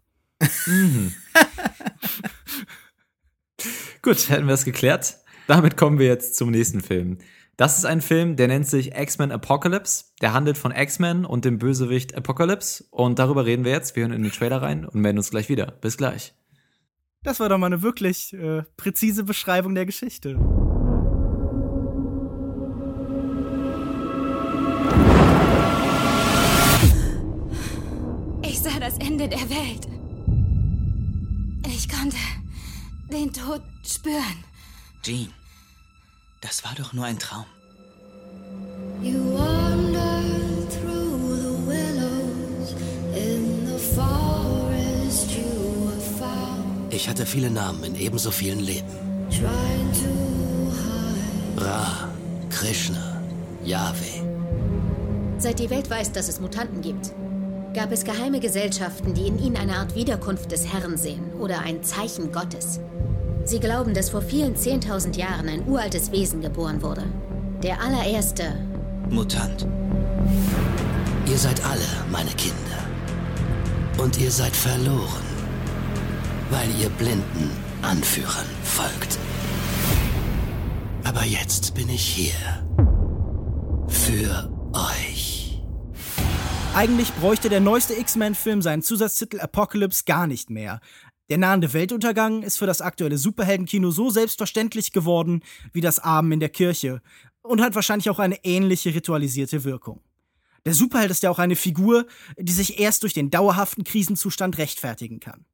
Mhm. 0.66 1.12
gut, 4.02 4.28
hätten 4.28 4.46
wir 4.46 4.54
es 4.54 4.64
geklärt. 4.64 5.18
Damit 5.46 5.76
kommen 5.76 5.98
wir 5.98 6.06
jetzt 6.06 6.36
zum 6.36 6.50
nächsten 6.50 6.80
Film. 6.80 7.18
Das 7.56 7.78
ist 7.78 7.86
ein 7.86 8.02
Film, 8.02 8.36
der 8.36 8.48
nennt 8.48 8.66
sich 8.66 8.94
X-Men 8.94 9.32
Apocalypse. 9.32 10.04
Der 10.20 10.34
handelt 10.34 10.58
von 10.58 10.72
X-Men 10.72 11.24
und 11.24 11.46
dem 11.46 11.58
Bösewicht 11.58 12.14
Apocalypse. 12.14 12.84
Und 12.90 13.18
darüber 13.18 13.46
reden 13.46 13.64
wir 13.64 13.72
jetzt. 13.72 13.96
Wir 13.96 14.02
hören 14.02 14.12
in 14.12 14.22
den 14.22 14.32
Trailer 14.32 14.60
rein 14.60 14.84
und 14.84 15.00
melden 15.00 15.16
uns 15.16 15.30
gleich 15.30 15.48
wieder. 15.48 15.66
Bis 15.66 15.96
gleich. 15.96 16.34
Das 17.22 17.40
war 17.40 17.48
doch 17.48 17.56
mal 17.56 17.66
eine 17.66 17.80
wirklich 17.80 18.34
äh, 18.34 18.62
präzise 18.76 19.24
Beschreibung 19.24 19.74
der 19.74 19.86
Geschichte. 19.86 20.38
Ich 28.42 28.60
sah 28.60 28.78
das 28.78 28.98
Ende 28.98 29.30
der 29.30 29.48
Welt. 29.48 29.88
Ich 31.66 31.88
konnte 31.88 32.16
den 33.10 33.32
Tod 33.32 33.62
spüren. 33.82 34.44
Jean, 35.02 35.32
das 36.46 36.62
war 36.64 36.74
doch 36.76 36.92
nur 36.92 37.04
ein 37.04 37.18
Traum. 37.18 37.44
You 39.02 39.18
wander 39.34 40.22
through 40.70 41.36
the 41.44 41.54
willows 41.66 42.74
in 43.14 43.66
the 43.66 43.78
forest 43.78 45.30
you 45.32 45.90
have 45.90 46.02
found. 46.18 46.94
Ich 46.94 47.08
hatte 47.08 47.26
viele 47.26 47.50
Namen 47.50 47.82
in 47.82 47.96
ebenso 47.96 48.30
vielen 48.30 48.60
Leben. 48.60 48.88
Trying 49.28 49.92
to 49.92 50.12
hide. 50.70 51.66
Ra, 51.66 52.08
Krishna, 52.50 53.20
Yahweh. 53.64 54.22
Seit 55.38 55.58
die 55.58 55.68
Welt 55.68 55.90
weiß, 55.90 56.12
dass 56.12 56.28
es 56.28 56.40
Mutanten 56.40 56.80
gibt, 56.80 57.12
gab 57.74 57.90
es 57.90 58.04
geheime 58.04 58.38
Gesellschaften, 58.38 59.14
die 59.14 59.26
in 59.26 59.38
ihnen 59.38 59.56
eine 59.56 59.78
Art 59.78 59.96
Wiederkunft 59.96 60.52
des 60.52 60.72
Herrn 60.72 60.96
sehen 60.96 61.32
oder 61.40 61.60
ein 61.60 61.82
Zeichen 61.82 62.30
Gottes. 62.30 62.80
Sie 63.46 63.60
glauben, 63.60 63.94
dass 63.94 64.10
vor 64.10 64.22
vielen 64.22 64.56
Zehntausend 64.56 65.16
Jahren 65.16 65.48
ein 65.48 65.68
uraltes 65.68 66.10
Wesen 66.10 66.40
geboren 66.40 66.82
wurde. 66.82 67.04
Der 67.62 67.80
allererste 67.80 68.52
Mutant. 69.08 69.68
Ihr 71.30 71.38
seid 71.38 71.64
alle 71.64 71.86
meine 72.10 72.30
Kinder. 72.30 72.56
Und 74.02 74.18
ihr 74.20 74.32
seid 74.32 74.54
verloren, 74.54 75.22
weil 76.50 76.68
ihr 76.80 76.88
blinden 76.88 77.50
Anführern 77.82 78.46
folgt. 78.64 79.16
Aber 81.04 81.24
jetzt 81.24 81.72
bin 81.76 81.88
ich 81.88 82.02
hier. 82.02 82.66
Für 83.86 84.50
euch. 84.72 85.62
Eigentlich 86.74 87.14
bräuchte 87.14 87.48
der 87.48 87.60
neueste 87.60 87.94
X-Men-Film 87.94 88.60
seinen 88.60 88.82
Zusatztitel 88.82 89.38
Apocalypse 89.38 90.02
gar 90.04 90.26
nicht 90.26 90.50
mehr. 90.50 90.80
Der 91.28 91.38
nahende 91.38 91.72
Weltuntergang 91.72 92.42
ist 92.42 92.56
für 92.56 92.66
das 92.66 92.80
aktuelle 92.80 93.18
Superheldenkino 93.18 93.90
so 93.90 94.10
selbstverständlich 94.10 94.92
geworden 94.92 95.42
wie 95.72 95.80
das 95.80 95.98
Abend 95.98 96.32
in 96.34 96.40
der 96.40 96.48
Kirche 96.48 97.02
und 97.42 97.60
hat 97.60 97.74
wahrscheinlich 97.74 98.10
auch 98.10 98.20
eine 98.20 98.44
ähnliche 98.44 98.94
ritualisierte 98.94 99.64
Wirkung. 99.64 100.00
Der 100.64 100.74
Superheld 100.74 101.10
ist 101.10 101.22
ja 101.22 101.30
auch 101.30 101.38
eine 101.38 101.56
Figur, 101.56 102.06
die 102.38 102.52
sich 102.52 102.78
erst 102.80 103.02
durch 103.02 103.12
den 103.12 103.30
dauerhaften 103.30 103.84
Krisenzustand 103.84 104.58
rechtfertigen 104.58 105.20
kann. 105.20 105.46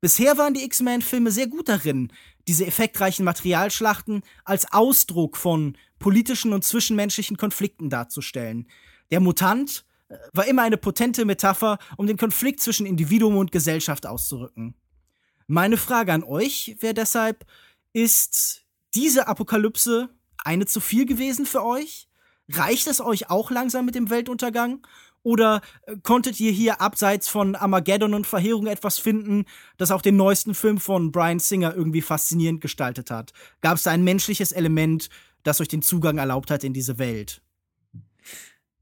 Bisher 0.00 0.38
waren 0.38 0.54
die 0.54 0.64
X-Men-Filme 0.64 1.32
sehr 1.32 1.48
gut 1.48 1.68
darin, 1.68 2.12
diese 2.46 2.64
effektreichen 2.66 3.24
Materialschlachten 3.24 4.22
als 4.44 4.72
Ausdruck 4.72 5.36
von 5.36 5.76
politischen 5.98 6.52
und 6.52 6.62
zwischenmenschlichen 6.62 7.36
Konflikten 7.36 7.90
darzustellen. 7.90 8.68
Der 9.10 9.20
Mutant 9.20 9.84
war 10.32 10.46
immer 10.46 10.62
eine 10.62 10.76
potente 10.76 11.24
Metapher, 11.24 11.78
um 11.96 12.06
den 12.06 12.16
Konflikt 12.16 12.60
zwischen 12.60 12.86
Individuum 12.86 13.36
und 13.36 13.52
Gesellschaft 13.52 14.06
auszurücken. 14.06 14.74
Meine 15.46 15.76
Frage 15.76 16.12
an 16.12 16.24
euch 16.24 16.76
wäre 16.80 16.94
deshalb, 16.94 17.46
ist 17.92 18.62
diese 18.94 19.28
Apokalypse 19.28 20.10
eine 20.44 20.66
zu 20.66 20.80
viel 20.80 21.06
gewesen 21.06 21.46
für 21.46 21.64
euch? 21.64 22.08
Reicht 22.48 22.86
es 22.86 23.00
euch 23.00 23.30
auch 23.30 23.50
langsam 23.50 23.84
mit 23.84 23.94
dem 23.94 24.10
Weltuntergang? 24.10 24.86
Oder 25.22 25.62
äh, 25.86 25.96
konntet 26.02 26.38
ihr 26.40 26.52
hier 26.52 26.80
abseits 26.80 27.28
von 27.28 27.54
Armageddon 27.54 28.14
und 28.14 28.26
Verheerung 28.26 28.66
etwas 28.66 28.98
finden, 28.98 29.44
das 29.76 29.90
auch 29.90 30.00
den 30.00 30.16
neuesten 30.16 30.54
Film 30.54 30.78
von 30.78 31.12
Brian 31.12 31.38
Singer 31.38 31.74
irgendwie 31.74 32.02
faszinierend 32.02 32.60
gestaltet 32.60 33.10
hat? 33.10 33.32
Gab 33.60 33.76
es 33.76 33.82
da 33.82 33.90
ein 33.90 34.04
menschliches 34.04 34.52
Element, 34.52 35.10
das 35.42 35.60
euch 35.60 35.68
den 35.68 35.82
Zugang 35.82 36.18
erlaubt 36.18 36.50
hat 36.50 36.64
in 36.64 36.72
diese 36.72 36.98
Welt? 36.98 37.42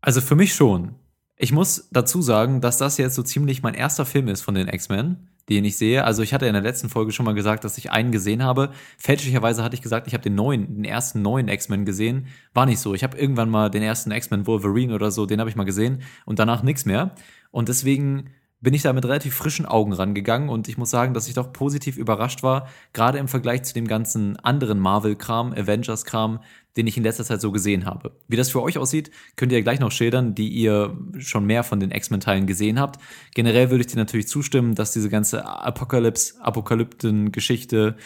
Also 0.00 0.20
für 0.20 0.36
mich 0.36 0.54
schon. 0.54 0.94
Ich 1.38 1.52
muss 1.52 1.88
dazu 1.92 2.22
sagen, 2.22 2.62
dass 2.62 2.78
das 2.78 2.96
jetzt 2.96 3.14
so 3.14 3.22
ziemlich 3.22 3.62
mein 3.62 3.74
erster 3.74 4.06
Film 4.06 4.28
ist 4.28 4.40
von 4.40 4.54
den 4.54 4.68
X-Men, 4.68 5.28
den 5.50 5.66
ich 5.66 5.76
sehe. 5.76 6.02
Also 6.04 6.22
ich 6.22 6.32
hatte 6.32 6.46
in 6.46 6.54
der 6.54 6.62
letzten 6.62 6.88
Folge 6.88 7.12
schon 7.12 7.26
mal 7.26 7.34
gesagt, 7.34 7.62
dass 7.62 7.76
ich 7.76 7.90
einen 7.90 8.10
gesehen 8.10 8.42
habe. 8.42 8.70
Fälschlicherweise 8.96 9.62
hatte 9.62 9.74
ich 9.74 9.82
gesagt, 9.82 10.06
ich 10.06 10.14
habe 10.14 10.22
den 10.22 10.34
neuen, 10.34 10.76
den 10.76 10.84
ersten 10.84 11.20
neuen 11.20 11.48
X-Men 11.48 11.84
gesehen. 11.84 12.28
War 12.54 12.64
nicht 12.64 12.80
so. 12.80 12.94
Ich 12.94 13.04
habe 13.04 13.18
irgendwann 13.18 13.50
mal 13.50 13.70
den 13.70 13.82
ersten 13.82 14.12
X-Men 14.12 14.46
Wolverine 14.46 14.94
oder 14.94 15.10
so, 15.10 15.26
den 15.26 15.38
habe 15.38 15.50
ich 15.50 15.56
mal 15.56 15.64
gesehen 15.64 16.02
und 16.24 16.38
danach 16.38 16.62
nichts 16.62 16.86
mehr. 16.86 17.14
Und 17.50 17.68
deswegen 17.68 18.30
bin 18.60 18.72
ich 18.72 18.82
da 18.82 18.94
mit 18.94 19.04
relativ 19.04 19.34
frischen 19.34 19.66
Augen 19.66 19.92
rangegangen 19.92 20.48
und 20.48 20.68
ich 20.68 20.78
muss 20.78 20.90
sagen, 20.90 21.12
dass 21.12 21.28
ich 21.28 21.34
doch 21.34 21.52
positiv 21.52 21.98
überrascht 21.98 22.42
war, 22.42 22.68
gerade 22.94 23.18
im 23.18 23.28
Vergleich 23.28 23.62
zu 23.64 23.74
dem 23.74 23.86
ganzen 23.86 24.38
anderen 24.38 24.80
Marvel-Kram, 24.80 25.52
Avengers-Kram, 25.52 26.40
den 26.76 26.86
ich 26.86 26.96
in 26.96 27.02
letzter 27.02 27.24
Zeit 27.24 27.40
so 27.40 27.52
gesehen 27.52 27.86
habe. 27.86 28.12
Wie 28.28 28.36
das 28.36 28.50
für 28.50 28.62
euch 28.62 28.78
aussieht, 28.78 29.10
könnt 29.36 29.52
ihr 29.52 29.62
gleich 29.62 29.80
noch 29.80 29.92
schildern, 29.92 30.34
die 30.34 30.48
ihr 30.48 30.96
schon 31.18 31.46
mehr 31.46 31.64
von 31.64 31.80
den 31.80 31.90
X-Men-Teilen 31.90 32.46
gesehen 32.46 32.78
habt. 32.78 33.00
Generell 33.34 33.70
würde 33.70 33.82
ich 33.82 33.86
dir 33.86 33.96
natürlich 33.96 34.28
zustimmen, 34.28 34.74
dass 34.74 34.92
diese 34.92 35.08
ganze 35.08 35.46
Apokalypse, 35.46 36.34
Apokalypten-Geschichte, 36.40 37.96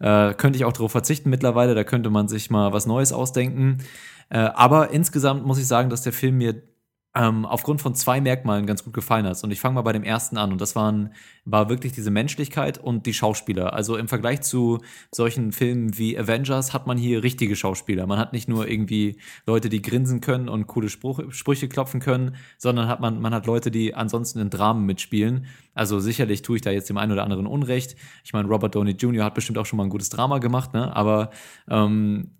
äh, 0.00 0.34
könnte 0.34 0.56
ich 0.56 0.64
auch 0.64 0.72
darauf 0.72 0.92
verzichten 0.92 1.30
mittlerweile, 1.30 1.74
da 1.74 1.84
könnte 1.84 2.10
man 2.10 2.28
sich 2.28 2.50
mal 2.50 2.72
was 2.72 2.86
Neues 2.86 3.12
ausdenken. 3.12 3.78
Äh, 4.28 4.38
aber 4.38 4.90
insgesamt 4.90 5.44
muss 5.44 5.58
ich 5.58 5.66
sagen, 5.66 5.90
dass 5.90 6.02
der 6.02 6.12
Film 6.12 6.38
mir 6.38 6.62
ähm, 7.14 7.44
aufgrund 7.44 7.82
von 7.82 7.94
zwei 7.96 8.20
Merkmalen 8.20 8.66
ganz 8.66 8.84
gut 8.84 8.92
gefallen 8.92 9.26
hat. 9.26 9.42
Und 9.42 9.50
ich 9.50 9.60
fange 9.60 9.74
mal 9.74 9.82
bei 9.82 9.92
dem 9.92 10.04
ersten 10.04 10.36
an. 10.36 10.52
Und 10.52 10.60
das 10.60 10.76
waren, 10.76 11.12
war 11.44 11.68
wirklich 11.68 11.92
diese 11.92 12.10
Menschlichkeit 12.10 12.78
und 12.78 13.04
die 13.04 13.14
Schauspieler. 13.14 13.72
Also 13.72 13.96
im 13.96 14.06
Vergleich 14.06 14.42
zu 14.42 14.78
solchen 15.12 15.50
Filmen 15.50 15.98
wie 15.98 16.16
Avengers 16.16 16.72
hat 16.72 16.86
man 16.86 16.96
hier 16.96 17.24
richtige 17.24 17.56
Schauspieler. 17.56 18.06
Man 18.06 18.18
hat 18.18 18.32
nicht 18.32 18.48
nur 18.48 18.68
irgendwie 18.68 19.18
Leute, 19.44 19.68
die 19.68 19.82
grinsen 19.82 20.20
können 20.20 20.48
und 20.48 20.68
coole 20.68 20.88
Spruch, 20.88 21.20
Sprüche 21.30 21.68
klopfen 21.68 21.98
können, 21.98 22.36
sondern 22.58 22.86
hat 22.86 23.00
man, 23.00 23.20
man 23.20 23.34
hat 23.34 23.46
Leute, 23.46 23.72
die 23.72 23.94
ansonsten 23.94 24.38
in 24.38 24.50
Dramen 24.50 24.86
mitspielen. 24.86 25.46
Also 25.74 25.98
sicherlich 25.98 26.42
tue 26.42 26.56
ich 26.56 26.62
da 26.62 26.70
jetzt 26.70 26.90
dem 26.90 26.96
einen 26.96 27.12
oder 27.12 27.24
anderen 27.24 27.46
Unrecht. 27.46 27.96
Ich 28.24 28.32
meine, 28.32 28.46
Robert 28.46 28.76
Downey 28.76 28.92
Jr. 28.92 29.24
hat 29.24 29.34
bestimmt 29.34 29.58
auch 29.58 29.66
schon 29.66 29.78
mal 29.78 29.84
ein 29.84 29.90
gutes 29.90 30.10
Drama 30.10 30.38
gemacht, 30.38 30.74
ne? 30.74 30.94
Aber 30.94 31.30
ähm, 31.68 32.30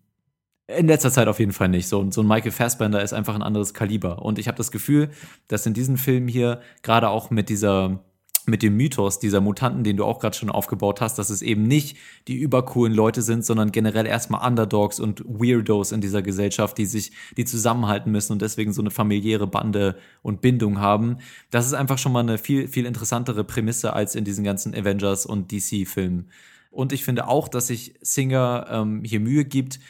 in 0.76 0.86
letzter 0.86 1.10
Zeit 1.10 1.28
auf 1.28 1.38
jeden 1.38 1.52
Fall 1.52 1.68
nicht. 1.68 1.88
So, 1.88 2.10
so 2.10 2.22
ein 2.22 2.26
Michael 2.26 2.52
Fassbender 2.52 3.02
ist 3.02 3.12
einfach 3.12 3.34
ein 3.34 3.42
anderes 3.42 3.74
Kaliber. 3.74 4.22
Und 4.22 4.38
ich 4.38 4.48
habe 4.48 4.56
das 4.56 4.70
Gefühl, 4.70 5.10
dass 5.48 5.66
in 5.66 5.74
diesem 5.74 5.96
Film 5.96 6.28
hier 6.28 6.60
gerade 6.82 7.08
auch 7.08 7.30
mit 7.30 7.48
dieser 7.48 8.04
mit 8.46 8.62
dem 8.62 8.76
Mythos 8.76 9.18
dieser 9.18 9.40
Mutanten, 9.40 9.84
den 9.84 9.96
du 9.96 10.04
auch 10.04 10.18
gerade 10.18 10.36
schon 10.36 10.50
aufgebaut 10.50 11.00
hast, 11.00 11.18
dass 11.18 11.30
es 11.30 11.42
eben 11.42 11.62
nicht 11.62 11.96
die 12.26 12.36
übercoolen 12.36 12.92
Leute 12.92 13.22
sind, 13.22 13.44
sondern 13.44 13.70
generell 13.70 14.06
erstmal 14.06 14.46
Underdogs 14.46 14.98
und 14.98 15.22
Weirdos 15.26 15.92
in 15.92 16.00
dieser 16.00 16.22
Gesellschaft, 16.22 16.78
die 16.78 16.86
sich, 16.86 17.12
die 17.36 17.44
zusammenhalten 17.44 18.10
müssen 18.10 18.32
und 18.32 18.42
deswegen 18.42 18.72
so 18.72 18.82
eine 18.82 18.90
familiäre 18.90 19.46
Bande 19.46 19.96
und 20.22 20.40
Bindung 20.40 20.80
haben. 20.80 21.18
Das 21.50 21.66
ist 21.66 21.74
einfach 21.74 21.98
schon 21.98 22.12
mal 22.12 22.20
eine 22.20 22.38
viel, 22.38 22.66
viel 22.66 22.86
interessantere 22.86 23.44
Prämisse 23.44 23.92
als 23.92 24.14
in 24.14 24.24
diesen 24.24 24.42
ganzen 24.42 24.74
Avengers 24.74 25.26
und 25.26 25.52
DC-Filmen. 25.52 26.30
Und 26.70 26.92
ich 26.92 27.04
finde 27.04 27.28
auch, 27.28 27.48
dass 27.48 27.66
sich 27.66 27.94
Singer 28.00 28.66
ähm, 28.70 29.02
hier 29.04 29.20
Mühe 29.20 29.44
gibt, 29.44 29.80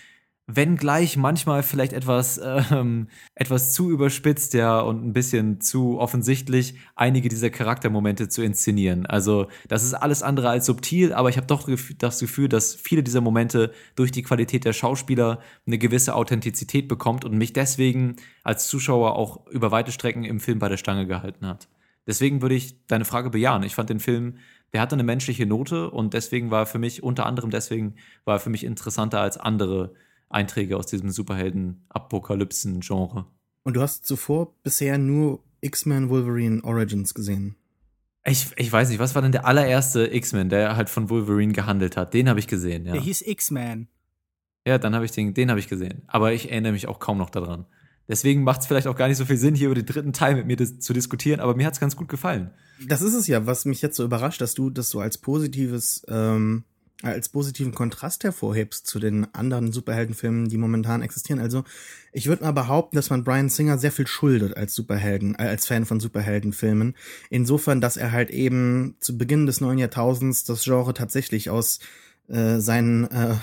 wenngleich 0.46 1.16
manchmal 1.16 1.62
vielleicht 1.62 1.92
etwas, 1.92 2.40
ähm, 2.42 3.08
etwas 3.34 3.72
zu 3.72 3.90
überspitzt, 3.90 4.54
ja, 4.54 4.80
und 4.80 5.04
ein 5.04 5.12
bisschen 5.12 5.60
zu 5.60 5.98
offensichtlich, 5.98 6.74
einige 6.96 7.28
dieser 7.28 7.50
Charaktermomente 7.50 8.28
zu 8.28 8.42
inszenieren. 8.42 9.06
Also, 9.06 9.48
das 9.68 9.84
ist 9.84 9.94
alles 9.94 10.22
andere 10.22 10.48
als 10.48 10.66
subtil, 10.66 11.12
aber 11.12 11.28
ich 11.28 11.36
habe 11.36 11.46
doch 11.46 11.68
das 11.98 12.18
Gefühl, 12.20 12.48
dass 12.48 12.74
viele 12.74 13.02
dieser 13.02 13.20
Momente 13.20 13.72
durch 13.94 14.12
die 14.12 14.22
Qualität 14.22 14.64
der 14.64 14.72
Schauspieler 14.72 15.40
eine 15.66 15.78
gewisse 15.78 16.14
Authentizität 16.14 16.88
bekommt 16.88 17.24
und 17.24 17.36
mich 17.36 17.52
deswegen 17.52 18.16
als 18.42 18.68
Zuschauer 18.68 19.16
auch 19.16 19.46
über 19.48 19.70
weite 19.70 19.92
Strecken 19.92 20.24
im 20.24 20.40
Film 20.40 20.58
bei 20.58 20.68
der 20.68 20.76
Stange 20.76 21.06
gehalten 21.06 21.46
hat. 21.46 21.68
Deswegen 22.06 22.42
würde 22.42 22.54
ich 22.54 22.86
deine 22.86 23.04
Frage 23.04 23.30
bejahen. 23.30 23.62
Ich 23.62 23.74
fand 23.74 23.90
den 23.90 24.00
Film, 24.00 24.38
der 24.72 24.80
hatte 24.80 24.94
eine 24.94 25.02
menschliche 25.02 25.46
Note 25.46 25.90
und 25.90 26.14
deswegen 26.14 26.50
war 26.50 26.60
er 26.60 26.66
für 26.66 26.78
mich, 26.78 27.02
unter 27.02 27.26
anderem 27.26 27.50
deswegen, 27.50 27.94
war 28.24 28.36
er 28.36 28.40
für 28.40 28.50
mich 28.50 28.64
interessanter 28.64 29.20
als 29.20 29.36
andere 29.36 29.94
Einträge 30.30 30.76
aus 30.76 30.86
diesem 30.86 31.10
Superhelden-Apokalypsen-Genre. 31.10 33.26
Und 33.62 33.76
du 33.76 33.82
hast 33.82 34.06
zuvor 34.06 34.54
bisher 34.62 34.96
nur 34.96 35.44
X-Men 35.60 36.08
Wolverine 36.08 36.64
Origins 36.64 37.12
gesehen. 37.12 37.56
Ich, 38.24 38.48
ich 38.56 38.72
weiß 38.72 38.88
nicht, 38.88 38.98
was 38.98 39.14
war 39.14 39.22
denn 39.22 39.32
der 39.32 39.46
allererste 39.46 40.14
X-Men, 40.14 40.48
der 40.48 40.76
halt 40.76 40.90
von 40.90 41.10
Wolverine 41.10 41.52
gehandelt 41.52 41.96
hat? 41.96 42.14
Den 42.14 42.28
habe 42.28 42.38
ich 42.38 42.46
gesehen, 42.46 42.86
ja. 42.86 42.92
Der 42.92 43.00
hieß 43.00 43.22
X-Man. 43.22 43.88
Ja, 44.66 44.78
dann 44.78 44.94
habe 44.94 45.04
ich 45.04 45.10
den, 45.10 45.34
den 45.34 45.50
habe 45.50 45.58
ich 45.58 45.68
gesehen. 45.68 46.02
Aber 46.06 46.32
ich 46.32 46.50
erinnere 46.50 46.72
mich 46.72 46.86
auch 46.86 46.98
kaum 46.98 47.18
noch 47.18 47.30
daran. 47.30 47.66
Deswegen 48.08 48.42
macht 48.42 48.60
es 48.60 48.66
vielleicht 48.66 48.88
auch 48.88 48.96
gar 48.96 49.08
nicht 49.08 49.16
so 49.16 49.24
viel 49.24 49.36
Sinn, 49.36 49.54
hier 49.54 49.66
über 49.66 49.76
den 49.76 49.86
dritten 49.86 50.12
Teil 50.12 50.34
mit 50.34 50.46
mir 50.46 50.56
dis 50.56 50.80
zu 50.80 50.92
diskutieren, 50.92 51.40
aber 51.40 51.54
mir 51.54 51.64
hat 51.64 51.74
es 51.74 51.80
ganz 51.80 51.96
gut 51.96 52.08
gefallen. 52.08 52.50
Das 52.86 53.02
ist 53.02 53.14
es 53.14 53.26
ja, 53.26 53.46
was 53.46 53.66
mich 53.66 53.82
jetzt 53.82 53.96
so 53.96 54.04
überrascht, 54.04 54.40
dass 54.40 54.54
du 54.54 54.68
das 54.68 54.90
so 54.90 55.00
als 55.00 55.18
positives, 55.18 56.04
ähm, 56.08 56.64
als 57.02 57.28
positiven 57.28 57.74
Kontrast 57.74 58.24
hervorhebst 58.24 58.86
zu 58.86 58.98
den 58.98 59.32
anderen 59.34 59.72
Superheldenfilmen, 59.72 60.48
die 60.48 60.58
momentan 60.58 61.02
existieren. 61.02 61.40
Also 61.40 61.64
ich 62.12 62.26
würde 62.26 62.44
mal 62.44 62.52
behaupten, 62.52 62.96
dass 62.96 63.10
man 63.10 63.24
Brian 63.24 63.48
Singer 63.48 63.78
sehr 63.78 63.92
viel 63.92 64.06
schuldet 64.06 64.56
als 64.56 64.74
Superhelden, 64.74 65.34
äh, 65.34 65.44
als 65.44 65.66
Fan 65.66 65.86
von 65.86 66.00
Superheldenfilmen. 66.00 66.94
Insofern, 67.30 67.80
dass 67.80 67.96
er 67.96 68.12
halt 68.12 68.30
eben 68.30 68.96
zu 69.00 69.16
Beginn 69.16 69.46
des 69.46 69.60
neuen 69.60 69.78
Jahrtausends 69.78 70.44
das 70.44 70.64
Genre 70.64 70.94
tatsächlich 70.94 71.50
aus 71.50 71.80
äh, 72.28 72.58
seinen 72.58 73.04
äh, 73.10 73.36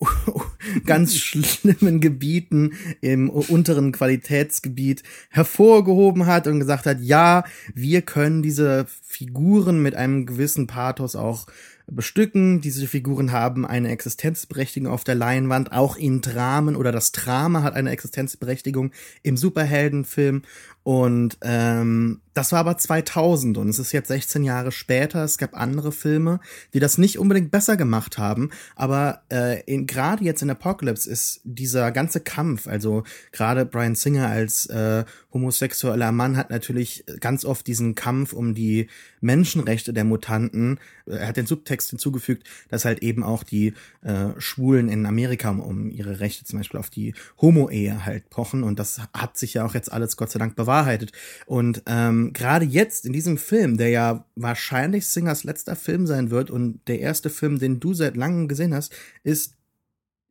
ganz 0.86 1.16
schlimmen 1.16 2.00
Gebieten 2.00 2.72
im 3.00 3.28
unteren 3.28 3.92
Qualitätsgebiet 3.92 5.02
hervorgehoben 5.28 6.26
hat 6.26 6.46
und 6.46 6.60
gesagt 6.60 6.86
hat, 6.86 7.00
ja, 7.00 7.44
wir 7.74 8.02
können 8.02 8.42
diese 8.42 8.86
Figuren 9.02 9.82
mit 9.82 9.94
einem 9.94 10.26
gewissen 10.26 10.66
Pathos 10.66 11.16
auch 11.16 11.46
bestücken. 11.86 12.60
Diese 12.60 12.86
Figuren 12.86 13.32
haben 13.32 13.66
eine 13.66 13.90
Existenzberechtigung 13.90 14.90
auf 14.90 15.04
der 15.04 15.14
Leinwand, 15.14 15.72
auch 15.72 15.96
in 15.96 16.20
Dramen 16.20 16.76
oder 16.76 16.92
das 16.92 17.12
Drama 17.12 17.62
hat 17.62 17.74
eine 17.74 17.90
Existenzberechtigung 17.90 18.92
im 19.22 19.36
Superheldenfilm. 19.36 20.42
Und 20.82 21.36
ähm, 21.42 22.20
das 22.32 22.52
war 22.52 22.60
aber 22.60 22.78
2000 22.78 23.58
und 23.58 23.68
es 23.68 23.78
ist 23.78 23.92
jetzt 23.92 24.08
16 24.08 24.44
Jahre 24.44 24.72
später. 24.72 25.22
Es 25.22 25.36
gab 25.36 25.54
andere 25.54 25.92
Filme, 25.92 26.40
die 26.72 26.80
das 26.80 26.96
nicht 26.96 27.18
unbedingt 27.18 27.50
besser 27.50 27.76
gemacht 27.76 28.16
haben, 28.16 28.50
aber 28.76 29.22
äh, 29.28 29.62
gerade 29.82 30.24
jetzt 30.24 30.40
in 30.40 30.48
Apocalypse 30.48 31.10
ist 31.10 31.42
dieser 31.44 31.92
ganze 31.92 32.20
Kampf, 32.20 32.66
also 32.66 33.04
gerade 33.30 33.66
Brian 33.66 33.94
Singer 33.94 34.28
als 34.28 34.66
äh, 34.66 35.04
homosexueller 35.32 36.12
Mann 36.12 36.36
hat 36.36 36.50
natürlich 36.50 37.04
ganz 37.20 37.44
oft 37.44 37.66
diesen 37.66 37.94
Kampf 37.94 38.32
um 38.32 38.54
die 38.54 38.88
Menschenrechte 39.20 39.92
der 39.92 40.04
Mutanten. 40.04 40.78
Er 41.06 41.28
hat 41.28 41.36
den 41.36 41.46
Subtext 41.46 41.90
hinzugefügt, 41.90 42.46
dass 42.68 42.84
halt 42.84 43.02
eben 43.02 43.22
auch 43.22 43.42
die 43.42 43.74
äh, 44.02 44.28
Schwulen 44.38 44.88
in 44.88 45.06
Amerika 45.06 45.50
um, 45.50 45.90
ihre 45.90 46.20
Rechte 46.20 46.44
zum 46.44 46.58
Beispiel 46.58 46.80
auf 46.80 46.90
die 46.90 47.14
Homo-Ehe 47.40 48.04
halt 48.04 48.30
pochen 48.30 48.62
und 48.62 48.78
das 48.78 49.00
hat 49.12 49.36
sich 49.36 49.54
ja 49.54 49.64
auch 49.64 49.74
jetzt 49.74 49.92
alles 49.92 50.16
Gott 50.16 50.30
sei 50.30 50.38
Dank 50.38 50.56
bewahrheitet. 50.56 51.12
Und 51.46 51.82
ähm, 51.86 52.32
gerade 52.32 52.64
jetzt 52.64 53.06
in 53.06 53.12
diesem 53.12 53.38
Film, 53.38 53.76
der 53.76 53.88
ja 53.88 54.24
wahrscheinlich 54.36 55.06
Singers 55.06 55.44
letzter 55.44 55.76
Film 55.76 56.06
sein 56.06 56.30
wird 56.30 56.50
und 56.50 56.80
der 56.86 57.00
erste 57.00 57.30
Film, 57.30 57.58
den 57.58 57.80
du 57.80 57.94
seit 57.94 58.16
langem 58.16 58.48
gesehen 58.48 58.74
hast, 58.74 58.94
ist 59.22 59.54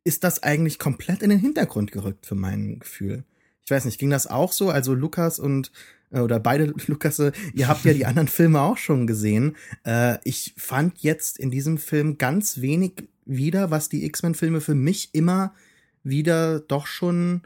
ist 0.02 0.24
das 0.24 0.42
eigentlich 0.42 0.78
komplett 0.78 1.22
in 1.22 1.30
den 1.30 1.38
Hintergrund 1.38 1.92
gerückt 1.92 2.26
für 2.26 2.34
mein 2.34 2.78
Gefühl. 2.78 3.24
Ich 3.64 3.70
weiß 3.70 3.84
nicht, 3.84 3.98
ging 3.98 4.10
das 4.10 4.26
auch 4.26 4.52
so? 4.52 4.70
Also 4.70 4.94
Lukas 4.94 5.38
und 5.38 5.68
äh, 5.68 5.70
oder 6.10 6.40
beide 6.40 6.66
Lukasse, 6.86 7.32
ihr 7.54 7.68
habt 7.68 7.84
ja 7.84 7.92
die 7.92 8.06
anderen 8.06 8.28
Filme 8.28 8.60
auch 8.60 8.76
schon 8.76 9.06
gesehen. 9.06 9.56
Äh, 9.84 10.18
ich 10.24 10.54
fand 10.56 10.98
jetzt 10.98 11.38
in 11.38 11.50
diesem 11.50 11.78
Film 11.78 12.18
ganz 12.18 12.60
wenig 12.60 13.08
wieder, 13.24 13.70
was 13.70 13.88
die 13.88 14.04
X-Men-Filme 14.04 14.60
für 14.60 14.74
mich 14.74 15.14
immer 15.14 15.54
wieder 16.02 16.60
doch 16.60 16.86
schon 16.86 17.42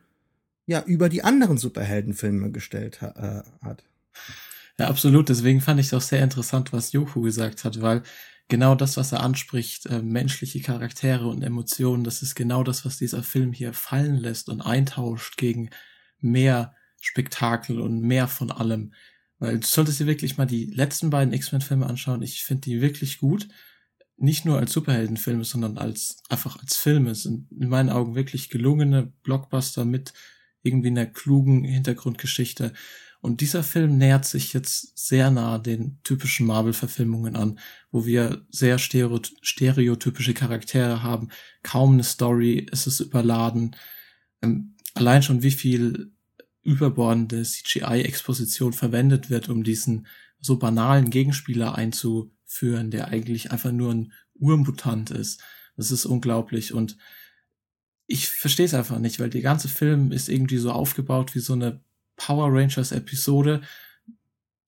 ja 0.67 0.83
über 0.87 1.09
die 1.09 1.25
anderen 1.25 1.59
Superheldenfilme 1.59 2.51
gestellt 2.51 3.03
ha 3.03 3.43
äh, 3.63 3.67
hat. 3.67 3.85
Ja, 4.79 4.89
absolut. 4.89 5.29
Deswegen 5.29 5.61
fand 5.61 5.79
ich 5.81 5.87
es 5.87 5.95
auch 5.95 6.01
sehr 6.01 6.23
interessant, 6.23 6.73
was 6.73 6.93
Joku 6.93 7.21
gesagt 7.21 7.65
hat, 7.65 7.81
weil 7.81 8.03
genau 8.49 8.75
das, 8.75 8.97
was 8.97 9.13
er 9.13 9.21
anspricht, 9.21 9.87
äh, 9.87 10.03
menschliche 10.03 10.61
Charaktere 10.61 11.27
und 11.29 11.43
Emotionen, 11.43 12.05
das 12.05 12.23
ist 12.23 12.35
genau 12.35 12.63
das, 12.65 12.85
was 12.85 12.97
dieser 12.97 13.23
Film 13.23 13.53
hier 13.53 13.73
fallen 13.73 14.17
lässt 14.17 14.49
und 14.49 14.63
eintauscht 14.63 15.37
gegen 15.37 15.71
mehr 16.21 16.75
Spektakel 17.05 17.81
und 17.81 18.01
mehr 18.01 18.29
von 18.29 18.51
allem. 18.51 18.93
Weil 19.39 19.59
du 19.59 19.67
solltest 19.67 20.01
dir 20.01 20.07
wirklich 20.07 20.39
mal 20.39 20.47
die 20.47 20.67
letzten 20.67 21.11
beiden 21.11 21.35
X-Men-Filme 21.35 21.87
anschauen. 21.87 22.23
Ich 22.23 22.45
finde 22.45 22.63
die 22.63 22.81
wirklich 22.81 23.19
gut. 23.19 23.49
Nicht 24.17 24.45
nur 24.45 24.59
als 24.59 24.73
Superheldenfilme, 24.73 25.45
sondern 25.45 25.77
als 25.77 26.23
einfach 26.29 26.59
als 26.61 26.77
Filme. 26.77 27.11
Es 27.11 27.25
sind 27.25 27.51
in 27.53 27.69
meinen 27.69 27.91
Augen 27.91 28.15
wirklich 28.15 28.49
gelungene 28.49 29.13
Blockbuster 29.23 29.85
mit 29.85 30.15
irgendwie 30.63 30.89
einer 30.89 31.07
klugen 31.07 31.65
Hintergrundgeschichte. 31.65 32.73
Und 33.21 33.41
dieser 33.41 33.63
Film 33.63 33.99
nähert 33.99 34.25
sich 34.25 34.53
jetzt 34.53 34.99
sehr 34.99 35.31
nah 35.31 35.59
den 35.59 35.99
typischen 36.05 36.47
Marvel-Verfilmungen 36.47 37.37
an, 37.37 37.59
wo 37.91 38.07
wir 38.07 38.47
sehr 38.51 38.79
stereotypische 38.79 40.35
Charaktere 40.35 41.03
haben, 41.03 41.31
kaum 41.63 41.95
eine 41.95 42.05
Story, 42.05 42.67
es 42.71 42.87
ist 42.87 43.01
überladen. 43.01 43.77
Ähm, 44.43 44.77
allein 44.95 45.23
schon 45.23 45.43
wie 45.43 45.51
viel 45.51 46.14
überbordende 46.65 47.43
CGI-Exposition 47.43 48.73
verwendet 48.73 49.31
wird, 49.31 49.49
um 49.49 49.63
diesen 49.63 50.07
so 50.41 50.59
banalen 50.59 51.11
Gegenspieler 51.11 51.75
einzuführen, 51.75 52.91
der 52.91 53.09
eigentlich 53.09 53.53
einfach 53.53 53.73
nur 53.73 53.93
ein 53.93 54.13
Urmutant 54.35 55.11
ist. 55.11 55.43
Das 55.77 55.91
ist 55.91 56.07
unglaublich 56.07 56.73
und 56.73 56.97
ich 58.07 58.29
verstehe 58.29 58.67
es 58.67 58.75
einfach 58.75 58.99
nicht, 58.99 59.19
weil 59.21 59.31
der 59.31 59.41
ganze 59.41 59.69
Film 59.69 60.13
ist 60.13 60.29
irgendwie 60.29 60.59
so 60.59 60.71
aufgebaut 60.73 61.35
wie 61.35 61.41
so 61.41 61.55
eine 61.55 61.81
Power 62.17 62.49
Rangers 62.53 62.93
Episode. 62.93 63.63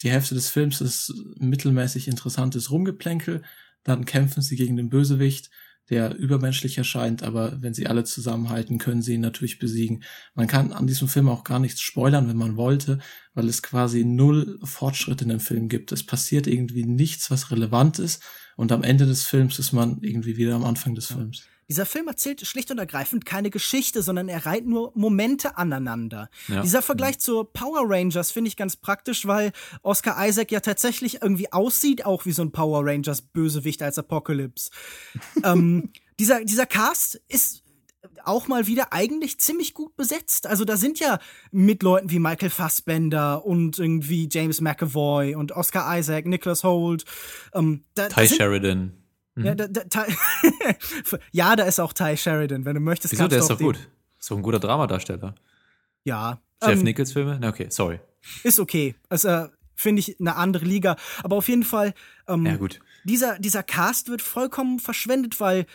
Die 0.03 0.11
Hälfte 0.11 0.35
des 0.35 0.49
Films 0.49 0.81
ist 0.81 1.13
mittelmäßig 1.39 2.09
interessantes 2.09 2.71
Rumgeplänkel, 2.71 3.43
dann 3.83 4.05
kämpfen 4.05 4.43
sie 4.43 4.57
gegen 4.57 4.77
den 4.77 4.89
Bösewicht, 4.89 5.51
der 5.91 6.17
übermenschlich 6.17 6.79
erscheint, 6.79 7.23
aber 7.23 7.63
wenn 7.63 7.75
sie 7.75 7.87
alle 7.87 8.05
zusammenhalten, 8.05 8.79
können 8.79 9.03
sie 9.03 9.15
ihn 9.15 9.21
natürlich 9.21 9.59
besiegen. 9.59 10.03
Man 10.35 10.49
kann 10.49 10.73
an 10.73 10.87
diesem 10.87 11.09
Film 11.09 11.29
auch 11.29 11.45
gar 11.45 11.59
nichts 11.59 11.81
spoilern, 11.81 12.29
wenn 12.29 12.37
man 12.37 12.57
wollte, 12.57 12.99
weil 13.37 13.49
es 13.49 13.63
quasi 13.63 14.05
null 14.05 14.59
Fortschritt 14.65 15.23
in 15.23 15.29
dem 15.29 15.41
Film 15.41 15.69
gibt. 15.69 15.93
Es 15.93 16.05
passiert 16.05 16.49
irgendwie 16.49 16.85
nichts, 16.85 17.31
was 17.31 17.53
relevant 17.53 18.01
ist 18.01 18.23
und 18.57 18.73
am 18.73 18.83
Ende 18.83 19.07
des 19.07 19.25
Films 19.25 19.59
ist 19.59 19.73
man 19.73 19.99
irgendwie 20.01 20.37
wieder 20.37 20.55
am 20.55 20.65
Anfang 20.65 20.95
des 20.95 21.07
Films. 21.07 21.45
Dieser 21.69 21.85
Film 21.85 22.07
erzählt 22.07 22.47
schlicht 22.47 22.71
und 22.71 22.79
ergreifend 22.79 23.27
keine 23.27 23.51
Geschichte, 23.51 24.01
sondern 24.01 24.29
er 24.29 24.47
reiht 24.47 24.67
nur 24.67 24.93
Momente 24.95 25.59
aneinander. 25.59 26.31
Ja. 26.47 26.63
Dieser 26.63 26.81
Vergleich 26.81 27.19
zur 27.19 27.53
Power 27.53 27.83
Rangers 27.85 28.31
finde 28.31 28.49
ich 28.49 28.57
ganz 28.57 28.77
praktisch, 28.77 29.27
weil 29.27 29.53
Oscar 29.83 30.27
Isaac 30.27 30.53
ja 30.53 30.61
tatsächlich 30.61 31.23
irgendwie 31.23 31.53
aussieht, 31.53 32.07
auch 32.07 32.25
wie 32.25 32.33
so 32.33 32.43
ein 32.43 32.53
Power 32.53 32.87
Rangers 32.87 33.21
Bösewicht 33.21 33.83
als 33.83 33.99
Apocalypse. 33.99 34.71
ähm, 35.45 35.91
dieser, 36.21 36.45
dieser 36.45 36.67
Cast 36.67 37.21
ist 37.29 37.66
auch 38.25 38.49
mal 38.49 38.67
wieder 38.67 38.93
eigentlich 38.93 39.39
ziemlich 39.41 39.75
gut 39.75 39.97
besetzt. 39.97 40.47
Also 40.47 40.65
da 40.65 40.77
sind 40.77 40.99
ja 40.99 41.19
mit 41.51 41.83
Leuten 41.83 42.11
wie 42.11 42.19
Michael 42.19 42.51
Fassbender 42.51 43.45
und 43.45 43.79
irgendwie 43.79 44.29
James 44.31 44.61
McAvoy 44.61 45.35
und 45.35 45.53
Oscar 45.53 45.99
Isaac, 45.99 46.27
Nicholas 46.27 46.65
Holt. 46.65 47.05
Ähm, 47.55 47.85
da, 47.95 48.09
Ty 48.09 48.27
sind, 48.27 48.39
Sheridan. 48.39 48.93
ja, 49.37 49.55
da, 49.55 49.67
da, 49.69 49.83
Ty 49.85 50.13
ja, 51.33 51.57
da 51.57 51.65
ist 51.65 51.81
auch 51.81 51.93
Ty 51.93 52.17
Sheridan. 52.17 52.65
Wenn 52.65 52.75
du 52.75 52.81
möchtest, 52.81 53.13
Wieso, 53.13 53.29
der 53.29 53.41
ist 53.41 53.51
doch 53.51 53.59
gut. 53.59 53.79
doch 54.29 54.37
ein 54.37 54.43
guter 54.43 54.61
Dramadarsteller. 54.61 55.35
Ja. 56.05 56.41
Jeff 56.63 56.79
ähm, 56.79 56.83
Nichols 56.85 57.13
Filme? 57.13 57.39
Na, 57.41 57.49
okay, 57.49 57.67
sorry. 57.71 58.01
Ist 58.43 58.59
okay. 58.61 58.95
Also, 59.09 59.29
äh, 59.29 59.49
finde 59.75 60.01
ich 60.01 60.19
eine 60.19 60.37
andere 60.37 60.65
Liga. 60.65 60.97
Aber 61.23 61.37
auf 61.37 61.49
jeden 61.49 61.63
Fall, 61.63 61.95
ähm, 62.27 62.47
Ja, 62.47 62.57
gut. 62.57 62.81
dieser, 63.05 63.39
dieser 63.39 63.63
Cast 63.63 64.09
wird 64.09 64.23
vollkommen 64.23 64.81
verschwendet, 64.81 65.39
weil 65.39 65.67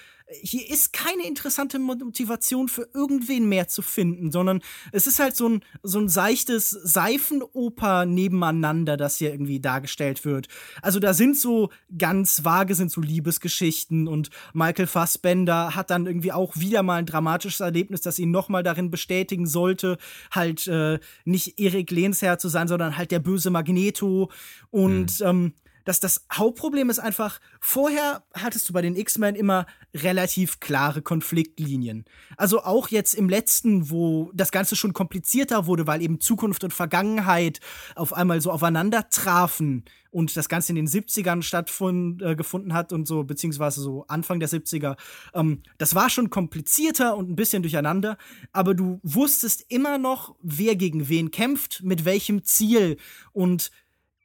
hier 0.42 0.70
ist 0.70 0.94
keine 0.94 1.28
interessante 1.28 1.80
Motivation 1.80 2.68
für 2.68 2.88
irgendwen 2.94 3.50
mehr 3.50 3.68
zu 3.68 3.82
finden, 3.82 4.32
sondern 4.32 4.62
es 4.92 5.08
ist 5.08 5.20
halt 5.20 5.36
so 5.36 5.50
ein, 5.50 5.62
so 5.84 6.00
ein 6.00 6.10
seichtes 6.10 6.70
Seifenoper 6.70 8.06
nebeneinander, 8.06 8.98
das 8.98 9.18
hier 9.18 9.32
irgendwie 9.32 9.60
dargestellt 9.60 10.26
wird. 10.26 10.48
Also 10.82 11.00
da 11.00 11.14
sind 11.14 11.38
so 11.38 11.70
ganz 11.98 12.44
vage 12.44 12.76
sind 12.76 12.92
so 12.92 13.02
Liebesgeschichten 13.02 14.08
und 14.08 14.30
Michael 14.54 14.88
Fassbender 14.88 15.76
hat 15.76 15.90
dann 15.90 16.06
irgendwie 16.06 16.32
auch 16.32 16.56
wieder 16.58 16.84
mal 16.84 16.98
ein 16.98 17.06
dramatisches 17.06 17.60
Erlebnis, 17.60 18.02
das 18.02 18.20
ihn 18.20 18.32
nochmal 18.32 18.64
darin 18.64 18.92
bestätigen 18.92 19.48
sollte, 19.48 19.98
halt 20.32 20.68
äh, 20.68 21.00
nicht 21.26 21.60
Erik 21.60 21.92
Lehnsherr 21.92 22.38
zu 22.38 22.50
sein, 22.50 22.68
sondern 22.68 22.98
halt 22.98 23.12
der 23.12 23.20
böse 23.20 23.50
Magneto 23.50 24.32
und 24.70 25.20
mhm. 25.20 25.26
ähm, 25.26 25.54
dass 25.86 26.00
das 26.00 26.26
Hauptproblem 26.32 26.90
ist 26.90 27.00
einfach, 27.00 27.40
vorher 27.60 28.24
hattest 28.34 28.70
du 28.70 28.74
bei 28.74 28.82
den 28.82 28.96
X-Men 28.96 29.36
immer 29.36 29.66
relativ 29.94 30.60
klare 30.60 31.02
Konfliktlinien. 31.02 32.06
Also 32.38 32.64
auch 32.64 32.90
jetzt 32.90 33.14
im 33.14 33.30
letzten, 33.30 33.90
wo 33.90 34.32
das 34.34 34.52
Ganze 34.52 34.76
schon 34.76 34.94
komplizierter 34.94 35.66
wurde, 35.66 35.88
weil 35.88 36.02
eben 36.02 36.20
Zukunft 36.20 36.64
und 36.64 36.74
Vergangenheit 36.74 37.60
auf 37.96 38.14
einmal 38.14 38.42
so 38.42 38.52
aufeinander 38.52 39.10
trafen 39.10 39.86
und 40.12 40.36
das 40.36 40.50
Ganze 40.50 40.72
in 40.74 40.76
den 40.76 40.88
70ern 40.88 41.42
stattgefunden 41.42 42.22
äh, 42.22 42.74
hat 42.74 42.94
und 42.94 43.08
so, 43.08 43.24
beziehungsweise 43.24 43.82
so 43.82 44.06
Anfang 44.08 44.40
der 44.40 44.50
70er. 44.50 44.98
Ähm, 45.34 45.64
das 45.78 45.96
war 45.96 46.10
schon 46.10 46.30
komplizierter 46.30 47.16
und 47.18 47.30
ein 47.30 47.36
bisschen 47.36 47.64
durcheinander, 47.64 48.18
aber 48.52 48.74
du 48.76 49.00
wusstest 49.04 49.66
immer 49.70 49.98
noch, 49.98 50.36
wer 50.42 50.76
gegen 50.76 51.10
wen 51.10 51.32
kämpft, 51.32 51.82
mit 51.84 52.06
welchem 52.06 52.44
Ziel 52.44 52.98
und 53.32 53.72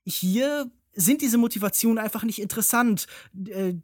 hier 0.04 0.70
sind 0.96 1.20
diese 1.20 1.38
Motivationen 1.38 1.98
einfach 1.98 2.24
nicht 2.24 2.40
interessant. 2.40 3.06
Äh, 3.46 3.74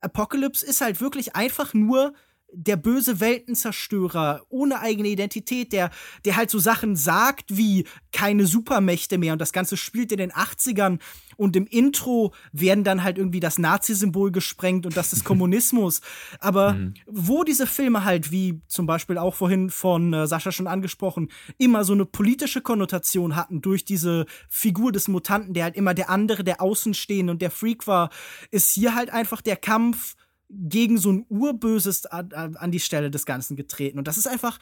Apocalypse 0.00 0.66
ist 0.66 0.82
halt 0.82 1.00
wirklich 1.00 1.34
einfach 1.34 1.72
nur 1.72 2.12
der 2.56 2.76
böse 2.76 3.20
Weltenzerstörer 3.20 4.42
ohne 4.48 4.80
eigene 4.80 5.08
Identität, 5.08 5.72
der, 5.72 5.90
der 6.24 6.36
halt 6.36 6.50
so 6.50 6.58
Sachen 6.58 6.96
sagt 6.96 7.56
wie 7.56 7.84
keine 8.12 8.46
Supermächte 8.46 9.18
mehr 9.18 9.34
und 9.34 9.40
das 9.40 9.52
Ganze 9.52 9.76
spielt 9.76 10.10
in 10.10 10.18
den 10.18 10.32
80ern 10.32 10.98
und 11.36 11.54
im 11.54 11.66
Intro 11.66 12.32
werden 12.52 12.82
dann 12.82 13.02
halt 13.02 13.18
irgendwie 13.18 13.40
das 13.40 13.58
Nazi-Symbol 13.58 14.32
gesprengt 14.32 14.86
und 14.86 14.96
das 14.96 15.10
des 15.10 15.22
Kommunismus. 15.24 16.00
Aber 16.40 16.72
mhm. 16.72 16.94
wo 17.06 17.44
diese 17.44 17.66
Filme 17.66 18.04
halt, 18.04 18.30
wie 18.30 18.62
zum 18.68 18.86
Beispiel 18.86 19.18
auch 19.18 19.34
vorhin 19.34 19.68
von 19.68 20.14
äh, 20.14 20.26
Sascha 20.26 20.50
schon 20.50 20.66
angesprochen, 20.66 21.28
immer 21.58 21.84
so 21.84 21.92
eine 21.92 22.06
politische 22.06 22.62
Konnotation 22.62 23.36
hatten 23.36 23.60
durch 23.60 23.84
diese 23.84 24.24
Figur 24.48 24.92
des 24.92 25.08
Mutanten, 25.08 25.52
der 25.52 25.64
halt 25.64 25.76
immer 25.76 25.92
der 25.92 26.08
andere, 26.08 26.42
der 26.42 26.62
Außenstehende 26.62 27.32
und 27.32 27.42
der 27.42 27.50
Freak 27.50 27.86
war, 27.86 28.08
ist 28.50 28.72
hier 28.72 28.94
halt 28.94 29.10
einfach 29.10 29.42
der 29.42 29.56
Kampf 29.56 30.16
gegen 30.48 30.98
so 30.98 31.12
ein 31.12 31.26
Urböses 31.28 32.06
an, 32.06 32.56
an 32.56 32.70
die 32.70 32.80
Stelle 32.80 33.10
des 33.10 33.26
Ganzen 33.26 33.56
getreten. 33.56 33.98
Und 33.98 34.08
das 34.08 34.18
ist 34.18 34.28
einfach, 34.28 34.58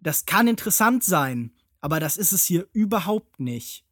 das 0.00 0.26
kann 0.26 0.48
interessant 0.48 1.04
sein, 1.04 1.52
aber 1.80 2.00
das 2.00 2.16
ist 2.16 2.32
es 2.32 2.44
hier 2.44 2.66
überhaupt 2.72 3.40
nicht. 3.40 3.84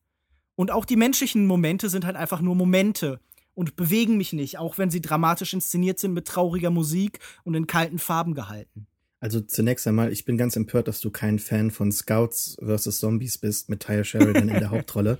Und 0.54 0.70
auch 0.70 0.84
die 0.84 0.96
menschlichen 0.96 1.46
Momente 1.46 1.88
sind 1.88 2.04
halt 2.04 2.16
einfach 2.16 2.40
nur 2.40 2.54
Momente 2.54 3.20
und 3.54 3.76
bewegen 3.76 4.16
mich 4.16 4.32
nicht, 4.32 4.58
auch 4.58 4.78
wenn 4.78 4.90
sie 4.90 5.00
dramatisch 5.00 5.52
inszeniert 5.54 5.98
sind 5.98 6.12
mit 6.12 6.26
trauriger 6.26 6.70
Musik 6.70 7.20
und 7.44 7.54
in 7.54 7.66
kalten 7.66 7.98
Farben 7.98 8.34
gehalten. 8.34 8.86
Also 9.18 9.40
zunächst 9.40 9.86
einmal, 9.86 10.12
ich 10.12 10.24
bin 10.24 10.36
ganz 10.36 10.56
empört, 10.56 10.88
dass 10.88 11.00
du 11.00 11.10
kein 11.10 11.38
Fan 11.38 11.70
von 11.70 11.90
Scouts 11.90 12.58
vs. 12.62 12.98
Zombies 12.98 13.38
bist 13.38 13.70
mit 13.70 13.80
Tyre 13.80 14.04
Sheridan 14.04 14.48
in 14.48 14.60
der 14.60 14.70
Hauptrolle. 14.70 15.18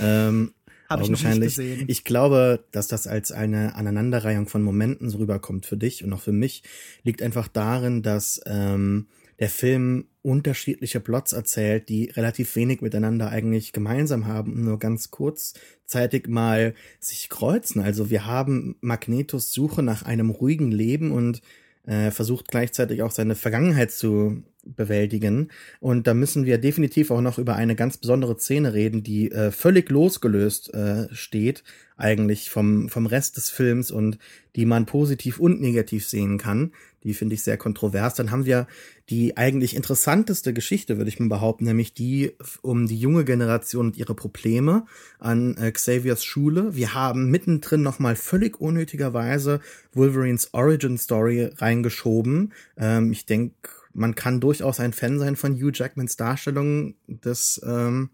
Ähm, 0.00 0.52
habe 0.88 1.02
ich 1.02 1.10
noch 1.10 1.22
nicht 1.22 1.40
gesehen. 1.40 1.84
Ich 1.88 2.04
glaube, 2.04 2.64
dass 2.70 2.88
das 2.88 3.06
als 3.06 3.30
eine 3.32 3.74
Aneinanderreihung 3.74 4.46
von 4.46 4.62
Momenten 4.62 5.10
so 5.10 5.18
rüberkommt 5.18 5.66
für 5.66 5.76
dich 5.76 6.04
und 6.04 6.12
auch 6.12 6.20
für 6.20 6.32
mich, 6.32 6.62
liegt 7.02 7.22
einfach 7.22 7.48
darin, 7.48 8.02
dass 8.02 8.40
ähm, 8.46 9.06
der 9.38 9.48
Film 9.48 10.06
unterschiedliche 10.22 11.00
Plots 11.00 11.32
erzählt, 11.32 11.88
die 11.88 12.06
relativ 12.10 12.56
wenig 12.56 12.80
miteinander 12.80 13.30
eigentlich 13.30 13.72
gemeinsam 13.72 14.26
haben 14.26 14.52
und 14.52 14.64
nur 14.64 14.78
ganz 14.78 15.10
kurzzeitig 15.10 16.26
mal 16.28 16.74
sich 17.00 17.28
kreuzen. 17.28 17.80
Also 17.80 18.10
wir 18.10 18.26
haben 18.26 18.76
Magnetos 18.80 19.52
Suche 19.52 19.82
nach 19.82 20.02
einem 20.02 20.30
ruhigen 20.30 20.72
Leben 20.72 21.12
und 21.12 21.40
äh, 21.88 22.10
versucht 22.10 22.48
gleichzeitig 22.48 23.02
auch 23.02 23.10
seine 23.10 23.34
Vergangenheit 23.34 23.90
zu 23.90 24.42
bewältigen. 24.64 25.48
Und 25.80 26.06
da 26.06 26.12
müssen 26.12 26.44
wir 26.44 26.58
definitiv 26.58 27.10
auch 27.10 27.22
noch 27.22 27.38
über 27.38 27.56
eine 27.56 27.74
ganz 27.74 27.96
besondere 27.96 28.36
Szene 28.36 28.74
reden, 28.74 29.02
die 29.02 29.32
äh, 29.32 29.50
völlig 29.50 29.88
losgelöst 29.88 30.74
äh, 30.74 31.06
steht, 31.12 31.64
eigentlich 31.96 32.50
vom, 32.50 32.88
vom 32.90 33.06
Rest 33.06 33.38
des 33.38 33.48
Films 33.48 33.90
und 33.90 34.18
die 34.54 34.66
man 34.66 34.84
positiv 34.84 35.40
und 35.40 35.60
negativ 35.60 36.06
sehen 36.06 36.36
kann. 36.36 36.72
Die 37.04 37.14
finde 37.14 37.34
ich 37.34 37.42
sehr 37.42 37.56
kontrovers. 37.56 38.14
Dann 38.14 38.30
haben 38.30 38.44
wir 38.44 38.66
die 39.08 39.36
eigentlich 39.36 39.76
interessanteste 39.76 40.52
Geschichte, 40.52 40.98
würde 40.98 41.08
ich 41.08 41.20
mal 41.20 41.28
behaupten, 41.28 41.64
nämlich 41.64 41.94
die 41.94 42.32
um 42.60 42.86
die 42.86 42.98
junge 42.98 43.24
Generation 43.24 43.86
und 43.86 43.96
ihre 43.96 44.14
Probleme 44.14 44.84
an 45.18 45.56
äh, 45.56 45.70
Xaviers 45.70 46.24
Schule. 46.24 46.74
Wir 46.74 46.94
haben 46.94 47.30
mittendrin 47.30 47.82
nochmal 47.82 48.16
völlig 48.16 48.60
unnötigerweise 48.60 49.60
Wolverines 49.92 50.52
Origin 50.52 50.98
Story 50.98 51.50
reingeschoben. 51.56 52.52
Ähm, 52.76 53.12
ich 53.12 53.26
denke, 53.26 53.54
man 53.94 54.14
kann 54.14 54.40
durchaus 54.40 54.80
ein 54.80 54.92
Fan 54.92 55.18
sein 55.18 55.36
von 55.36 55.54
Hugh 55.56 55.72
Jackmans 55.72 56.16
Darstellung 56.16 56.94
des 57.06 57.60
ähm, 57.64 58.10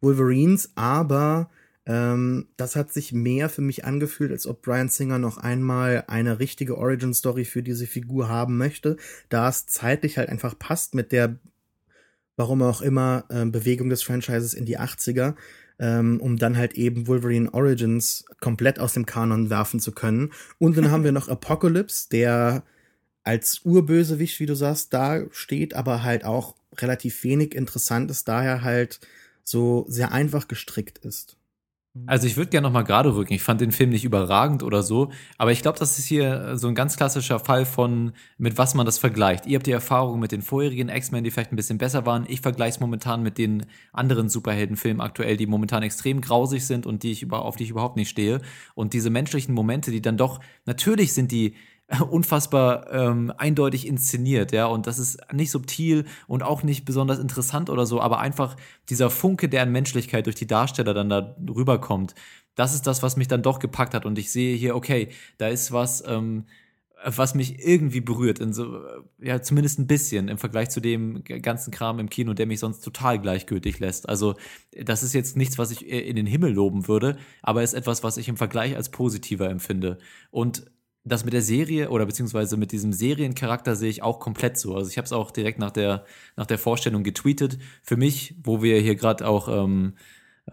Wolverines, 0.00 0.72
aber 0.74 1.50
ähm, 1.88 2.48
das 2.58 2.76
hat 2.76 2.92
sich 2.92 3.12
mehr 3.14 3.48
für 3.48 3.62
mich 3.62 3.86
angefühlt, 3.86 4.30
als 4.30 4.46
ob 4.46 4.60
Brian 4.60 4.90
Singer 4.90 5.18
noch 5.18 5.38
einmal 5.38 6.04
eine 6.06 6.38
richtige 6.38 6.76
Origin-Story 6.76 7.46
für 7.46 7.62
diese 7.62 7.86
Figur 7.86 8.28
haben 8.28 8.58
möchte, 8.58 8.98
da 9.30 9.48
es 9.48 9.66
zeitlich 9.66 10.18
halt 10.18 10.28
einfach 10.28 10.56
passt 10.58 10.94
mit 10.94 11.12
der, 11.12 11.38
warum 12.36 12.60
auch 12.60 12.82
immer, 12.82 13.24
äh, 13.30 13.46
Bewegung 13.46 13.88
des 13.88 14.02
Franchises 14.02 14.52
in 14.52 14.66
die 14.66 14.78
80er, 14.78 15.34
ähm, 15.78 16.20
um 16.20 16.36
dann 16.36 16.58
halt 16.58 16.74
eben 16.74 17.06
Wolverine 17.06 17.54
Origins 17.54 18.26
komplett 18.40 18.78
aus 18.78 18.92
dem 18.92 19.06
Kanon 19.06 19.48
werfen 19.48 19.80
zu 19.80 19.92
können. 19.92 20.32
Und 20.58 20.76
dann 20.76 20.90
haben 20.90 21.04
wir 21.04 21.12
noch 21.12 21.28
Apocalypse, 21.30 22.10
der 22.10 22.64
als 23.24 23.62
Urbösewicht, 23.64 24.38
wie 24.40 24.46
du 24.46 24.54
sagst, 24.54 24.92
da 24.92 25.22
steht, 25.30 25.72
aber 25.72 26.02
halt 26.02 26.26
auch 26.26 26.54
relativ 26.76 27.24
wenig 27.24 27.54
interessant 27.54 28.10
ist, 28.10 28.28
daher 28.28 28.62
halt 28.62 29.00
so 29.42 29.86
sehr 29.88 30.12
einfach 30.12 30.48
gestrickt 30.48 30.98
ist. 30.98 31.37
Also 32.06 32.26
ich 32.26 32.36
würde 32.36 32.50
gerne 32.50 32.66
noch 32.66 32.72
mal 32.72 32.82
gerade 32.82 33.14
rücken. 33.14 33.32
Ich 33.32 33.42
fand 33.42 33.60
den 33.60 33.72
Film 33.72 33.90
nicht 33.90 34.04
überragend 34.04 34.62
oder 34.62 34.82
so, 34.82 35.10
aber 35.36 35.52
ich 35.52 35.62
glaube, 35.62 35.78
das 35.78 35.98
ist 35.98 36.06
hier 36.06 36.56
so 36.56 36.68
ein 36.68 36.74
ganz 36.74 36.96
klassischer 36.96 37.40
Fall 37.40 37.64
von 37.64 38.12
mit 38.36 38.56
was 38.56 38.74
man 38.74 38.86
das 38.86 38.98
vergleicht. 38.98 39.46
Ihr 39.46 39.56
habt 39.56 39.66
die 39.66 39.72
Erfahrung 39.72 40.20
mit 40.20 40.32
den 40.32 40.42
vorherigen 40.42 40.88
X-Men, 40.88 41.24
die 41.24 41.30
vielleicht 41.30 41.52
ein 41.52 41.56
bisschen 41.56 41.78
besser 41.78 42.06
waren. 42.06 42.24
Ich 42.28 42.40
vergleiche 42.40 42.76
es 42.76 42.80
momentan 42.80 43.22
mit 43.22 43.38
den 43.38 43.66
anderen 43.92 44.28
Superheldenfilmen 44.28 45.00
aktuell, 45.00 45.36
die 45.36 45.46
momentan 45.46 45.82
extrem 45.82 46.20
grausig 46.20 46.66
sind 46.66 46.86
und 46.86 47.02
die 47.02 47.12
ich 47.12 47.22
über, 47.22 47.44
auf 47.44 47.56
die 47.56 47.64
ich 47.64 47.70
überhaupt 47.70 47.96
nicht 47.96 48.10
stehe. 48.10 48.40
Und 48.74 48.92
diese 48.92 49.10
menschlichen 49.10 49.54
Momente, 49.54 49.90
die 49.90 50.02
dann 50.02 50.16
doch 50.16 50.40
natürlich 50.66 51.14
sind 51.14 51.32
die 51.32 51.54
unfassbar 52.10 52.92
ähm, 52.92 53.32
eindeutig 53.36 53.86
inszeniert, 53.86 54.52
ja, 54.52 54.66
und 54.66 54.86
das 54.86 54.98
ist 54.98 55.18
nicht 55.32 55.50
subtil 55.50 56.04
und 56.26 56.42
auch 56.42 56.62
nicht 56.62 56.84
besonders 56.84 57.18
interessant 57.18 57.70
oder 57.70 57.86
so, 57.86 58.00
aber 58.00 58.18
einfach 58.18 58.56
dieser 58.90 59.10
Funke, 59.10 59.48
der 59.48 59.62
an 59.62 59.72
Menschlichkeit 59.72 60.26
durch 60.26 60.36
die 60.36 60.46
Darsteller 60.46 60.92
dann 60.92 61.08
da 61.08 61.36
rüberkommt, 61.48 62.14
das 62.54 62.74
ist 62.74 62.86
das, 62.86 63.02
was 63.02 63.16
mich 63.16 63.28
dann 63.28 63.42
doch 63.42 63.58
gepackt 63.58 63.94
hat 63.94 64.04
und 64.04 64.18
ich 64.18 64.30
sehe 64.30 64.56
hier, 64.56 64.76
okay, 64.76 65.08
da 65.38 65.48
ist 65.48 65.72
was, 65.72 66.04
ähm, 66.06 66.44
was 67.04 67.34
mich 67.34 67.64
irgendwie 67.64 68.00
berührt, 68.00 68.40
in 68.40 68.52
so, 68.52 68.80
ja, 69.18 69.40
zumindest 69.40 69.78
ein 69.78 69.86
bisschen 69.86 70.28
im 70.28 70.36
Vergleich 70.36 70.68
zu 70.68 70.80
dem 70.80 71.22
ganzen 71.24 71.70
Kram 71.70 72.00
im 72.00 72.10
Kino, 72.10 72.34
der 72.34 72.46
mich 72.46 72.58
sonst 72.58 72.80
total 72.80 73.20
gleichgültig 73.20 73.78
lässt. 73.78 74.08
Also, 74.08 74.34
das 74.72 75.04
ist 75.04 75.12
jetzt 75.14 75.36
nichts, 75.36 75.58
was 75.58 75.70
ich 75.70 75.88
in 75.88 76.16
den 76.16 76.26
Himmel 76.26 76.52
loben 76.52 76.88
würde, 76.88 77.16
aber 77.40 77.62
ist 77.62 77.74
etwas, 77.74 78.02
was 78.02 78.16
ich 78.16 78.28
im 78.28 78.36
Vergleich 78.36 78.74
als 78.74 78.88
positiver 78.88 79.48
empfinde. 79.48 79.98
Und 80.32 80.64
das 81.08 81.24
mit 81.24 81.34
der 81.34 81.42
Serie 81.42 81.90
oder 81.90 82.06
beziehungsweise 82.06 82.56
mit 82.56 82.72
diesem 82.72 82.92
Seriencharakter 82.92 83.76
sehe 83.76 83.90
ich 83.90 84.02
auch 84.02 84.20
komplett 84.20 84.58
so. 84.58 84.74
Also 84.74 84.90
ich 84.90 84.98
habe 84.98 85.06
es 85.06 85.12
auch 85.12 85.30
direkt 85.30 85.58
nach 85.58 85.70
der, 85.70 86.04
nach 86.36 86.46
der 86.46 86.58
Vorstellung 86.58 87.02
getweetet. 87.02 87.58
Für 87.82 87.96
mich, 87.96 88.34
wo 88.42 88.62
wir 88.62 88.80
hier 88.80 88.94
gerade 88.94 89.26
auch, 89.26 89.48
ähm, 89.48 89.94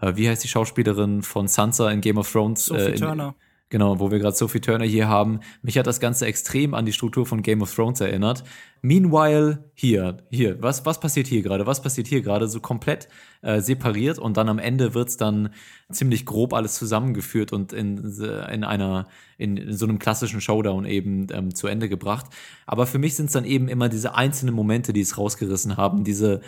äh, 0.00 0.12
wie 0.16 0.28
heißt 0.28 0.42
die 0.42 0.48
Schauspielerin 0.48 1.22
von 1.22 1.48
Sansa 1.48 1.90
in 1.90 2.00
Game 2.00 2.18
of 2.18 2.30
Thrones? 2.30 2.66
Sophie 2.66 2.80
äh, 2.80 2.90
in, 2.90 2.96
Turner. 2.96 3.34
Genau, 3.68 3.98
wo 3.98 4.12
wir 4.12 4.20
gerade 4.20 4.36
Sophie 4.36 4.60
Turner 4.60 4.84
hier 4.84 5.08
haben. 5.08 5.40
Mich 5.60 5.76
hat 5.76 5.88
das 5.88 5.98
Ganze 5.98 6.26
extrem 6.26 6.72
an 6.72 6.86
die 6.86 6.92
Struktur 6.92 7.26
von 7.26 7.42
Game 7.42 7.62
of 7.62 7.74
Thrones 7.74 8.00
erinnert. 8.00 8.44
Meanwhile, 8.80 9.64
hier, 9.74 10.18
hier, 10.30 10.62
was, 10.62 10.86
was 10.86 11.00
passiert 11.00 11.26
hier 11.26 11.42
gerade? 11.42 11.66
Was 11.66 11.82
passiert 11.82 12.06
hier 12.06 12.22
gerade? 12.22 12.46
So 12.46 12.60
komplett 12.60 13.08
äh, 13.42 13.60
separiert 13.60 14.18
und 14.18 14.36
dann 14.36 14.48
am 14.48 14.58
Ende 14.58 14.94
wird's 14.94 15.16
dann 15.16 15.50
ziemlich 15.90 16.26
grob 16.26 16.52
alles 16.52 16.74
zusammengeführt 16.74 17.52
und 17.52 17.72
in, 17.72 17.98
in 17.98 18.64
einer 18.64 19.06
in, 19.38 19.56
in 19.56 19.76
so 19.76 19.86
einem 19.86 19.98
klassischen 19.98 20.40
Showdown 20.40 20.86
eben 20.86 21.26
ähm, 21.30 21.54
zu 21.54 21.66
Ende 21.66 21.88
gebracht. 21.88 22.26
Aber 22.66 22.86
für 22.86 22.98
mich 22.98 23.14
sind 23.14 23.26
es 23.26 23.32
dann 23.32 23.44
eben 23.44 23.68
immer 23.68 23.88
diese 23.88 24.14
einzelnen 24.14 24.54
Momente, 24.54 24.92
die 24.92 25.02
es 25.02 25.18
rausgerissen 25.18 25.76
haben, 25.76 26.04
diese 26.04 26.40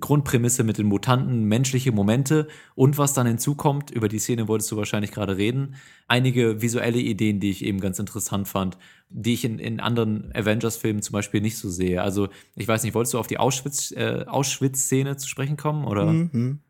Grundprämisse 0.00 0.64
mit 0.64 0.78
den 0.78 0.86
Mutanten, 0.86 1.44
menschliche 1.44 1.92
Momente 1.92 2.48
und 2.74 2.98
was 2.98 3.14
dann 3.14 3.26
hinzukommt, 3.26 3.90
über 3.90 4.08
die 4.08 4.18
Szene 4.18 4.48
wolltest 4.48 4.70
du 4.70 4.76
wahrscheinlich 4.76 5.12
gerade 5.12 5.36
reden, 5.36 5.74
einige 6.08 6.62
visuelle 6.62 6.98
Ideen, 6.98 7.40
die 7.40 7.50
ich 7.50 7.64
eben 7.64 7.80
ganz 7.80 7.98
interessant 7.98 8.48
fand, 8.48 8.78
die 9.08 9.34
ich 9.34 9.44
in, 9.44 9.58
in 9.58 9.80
anderen 9.80 10.32
Avengers-Filmen 10.34 11.02
zum 11.02 11.12
Beispiel 11.12 11.40
nicht 11.40 11.58
so 11.58 11.70
sehe. 11.70 12.02
Also 12.02 12.28
ich 12.54 12.66
weiß 12.66 12.82
nicht, 12.82 12.94
wolltest 12.94 13.14
du 13.14 13.18
auf 13.18 13.26
die 13.26 13.38
Auschwitz, 13.38 13.92
äh, 13.92 14.24
Auschwitz-Szene 14.26 15.16
zu 15.16 15.28
sprechen 15.28 15.56
kommen 15.56 15.84
oder? 15.84 16.06
Mhm. 16.06 16.60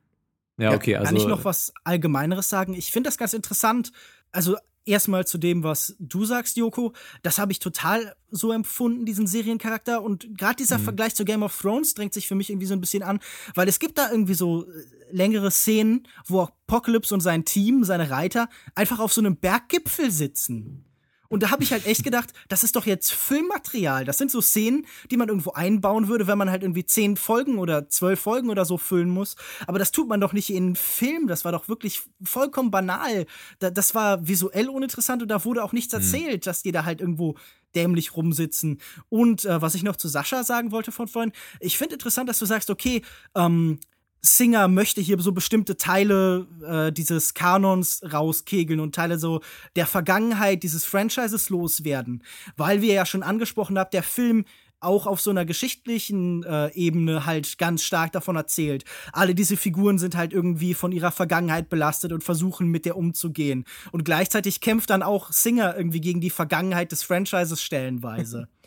Ja, 0.59 0.75
okay, 0.75 0.97
also 0.97 1.07
Kann 1.09 1.17
ich 1.17 1.27
noch 1.27 1.45
was 1.45 1.73
Allgemeineres 1.85 2.49
sagen? 2.49 2.75
Ich 2.75 2.91
finde 2.91 3.09
das 3.09 3.19
ganz 3.19 3.35
interessant. 3.35 3.93
Also 4.33 4.57
erstmal 4.87 5.27
zu 5.27 5.37
dem, 5.37 5.63
was 5.65 5.97
du 5.99 6.25
sagst, 6.25 6.57
Joko. 6.57 6.95
Das 7.23 7.39
habe 7.39 7.53
ich 7.53 7.59
total 7.59 8.15
so 8.31 8.53
empfunden, 8.53 9.05
diesen 9.05 9.27
Seriencharakter. 9.27 10.03
Und 10.03 10.39
gerade 10.39 10.57
dieser 10.57 10.79
Mhm. 10.79 10.85
Vergleich 10.85 11.15
zu 11.15 11.25
Game 11.27 11.43
of 11.43 11.59
Thrones 11.61 11.95
drängt 11.95 12.15
sich 12.15 12.27
für 12.27 12.35
mich 12.35 12.49
irgendwie 12.49 12.67
so 12.67 12.75
ein 12.75 12.81
bisschen 12.81 13.03
an, 13.03 13.21
weil 13.55 13.69
es 13.69 13.79
gibt 13.79 13.99
da 13.99 14.11
irgendwie 14.11 14.35
so 14.35 14.65
äh, 14.65 14.85
längere 15.11 15.51
Szenen, 15.51 16.09
wo 16.27 16.41
Apocalypse 16.43 17.13
und 17.13 17.21
sein 17.21 17.45
Team, 17.45 17.85
seine 17.85 18.09
Reiter, 18.11 18.49
einfach 18.75 18.99
auf 18.99 19.13
so 19.13 19.21
einem 19.21 19.37
Berggipfel 19.37 20.11
sitzen. 20.11 20.86
Und 21.29 21.43
da 21.43 21.51
habe 21.51 21.63
ich 21.63 21.73
halt 21.73 21.87
echt 21.87 22.05
gedacht, 22.05 22.33
das 22.49 22.65
ist 22.65 22.77
doch 22.77 22.87
jetzt 22.87 23.13
Filmmaterial. 23.13 24.05
Das 24.05 24.19
sind 24.19 24.31
so 24.31 24.41
Szenen, 24.41 24.87
die 25.11 25.17
man 25.17 25.29
irgendwo 25.29 25.53
einbauen 25.53 26.09
würde, 26.09 26.27
wenn 26.27 26.39
man 26.39 26.51
halt 26.51 26.63
irgendwie 26.63 26.85
zehn 26.85 27.17
Folgen 27.17 27.59
oder 27.59 27.89
zwölf 27.89 28.21
Folgen 28.21 28.51
oder 28.51 28.65
so 28.65 28.79
füllen 28.79 29.11
muss. 29.11 29.37
Aber 29.67 29.79
das 29.79 29.93
tut 29.93 30.09
man 30.09 30.21
doch 30.21 30.33
nicht 30.33 30.51
in 30.51 30.57
einen 30.57 30.77
Film. 30.77 31.27
Das 31.27 31.45
war 31.45 31.53
doch 31.53 31.69
wirklich 31.69 32.03
vollkommen 32.23 32.71
banal. 32.71 33.27
Da, 33.59 33.71
das 33.71 33.95
war 33.95 34.27
visuell 34.27 34.69
uninteressant 34.69 35.23
und 35.23 35.29
da 35.29 35.45
wurde 35.45 35.65
auch 35.65 35.73
nichts 35.73 35.93
erzählt, 35.93 36.47
dass 36.47 36.63
die 36.63 36.73
da 36.73 36.85
halt 36.85 37.01
irgendwo 37.01 37.37
dämlich 37.75 38.17
rumsitzen. 38.17 38.81
Und 39.09 39.45
äh, 39.45 39.61
was 39.61 39.75
ich 39.75 39.83
noch 39.83 39.97
zu 39.97 40.09
Sascha 40.09 40.43
sagen 40.45 40.73
wollte 40.73 40.93
von 40.93 41.09
vorhin, 41.09 41.33
ich 41.61 41.79
finde 41.79 41.95
interessant, 41.95 42.29
dass 42.29 42.39
du 42.39 42.47
sagst, 42.47 42.71
okay, 42.71 43.03
ähm, 43.35 43.79
Singer 44.21 44.69
möchte 44.69 45.01
hier 45.01 45.19
so 45.21 45.33
bestimmte 45.33 45.77
Teile 45.77 46.47
äh, 46.65 46.93
dieses 46.93 47.35
Kanons 47.35 48.03
rauskegeln 48.13 48.81
und 48.81 48.95
Teile 48.95 49.19
so 49.19 49.41
der 49.77 49.87
Vergangenheit 49.87 50.63
dieses 50.63 50.85
Franchises 50.85 51.49
loswerden. 51.49 52.23
Weil 52.57 52.83
wir 52.83 52.95
ja 52.95 53.07
schon 53.07 53.23
angesprochen 53.23 53.79
haben, 53.79 53.91
der 53.93 54.03
Film 54.03 54.45
auch 54.81 55.07
auf 55.07 55.21
so 55.21 55.31
einer 55.31 55.45
geschichtlichen 55.45 56.43
äh, 56.45 56.71
Ebene 56.75 57.25
halt 57.25 57.59
ganz 57.59 57.83
stark 57.83 58.13
davon 58.13 58.37
erzählt. 58.37 58.85
Alle 59.13 59.35
diese 59.35 59.57
Figuren 59.57 59.99
sind 59.99 60.17
halt 60.17 60.33
irgendwie 60.33 60.75
von 60.75 60.93
ihrer 60.93 61.13
Vergangenheit 61.13 61.69
belastet 61.69 62.13
und 62.13 62.23
versuchen 62.23 62.69
mit 62.69 62.85
der 62.85 62.97
umzugehen. 62.97 63.65
Und 63.91 64.05
gleichzeitig 64.05 64.61
kämpft 64.61 64.91
dann 64.91 65.03
auch 65.03 65.33
Singer 65.33 65.77
irgendwie 65.77 66.01
gegen 66.01 66.21
die 66.21 66.31
Vergangenheit 66.31 66.93
des 66.93 67.03
Franchises 67.03 67.63
stellenweise. 67.63 68.49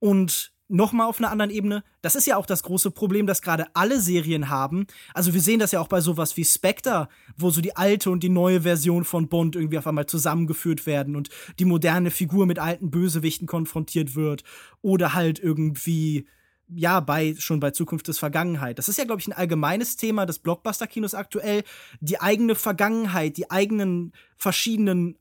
Und 0.00 0.53
nochmal 0.68 1.08
auf 1.08 1.18
einer 1.18 1.30
anderen 1.30 1.50
Ebene, 1.50 1.84
das 2.00 2.14
ist 2.14 2.26
ja 2.26 2.36
auch 2.36 2.46
das 2.46 2.62
große 2.62 2.90
Problem, 2.90 3.26
das 3.26 3.42
gerade 3.42 3.66
alle 3.74 4.00
Serien 4.00 4.48
haben. 4.48 4.86
Also 5.12 5.34
wir 5.34 5.40
sehen 5.40 5.60
das 5.60 5.72
ja 5.72 5.80
auch 5.80 5.88
bei 5.88 6.00
sowas 6.00 6.36
wie 6.36 6.44
Spectre, 6.44 7.08
wo 7.36 7.50
so 7.50 7.60
die 7.60 7.76
alte 7.76 8.10
und 8.10 8.22
die 8.22 8.28
neue 8.28 8.62
Version 8.62 9.04
von 9.04 9.28
Bond 9.28 9.56
irgendwie 9.56 9.78
auf 9.78 9.86
einmal 9.86 10.06
zusammengeführt 10.06 10.86
werden 10.86 11.16
und 11.16 11.28
die 11.58 11.64
moderne 11.64 12.10
Figur 12.10 12.46
mit 12.46 12.58
alten 12.58 12.90
Bösewichten 12.90 13.46
konfrontiert 13.46 14.14
wird. 14.14 14.42
Oder 14.80 15.14
halt 15.14 15.38
irgendwie 15.38 16.26
ja, 16.68 17.00
bei, 17.00 17.34
schon 17.38 17.60
bei 17.60 17.70
Zukunft 17.70 18.08
des 18.08 18.18
Vergangenheit. 18.18 18.78
Das 18.78 18.88
ist 18.88 18.96
ja, 18.96 19.04
glaube 19.04 19.20
ich, 19.20 19.28
ein 19.28 19.32
allgemeines 19.32 19.96
Thema 19.96 20.24
des 20.24 20.38
Blockbuster-Kinos 20.38 21.14
aktuell. 21.14 21.62
Die 22.00 22.20
eigene 22.20 22.54
Vergangenheit, 22.54 23.36
die 23.36 23.50
eigenen 23.50 24.12
verschiedenen 24.36 25.18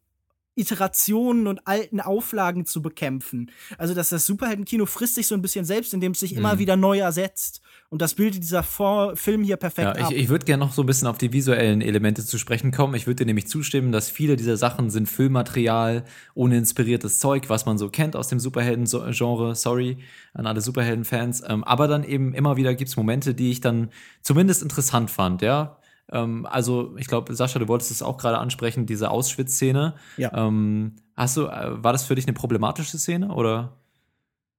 Iterationen 0.56 1.48
und 1.48 1.68
alten 1.68 2.00
Auflagen 2.00 2.66
zu 2.66 2.82
bekämpfen. 2.82 3.52
Also, 3.78 3.94
dass 3.94 4.10
das 4.10 4.26
Superheldenkino 4.26 4.86
frisst 4.86 5.16
sich 5.16 5.28
so 5.28 5.36
ein 5.36 5.42
bisschen 5.42 5.66
selbst, 5.66 5.94
indem 5.94 6.12
es 6.12 6.20
sich 6.20 6.36
immer 6.36 6.60
wieder 6.60 6.76
neu 6.76 7.00
ersetzt. 7.00 7.62
Und 7.90 8.02
das 8.02 8.16
bildet 8.16 8.42
dieser 8.42 8.64
Vor 8.64 9.16
Film 9.16 9.44
hier 9.44 9.58
perfekt 9.58 9.98
Ja, 9.98 10.06
ab. 10.06 10.12
ich, 10.12 10.18
ich 10.18 10.30
würde 10.30 10.46
gerne 10.46 10.66
noch 10.66 10.74
so 10.74 10.82
ein 10.82 10.86
bisschen 10.86 11.08
auf 11.08 11.18
die 11.18 11.32
visuellen 11.32 11.82
Elemente 11.82 12.26
zu 12.26 12.38
sprechen 12.38 12.72
kommen. 12.72 12.96
Ich 12.96 13.06
würde 13.06 13.18
dir 13.18 13.26
nämlich 13.26 13.48
zustimmen, 13.48 13.92
dass 13.92 14.10
viele 14.10 14.36
dieser 14.36 14.58
Sachen 14.58 14.90
sind 14.90 15.08
Füllmaterial, 15.08 16.04
ohne 16.34 16.58
inspiriertes 16.58 17.20
Zeug, 17.20 17.50
was 17.50 17.66
man 17.66 17.78
so 17.78 17.90
kennt 17.90 18.16
aus 18.16 18.28
dem 18.30 18.40
Superhelden-Genre. 18.40 19.56
Sorry 19.56 19.98
an 20.34 20.48
alle 20.48 20.62
Superhelden-Fans. 20.62 21.44
Ähm, 21.48 21.64
aber 21.64 21.88
dann 21.88 22.04
eben 22.04 22.34
immer 22.34 22.58
wieder 22.58 22.74
gibt's 22.74 22.98
Momente, 22.98 23.34
die 23.36 23.52
ich 23.52 23.62
dann 23.62 23.90
zumindest 24.22 24.64
interessant 24.64 25.12
fand, 25.12 25.42
ja. 25.42 25.78
Ähm, 26.12 26.46
also, 26.46 26.96
ich 26.98 27.08
glaube, 27.08 27.34
Sascha, 27.36 27.60
du 27.60 27.68
wolltest 27.68 27.92
es 27.92 28.02
auch 28.02 28.18
gerade 28.18 28.38
ansprechen, 28.38 28.86
diese 28.86 29.10
Auschwitz-Szene. 29.10 29.96
Ja. 30.18 30.32
Ähm, 30.34 30.96
hast 31.16 31.38
du, 31.38 31.48
äh, 31.48 31.84
war 31.84 31.94
das 31.94 32.06
für 32.06 32.16
dich 32.16 32.26
eine 32.26 32.34
problematische 32.34 32.98
Szene 32.98 33.34
oder? 33.34 33.78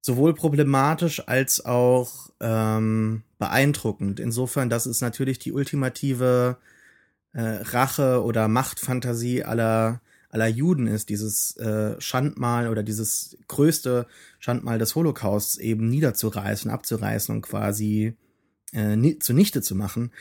sowohl 0.05 0.35
problematisch 0.35 1.27
als 1.27 1.65
auch 1.65 2.29
ähm, 2.39 3.23
beeindruckend. 3.39 4.19
Insofern, 4.19 4.69
dass 4.69 4.85
es 4.85 5.01
natürlich 5.01 5.39
die 5.39 5.51
ultimative 5.51 6.57
äh, 7.33 7.41
Rache 7.41 8.23
oder 8.23 8.47
Machtfantasie 8.47 9.43
aller 9.43 10.01
aller 10.29 10.47
Juden 10.47 10.87
ist, 10.87 11.09
dieses 11.09 11.55
äh, 11.57 11.99
Schandmal 11.99 12.67
oder 12.67 12.83
dieses 12.83 13.37
größte 13.47 14.05
Schandmal 14.37 14.77
des 14.77 14.93
Holocausts 14.93 15.57
eben 15.57 15.87
niederzureißen, 15.87 16.69
abzureißen 16.69 17.33
und 17.33 17.41
quasi 17.41 18.17
äh, 18.73 18.97
ni 18.97 19.17
zunichte 19.17 19.61
zu 19.61 19.75
machen. 19.75 20.11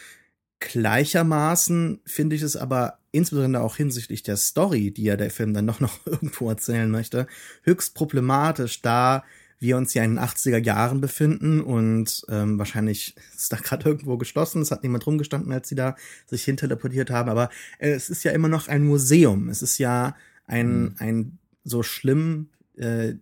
Gleichermaßen 0.61 2.01
finde 2.05 2.37
ich 2.37 2.43
es 2.43 2.57
aber 2.57 2.99
insbesondere 3.13 3.63
auch 3.63 3.77
hinsichtlich 3.77 4.23
der 4.23 4.37
Story, 4.37 4.91
die 4.91 5.05
ja 5.05 5.17
der 5.17 5.31
Film 5.31 5.55
dann 5.55 5.67
noch 5.67 5.81
noch 5.81 5.99
irgendwo 6.07 6.49
erzählen 6.49 6.91
möchte, 6.91 7.27
höchst 7.63 7.95
problematisch, 7.95 8.83
da 8.83 9.25
wir 9.61 9.77
uns 9.77 9.95
ja 9.95 10.05
in 10.05 10.17
den 10.17 10.25
80er 10.25 10.59
Jahren 10.59 11.01
befinden 11.01 11.61
und 11.61 12.25
ähm, 12.29 12.59
wahrscheinlich 12.59 13.15
ist 13.37 13.53
da 13.53 13.57
gerade 13.57 13.89
irgendwo 13.89 14.17
geschlossen, 14.17 14.63
es 14.63 14.71
hat 14.71 14.83
niemand 14.83 15.07
rumgestanden, 15.07 15.53
als 15.53 15.69
sie 15.69 15.75
da 15.75 15.97
sich 16.27 16.45
hinteleportiert 16.45 17.11
haben, 17.11 17.31
aber 17.31 17.51
äh, 17.79 17.91
es 17.91 18.11
ist 18.11 18.25
ja 18.25 18.33
immer 18.33 18.49
noch 18.49 18.69
ein 18.69 18.85
Museum. 18.85 19.49
Es 19.49 19.63
ist 19.63 19.79
ja 19.79 20.17
ein, 20.47 20.95
ein 20.99 21.39
so 21.65 21.83
schlimm 21.83 22.49
äh, 22.77 23.15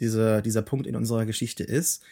diese, 0.00 0.42
dieser 0.42 0.62
Punkt 0.62 0.86
in 0.86 0.96
unserer 0.96 1.26
Geschichte 1.26 1.62
ist, 1.64 2.02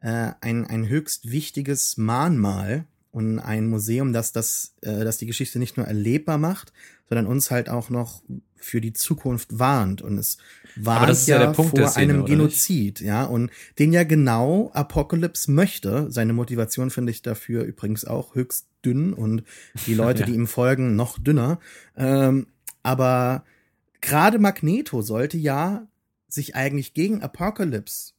äh, 0.00 0.32
ein, 0.40 0.66
ein 0.66 0.88
höchst 0.88 1.30
wichtiges 1.30 1.96
Mahnmal 1.96 2.84
und 3.18 3.40
ein 3.40 3.68
Museum, 3.68 4.12
das, 4.12 4.30
das, 4.30 4.74
äh, 4.82 5.04
das 5.04 5.18
die 5.18 5.26
Geschichte 5.26 5.58
nicht 5.58 5.76
nur 5.76 5.86
erlebbar 5.86 6.38
macht, 6.38 6.72
sondern 7.08 7.26
uns 7.26 7.50
halt 7.50 7.68
auch 7.68 7.90
noch 7.90 8.22
für 8.54 8.80
die 8.80 8.92
Zukunft 8.92 9.58
warnt. 9.58 10.02
Und 10.02 10.18
es 10.18 10.38
warnt 10.76 11.26
ja 11.26 11.42
ja, 11.42 11.52
vor 11.52 11.88
Szene, 11.88 12.14
einem? 12.14 12.24
Genozid, 12.26 13.00
ja, 13.00 13.24
und 13.24 13.50
den 13.80 13.92
ja 13.92 14.04
genau 14.04 14.70
Apocalypse 14.72 15.50
möchte. 15.50 16.06
Seine 16.12 16.32
Motivation 16.32 16.90
finde 16.90 17.10
ich 17.10 17.22
dafür 17.22 17.64
übrigens 17.64 18.04
auch 18.04 18.36
höchst 18.36 18.68
dünn 18.84 19.12
und 19.12 19.42
die 19.86 19.94
Leute, 19.94 20.20
Ja. 20.20 20.26
die 20.26 20.34
ihm 20.34 20.46
folgen, 20.46 20.94
noch 20.94 21.18
dünner. 21.18 21.58
Ähm, 21.96 22.46
aber 22.84 23.44
gerade 24.00 24.38
Magneto 24.38 25.02
sollte 25.02 25.38
ja 25.38 25.88
sich 26.28 26.54
eigentlich 26.54 26.94
gegen 26.94 27.20
Apocalypse 27.20 28.12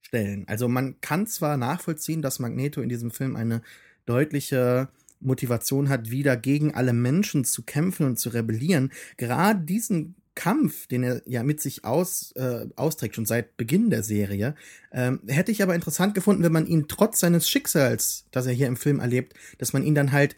stellen. 0.00 0.44
Also 0.48 0.66
man 0.68 1.00
kann 1.00 1.28
zwar 1.28 1.56
nachvollziehen, 1.56 2.22
dass 2.22 2.40
Magneto 2.40 2.80
in 2.80 2.88
diesem 2.88 3.12
Film 3.12 3.36
eine 3.36 3.62
deutliche 4.06 4.88
Motivation 5.20 5.88
hat, 5.88 6.10
wieder 6.10 6.36
gegen 6.36 6.74
alle 6.74 6.92
Menschen 6.92 7.44
zu 7.44 7.62
kämpfen 7.62 8.06
und 8.06 8.18
zu 8.18 8.30
rebellieren. 8.30 8.92
Gerade 9.16 9.60
diesen 9.60 10.16
Kampf, 10.34 10.86
den 10.86 11.02
er 11.02 11.22
ja 11.26 11.42
mit 11.42 11.60
sich 11.60 11.84
aus, 11.84 12.32
äh, 12.36 12.66
austrägt, 12.76 13.14
schon 13.14 13.26
seit 13.26 13.56
Beginn 13.56 13.90
der 13.90 14.02
Serie, 14.02 14.54
ähm, 14.90 15.20
hätte 15.26 15.52
ich 15.52 15.62
aber 15.62 15.74
interessant 15.74 16.14
gefunden, 16.14 16.42
wenn 16.42 16.52
man 16.52 16.66
ihn 16.66 16.86
trotz 16.88 17.20
seines 17.20 17.48
Schicksals, 17.48 18.26
das 18.30 18.46
er 18.46 18.52
hier 18.52 18.66
im 18.66 18.76
Film 18.76 19.00
erlebt, 19.00 19.34
dass 19.58 19.72
man 19.72 19.82
ihn 19.82 19.94
dann 19.94 20.12
halt 20.12 20.34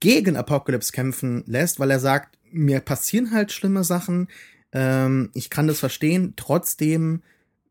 gegen 0.00 0.36
Apocalypse 0.36 0.92
kämpfen 0.92 1.44
lässt, 1.46 1.78
weil 1.78 1.90
er 1.90 2.00
sagt, 2.00 2.38
mir 2.50 2.80
passieren 2.80 3.30
halt 3.30 3.52
schlimme 3.52 3.84
Sachen, 3.84 4.28
ähm, 4.72 5.30
ich 5.32 5.48
kann 5.48 5.68
das 5.68 5.78
verstehen, 5.78 6.34
trotzdem 6.36 7.22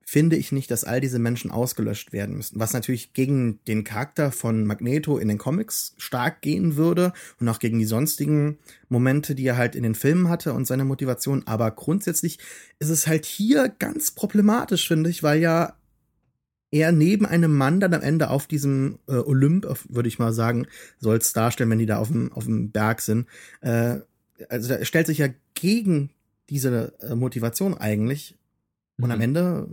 finde 0.08 0.36
ich 0.36 0.52
nicht, 0.52 0.70
dass 0.70 0.84
all 0.84 1.02
diese 1.02 1.18
Menschen 1.18 1.50
ausgelöscht 1.50 2.14
werden 2.14 2.38
müssen. 2.38 2.60
Was 2.60 2.74
natürlich 2.74 3.14
gegen 3.14 3.60
den 3.68 3.84
Charakter 3.84 4.32
von 4.32 4.64
Magneto 4.66 5.18
in 5.18 5.28
den 5.28 5.40
Comics 5.40 5.96
stark 5.98 6.42
gehen 6.42 6.76
würde 6.78 7.12
und 7.40 7.50
auch 7.50 7.58
gegen 7.58 7.80
die 7.80 7.86
sonstigen 7.86 8.60
Momente, 8.88 9.34
die 9.34 9.48
er 9.48 9.58
halt 9.58 9.76
in 9.76 9.82
den 9.82 9.96
Filmen 9.96 10.30
hatte 10.30 10.54
und 10.54 10.68
seine 10.68 10.86
Motivation. 10.86 11.48
Aber 11.48 11.72
grundsätzlich 11.72 12.38
ist 12.78 12.90
es 12.90 13.08
halt 13.08 13.26
hier 13.26 13.68
ganz 13.68 14.12
problematisch, 14.12 14.88
finde 14.88 15.10
ich, 15.10 15.24
weil 15.24 15.42
ja 15.42 15.74
er 16.70 16.92
neben 16.92 17.26
einem 17.26 17.56
Mann 17.56 17.80
dann 17.80 17.94
am 17.94 18.02
Ende 18.02 18.30
auf 18.30 18.46
diesem 18.46 19.00
äh, 19.08 19.14
Olymp, 19.14 19.66
würde 19.90 20.08
ich 20.08 20.20
mal 20.20 20.34
sagen, 20.34 20.68
soll 21.00 21.18
es 21.18 21.34
darstellen, 21.34 21.70
wenn 21.72 21.80
die 21.80 21.86
da 21.88 21.98
auf 21.98 22.10
dem, 22.10 22.32
auf 22.32 22.46
dem 22.46 22.70
Berg 22.72 23.02
sind. 23.02 23.28
Äh, 23.62 24.00
also 24.50 24.74
er 24.74 24.86
stellt 24.86 25.08
sich 25.08 25.18
ja 25.18 25.30
gegen 25.56 26.12
diese 26.50 26.94
äh, 27.00 27.16
Motivation 27.16 27.74
eigentlich. 27.76 28.36
Und 28.98 29.12
am 29.12 29.18
Mhm. 29.18 29.24
Ende 29.24 29.68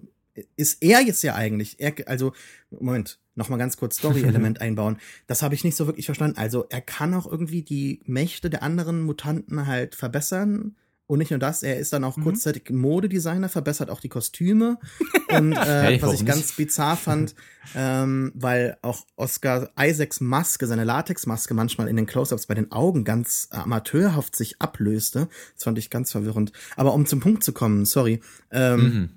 ist 0.57 0.83
er 0.83 1.01
jetzt 1.03 1.23
ja 1.23 1.35
eigentlich, 1.35 1.79
er, 1.81 1.95
also, 2.07 2.33
Moment, 2.71 3.19
noch 3.35 3.49
mal 3.49 3.57
ganz 3.57 3.77
kurz 3.77 3.99
Story-Element 3.99 4.61
einbauen. 4.61 4.99
Das 5.27 5.43
habe 5.43 5.55
ich 5.55 5.65
nicht 5.65 5.77
so 5.77 5.87
wirklich 5.87 6.07
verstanden. 6.07 6.39
Also, 6.39 6.67
er 6.71 6.81
kann 6.81 7.15
auch 7.15 7.27
irgendwie 7.27 7.63
die 7.63 8.01
Mächte 8.07 8.51
der 8.51 8.63
anderen 8.63 9.03
Mutanten 9.03 9.67
halt 9.67 9.95
verbessern 9.95 10.77
Und 11.07 11.19
nicht 11.19 11.31
nur 11.31 11.41
das, 11.41 11.63
er 11.63 11.79
ist 11.79 11.93
dann 11.93 12.05
auch 12.05 12.17
kurzzeitig 12.19 12.71
Modedesigner, 12.71 13.49
verbessert 13.51 13.91
auch 13.91 14.01
die 14.01 14.09
Kostüme. 14.09 14.79
Und 15.29 15.53
äh, 15.53 15.83
Hey, 15.83 16.03
was 16.03 16.15
ich 16.15 16.21
nicht? 16.23 16.29
ganz 16.33 16.53
bizarr 16.53 16.97
fand, 16.97 17.35
ähm, 17.75 18.33
weil 18.35 18.77
auch 18.83 19.07
Oscar 19.17 19.71
Isaacs 19.79 20.21
Maske, 20.21 20.67
seine 20.67 20.85
Latexmaske 20.85 21.53
manchmal 21.55 21.89
in 21.89 21.97
den 21.97 22.07
Close-Ups 22.07 22.47
bei 22.47 22.55
den 22.55 22.71
Augen 22.73 23.05
ganz 23.05 23.49
amateurhaft 23.51 24.37
sich 24.37 24.61
ablöste. 24.63 25.29
Das 25.55 25.65
fand 25.65 25.79
ich 25.79 25.91
ganz 25.91 26.13
verwirrend. 26.13 26.53
Aber 26.77 26.95
um 26.95 27.05
zum 27.07 27.21
Punkt 27.21 27.43
zu 27.45 27.53
kommen, 27.53 27.85
sorry. 27.85 28.21
Ähm, 28.51 28.81
Mhm. 28.81 29.11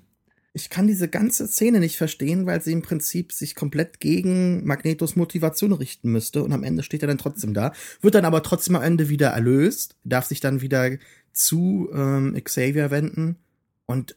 Ich 0.56 0.70
kann 0.70 0.86
diese 0.86 1.08
ganze 1.08 1.46
Szene 1.46 1.80
nicht 1.80 1.98
verstehen, 1.98 2.46
weil 2.46 2.62
sie 2.62 2.72
im 2.72 2.80
Prinzip 2.80 3.30
sich 3.32 3.54
komplett 3.54 4.00
gegen 4.00 4.64
Magnetos 4.64 5.14
Motivation 5.14 5.72
richten 5.72 6.10
müsste 6.10 6.42
und 6.42 6.52
am 6.52 6.64
Ende 6.64 6.82
steht 6.82 7.02
er 7.02 7.08
dann 7.08 7.18
trotzdem 7.18 7.52
da, 7.52 7.72
wird 8.00 8.14
dann 8.14 8.24
aber 8.24 8.42
trotzdem 8.42 8.74
am 8.74 8.82
Ende 8.82 9.10
wieder 9.10 9.28
erlöst, 9.28 9.96
darf 10.04 10.24
sich 10.24 10.40
dann 10.40 10.62
wieder 10.62 10.92
zu 11.32 11.90
ähm, 11.92 12.34
Xavier 12.42 12.90
wenden 12.90 13.36
und 13.84 14.16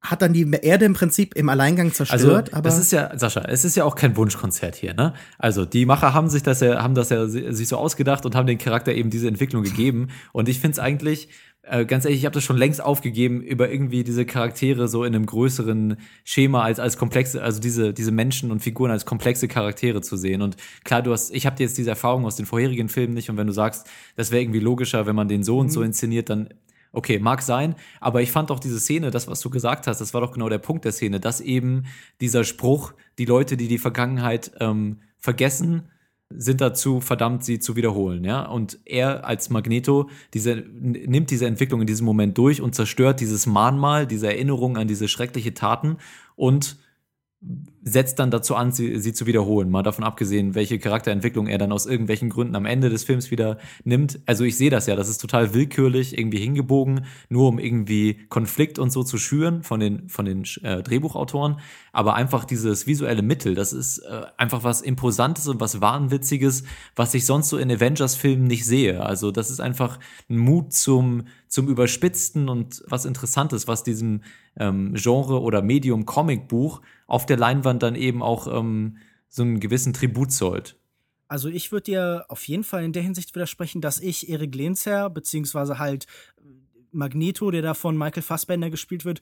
hat 0.00 0.22
dann 0.22 0.32
die 0.32 0.48
Erde 0.62 0.86
im 0.86 0.94
Prinzip 0.94 1.34
im 1.36 1.48
Alleingang 1.50 1.92
zerstört, 1.92 2.20
Also, 2.22 2.56
aber 2.56 2.70
das 2.70 2.78
ist 2.78 2.90
ja, 2.92 3.18
Sascha, 3.18 3.42
es 3.42 3.64
ist 3.66 3.76
ja 3.76 3.84
auch 3.84 3.96
kein 3.96 4.16
Wunschkonzert 4.16 4.74
hier, 4.76 4.94
ne? 4.94 5.12
Also, 5.38 5.66
die 5.66 5.84
Macher 5.84 6.14
haben 6.14 6.30
sich 6.30 6.42
das 6.42 6.60
ja, 6.60 6.82
haben 6.82 6.94
das 6.94 7.10
ja 7.10 7.26
si- 7.26 7.52
sich 7.52 7.68
so 7.68 7.76
ausgedacht 7.76 8.24
und 8.24 8.34
haben 8.34 8.46
den 8.46 8.56
Charakter 8.56 8.94
eben 8.94 9.10
diese 9.10 9.28
Entwicklung 9.28 9.62
gegeben. 9.62 10.08
Und 10.32 10.48
ich 10.48 10.58
finde 10.58 10.72
es 10.72 10.78
eigentlich, 10.78 11.28
äh, 11.62 11.84
ganz 11.84 12.04
ehrlich, 12.04 12.20
ich 12.20 12.24
habe 12.24 12.34
das 12.34 12.44
schon 12.44 12.56
längst 12.56 12.82
aufgegeben, 12.82 13.42
über 13.42 13.70
irgendwie 13.70 14.02
diese 14.02 14.24
Charaktere 14.24 14.88
so 14.88 15.04
in 15.04 15.14
einem 15.14 15.26
größeren 15.26 15.98
Schema 16.24 16.62
als 16.62 16.80
als 16.80 16.96
komplexe, 16.96 17.42
also 17.42 17.60
diese 17.60 17.92
diese 17.92 18.12
Menschen 18.12 18.50
und 18.50 18.60
Figuren 18.60 18.90
als 18.90 19.04
komplexe 19.04 19.46
Charaktere 19.46 20.00
zu 20.00 20.16
sehen. 20.16 20.42
Und 20.42 20.56
klar, 20.84 21.02
du 21.02 21.12
hast, 21.12 21.30
ich 21.34 21.46
habe 21.46 21.62
jetzt 21.62 21.76
diese 21.76 21.90
Erfahrung 21.90 22.24
aus 22.24 22.36
den 22.36 22.46
vorherigen 22.46 22.88
Filmen 22.88 23.14
nicht. 23.14 23.30
Und 23.30 23.36
wenn 23.36 23.46
du 23.46 23.52
sagst, 23.52 23.88
das 24.16 24.30
wäre 24.30 24.42
irgendwie 24.42 24.60
logischer, 24.60 25.06
wenn 25.06 25.16
man 25.16 25.28
den 25.28 25.44
so 25.44 25.58
und 25.58 25.70
so 25.70 25.82
inszeniert, 25.82 26.30
dann 26.30 26.48
Okay, 26.92 27.20
mag 27.20 27.40
sein, 27.40 27.76
aber 28.00 28.20
ich 28.20 28.32
fand 28.32 28.50
auch 28.50 28.58
diese 28.58 28.80
Szene, 28.80 29.12
das, 29.12 29.28
was 29.28 29.38
du 29.38 29.48
gesagt 29.48 29.86
hast, 29.86 30.00
das 30.00 30.12
war 30.12 30.20
doch 30.20 30.32
genau 30.32 30.48
der 30.48 30.58
Punkt 30.58 30.84
der 30.84 30.90
Szene, 30.90 31.20
dass 31.20 31.40
eben 31.40 31.84
dieser 32.20 32.42
Spruch, 32.42 32.94
die 33.16 33.26
Leute, 33.26 33.56
die 33.56 33.68
die 33.68 33.78
Vergangenheit 33.78 34.50
ähm, 34.58 34.98
vergessen, 35.16 35.88
sind 36.30 36.60
dazu 36.60 37.00
verdammt, 37.00 37.44
sie 37.44 37.58
zu 37.58 37.76
wiederholen, 37.76 38.24
ja. 38.24 38.46
Und 38.46 38.78
er 38.84 39.26
als 39.26 39.50
Magneto 39.50 40.08
diese, 40.32 40.54
nimmt 40.54 41.30
diese 41.30 41.46
Entwicklung 41.46 41.80
in 41.80 41.86
diesem 41.86 42.06
Moment 42.06 42.38
durch 42.38 42.62
und 42.62 42.74
zerstört 42.74 43.20
dieses 43.20 43.46
Mahnmal, 43.46 44.06
diese 44.06 44.28
Erinnerung 44.28 44.76
an 44.76 44.88
diese 44.88 45.08
schreckliche 45.08 45.54
Taten 45.54 45.96
und 46.36 46.76
setzt 47.82 48.18
dann 48.18 48.30
dazu 48.30 48.54
an, 48.56 48.72
sie, 48.72 48.98
sie 49.00 49.12
zu 49.12 49.26
wiederholen. 49.26 49.70
Mal 49.70 49.82
davon 49.82 50.04
abgesehen, 50.04 50.54
welche 50.54 50.78
Charakterentwicklung 50.78 51.46
er 51.46 51.58
dann 51.58 51.72
aus 51.72 51.86
irgendwelchen 51.86 52.28
Gründen 52.28 52.54
am 52.54 52.66
Ende 52.66 52.90
des 52.90 53.04
Films 53.04 53.30
wieder 53.30 53.58
nimmt. 53.84 54.20
Also 54.26 54.44
ich 54.44 54.56
sehe 54.56 54.70
das 54.70 54.86
ja, 54.86 54.96
das 54.96 55.08
ist 55.08 55.18
total 55.18 55.54
willkürlich 55.54 56.18
irgendwie 56.18 56.40
hingebogen, 56.40 57.06
nur 57.28 57.48
um 57.48 57.58
irgendwie 57.58 58.18
Konflikt 58.28 58.78
und 58.78 58.90
so 58.90 59.02
zu 59.02 59.16
schüren 59.16 59.62
von 59.62 59.80
den, 59.80 60.08
von 60.08 60.26
den 60.26 60.44
äh, 60.62 60.82
Drehbuchautoren. 60.82 61.58
Aber 61.92 62.14
einfach 62.14 62.44
dieses 62.44 62.86
visuelle 62.86 63.22
Mittel, 63.22 63.54
das 63.54 63.72
ist 63.72 63.98
äh, 63.98 64.22
einfach 64.36 64.62
was 64.62 64.82
Imposantes 64.82 65.48
und 65.48 65.60
was 65.60 65.80
Wahnwitziges, 65.80 66.64
was 66.96 67.14
ich 67.14 67.24
sonst 67.24 67.48
so 67.48 67.56
in 67.56 67.70
Avengers-Filmen 67.70 68.46
nicht 68.46 68.66
sehe. 68.66 69.02
Also 69.04 69.32
das 69.32 69.50
ist 69.50 69.60
einfach 69.60 69.98
ein 70.28 70.36
Mut 70.36 70.74
zum, 70.74 71.24
zum 71.48 71.66
Überspitzten 71.68 72.48
und 72.48 72.82
was 72.86 73.06
Interessantes, 73.06 73.66
was 73.66 73.82
diesem 73.82 74.20
ähm, 74.56 74.94
Genre 74.94 75.40
oder 75.40 75.62
Medium 75.62 76.04
Comicbuch 76.04 76.82
auf 77.10 77.26
der 77.26 77.36
Leinwand 77.36 77.82
dann 77.82 77.96
eben 77.96 78.22
auch 78.22 78.46
ähm, 78.46 78.98
so 79.28 79.42
einen 79.42 79.60
gewissen 79.60 79.92
Tribut 79.92 80.32
zollt. 80.32 80.76
Also 81.26 81.48
ich 81.48 81.70
würde 81.72 81.84
dir 81.84 82.24
auf 82.28 82.46
jeden 82.48 82.64
Fall 82.64 82.84
in 82.84 82.92
der 82.92 83.02
Hinsicht 83.02 83.34
widersprechen, 83.34 83.80
dass 83.80 84.00
ich 84.00 84.28
Erik 84.28 84.54
Lehnsherr, 84.54 85.10
beziehungsweise 85.10 85.78
halt 85.78 86.06
Magneto, 86.92 87.50
der 87.50 87.62
da 87.62 87.74
von 87.74 87.96
Michael 87.96 88.22
Fassbender 88.22 88.70
gespielt 88.70 89.04
wird, 89.04 89.20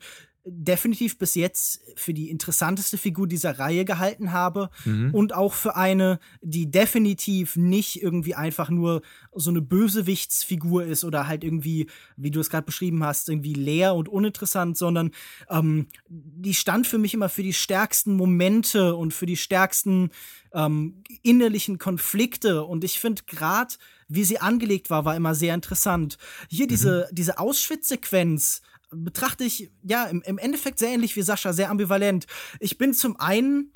definitiv 0.51 1.17
bis 1.17 1.35
jetzt 1.35 1.81
für 1.95 2.13
die 2.13 2.29
interessanteste 2.29 2.97
Figur 2.97 3.27
dieser 3.27 3.59
Reihe 3.59 3.85
gehalten 3.85 4.31
habe 4.31 4.69
Mhm. 4.85 5.13
und 5.13 5.33
auch 5.33 5.53
für 5.53 5.75
eine, 5.75 6.19
die 6.41 6.69
definitiv 6.69 7.55
nicht 7.55 8.01
irgendwie 8.01 8.35
einfach 8.35 8.69
nur 8.69 9.01
so 9.33 9.49
eine 9.49 9.61
Bösewichtsfigur 9.61 10.85
ist 10.85 11.03
oder 11.03 11.27
halt 11.27 11.43
irgendwie, 11.43 11.87
wie 12.17 12.31
du 12.31 12.39
es 12.39 12.49
gerade 12.49 12.65
beschrieben 12.65 13.03
hast, 13.03 13.29
irgendwie 13.29 13.53
leer 13.53 13.95
und 13.95 14.09
uninteressant, 14.09 14.77
sondern 14.77 15.11
ähm, 15.49 15.87
die 16.07 16.53
stand 16.53 16.87
für 16.87 16.97
mich 16.97 17.13
immer 17.13 17.29
für 17.29 17.43
die 17.43 17.53
stärksten 17.53 18.15
Momente 18.15 18.95
und 18.95 19.13
für 19.13 19.25
die 19.25 19.37
stärksten 19.37 20.09
ähm, 20.53 21.03
innerlichen 21.21 21.77
Konflikte 21.77 22.63
und 22.63 22.83
ich 22.83 22.99
finde 22.99 23.23
gerade 23.27 23.75
wie 24.11 24.23
sie 24.23 24.39
angelegt 24.39 24.89
war, 24.89 25.05
war 25.05 25.15
immer 25.15 25.35
sehr 25.35 25.53
interessant. 25.53 26.17
Hier 26.49 26.65
diese, 26.65 27.07
diese 27.11 27.37
Auschwitz-Sequenz 27.37 28.63
betrachte 28.91 29.43
ich, 29.43 29.69
ja, 29.83 30.05
im, 30.05 30.21
im 30.23 30.37
Endeffekt 30.37 30.79
sehr 30.79 30.89
ähnlich 30.89 31.15
wie 31.15 31.21
Sascha, 31.21 31.53
sehr 31.53 31.69
ambivalent. 31.69 32.25
Ich 32.59 32.77
bin 32.77 32.93
zum 32.93 33.19
einen, 33.19 33.73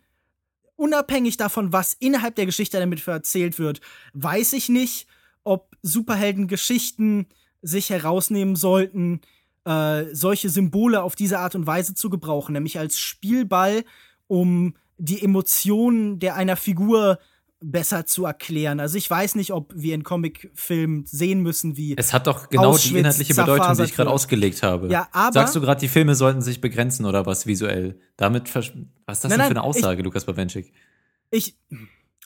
unabhängig 0.76 1.38
davon, 1.38 1.72
was 1.72 1.94
innerhalb 1.94 2.36
der 2.36 2.46
Geschichte 2.46 2.80
damit 2.80 3.08
erzählt 3.08 3.60
wird, 3.60 3.82
weiß 4.14 4.54
ich 4.54 4.70
nicht, 4.70 5.08
ob 5.44 5.76
Superheldengeschichten 5.82 7.28
sich 7.62 7.90
herausnehmen 7.90 8.56
sollten, 8.56 9.22
äh, 9.66 10.06
solche 10.14 10.50
Symbole 10.50 11.04
auf 11.04 11.16
diese 11.16 11.40
Art 11.40 11.56
und 11.56 11.68
Weise 11.68 11.94
zu 11.94 12.10
gebrauchen, 12.10 12.54
nämlich 12.54 12.80
als 12.80 13.00
Spielball, 13.00 13.86
um 14.28 14.76
die 14.98 15.24
Emotionen 15.24 16.20
der 16.20 16.36
einer 16.36 16.56
Figur 16.56 17.20
besser 17.64 18.06
zu 18.06 18.26
erklären. 18.26 18.80
Also 18.80 18.98
ich 18.98 19.10
weiß 19.10 19.36
nicht, 19.36 19.52
ob 19.52 19.72
wir 19.76 19.96
in 19.96 20.04
Comicfilmen 20.04 21.06
sehen 21.06 21.42
müssen, 21.42 21.78
wie 21.78 21.96
Es 21.98 22.14
hat 22.14 22.28
doch 22.28 22.50
genau 22.50 22.72
Auschwitz 22.72 22.92
die 22.92 22.98
inhaltliche 23.00 23.34
Bedeutung, 23.34 23.76
die 23.78 23.84
ich 23.84 23.96
gerade 23.96 24.10
ausgelegt 24.10 24.64
habe. 24.64 24.90
Ja, 24.90 25.08
aber- 25.12 25.34
Sagst 25.34 25.56
du 25.56 25.62
gerade, 25.62 25.80
die 25.80 25.88
Filme 25.88 26.16
sollten 26.16 26.42
sich 26.42 26.62
begrenzen 26.62 27.06
oder 27.06 27.26
was 27.26 27.48
visuell? 27.48 28.00
Damit 28.18 28.54
was 28.54 28.68
ist 28.68 28.76
das 29.08 29.24
Nein, 29.24 29.32
denn 29.32 29.40
für 29.48 29.52
eine 29.52 29.64
Aussage, 29.64 30.04
Lukas 30.04 30.26
Bawenschik? 30.26 30.74
ich, 31.32 31.56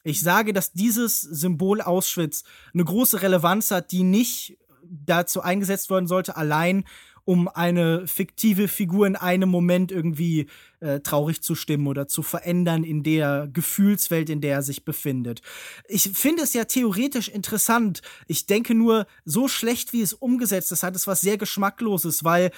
ich 0.03 0.21
sage, 0.21 0.53
dass 0.53 0.73
dieses 0.73 1.21
Symbol 1.21 1.81
Auschwitz 1.81 2.43
eine 2.73 2.83
große 2.83 3.21
Relevanz 3.21 3.71
hat, 3.71 3.91
die 3.91 4.03
nicht 4.03 4.57
dazu 4.83 5.41
eingesetzt 5.41 5.89
werden 5.89 6.07
sollte, 6.07 6.35
allein 6.37 6.85
um 7.27 7.49
eine 7.49 8.07
fiktive 8.07 8.69
Figur 8.69 9.05
in 9.05 9.17
einem 9.17 9.49
Moment 9.49 9.91
irgendwie 9.91 10.47
äh, 10.79 11.01
traurig 11.01 11.41
zu 11.41 11.55
stimmen 11.55 11.87
oder 11.87 12.07
zu 12.07 12.23
verändern 12.23 12.85
in 12.85 13.03
der 13.03 13.49
Gefühlswelt, 13.51 14.29
in 14.29 14.39
der 14.39 14.55
er 14.55 14.61
sich 14.61 14.85
befindet. 14.85 15.41
Ich 15.89 16.03
finde 16.13 16.43
es 16.43 16.53
ja 16.53 16.63
theoretisch 16.63 17.27
interessant. 17.27 18.01
Ich 18.27 18.45
denke 18.45 18.73
nur, 18.73 19.07
so 19.25 19.49
schlecht 19.49 19.91
wie 19.91 20.01
es 20.01 20.13
umgesetzt 20.13 20.71
ist, 20.71 20.83
hat 20.83 20.95
es 20.95 21.05
was 21.05 21.19
sehr 21.19 21.37
Geschmackloses, 21.37 22.23
weil 22.23 22.51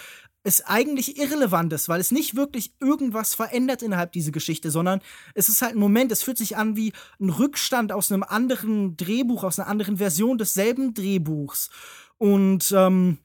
es 0.43 0.61
eigentlich 0.61 1.17
irrelevant 1.17 1.73
ist, 1.73 1.89
weil 1.89 1.99
es 1.99 2.11
nicht 2.11 2.35
wirklich 2.35 2.71
irgendwas 2.79 3.33
verändert 3.33 3.81
innerhalb 3.81 4.11
dieser 4.11 4.31
Geschichte, 4.31 4.69
sondern 4.69 5.01
es 5.33 5.49
ist 5.49 5.63
halt 5.63 5.73
ein 5.73 5.79
Moment, 5.79 6.11
es 6.11 6.21
fühlt 6.21 6.37
sich 6.37 6.57
an 6.57 6.75
wie 6.75 6.93
ein 7.19 7.31
Rückstand 7.31 7.91
aus 7.91 8.11
einem 8.11 8.21
anderen 8.21 8.95
Drehbuch, 8.97 9.43
aus 9.43 9.57
einer 9.57 9.67
anderen 9.67 9.97
Version 9.97 10.37
desselben 10.37 10.93
Drehbuchs. 10.93 11.71
Und 12.19 12.71
ähm, 12.77 13.17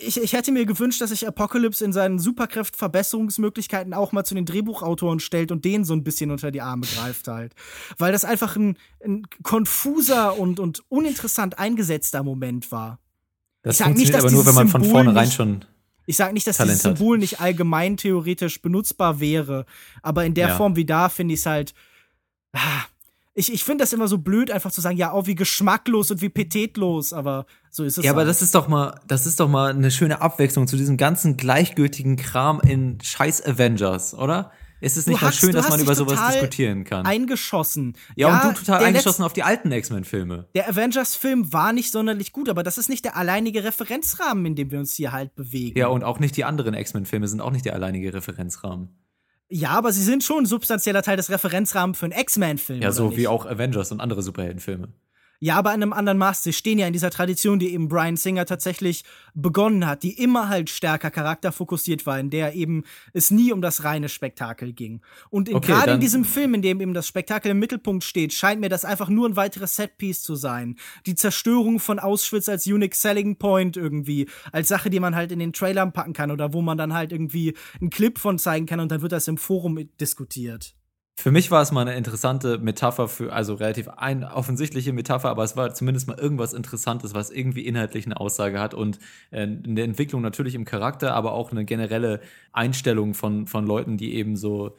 ich, 0.00 0.20
ich 0.22 0.32
hätte 0.32 0.50
mir 0.52 0.64
gewünscht, 0.66 1.00
dass 1.00 1.10
sich 1.10 1.26
Apocalypse 1.28 1.84
in 1.84 1.92
seinen 1.92 2.18
Superkräftverbesserungsmöglichkeiten 2.18 3.92
auch 3.94 4.12
mal 4.12 4.24
zu 4.24 4.34
den 4.34 4.46
Drehbuchautoren 4.46 5.20
stellt 5.20 5.52
und 5.52 5.64
denen 5.64 5.84
so 5.84 5.92
ein 5.94 6.04
bisschen 6.04 6.30
unter 6.30 6.50
die 6.50 6.60
Arme 6.62 6.86
greift 6.86 7.28
halt. 7.28 7.54
Weil 7.98 8.12
das 8.12 8.24
einfach 8.24 8.56
ein, 8.56 8.76
ein 9.04 9.26
konfuser 9.42 10.38
und, 10.38 10.60
und 10.60 10.82
uninteressant 10.88 11.58
eingesetzter 11.58 12.22
Moment 12.22 12.72
war. 12.72 12.98
Das 13.62 13.74
Ich 13.74 13.78
sag 13.78 13.88
nicht, 13.88 14.10
funktioniert 14.12 14.14
dass 14.14 14.24
aber 14.24 14.32
nur, 14.32 14.46
wenn 14.46 14.54
man 14.54 14.68
von 14.68 14.84
vornherein 14.84 15.24
nicht- 15.26 15.34
schon. 15.36 15.64
Ich 16.06 16.16
sage 16.16 16.34
nicht, 16.34 16.46
dass 16.46 16.58
Talent 16.58 16.72
dieses 16.80 16.84
hat. 16.90 16.98
Symbol 16.98 17.16
nicht 17.16 17.40
allgemein 17.40 17.96
theoretisch 17.96 18.60
benutzbar 18.60 19.20
wäre, 19.20 19.64
aber 20.02 20.26
in 20.26 20.34
der 20.34 20.48
Ja. 20.48 20.56
Form 20.56 20.76
wie 20.76 20.84
da 20.84 21.08
finde 21.08 21.32
ich 21.32 21.40
es 21.40 21.46
halt. 21.46 21.72
ah, 22.52 22.82
Ich, 23.36 23.52
ich 23.52 23.64
finde 23.64 23.82
das 23.82 23.92
immer 23.92 24.06
so 24.06 24.18
blöd, 24.18 24.52
einfach 24.52 24.70
zu 24.70 24.80
sagen, 24.80 24.96
ja, 24.96 25.12
oh, 25.12 25.26
wie 25.26 25.34
geschmacklos 25.34 26.12
und 26.12 26.20
wie 26.20 26.28
petetlos, 26.28 27.12
aber 27.12 27.46
so 27.68 27.82
ist 27.82 27.98
es. 27.98 28.04
Ja, 28.04 28.12
aber 28.12 28.20
halt. 28.20 28.28
das 28.28 28.42
ist 28.42 28.54
doch 28.54 28.68
mal, 28.68 29.00
das 29.08 29.26
ist 29.26 29.40
doch 29.40 29.48
mal 29.48 29.70
eine 29.70 29.90
schöne 29.90 30.20
Abwechslung 30.20 30.68
zu 30.68 30.76
diesem 30.76 30.96
ganzen 30.96 31.36
gleichgültigen 31.36 32.14
Kram 32.16 32.60
in 32.60 32.98
Scheiß 33.02 33.44
Avengers, 33.44 34.14
oder? 34.14 34.52
Ist 34.80 34.96
es 34.96 35.06
nicht 35.06 35.20
mal 35.20 35.28
hast- 35.28 35.38
schön, 35.38 35.50
du 35.50 35.56
dass 35.56 35.68
man 35.68 35.80
über 35.80 35.94
sowas 35.94 36.20
diskutieren 36.30 36.84
kann? 36.84 37.06
eingeschossen. 37.06 37.96
ja, 38.16 38.48
und 38.48 38.56
du 38.56 38.60
total 38.60 38.84
eingeschossen 38.84 39.24
auf 39.24 39.32
die 39.32 39.42
alten 39.42 39.72
X-Men-Filme. 39.72 40.46
Der 40.54 40.68
Avengers-Film 40.68 41.52
war 41.52 41.72
nicht 41.72 41.90
sonderlich 41.90 42.32
gut, 42.32 42.48
aber 42.48 42.62
das 42.62 42.76
ist 42.76 42.88
nicht 42.88 43.04
der 43.04 43.16
alleinige 43.16 43.64
Referenzrahmen, 43.64 44.44
in 44.44 44.54
dem 44.56 44.70
wir 44.70 44.78
uns 44.78 44.94
hier 44.94 45.10
halt 45.12 45.34
bewegen. 45.34 45.78
Ja, 45.78 45.88
und 45.88 46.04
auch 46.04 46.20
nicht 46.20 46.36
die 46.36 46.44
anderen 46.44 46.74
X-Men-Filme 46.74 47.26
sind 47.26 47.40
auch 47.40 47.50
nicht 47.50 47.64
der 47.64 47.74
alleinige 47.74 48.12
Referenzrahmen. 48.12 48.90
Ja 49.54 49.70
aber 49.70 49.92
sie 49.92 50.02
sind 50.02 50.24
schon 50.24 50.44
ein 50.44 50.46
substanzieller 50.46 51.02
Teil 51.02 51.16
des 51.16 51.30
Referenzrahmens 51.30 51.98
für 51.98 52.06
einen 52.06 52.18
X-Men-Film. 52.18 52.82
Ja, 52.82 52.90
so 52.90 53.16
wie 53.16 53.28
auch 53.28 53.46
Avengers 53.46 53.92
und 53.92 54.00
andere 54.00 54.22
Superheldenfilme. 54.22 54.88
Ja, 55.40 55.56
aber 55.56 55.74
in 55.74 55.82
einem 55.82 55.92
anderen 55.92 56.18
Maß. 56.18 56.42
Sie 56.42 56.52
stehen 56.52 56.78
ja 56.78 56.86
in 56.86 56.92
dieser 56.92 57.10
Tradition, 57.10 57.58
die 57.58 57.72
eben 57.72 57.88
Brian 57.88 58.16
Singer 58.16 58.46
tatsächlich 58.46 59.04
begonnen 59.34 59.86
hat, 59.86 60.02
die 60.02 60.12
immer 60.12 60.48
halt 60.48 60.70
stärker 60.70 61.10
charakterfokussiert 61.10 62.06
war, 62.06 62.18
in 62.18 62.30
der 62.30 62.54
eben 62.54 62.84
es 63.12 63.30
nie 63.30 63.52
um 63.52 63.60
das 63.60 63.84
reine 63.84 64.08
Spektakel 64.08 64.72
ging. 64.72 65.02
Und 65.30 65.52
Okay, 65.52 65.72
gerade 65.72 65.92
in 65.92 66.00
diesem 66.00 66.24
Film, 66.24 66.54
in 66.54 66.62
dem 66.62 66.80
eben 66.80 66.94
das 66.94 67.06
Spektakel 67.08 67.50
im 67.50 67.58
Mittelpunkt 67.58 68.04
steht, 68.04 68.32
scheint 68.32 68.60
mir 68.60 68.68
das 68.68 68.84
einfach 68.84 69.08
nur 69.08 69.28
ein 69.28 69.36
weiteres 69.36 69.76
Setpiece 69.76 70.22
zu 70.22 70.36
sein. 70.36 70.76
Die 71.06 71.14
Zerstörung 71.14 71.80
von 71.80 71.98
Auschwitz 71.98 72.48
als 72.48 72.66
Unique 72.66 72.94
Selling 72.94 73.36
Point 73.36 73.76
irgendwie, 73.76 74.28
als 74.52 74.68
Sache, 74.68 74.88
die 74.88 75.00
man 75.00 75.14
halt 75.14 75.32
in 75.32 75.38
den 75.40 75.52
Trailern 75.52 75.92
packen 75.92 76.12
kann 76.12 76.30
oder 76.30 76.52
wo 76.52 76.62
man 76.62 76.78
dann 76.78 76.94
halt 76.94 77.12
irgendwie 77.12 77.54
einen 77.80 77.90
Clip 77.90 78.18
von 78.18 78.38
zeigen 78.38 78.66
kann 78.66 78.80
und 78.80 78.90
dann 78.90 79.02
wird 79.02 79.12
das 79.12 79.28
im 79.28 79.36
Forum 79.36 79.88
diskutiert. 80.00 80.74
Für 81.16 81.30
mich 81.30 81.50
war 81.50 81.62
es 81.62 81.70
mal 81.70 81.82
eine 81.82 81.96
interessante 81.96 82.58
Metapher 82.58 83.08
für, 83.08 83.32
also 83.32 83.54
relativ 83.54 83.88
ein 83.88 84.24
offensichtliche 84.24 84.92
Metapher, 84.92 85.30
aber 85.30 85.44
es 85.44 85.56
war 85.56 85.72
zumindest 85.72 86.08
mal 86.08 86.18
irgendwas 86.18 86.52
Interessantes, 86.52 87.14
was 87.14 87.30
irgendwie 87.30 87.64
inhaltlich 87.64 88.04
eine 88.04 88.18
Aussage 88.18 88.58
hat 88.60 88.74
und 88.74 88.98
äh, 89.30 89.42
eine 89.42 89.82
Entwicklung 89.82 90.22
natürlich 90.22 90.54
im 90.56 90.64
Charakter, 90.64 91.14
aber 91.14 91.32
auch 91.32 91.52
eine 91.52 91.64
generelle 91.64 92.20
Einstellung 92.52 93.14
von, 93.14 93.46
von 93.46 93.64
Leuten, 93.64 93.96
die 93.96 94.14
eben 94.14 94.36
so 94.36 94.76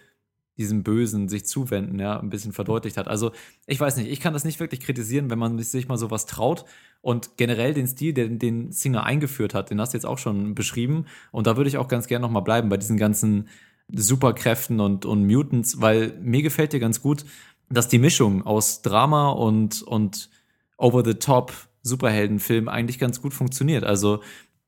diesem 0.57 0.83
Bösen 0.83 1.27
sich 1.27 1.45
zuwenden, 1.45 1.99
ja, 1.99 2.19
ein 2.19 2.29
bisschen 2.29 2.53
verdeutlicht 2.53 2.97
hat. 2.97 3.07
Also, 3.07 3.31
ich 3.65 3.79
weiß 3.79 3.97
nicht, 3.97 4.09
ich 4.09 4.19
kann 4.21 4.33
das 4.33 4.45
nicht 4.45 4.59
wirklich 4.59 4.81
kritisieren, 4.81 5.29
wenn 5.29 5.39
man 5.39 5.59
sich 5.59 5.87
mal 5.87 5.97
sowas 5.97 6.25
traut 6.25 6.65
und 7.01 7.37
generell 7.37 7.73
den 7.73 7.87
Stil, 7.87 8.13
den, 8.13 8.39
den 8.39 8.71
Singer 8.71 9.03
eingeführt 9.03 9.53
hat, 9.53 9.69
den 9.69 9.81
hast 9.81 9.93
du 9.93 9.97
jetzt 9.97 10.05
auch 10.05 10.17
schon 10.17 10.55
beschrieben 10.55 11.05
und 11.31 11.47
da 11.47 11.57
würde 11.57 11.69
ich 11.69 11.77
auch 11.77 11.87
ganz 11.87 12.07
gerne 12.07 12.23
nochmal 12.23 12.43
bleiben 12.43 12.69
bei 12.69 12.77
diesen 12.77 12.97
ganzen 12.97 13.49
Superkräften 13.93 14.79
und, 14.79 15.05
und 15.05 15.25
Mutants, 15.25 15.81
weil 15.81 16.17
mir 16.21 16.41
gefällt 16.41 16.73
dir 16.73 16.79
ganz 16.79 17.01
gut, 17.01 17.25
dass 17.69 17.87
die 17.87 17.99
Mischung 17.99 18.45
aus 18.45 18.81
Drama 18.81 19.29
und, 19.29 19.81
und 19.83 20.29
over-the-top 20.77 21.53
Superheldenfilm 21.81 22.67
eigentlich 22.67 22.99
ganz 22.99 23.21
gut 23.21 23.33
funktioniert. 23.33 23.83
Also 23.83 24.21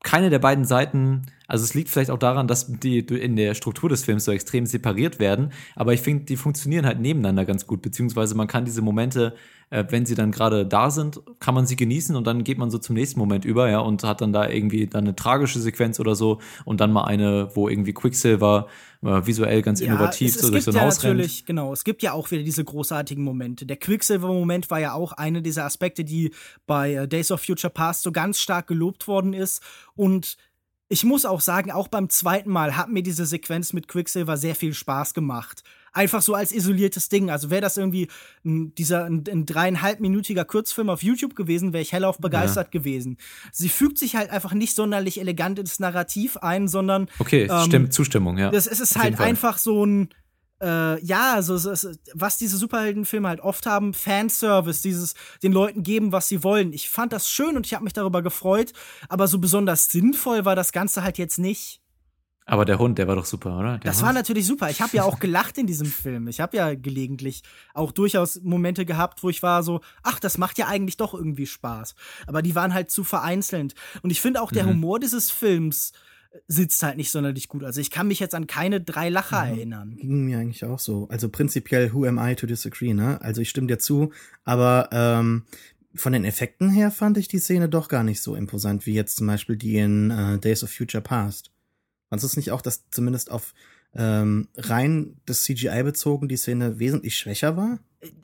keine 0.03 0.29
der 0.29 0.39
beiden 0.39 0.65
Seiten, 0.65 1.23
also 1.47 1.63
es 1.63 1.73
liegt 1.73 1.89
vielleicht 1.89 2.11
auch 2.11 2.19
daran, 2.19 2.47
dass 2.47 2.67
die 2.67 2.99
in 2.99 3.35
der 3.35 3.55
Struktur 3.55 3.89
des 3.89 4.03
Films 4.03 4.25
so 4.25 4.31
extrem 4.31 4.65
separiert 4.65 5.19
werden, 5.19 5.51
aber 5.75 5.93
ich 5.93 6.01
finde, 6.01 6.25
die 6.25 6.37
funktionieren 6.37 6.85
halt 6.85 6.99
nebeneinander 6.99 7.45
ganz 7.45 7.65
gut, 7.65 7.81
beziehungsweise 7.81 8.35
man 8.35 8.47
kann 8.47 8.65
diese 8.65 8.81
Momente, 8.81 9.35
äh, 9.69 9.83
wenn 9.89 10.05
sie 10.05 10.15
dann 10.15 10.31
gerade 10.31 10.65
da 10.65 10.89
sind, 10.89 11.21
kann 11.39 11.53
man 11.53 11.65
sie 11.65 11.75
genießen 11.75 12.15
und 12.15 12.25
dann 12.25 12.43
geht 12.43 12.57
man 12.57 12.69
so 12.69 12.77
zum 12.77 12.95
nächsten 12.95 13.19
Moment 13.19 13.45
über, 13.45 13.69
ja, 13.69 13.79
und 13.79 14.03
hat 14.03 14.21
dann 14.21 14.31
da 14.31 14.47
irgendwie 14.47 14.87
dann 14.87 15.03
eine 15.03 15.15
tragische 15.15 15.59
Sequenz 15.59 15.99
oder 15.99 16.15
so 16.15 16.39
und 16.65 16.79
dann 16.79 16.91
mal 16.91 17.03
eine, 17.03 17.49
wo 17.55 17.67
irgendwie 17.67 17.93
Quicksilver 17.93 18.67
äh, 19.03 19.25
visuell 19.25 19.61
ganz 19.61 19.81
innovativ 19.81 20.29
es, 20.29 20.35
es 20.37 20.41
so 20.41 20.51
durch 20.51 20.63
so 20.63 20.71
ein 20.71 20.77
ja 20.77 20.83
Haus 20.83 21.03
rennt. 21.03 21.17
natürlich, 21.17 21.45
genau, 21.45 21.73
es 21.73 21.83
gibt 21.83 22.01
ja 22.01 22.13
auch 22.13 22.31
wieder 22.31 22.43
diese 22.43 22.63
großartigen 22.63 23.23
Momente. 23.23 23.65
Der 23.65 23.77
Quicksilver-Moment 23.77 24.69
war 24.71 24.79
ja 24.79 24.93
auch 24.93 25.11
einer 25.13 25.41
dieser 25.41 25.65
Aspekte, 25.65 26.03
die 26.03 26.31
bei 26.65 26.93
äh, 26.93 27.07
Days 27.07 27.31
of 27.31 27.41
Future 27.41 27.71
Past 27.71 28.03
so 28.03 28.11
ganz 28.11 28.39
stark 28.39 28.67
gelobt 28.67 29.07
worden 29.07 29.33
ist. 29.33 29.61
Und 29.95 30.37
ich 30.89 31.03
muss 31.03 31.25
auch 31.25 31.41
sagen, 31.41 31.71
auch 31.71 31.89
beim 31.89 32.09
zweiten 32.09 32.49
Mal 32.49 32.77
hat 32.77 32.89
mir 32.89 33.03
diese 33.03 33.25
Sequenz 33.25 33.73
mit 33.73 33.87
Quicksilver 33.89 34.37
sehr 34.37 34.55
viel 34.55 34.73
Spaß 34.73 35.13
gemacht. 35.13 35.63
Einfach 35.93 36.21
so 36.21 36.33
als 36.33 36.51
isoliertes 36.51 37.09
Ding. 37.09 37.29
Also 37.29 37.49
wäre 37.49 37.61
das 37.61 37.77
irgendwie 37.77 38.07
ein, 38.45 38.73
dieser 38.75 39.05
ein, 39.05 39.23
ein 39.29 39.45
dreieinhalbminütiger 39.45 40.45
Kurzfilm 40.45 40.89
auf 40.89 41.03
YouTube 41.03 41.35
gewesen, 41.35 41.73
wäre 41.73 41.81
ich 41.81 41.93
hellauf 41.93 42.19
begeistert 42.19 42.71
gewesen. 42.71 43.17
Sie 43.51 43.69
fügt 43.69 43.97
sich 43.97 44.15
halt 44.15 44.29
einfach 44.29 44.53
nicht 44.53 44.75
sonderlich 44.75 45.19
elegant 45.19 45.59
ins 45.59 45.79
Narrativ 45.79 46.37
ein, 46.37 46.67
sondern 46.67 47.09
Okay, 47.19 47.47
ähm, 47.49 47.65
stimmt, 47.65 47.93
Zustimmung, 47.93 48.37
ja. 48.37 48.51
das, 48.51 48.67
es 48.67 48.79
ist 48.79 48.95
jeden 48.95 49.03
halt 49.03 49.19
einfach 49.19 49.57
so 49.57 49.85
ein, 49.85 50.09
äh, 50.61 51.03
ja, 51.03 51.37
es 51.37 51.49
ist, 51.49 51.99
was 52.13 52.37
diese 52.37 52.57
Superheldenfilme 52.57 53.27
halt 53.27 53.41
oft 53.41 53.65
haben, 53.65 53.93
Fanservice, 53.93 54.81
dieses 54.81 55.13
den 55.43 55.51
Leuten 55.51 55.83
geben, 55.83 56.11
was 56.11 56.27
sie 56.27 56.43
wollen. 56.43 56.73
Ich 56.73 56.89
fand 56.89 57.13
das 57.13 57.29
schön 57.29 57.55
und 57.55 57.65
ich 57.65 57.73
habe 57.73 57.83
mich 57.83 57.93
darüber 57.93 58.21
gefreut, 58.21 58.73
aber 59.09 59.27
so 59.27 59.39
besonders 59.39 59.89
sinnvoll 59.89 60.45
war 60.45 60.55
das 60.55 60.71
Ganze 60.71 61.03
halt 61.03 61.17
jetzt 61.17 61.37
nicht. 61.37 61.81
Aber 62.49 62.63
der 62.63 62.79
Hund, 62.79 62.97
der 62.97 63.07
war 63.09 63.15
doch 63.17 63.25
super, 63.25 63.59
oder? 63.59 63.71
Der 63.77 63.91
Das 63.91 63.97
Hund? 63.97 64.05
war 64.07 64.13
natürlich 64.13 64.45
super. 64.47 64.69
Ich 64.69 64.81
habe 64.81 64.95
ja 64.95 65.03
auch 65.03 65.19
gelacht 65.19 65.57
in 65.57 65.67
diesem 65.67 65.85
Film. 65.87 66.27
Ich 66.29 66.39
habe 66.39 66.55
ja 66.55 66.73
gelegentlich 66.75 67.43
auch 67.73 67.91
durchaus 67.91 68.41
Momente 68.41 68.85
gehabt, 68.85 69.21
wo 69.21 69.29
ich 69.29 69.43
war 69.43 69.63
so, 69.63 69.81
ach, 70.01 70.19
das 70.19 70.37
macht 70.37 70.57
ja 70.57 70.67
eigentlich 70.67 70.95
doch 70.95 71.13
irgendwie 71.13 71.45
Spaß. 71.45 71.93
Aber 72.25 72.41
die 72.41 72.55
waren 72.55 72.73
halt 72.73 72.89
zu 72.89 73.03
vereinzelt. 73.03 73.75
Und 74.01 74.11
ich 74.11 74.21
finde 74.21 74.41
auch, 74.41 74.51
der 74.53 74.63
Mhm. 74.63 74.69
Humor 74.69 74.99
dieses 74.99 75.29
Films 75.29 75.91
sitzt 76.47 76.81
halt 76.83 76.95
nicht 76.97 77.11
sonderlich 77.11 77.49
gut. 77.49 77.63
Also 77.65 77.81
ich 77.81 77.91
kann 77.91 78.07
mich 78.07 78.19
jetzt 78.19 78.33
an 78.35 78.47
keine 78.47 78.79
drei 78.79 79.09
Lacher 79.09 79.43
Mhm. 79.45 79.51
erinnern. 79.51 79.95
Ging 79.97 80.25
mir 80.25 80.39
eigentlich 80.39 80.63
auch 80.63 80.79
so. 80.79 81.07
Also 81.09 81.27
prinzipiell, 81.29 81.91
who 81.93 82.05
am 82.05 82.17
I 82.17 82.35
to 82.35 82.47
disagree, 82.47 82.93
ne? 82.93 83.19
Also 83.21 83.41
ich 83.41 83.49
stimme 83.49 83.67
dir 83.67 83.79
zu, 83.79 84.11
aber 84.45 84.87
ähm, 84.93 85.43
von 85.95 86.13
den 86.13 86.23
Effekten 86.25 86.69
her 86.69 86.91
fand 86.91 87.17
ich 87.17 87.27
die 87.27 87.39
Szene 87.39 87.67
doch 87.67 87.87
gar 87.89 88.03
nicht 88.03 88.21
so 88.21 88.35
imposant, 88.35 88.85
wie 88.85 88.93
jetzt 88.93 89.17
zum 89.17 89.27
Beispiel 89.27 89.57
die 89.57 89.77
in 89.77 90.11
äh, 90.11 90.37
Days 90.37 90.63
of 90.63 90.69
Future 90.71 91.01
Past. 91.01 91.51
Fandest 92.09 92.23
du 92.23 92.27
es 92.27 92.37
nicht 92.37 92.51
auch, 92.51 92.61
dass 92.61 92.89
zumindest 92.89 93.31
auf 93.31 93.53
ähm, 93.93 94.47
rein 94.57 95.19
das 95.25 95.43
CGI 95.43 95.83
bezogen 95.83 96.27
die 96.27 96.37
Szene 96.37 96.79
wesentlich 96.79 97.17
schwächer 97.17 97.57
war? 97.57 97.79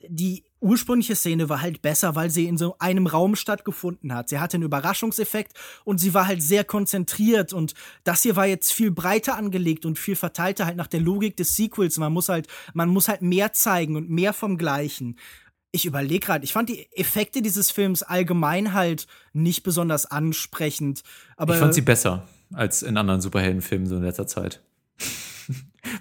die 0.08 0.44
ursprüngliche 0.60 1.16
Szene 1.16 1.48
war 1.48 1.60
halt 1.60 1.82
besser, 1.82 2.14
weil 2.14 2.30
sie 2.30 2.46
in 2.46 2.56
so 2.56 2.76
einem 2.78 3.06
Raum 3.06 3.36
stattgefunden 3.36 4.14
hat. 4.14 4.28
Sie 4.28 4.38
hatte 4.38 4.56
einen 4.56 4.64
Überraschungseffekt 4.64 5.52
und 5.84 5.98
sie 5.98 6.14
war 6.14 6.26
halt 6.26 6.42
sehr 6.42 6.64
konzentriert 6.64 7.52
und 7.52 7.74
das 8.04 8.22
hier 8.22 8.36
war 8.36 8.46
jetzt 8.46 8.72
viel 8.72 8.90
breiter 8.90 9.36
angelegt 9.36 9.84
und 9.84 9.98
viel 9.98 10.16
verteilter 10.16 10.64
halt 10.64 10.76
nach 10.76 10.86
der 10.86 11.00
Logik 11.00 11.36
des 11.36 11.56
Sequels. 11.56 11.98
Man 11.98 12.12
muss 12.12 12.28
halt, 12.28 12.48
man 12.72 12.88
muss 12.88 13.08
halt 13.08 13.20
mehr 13.20 13.52
zeigen 13.52 13.96
und 13.96 14.08
mehr 14.08 14.32
vom 14.32 14.56
Gleichen. 14.56 15.18
Ich 15.70 15.86
überlege 15.86 16.24
gerade, 16.24 16.44
ich 16.44 16.52
fand 16.52 16.68
die 16.68 16.86
Effekte 16.92 17.42
dieses 17.42 17.70
Films 17.70 18.02
allgemein 18.02 18.74
halt 18.74 19.06
nicht 19.32 19.64
besonders 19.64 20.06
ansprechend. 20.06 21.02
Aber 21.36 21.54
ich 21.54 21.60
fand 21.60 21.74
sie 21.74 21.82
besser 21.82 22.26
als 22.52 22.82
in 22.82 22.96
anderen 22.96 23.20
Superheldenfilmen 23.20 23.86
so 23.86 23.96
in 23.96 24.02
letzter 24.02 24.26
Zeit. 24.26 24.62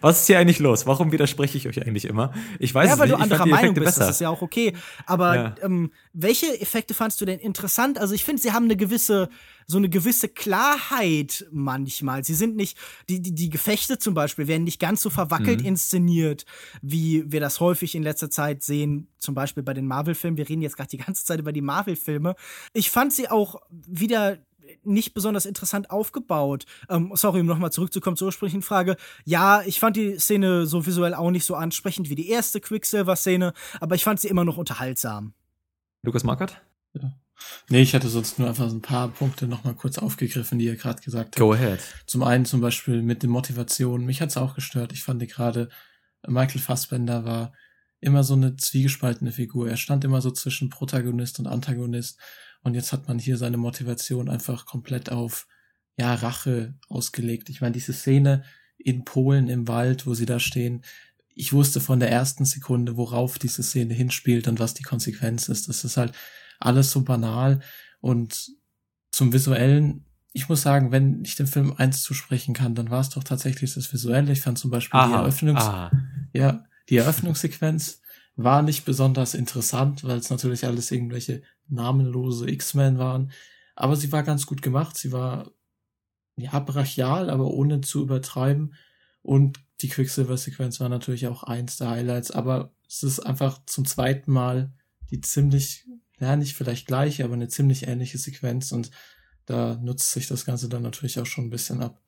Was 0.02 0.22
ist 0.22 0.28
hier 0.28 0.40
eigentlich 0.40 0.60
los? 0.60 0.86
Warum 0.88 1.11
widerspreche 1.11 1.57
ich 1.57 1.68
euch 1.68 1.82
eigentlich 1.86 2.06
immer? 2.06 2.34
Ich 2.60 2.74
weiß 2.74 2.88
ja, 2.88 2.94
es 2.94 2.99
weil 2.99 3.07
nicht. 3.10 3.20
du 3.20 3.24
ich 3.24 3.30
fand 3.30 3.41
anderer 3.41 3.49
Meinung 3.61 3.74
bist, 3.76 3.86
besser. 3.86 3.99
das 4.02 4.10
ist 4.11 4.22
ja 4.22 4.30
auch 4.30 4.41
okay. 4.41 4.74
Aber 5.06 5.36
Ja. 5.36 5.56
ähm, 5.61 5.91
welche 6.14 6.60
Effekte 6.61 6.94
fandst 6.94 7.20
du 7.20 7.26
denn 7.26 7.40
interessant? 7.40 7.98
Also 7.99 8.14
ich 8.15 8.24
finde, 8.24 8.41
sie 8.41 8.53
haben 8.53 8.64
eine 8.65 8.78
gewisse, 8.78 9.30
so 9.68 9.78
eine 9.78 9.90
gewisse 9.90 10.30
Klarheit 10.30 11.45
manchmal. 11.52 12.24
Sie 12.24 12.34
sind 12.34 12.56
nicht, 12.56 12.78
die, 13.10 13.22
die, 13.22 13.34
die 13.36 13.49
Gefechte 13.49 13.98
zum 13.98 14.14
Beispiel 14.14 14.48
werden 14.48 14.64
nicht 14.64 14.80
ganz 14.80 15.02
so 15.02 15.10
verwackelt 15.10 15.61
Mhm. 15.61 15.68
inszeniert, 15.68 16.45
wie 16.82 17.26
wir 17.32 17.40
das 17.41 17.60
häufig 17.60 17.94
in 17.95 18.03
letzter 18.03 18.30
Zeit 18.30 18.64
sehen, 18.64 19.07
zum 19.20 19.36
Beispiel 19.36 19.64
bei 19.64 19.74
den 19.74 19.86
Marvel-Filmen. 19.88 20.38
Wir 20.38 20.48
reden 20.48 20.61
jetzt 20.61 20.78
gerade 20.78 20.90
die 20.90 20.98
ganze 20.98 21.26
Zeit 21.26 21.40
über 21.40 21.52
die 21.52 21.61
Marvel-Filme. 21.61 22.36
Ich 22.74 22.90
fand 22.90 23.14
sie 23.14 23.30
auch 23.30 23.61
wieder 23.70 24.38
nicht 24.84 25.14
besonders 25.14 25.45
interessant 25.45 25.91
aufgebaut. 25.91 26.66
Ähm, 26.90 27.12
sorry, 27.16 27.41
um 27.41 27.45
nochmal 27.45 27.72
zurückzukommen 27.72 28.18
zur 28.18 28.28
ursprünglichen 28.28 28.62
Frage. 28.62 28.98
Ja, 29.26 29.62
ich 29.66 29.80
fand 29.80 29.98
die 29.98 30.20
Szene 30.20 30.66
so 30.66 30.86
visuell 30.86 31.14
auch 31.14 31.32
nicht 31.32 31.45
so 31.45 31.56
ansprechend 31.56 32.10
wie 32.10 32.16
die 32.16 32.30
erste 32.30 32.60
Quicksilver-Szene, 32.60 33.54
aber 33.80 33.95
ich 33.95 34.04
fand 34.04 34.20
sie 34.20 34.28
immer 34.28 34.45
noch 34.45 34.58
unterhaltsam. 34.58 35.34
Lukas 36.04 36.24
Markert? 36.24 36.62
Nee, 37.70 37.82
ich 37.82 37.95
hatte 37.95 38.10
sonst 38.10 38.40
nur 38.40 38.48
einfach 38.48 38.70
so 38.70 38.76
ein 38.76 38.82
paar 38.82 39.08
Punkte 39.10 39.48
nochmal 39.48 39.74
kurz 39.74 39.98
aufgegriffen, 39.98 40.60
die 40.60 40.66
ihr 40.66 40.76
gerade 40.76 41.02
gesagt 41.02 41.36
habt. 41.36 41.40
Go 41.40 41.54
ahead. 41.54 41.80
Zum 42.06 42.24
einen 42.24 42.45
zum 42.45 42.62
Beispiel 42.62 43.02
mit 43.02 43.24
den 43.24 43.30
Motivationen. 43.30 44.06
Mich 44.06 44.22
hat's 44.22 44.38
auch 44.38 44.56
gestört. 44.56 44.94
Ich 44.94 45.04
fand 45.04 45.28
gerade, 45.28 45.70
Michael 46.28 46.62
Fassbender 46.62 47.26
war 47.26 47.54
immer 48.00 48.24
so 48.24 48.34
eine 48.34 48.56
zwiegespaltene 48.56 49.32
Figur. 49.32 49.70
Er 49.70 49.78
stand 49.78 50.04
immer 50.04 50.22
so 50.22 50.32
zwischen 50.32 50.70
Protagonist 50.70 51.40
und 51.40 51.48
Antagonist. 51.48 52.20
Und 52.64 52.76
jetzt 52.76 52.94
hat 52.94 53.07
man 53.07 53.19
hier 53.19 53.38
seine 53.38 53.57
Motivation 53.57 54.30
einfach 54.30 54.65
komplett 54.65 55.11
auf, 55.11 55.48
ja, 55.98 56.14
Rache 56.14 56.73
ausgelegt. 56.90 57.49
Ich 57.49 57.61
meine, 57.61 57.73
diese 57.73 57.94
Szene 57.94 58.44
in 58.77 59.06
Polen 59.06 59.49
im 59.49 59.68
Wald, 59.68 60.07
wo 60.07 60.14
sie 60.14 60.26
da 60.26 60.40
stehen, 60.40 60.84
ich 61.35 61.53
wusste 61.53 61.81
von 61.81 61.99
der 61.99 62.11
ersten 62.11 62.45
Sekunde, 62.45 62.98
worauf 62.98 63.40
diese 63.40 63.64
Szene 63.64 63.94
hinspielt 63.94 64.48
und 64.48 64.60
was 64.60 64.73
die 64.73 64.84
Konsequenz 64.84 65.49
ist. 65.49 65.68
Das 65.68 65.84
ist 65.84 65.98
halt 65.98 66.14
alles 66.60 66.91
so 66.91 67.02
banal 67.02 67.60
und 68.02 68.52
zum 69.11 69.34
visuellen, 69.34 70.06
ich 70.31 70.49
muss 70.49 70.61
sagen, 70.61 70.91
wenn 70.91 71.23
ich 71.23 71.35
dem 71.35 71.48
Film 71.48 71.73
eins 71.77 72.02
zusprechen 72.02 72.53
kann, 72.53 72.76
dann 72.76 72.90
war 72.90 73.02
es 73.02 73.10
doch 73.10 73.23
tatsächlich 73.23 73.73
das 73.73 73.91
Visuelle. 73.94 74.31
Ich 74.31 74.41
fand 74.41 74.57
zum 74.57 74.72
Beispiel 74.72 74.99
die 74.99 75.06
Aha. 75.06 75.22
Eröffnungs, 75.22 75.61
Aha. 75.61 75.91
ja, 76.34 76.65
die 76.90 76.98
Eröffnungssequenz 76.98 78.02
war 78.36 78.62
nicht 78.62 78.86
besonders 78.86 79.34
interessant, 79.34 80.04
weil 80.04 80.18
es 80.18 80.30
natürlich 80.30 80.66
alles 80.66 80.92
irgendwelche 80.92 81.44
namenlose 81.68 82.50
X-Men 82.50 82.98
waren. 82.98 83.32
Aber 83.76 83.96
sie 83.96 84.12
war 84.12 84.24
ganz 84.24 84.46
gut 84.46 84.62
gemacht. 84.62 84.98
Sie 84.98 85.12
war 85.12 85.52
ja 86.36 86.60
brachial, 86.60 87.30
aber 87.30 87.48
ohne 87.48 87.82
zu 87.82 88.02
übertreiben. 88.02 88.76
Und 89.22 89.60
die 89.82 89.90
Quicksilver-Sequenz 89.90 90.80
war 90.80 90.90
natürlich 90.90 91.28
auch 91.28 91.44
eins 91.44 91.78
der 91.78 91.90
Highlights. 91.90 92.32
Aber 92.32 92.74
es 92.88 93.04
ist 93.04 93.20
einfach 93.20 93.64
zum 93.66 93.86
zweiten 93.86 94.32
Mal 94.32 94.74
die 95.12 95.22
ziemlich, 95.22 95.88
ja 96.20 96.36
nicht 96.36 96.56
vielleicht 96.56 96.88
gleiche, 96.88 97.24
aber 97.24 97.34
eine 97.34 97.50
ziemlich 97.50 97.88
ähnliche 97.88 98.18
Sequenz. 98.18 98.72
Und 98.72 98.90
da 99.46 99.76
nutzt 99.76 100.12
sich 100.12 100.28
das 100.28 100.46
Ganze 100.46 100.70
dann 100.70 100.82
natürlich 100.82 101.20
auch 101.20 101.26
schon 101.26 101.46
ein 101.46 101.52
bisschen 101.52 101.82
ab. 101.82 102.03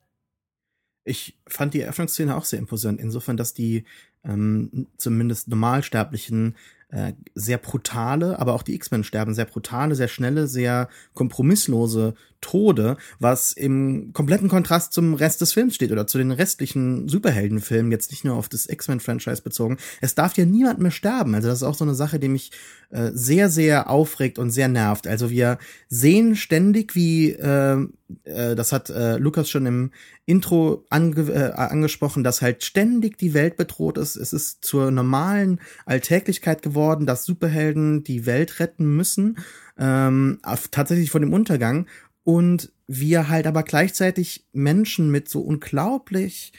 Ich 1.06 1.38
fand 1.46 1.72
die 1.72 1.80
Eröffnungsszene 1.80 2.36
auch 2.36 2.44
sehr 2.44 2.58
imposant, 2.58 3.00
insofern, 3.00 3.36
dass 3.36 3.54
die 3.54 3.84
ähm, 4.24 4.88
zumindest 4.96 5.48
Normalsterblichen 5.48 6.56
äh, 6.88 7.12
sehr 7.34 7.58
brutale, 7.58 8.38
aber 8.38 8.54
auch 8.54 8.62
die 8.62 8.74
X-Men 8.74 9.04
sterben 9.04 9.34
sehr 9.34 9.44
brutale, 9.44 9.94
sehr 9.94 10.08
schnelle, 10.08 10.48
sehr 10.48 10.88
kompromisslose 11.14 12.14
Tode, 12.40 12.96
was 13.18 13.52
im 13.52 14.12
kompletten 14.12 14.48
Kontrast 14.48 14.92
zum 14.92 15.14
Rest 15.14 15.40
des 15.40 15.52
Films 15.52 15.74
steht 15.74 15.92
oder 15.92 16.06
zu 16.06 16.18
den 16.18 16.30
restlichen 16.30 17.08
Superheldenfilmen, 17.08 17.92
jetzt 17.92 18.10
nicht 18.10 18.24
nur 18.24 18.36
auf 18.36 18.48
das 18.48 18.68
X-Men-Franchise 18.68 19.42
bezogen. 19.42 19.78
Es 20.00 20.14
darf 20.14 20.36
ja 20.36 20.44
niemand 20.44 20.80
mehr 20.80 20.90
sterben. 20.90 21.34
Also 21.34 21.48
das 21.48 21.58
ist 21.58 21.64
auch 21.64 21.74
so 21.74 21.84
eine 21.84 21.94
Sache, 21.94 22.18
die 22.18 22.28
mich 22.28 22.50
äh, 22.90 23.10
sehr, 23.12 23.50
sehr 23.50 23.90
aufregt 23.90 24.38
und 24.38 24.50
sehr 24.50 24.68
nervt. 24.68 25.06
Also 25.06 25.30
wir 25.30 25.58
sehen 25.88 26.36
ständig, 26.36 26.94
wie, 26.94 27.32
äh, 27.32 27.86
äh, 28.24 28.54
das 28.54 28.72
hat 28.72 28.90
äh, 28.90 29.16
Lukas 29.16 29.50
schon 29.50 29.66
im 29.66 29.90
Intro 30.24 30.84
ange 30.88 31.32
äh, 31.32 31.52
angesprochen, 31.52 32.22
dass 32.22 32.42
halt 32.42 32.62
ständig 32.64 33.18
die 33.18 33.34
Welt 33.34 33.56
bedroht 33.56 33.98
ist. 33.98 34.16
Es 34.16 34.32
ist 34.32 34.64
zur 34.64 34.90
normalen 34.90 35.60
Alltäglichkeit 35.84 36.62
geworden, 36.62 37.06
dass 37.06 37.24
Superhelden 37.24 38.04
die 38.04 38.26
Welt 38.26 38.60
retten 38.60 38.96
müssen, 38.96 39.38
ähm, 39.78 40.38
tatsächlich 40.70 41.10
von 41.10 41.22
dem 41.22 41.32
Untergang 41.32 41.86
und 42.26 42.72
wir 42.88 43.28
halt 43.28 43.46
aber 43.46 43.62
gleichzeitig 43.62 44.46
Menschen 44.52 45.12
mit 45.12 45.28
so 45.28 45.42
unglaublich 45.42 46.52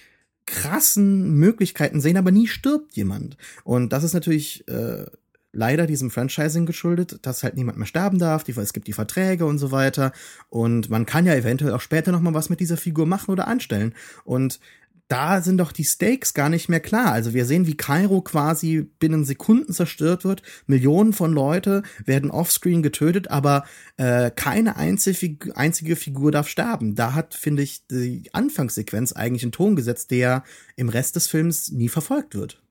krassen 0.46 1.34
Möglichkeiten 1.34 2.00
sehen, 2.00 2.16
aber 2.16 2.32
nie 2.32 2.48
stirbt 2.48 2.96
jemand. 2.96 3.36
Und 3.66 3.92
das 3.92 4.06
ist 4.06 4.14
natürlich 4.14 4.66
äh, 4.70 5.08
leider 5.52 5.86
diesem 5.86 6.10
Franchising 6.10 6.66
geschuldet, 6.66 7.20
dass 7.24 7.44
halt 7.44 7.58
niemand 7.58 7.78
mehr 7.78 7.86
sterben 7.86 8.18
darf, 8.18 8.46
die, 8.46 8.54
es 8.54 8.72
gibt 8.72 8.88
die 8.88 8.94
Verträge 8.94 9.46
und 9.46 9.58
so 9.58 9.72
weiter. 9.72 10.14
Und 10.48 10.90
man 10.90 11.06
kann 11.06 11.26
ja 11.26 11.36
eventuell 11.36 11.74
auch 11.74 11.82
später 11.82 12.14
noch 12.14 12.22
mal 12.22 12.34
was 12.34 12.50
mit 12.50 12.62
dieser 12.62 12.78
Figur 12.78 13.06
machen 13.06 13.32
oder 13.32 13.50
anstellen. 13.50 13.94
Und 14.24 14.62
da 15.08 15.42
sind 15.42 15.58
doch 15.58 15.72
die 15.72 15.86
Stakes 15.86 16.34
gar 16.34 16.50
nicht 16.50 16.68
mehr 16.68 16.82
klar. 16.82 17.14
Also 17.14 17.34
wir 17.34 17.46
sehen, 17.46 17.66
wie 17.66 17.78
Kairo 17.78 18.22
quasi 18.22 18.82
binnen 19.00 19.24
Sekunden 19.24 19.72
zerstört 19.72 20.26
wird. 20.26 20.42
Millionen 20.66 21.14
von 21.14 21.32
Leute 21.32 21.84
werden 22.06 22.30
offscreen 22.30 22.84
getötet, 22.84 23.30
aber 23.30 23.64
äh, 23.96 24.32
keine 24.32 24.76
einzige, 24.76 25.96
Figur 25.96 26.32
darf 26.32 26.50
sterben. 26.50 26.96
Da 26.96 27.14
hat, 27.14 27.36
finde 27.36 27.64
ich, 27.64 27.88
die 27.88 28.30
Anfangssequenz 28.34 29.14
eigentlich 29.14 29.44
einen 29.44 29.54
Ton 29.54 29.76
gesetzt, 29.76 30.12
der 30.12 30.44
im 30.76 30.90
Rest 30.90 31.16
des 31.16 31.28
Films 31.28 31.72
nie 31.72 31.90
verfolgt 31.90 32.36
wird. 32.36 32.62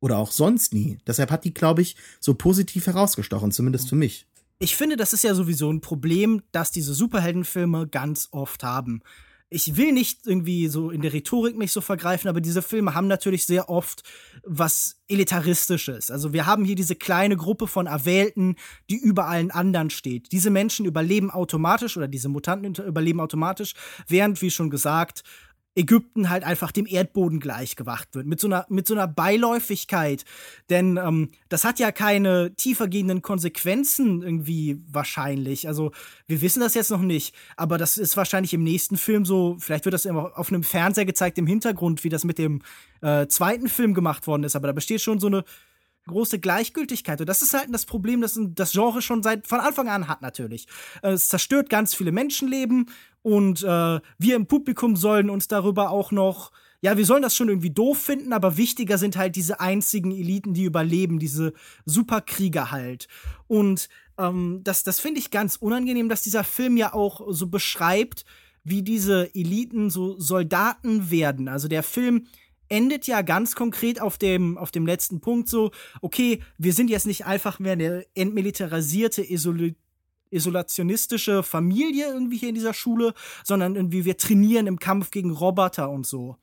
Oder 0.00 0.18
auch 0.18 0.32
sonst 0.32 0.74
nie. 0.74 0.98
Deshalb 1.06 1.30
hat 1.30 1.44
die, 1.44 1.54
glaube 1.54 1.82
ich, 1.82 1.96
so 2.20 2.34
positiv 2.34 2.86
herausgestochen, 2.86 3.52
zumindest 3.52 3.88
für 3.88 3.96
mich. 3.96 4.26
Ich 4.58 4.76
finde, 4.76 4.96
das 4.96 5.14
ist 5.14 5.24
ja 5.24 5.34
sowieso 5.34 5.72
ein 5.72 5.80
Problem, 5.80 6.42
das 6.52 6.70
diese 6.70 6.92
Superheldenfilme 6.92 7.88
ganz 7.88 8.28
oft 8.32 8.62
haben 8.62 9.02
ich 9.52 9.76
will 9.76 9.92
nicht 9.92 10.26
irgendwie 10.26 10.68
so 10.68 10.90
in 10.90 11.02
der 11.02 11.12
Rhetorik 11.12 11.58
mich 11.58 11.72
so 11.72 11.80
vergreifen, 11.80 12.28
aber 12.28 12.40
diese 12.40 12.62
Filme 12.62 12.94
haben 12.94 13.08
natürlich 13.08 13.44
sehr 13.44 13.68
oft 13.68 14.04
was 14.44 15.00
Elitaristisches. 15.08 16.12
Also 16.12 16.32
wir 16.32 16.46
haben 16.46 16.64
hier 16.64 16.76
diese 16.76 16.94
kleine 16.94 17.36
Gruppe 17.36 17.66
von 17.66 17.86
Erwählten, 17.86 18.54
die 18.88 18.96
über 18.96 19.26
allen 19.26 19.50
anderen 19.50 19.90
steht. 19.90 20.30
Diese 20.30 20.50
Menschen 20.50 20.86
überleben 20.86 21.32
automatisch 21.32 21.96
oder 21.96 22.06
diese 22.06 22.28
Mutanten 22.28 22.74
überleben 22.86 23.20
automatisch, 23.20 23.74
während, 24.06 24.40
wie 24.40 24.52
schon 24.52 24.70
gesagt, 24.70 25.24
Ägypten 25.76 26.30
halt 26.30 26.42
einfach 26.42 26.72
dem 26.72 26.86
Erdboden 26.86 27.38
gleichgewacht 27.38 28.14
wird. 28.14 28.26
Mit 28.26 28.40
so 28.40 28.48
einer, 28.48 28.66
mit 28.68 28.86
so 28.86 28.94
einer 28.94 29.06
Beiläufigkeit. 29.06 30.24
Denn 30.68 30.96
ähm, 30.96 31.30
das 31.48 31.64
hat 31.64 31.78
ja 31.78 31.92
keine 31.92 32.54
tiefergehenden 32.56 33.22
Konsequenzen 33.22 34.22
irgendwie 34.22 34.82
wahrscheinlich. 34.90 35.68
Also 35.68 35.92
wir 36.26 36.40
wissen 36.40 36.60
das 36.60 36.74
jetzt 36.74 36.90
noch 36.90 37.02
nicht. 37.02 37.34
Aber 37.56 37.78
das 37.78 37.98
ist 37.98 38.16
wahrscheinlich 38.16 38.52
im 38.52 38.64
nächsten 38.64 38.96
Film 38.96 39.24
so, 39.24 39.56
vielleicht 39.60 39.84
wird 39.84 39.94
das 39.94 40.06
immer 40.06 40.36
auf 40.36 40.52
einem 40.52 40.64
Fernseher 40.64 41.06
gezeigt 41.06 41.38
im 41.38 41.46
Hintergrund, 41.46 42.02
wie 42.02 42.08
das 42.08 42.24
mit 42.24 42.38
dem 42.38 42.62
äh, 43.00 43.28
zweiten 43.28 43.68
Film 43.68 43.94
gemacht 43.94 44.26
worden 44.26 44.44
ist. 44.44 44.56
Aber 44.56 44.66
da 44.66 44.72
besteht 44.72 45.00
schon 45.00 45.20
so 45.20 45.28
eine 45.28 45.44
große 46.06 46.38
Gleichgültigkeit. 46.38 47.20
Und 47.20 47.28
das 47.28 47.42
ist 47.42 47.54
halt 47.54 47.68
das 47.70 47.86
Problem, 47.86 48.20
das 48.20 48.38
das 48.40 48.72
Genre 48.72 49.02
schon 49.02 49.22
seit 49.22 49.46
von 49.46 49.60
Anfang 49.60 49.88
an 49.88 50.08
hat 50.08 50.22
natürlich. 50.22 50.66
Äh, 51.02 51.12
es 51.12 51.28
zerstört 51.28 51.70
ganz 51.70 51.94
viele 51.94 52.12
Menschenleben 52.12 52.90
und 53.22 53.62
äh, 53.62 54.00
wir 54.18 54.36
im 54.36 54.46
Publikum 54.46 54.96
sollen 54.96 55.30
uns 55.30 55.48
darüber 55.48 55.90
auch 55.90 56.12
noch 56.12 56.52
ja, 56.82 56.96
wir 56.96 57.04
sollen 57.04 57.22
das 57.22 57.36
schon 57.36 57.48
irgendwie 57.48 57.70
doof 57.70 57.98
finden, 57.98 58.32
aber 58.32 58.56
wichtiger 58.56 58.96
sind 58.96 59.16
halt 59.16 59.36
diese 59.36 59.60
einzigen 59.60 60.12
Eliten, 60.12 60.54
die 60.54 60.64
überleben, 60.64 61.18
diese 61.18 61.52
Superkrieger 61.84 62.70
halt. 62.70 63.06
Und 63.48 63.90
ähm, 64.18 64.60
das, 64.64 64.82
das 64.82 64.98
finde 64.98 65.20
ich 65.20 65.30
ganz 65.30 65.56
unangenehm, 65.56 66.08
dass 66.08 66.22
dieser 66.22 66.44
Film 66.44 66.78
ja 66.78 66.94
auch 66.94 67.20
so 67.28 67.48
beschreibt, 67.48 68.24
wie 68.64 68.82
diese 68.82 69.34
Eliten 69.34 69.90
so 69.90 70.18
Soldaten 70.18 71.10
werden. 71.10 71.48
Also 71.48 71.68
der 71.68 71.82
Film 71.82 72.26
endet 72.70 73.06
ja 73.06 73.20
ganz 73.20 73.54
konkret 73.54 74.00
auf 74.00 74.16
dem, 74.16 74.56
auf 74.56 74.70
dem 74.70 74.86
letzten 74.86 75.20
Punkt 75.20 75.48
so, 75.48 75.70
okay, 76.00 76.42
wir 76.56 76.72
sind 76.72 76.88
jetzt 76.88 77.06
nicht 77.06 77.26
einfach 77.26 77.58
mehr 77.58 77.72
eine 77.72 78.06
entmilitarisierte, 78.14 79.22
isolierte 79.22 79.76
isolationistische 80.32 81.42
Familie 81.42 82.06
irgendwie 82.06 82.36
hier 82.36 82.50
in 82.50 82.54
dieser 82.54 82.72
Schule, 82.72 83.14
sondern 83.44 83.74
irgendwie 83.74 84.04
wir 84.04 84.16
trainieren 84.16 84.68
im 84.68 84.78
Kampf 84.78 85.10
gegen 85.10 85.32
Roboter 85.32 85.90
und 85.90 86.06
so. 86.06 86.36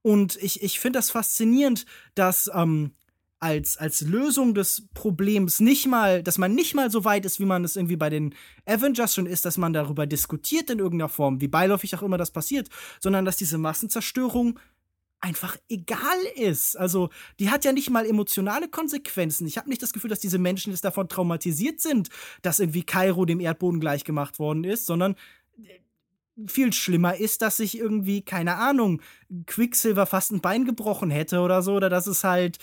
Und 0.00 0.36
ich, 0.36 0.62
ich 0.62 0.80
finde 0.80 1.00
das 1.00 1.10
faszinierend, 1.10 1.84
dass 2.14 2.50
ähm, 2.54 2.92
als, 3.38 3.76
als 3.76 4.02
Lösung 4.02 4.54
des 4.54 4.88
Problems 4.94 5.58
nicht 5.58 5.88
mal, 5.88 6.22
dass 6.22 6.38
man 6.38 6.54
nicht 6.54 6.74
mal 6.74 6.90
so 6.90 7.04
weit 7.04 7.24
ist, 7.24 7.40
wie 7.40 7.44
man 7.44 7.64
es 7.64 7.74
irgendwie 7.74 7.96
bei 7.96 8.08
den 8.08 8.34
Avengers 8.66 9.14
schon 9.14 9.26
ist, 9.26 9.44
dass 9.44 9.58
man 9.58 9.72
darüber 9.72 10.06
diskutiert 10.06 10.70
in 10.70 10.78
irgendeiner 10.78 11.08
Form, 11.08 11.40
wie 11.40 11.48
beiläufig 11.48 11.94
auch 11.96 12.02
immer 12.02 12.18
das 12.18 12.30
passiert, 12.30 12.68
sondern 13.00 13.24
dass 13.24 13.36
diese 13.36 13.58
Massenzerstörung 13.58 14.60
einfach 15.22 15.56
egal 15.68 16.18
ist. 16.34 16.76
Also, 16.76 17.08
die 17.38 17.50
hat 17.50 17.64
ja 17.64 17.72
nicht 17.72 17.88
mal 17.88 18.04
emotionale 18.04 18.68
Konsequenzen. 18.68 19.46
Ich 19.46 19.56
habe 19.56 19.68
nicht 19.70 19.80
das 19.80 19.92
Gefühl, 19.92 20.10
dass 20.10 20.20
diese 20.20 20.38
Menschen 20.38 20.72
jetzt 20.72 20.84
davon 20.84 21.08
traumatisiert 21.08 21.80
sind, 21.80 22.08
dass 22.42 22.58
irgendwie 22.58 22.82
Kairo 22.82 23.24
dem 23.24 23.40
Erdboden 23.40 23.80
gleichgemacht 23.80 24.38
worden 24.38 24.64
ist, 24.64 24.84
sondern 24.84 25.14
äh, 25.62 26.48
viel 26.48 26.72
schlimmer 26.72 27.16
ist, 27.16 27.40
dass 27.40 27.58
sich 27.58 27.78
irgendwie, 27.78 28.22
keine 28.22 28.56
Ahnung, 28.56 29.00
Quicksilver 29.46 30.06
fast 30.06 30.32
ein 30.32 30.40
Bein 30.40 30.64
gebrochen 30.64 31.10
hätte 31.10 31.40
oder 31.40 31.62
so, 31.62 31.74
oder 31.74 31.88
dass 31.88 32.08
es 32.08 32.24
halt, 32.24 32.58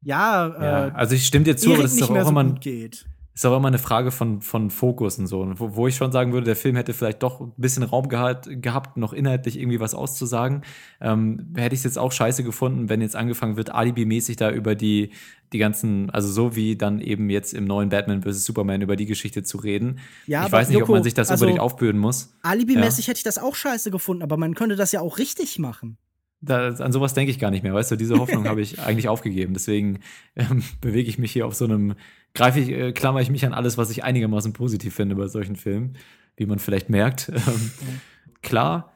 ja, 0.00 0.48
ja 0.48 0.86
äh, 0.88 0.90
also 0.92 1.14
ich 1.14 1.26
stimme 1.26 1.44
dir 1.44 1.56
zu, 1.56 1.74
aber 1.74 1.82
das 1.82 1.92
ist 1.92 2.00
doch 2.00 2.10
auch 2.10 2.22
so 2.22 2.30
immer 2.30 2.44
ein, 2.44 2.60
geht. 2.60 3.04
Ist 3.34 3.44
aber 3.44 3.56
immer 3.56 3.68
eine 3.68 3.78
Frage 3.78 4.10
von, 4.10 4.40
von 4.42 4.70
Fokus 4.70 5.18
und 5.18 5.26
so. 5.26 5.50
Wo, 5.56 5.76
wo 5.76 5.86
ich 5.86 5.96
schon 5.96 6.12
sagen 6.12 6.32
würde, 6.32 6.46
der 6.46 6.56
Film 6.56 6.76
hätte 6.76 6.92
vielleicht 6.92 7.22
doch 7.22 7.40
ein 7.40 7.52
bisschen 7.56 7.84
Raum 7.84 8.08
gehabt, 8.08 8.48
gehabt 8.60 8.96
noch 8.96 9.12
inhaltlich 9.12 9.58
irgendwie 9.58 9.80
was 9.80 9.94
auszusagen. 9.94 10.62
Ähm, 11.00 11.52
hätte 11.56 11.74
ich 11.74 11.80
es 11.80 11.84
jetzt 11.84 11.98
auch 11.98 12.12
scheiße 12.12 12.42
gefunden, 12.42 12.88
wenn 12.88 13.00
jetzt 13.00 13.16
angefangen 13.16 13.56
wird, 13.56 13.72
alibimäßig 13.72 14.36
da 14.36 14.50
über 14.50 14.74
die, 14.74 15.12
die 15.52 15.58
ganzen, 15.58 16.10
also 16.10 16.30
so 16.30 16.56
wie 16.56 16.76
dann 16.76 17.00
eben 17.00 17.30
jetzt 17.30 17.54
im 17.54 17.66
neuen 17.66 17.88
Batman 17.88 18.22
vs. 18.22 18.44
Superman 18.44 18.82
über 18.82 18.96
die 18.96 19.06
Geschichte 19.06 19.42
zu 19.42 19.58
reden. 19.58 20.00
Ja, 20.26 20.46
ich 20.46 20.52
weiß 20.52 20.68
nicht, 20.68 20.78
Joko, 20.78 20.92
ob 20.92 20.96
man 20.96 21.04
sich 21.04 21.14
das 21.14 21.30
also 21.30 21.44
unbedingt 21.44 21.60
aufbürden 21.60 22.00
muss. 22.00 22.34
Alibimäßig 22.42 23.08
hätte 23.08 23.18
ich 23.18 23.24
das 23.24 23.38
auch 23.38 23.54
scheiße 23.54 23.90
gefunden, 23.90 24.22
aber 24.22 24.36
man 24.36 24.54
könnte 24.54 24.76
das 24.76 24.92
ja 24.92 25.00
auch 25.00 25.18
richtig 25.18 25.58
machen. 25.58 25.98
Da, 26.42 26.68
an 26.68 26.90
sowas 26.90 27.12
denke 27.12 27.30
ich 27.30 27.38
gar 27.38 27.50
nicht 27.50 27.62
mehr, 27.62 27.74
weißt 27.74 27.90
du, 27.90 27.96
diese 27.96 28.18
Hoffnung 28.18 28.44
habe 28.48 28.62
ich 28.62 28.80
eigentlich 28.80 29.08
aufgegeben. 29.08 29.52
Deswegen 29.52 30.00
ähm, 30.36 30.62
bewege 30.80 31.08
ich 31.08 31.18
mich 31.18 31.32
hier 31.32 31.46
auf 31.46 31.54
so 31.54 31.66
einem, 31.66 31.94
greife 32.34 32.60
ich, 32.60 32.70
äh, 32.70 32.92
klammer 32.92 33.20
ich 33.20 33.30
mich 33.30 33.44
an 33.44 33.54
alles, 33.54 33.78
was 33.78 33.90
ich 33.90 34.04
einigermaßen 34.04 34.52
positiv 34.52 34.94
finde 34.94 35.14
bei 35.14 35.28
solchen 35.28 35.56
Filmen, 35.56 35.96
wie 36.36 36.46
man 36.46 36.58
vielleicht 36.58 36.90
merkt. 36.90 37.30
Ähm, 37.46 37.70
klar, 38.42 38.92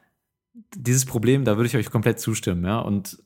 dieses 0.74 1.04
Problem, 1.04 1.44
da 1.44 1.56
würde 1.56 1.66
ich 1.66 1.76
euch 1.76 1.90
komplett 1.90 2.20
zustimmen, 2.20 2.64
ja. 2.64 2.78
Und 2.78 3.22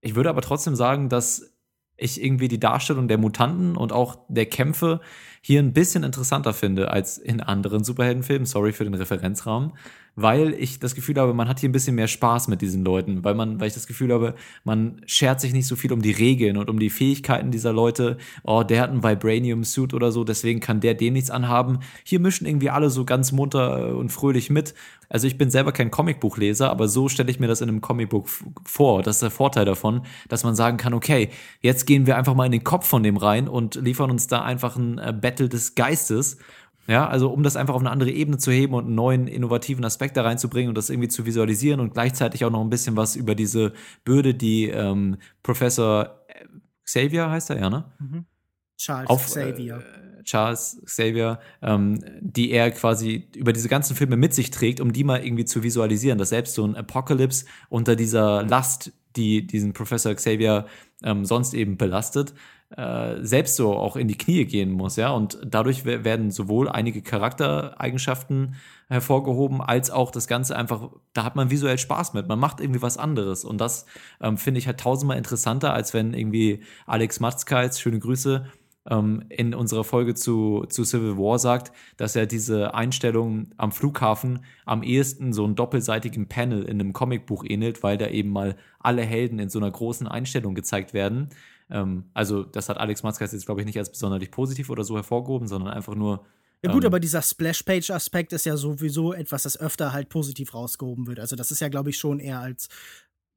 ich 0.00 0.14
würde 0.14 0.30
aber 0.30 0.42
trotzdem 0.42 0.76
sagen, 0.76 1.08
dass 1.08 1.52
ich 1.96 2.22
irgendwie 2.22 2.48
die 2.48 2.60
Darstellung 2.60 3.08
der 3.08 3.18
Mutanten 3.18 3.76
und 3.76 3.92
auch 3.92 4.18
der 4.28 4.46
Kämpfe 4.46 5.00
hier 5.42 5.60
ein 5.60 5.72
bisschen 5.72 6.02
interessanter 6.02 6.52
finde 6.52 6.90
als 6.90 7.18
in 7.18 7.40
anderen 7.40 7.84
Superheldenfilmen. 7.84 8.46
Sorry 8.46 8.72
für 8.72 8.84
den 8.84 8.94
Referenzrahmen. 8.94 9.72
Weil 10.16 10.54
ich 10.54 10.78
das 10.78 10.94
Gefühl 10.94 11.16
habe, 11.16 11.34
man 11.34 11.48
hat 11.48 11.60
hier 11.60 11.68
ein 11.68 11.72
bisschen 11.72 11.94
mehr 11.94 12.08
Spaß 12.08 12.48
mit 12.48 12.60
diesen 12.60 12.84
Leuten, 12.84 13.24
weil 13.24 13.34
man, 13.34 13.60
weil 13.60 13.68
ich 13.68 13.74
das 13.74 13.86
Gefühl 13.86 14.12
habe, 14.12 14.34
man 14.64 15.00
schert 15.06 15.40
sich 15.40 15.52
nicht 15.52 15.66
so 15.66 15.76
viel 15.76 15.92
um 15.92 16.02
die 16.02 16.10
Regeln 16.10 16.56
und 16.56 16.68
um 16.68 16.78
die 16.78 16.90
Fähigkeiten 16.90 17.50
dieser 17.50 17.72
Leute. 17.72 18.18
Oh, 18.42 18.62
der 18.62 18.82
hat 18.82 18.90
einen 18.90 19.02
Vibranium-Suit 19.02 19.94
oder 19.94 20.12
so, 20.12 20.24
deswegen 20.24 20.60
kann 20.60 20.80
der 20.80 20.94
dem 20.94 21.14
nichts 21.14 21.30
anhaben. 21.30 21.80
Hier 22.04 22.20
mischen 22.20 22.46
irgendwie 22.46 22.70
alle 22.70 22.90
so 22.90 23.04
ganz 23.04 23.32
munter 23.32 23.96
und 23.96 24.10
fröhlich 24.10 24.50
mit. 24.50 24.74
Also 25.10 25.26
ich 25.26 25.36
bin 25.36 25.50
selber 25.50 25.72
kein 25.72 25.90
Comicbuchleser, 25.90 26.70
aber 26.70 26.86
so 26.86 27.08
stelle 27.08 27.30
ich 27.30 27.40
mir 27.40 27.48
das 27.48 27.60
in 27.60 27.68
einem 27.68 27.80
Comicbuch 27.80 28.28
vor. 28.64 29.02
Das 29.02 29.16
ist 29.16 29.22
der 29.22 29.32
Vorteil 29.32 29.64
davon, 29.64 30.02
dass 30.28 30.44
man 30.44 30.54
sagen 30.54 30.76
kann, 30.76 30.94
okay, 30.94 31.30
jetzt 31.60 31.84
gehen 31.86 32.06
wir 32.06 32.16
einfach 32.16 32.34
mal 32.34 32.46
in 32.46 32.52
den 32.52 32.62
Kopf 32.62 32.86
von 32.86 33.02
dem 33.02 33.16
rein 33.16 33.48
und 33.48 33.74
liefern 33.74 34.12
uns 34.12 34.28
da 34.28 34.42
einfach 34.42 34.76
ein 34.76 34.98
äh, 34.98 35.12
Battle 35.12 35.48
des 35.48 35.74
Geistes. 35.74 36.38
Ja, 36.90 37.06
also 37.06 37.30
um 37.30 37.44
das 37.44 37.54
einfach 37.54 37.74
auf 37.74 37.80
eine 37.80 37.90
andere 37.90 38.10
Ebene 38.10 38.38
zu 38.38 38.50
heben 38.50 38.74
und 38.74 38.86
einen 38.86 38.96
neuen 38.96 39.28
innovativen 39.28 39.84
Aspekt 39.84 40.16
da 40.16 40.22
reinzubringen 40.22 40.70
und 40.70 40.74
das 40.76 40.90
irgendwie 40.90 41.06
zu 41.06 41.24
visualisieren 41.24 41.78
und 41.78 41.92
gleichzeitig 41.92 42.44
auch 42.44 42.50
noch 42.50 42.62
ein 42.62 42.68
bisschen 42.68 42.96
was 42.96 43.14
über 43.14 43.36
diese 43.36 43.74
Bürde, 44.04 44.34
die 44.34 44.68
ähm, 44.68 45.18
Professor 45.44 46.24
Xavier 46.84 47.30
heißt 47.30 47.50
er, 47.50 47.60
ja, 47.60 47.70
ne? 47.70 47.84
Charles 48.76 49.08
Auf, 49.08 49.26
Xavier. 49.26 49.76
Äh, 49.76 50.24
Charles 50.24 50.82
Xavier, 50.84 51.38
ähm, 51.62 52.02
die 52.20 52.50
er 52.50 52.72
quasi 52.72 53.28
über 53.36 53.52
diese 53.52 53.68
ganzen 53.68 53.94
Filme 53.94 54.16
mit 54.16 54.34
sich 54.34 54.50
trägt, 54.50 54.80
um 54.80 54.92
die 54.92 55.04
mal 55.04 55.24
irgendwie 55.24 55.44
zu 55.44 55.62
visualisieren, 55.62 56.18
dass 56.18 56.30
selbst 56.30 56.54
so 56.54 56.64
ein 56.64 56.74
Apocalypse 56.74 57.44
unter 57.68 57.94
dieser 57.94 58.42
Last 58.42 58.92
die 59.16 59.46
diesen 59.46 59.74
Professor 59.74 60.14
Xavier 60.14 60.66
ähm, 61.04 61.24
sonst 61.24 61.54
eben 61.54 61.76
belastet, 61.76 62.34
äh, 62.76 63.16
selbst 63.22 63.56
so 63.56 63.74
auch 63.74 63.96
in 63.96 64.06
die 64.06 64.16
Knie 64.16 64.44
gehen 64.44 64.70
muss, 64.70 64.96
ja. 64.96 65.10
Und 65.10 65.38
dadurch 65.44 65.84
werden 65.84 66.30
sowohl 66.30 66.68
einige 66.68 67.02
Charaktereigenschaften 67.02 68.54
hervorgehoben, 68.88 69.60
als 69.60 69.90
auch 69.90 70.10
das 70.10 70.26
Ganze 70.26 70.56
einfach, 70.56 70.90
da 71.12 71.24
hat 71.24 71.36
man 71.36 71.50
visuell 71.50 71.78
Spaß 71.78 72.14
mit. 72.14 72.28
Man 72.28 72.38
macht 72.38 72.60
irgendwie 72.60 72.82
was 72.82 72.96
anderes. 72.96 73.44
Und 73.44 73.60
das 73.60 73.86
ähm, 74.20 74.36
finde 74.36 74.58
ich 74.58 74.66
halt 74.66 74.80
tausendmal 74.80 75.16
interessanter, 75.16 75.72
als 75.72 75.94
wenn 75.94 76.14
irgendwie 76.14 76.62
Alex 76.86 77.20
Matzkeitz, 77.20 77.80
schöne 77.80 77.98
Grüße, 77.98 78.46
ähm, 78.88 79.24
in 79.28 79.54
unserer 79.54 79.84
Folge 79.84 80.14
zu, 80.14 80.64
zu 80.68 80.84
Civil 80.84 81.16
War 81.16 81.38
sagt, 81.38 81.72
dass 81.96 82.16
er 82.16 82.26
diese 82.26 82.74
Einstellung 82.74 83.48
am 83.56 83.72
Flughafen 83.72 84.44
am 84.64 84.82
ehesten 84.82 85.32
so 85.32 85.44
einen 85.44 85.54
doppelseitigen 85.54 86.28
Panel 86.28 86.62
in 86.62 86.80
einem 86.80 86.92
Comicbuch 86.92 87.44
ähnelt, 87.46 87.82
weil 87.82 87.98
da 87.98 88.08
eben 88.08 88.30
mal 88.30 88.56
alle 88.78 89.02
Helden 89.02 89.38
in 89.38 89.50
so 89.50 89.58
einer 89.58 89.70
großen 89.70 90.06
Einstellung 90.06 90.54
gezeigt 90.54 90.94
werden. 90.94 91.30
Ähm, 91.70 92.04
also, 92.14 92.42
das 92.42 92.68
hat 92.68 92.78
Alex 92.78 93.02
Matzkes 93.02 93.32
jetzt, 93.32 93.46
glaube 93.46 93.60
ich, 93.60 93.66
nicht 93.66 93.78
als 93.78 93.90
besonders 93.90 94.28
positiv 94.30 94.70
oder 94.70 94.84
so 94.84 94.96
hervorgehoben, 94.96 95.48
sondern 95.48 95.72
einfach 95.72 95.94
nur. 95.94 96.24
Ja 96.62 96.72
gut, 96.72 96.84
ähm, 96.84 96.88
aber 96.88 97.00
dieser 97.00 97.22
Splash-Page-Aspekt 97.22 98.32
ist 98.32 98.44
ja 98.44 98.56
sowieso 98.56 99.14
etwas, 99.14 99.44
das 99.44 99.58
öfter 99.58 99.92
halt 99.92 100.08
positiv 100.08 100.52
rausgehoben 100.52 101.06
wird. 101.06 101.18
Also 101.18 101.36
das 101.36 101.50
ist 101.50 101.60
ja, 101.60 101.68
glaube 101.68 101.90
ich, 101.90 101.98
schon 101.98 102.20
eher 102.20 102.40
als 102.40 102.68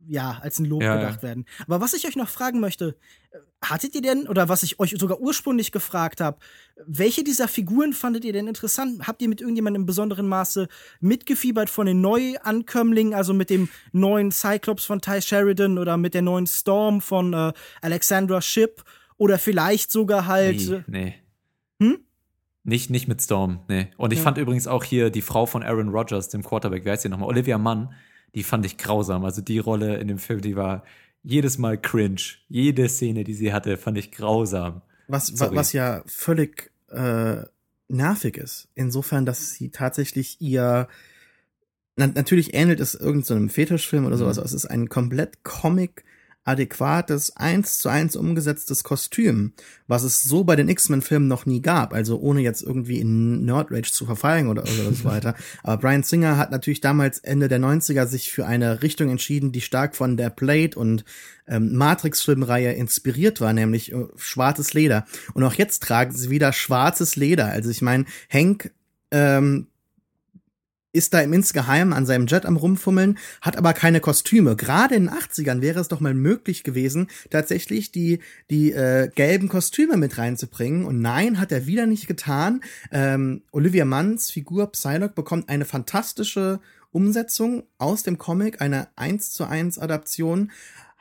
ja, 0.08 0.40
als 0.42 0.60
ein 0.60 0.66
Lob 0.66 0.82
Ja, 0.82 0.96
gedacht 0.98 1.18
ja. 1.18 1.24
werden. 1.24 1.46
Aber 1.66 1.82
was 1.82 1.94
ich 1.94 2.06
euch 2.08 2.16
noch 2.16 2.30
fragen 2.30 2.60
möchte, 2.60 2.96
äh, 3.32 3.38
hattet 3.64 3.96
ihr 3.96 4.02
denn, 4.02 4.28
oder 4.28 4.50
was 4.50 4.64
ich 4.64 4.80
euch 4.80 4.96
sogar 4.98 5.20
ursprünglich 5.20 5.72
gefragt 5.72 6.20
habe, 6.22 6.38
welche 6.86 7.24
dieser 7.24 7.48
Figuren 7.48 7.94
fandet 7.94 8.26
ihr 8.26 8.34
denn 8.34 8.48
interessant? 8.48 9.08
Habt 9.08 9.22
ihr 9.22 9.30
mit 9.30 9.40
irgendjemandem 9.42 9.84
im 9.84 9.86
besonderen 9.86 10.28
Maße 10.28 10.68
mitgefiebert 11.00 11.70
von 11.70 11.86
den 11.86 12.02
Neuankömmlingen, 12.02 13.14
also 13.14 13.34
mit 13.34 13.50
dem 13.50 13.70
neuen 13.92 14.32
Cyclops 14.32 14.86
von 14.86 15.00
Ty 15.02 15.22
Sheridan 15.22 15.78
oder 15.78 15.98
mit 15.98 16.14
der 16.14 16.22
neuen 16.22 16.48
Storm 16.48 17.00
von 17.02 17.34
äh, 17.34 17.54
Alexandra 17.82 18.42
Shipp 18.42 18.84
oder 19.18 19.40
vielleicht 19.40 19.92
sogar 19.92 20.26
halt. 20.28 20.58
Nee, 20.58 20.76
äh, 20.76 20.84
nee. 20.88 21.16
Hm? 21.82 22.00
Nicht, 22.66 22.90
nicht 22.90 23.08
mit 23.08 23.22
Storm, 23.22 23.60
nee. 23.68 23.88
Und 23.98 24.14
ich 24.14 24.20
Ja. 24.20 24.24
fand 24.24 24.38
übrigens 24.38 24.68
auch 24.68 24.84
hier 24.84 25.10
die 25.10 25.22
Frau 25.22 25.46
von 25.46 25.64
Aaron 25.64 25.90
Rodgers, 25.90 26.30
dem 26.30 26.44
Quarterback, 26.44 26.86
wer 26.86 26.94
heißt 26.94 27.04
die 27.04 27.10
nochmal? 27.10 27.28
Olivia 27.30 27.58
Munn, 27.58 27.94
die 28.36 28.44
fand 28.44 28.66
ich 28.66 28.78
grausam. 28.78 29.26
Also 29.26 29.42
die 29.42 29.60
Rolle 29.60 29.98
in 29.98 30.08
dem 30.08 30.18
Film, 30.20 30.42
die 30.42 30.56
war 30.56 30.84
jedes 31.24 31.58
Mal 31.58 31.78
cringe. 31.80 32.22
Jede 32.50 32.90
Szene, 32.90 33.24
die 33.24 33.34
sie 33.34 33.54
hatte, 33.54 33.78
fand 33.78 33.98
ich 33.98 34.12
grausam. 34.12 34.82
Was, 35.08 35.34
wa- 35.34 35.38
Sorry. 35.46 35.56
was 35.56 35.74
ja 35.74 36.04
völlig 36.06 36.72
äh, 36.90 37.44
nervig 37.88 38.38
ist. 38.38 38.68
Insofern, 38.76 39.26
dass 39.26 39.52
sie 39.54 39.70
tatsächlich 39.70 40.42
ihr 40.42 40.88
na, 41.96 42.08
natürlich 42.08 42.56
ähnelt 42.56 42.80
es 42.80 42.96
irgendeinem 42.96 43.50
Fetischfilm 43.50 44.06
oder 44.06 44.18
sowas, 44.18 44.38
Mhm. 44.38 44.40
aber 44.42 44.46
es 44.48 44.54
ist 44.54 44.66
ein 44.66 44.90
komplett 44.90 45.44
Comic 45.44 46.04
adäquates, 46.46 47.38
eins 47.38 47.78
zu 47.78 47.90
eins 47.90 48.16
umgesetztes 48.16 48.84
Kostüm, 48.84 49.54
was 49.88 50.04
es 50.04 50.24
so 50.24 50.44
bei 50.44 50.56
den 50.56 50.68
X-Men-Filmen 50.68 51.28
noch 51.28 51.46
nie 51.46 51.62
gab, 51.62 51.94
also 51.94 52.20
ohne 52.20 52.42
jetzt 52.42 52.62
irgendwie 52.62 53.00
in 53.00 53.46
Nerdrage 53.46 53.90
zu 53.90 54.06
verfallen 54.06 54.48
oder, 54.48 54.64
oder 54.64 54.94
so 54.94 55.06
weiter. 55.06 55.36
Aber 55.64 55.78
Brian 55.78 56.04
Singer 56.04 56.38
hat 56.38 56.52
natürlich 56.52 56.82
damals 56.82 57.20
Ende 57.20 57.48
der 57.48 57.60
90er 57.60 58.06
sich 58.08 58.32
für 58.32 58.46
eine 58.46 58.82
Richtung 58.82 59.10
entschieden, 59.10 59.52
die 59.52 59.62
stark 59.62 59.96
von 59.96 60.18
der 60.18 60.30
Blade 60.30 60.78
und 60.78 61.06
ähm, 61.48 61.76
Matrix-Filmreihe 61.76 62.74
inspiriert 62.74 63.40
war, 63.40 63.54
nämlich 63.54 63.94
äh, 63.94 64.06
schwarzes 64.18 64.74
Leder. 64.74 65.06
Und 65.34 65.44
auch 65.44 65.54
jetzt 65.54 65.84
tragen 65.84 66.14
sie 66.14 66.30
wieder 66.30 66.52
schwarzes 66.52 67.16
Leder. 67.16 67.48
Also 67.48 67.70
ich 67.70 67.82
meine, 67.82 68.06
Hank 68.30 68.72
ähm, 69.12 69.68
ist 70.94 71.14
da 71.14 71.22
im 71.22 71.34
Insgeheimen 71.34 71.92
an 71.92 72.06
seinem 72.06 72.28
Jet 72.28 72.46
am 72.46 72.56
rumfummeln, 72.56 73.18
hat 73.42 73.58
aber 73.58 73.74
keine 73.74 74.00
Kostüme. 74.00 74.56
Gerade 74.56 74.96
in 74.96 75.08
den 75.08 75.14
80ern 75.14 75.62
wäre 75.62 75.80
es 75.80 75.88
doch 75.88 76.00
mal 76.00 76.14
möglich 76.14 76.64
gewesen, 76.64 77.08
tatsächlich 77.32 77.92
die, 77.92 78.20
die 78.50 78.72
äh, 78.72 79.10
gelben 79.14 79.50
Kostüme 79.50 79.98
mit 79.98 80.18
reinzubringen. 80.18 80.86
Und 80.86 81.02
nein, 81.02 81.40
hat 81.40 81.52
er 81.52 81.66
wieder 81.66 81.88
nicht 81.88 82.08
getan. 82.08 82.62
Ähm, 82.92 83.42
Olivia 83.52 83.86
Munns 83.86 84.30
Figur 84.32 84.72
Psylocke 84.72 85.16
bekommt 85.16 85.50
eine 85.50 85.66
fantastische 85.66 86.60
Umsetzung 86.92 87.64
aus 87.80 88.04
dem 88.04 88.20
Comic, 88.20 88.62
eine 88.62 88.88
1 88.96 89.32
zu 89.32 89.46
1 89.46 89.80
Adaption, 89.80 90.52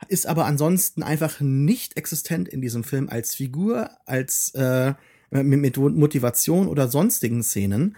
ist 0.09 0.25
aber 0.25 0.45
ansonsten 0.45 1.03
einfach 1.03 1.39
nicht 1.39 1.97
existent 1.97 2.49
in 2.49 2.61
diesem 2.61 2.83
Film 2.83 3.09
als 3.09 3.35
Figur, 3.35 3.91
als 4.05 4.49
äh, 4.55 4.95
mit, 5.29 5.59
mit 5.61 5.77
Motivation 5.77 6.67
oder 6.67 6.87
sonstigen 6.87 7.43
Szenen. 7.43 7.95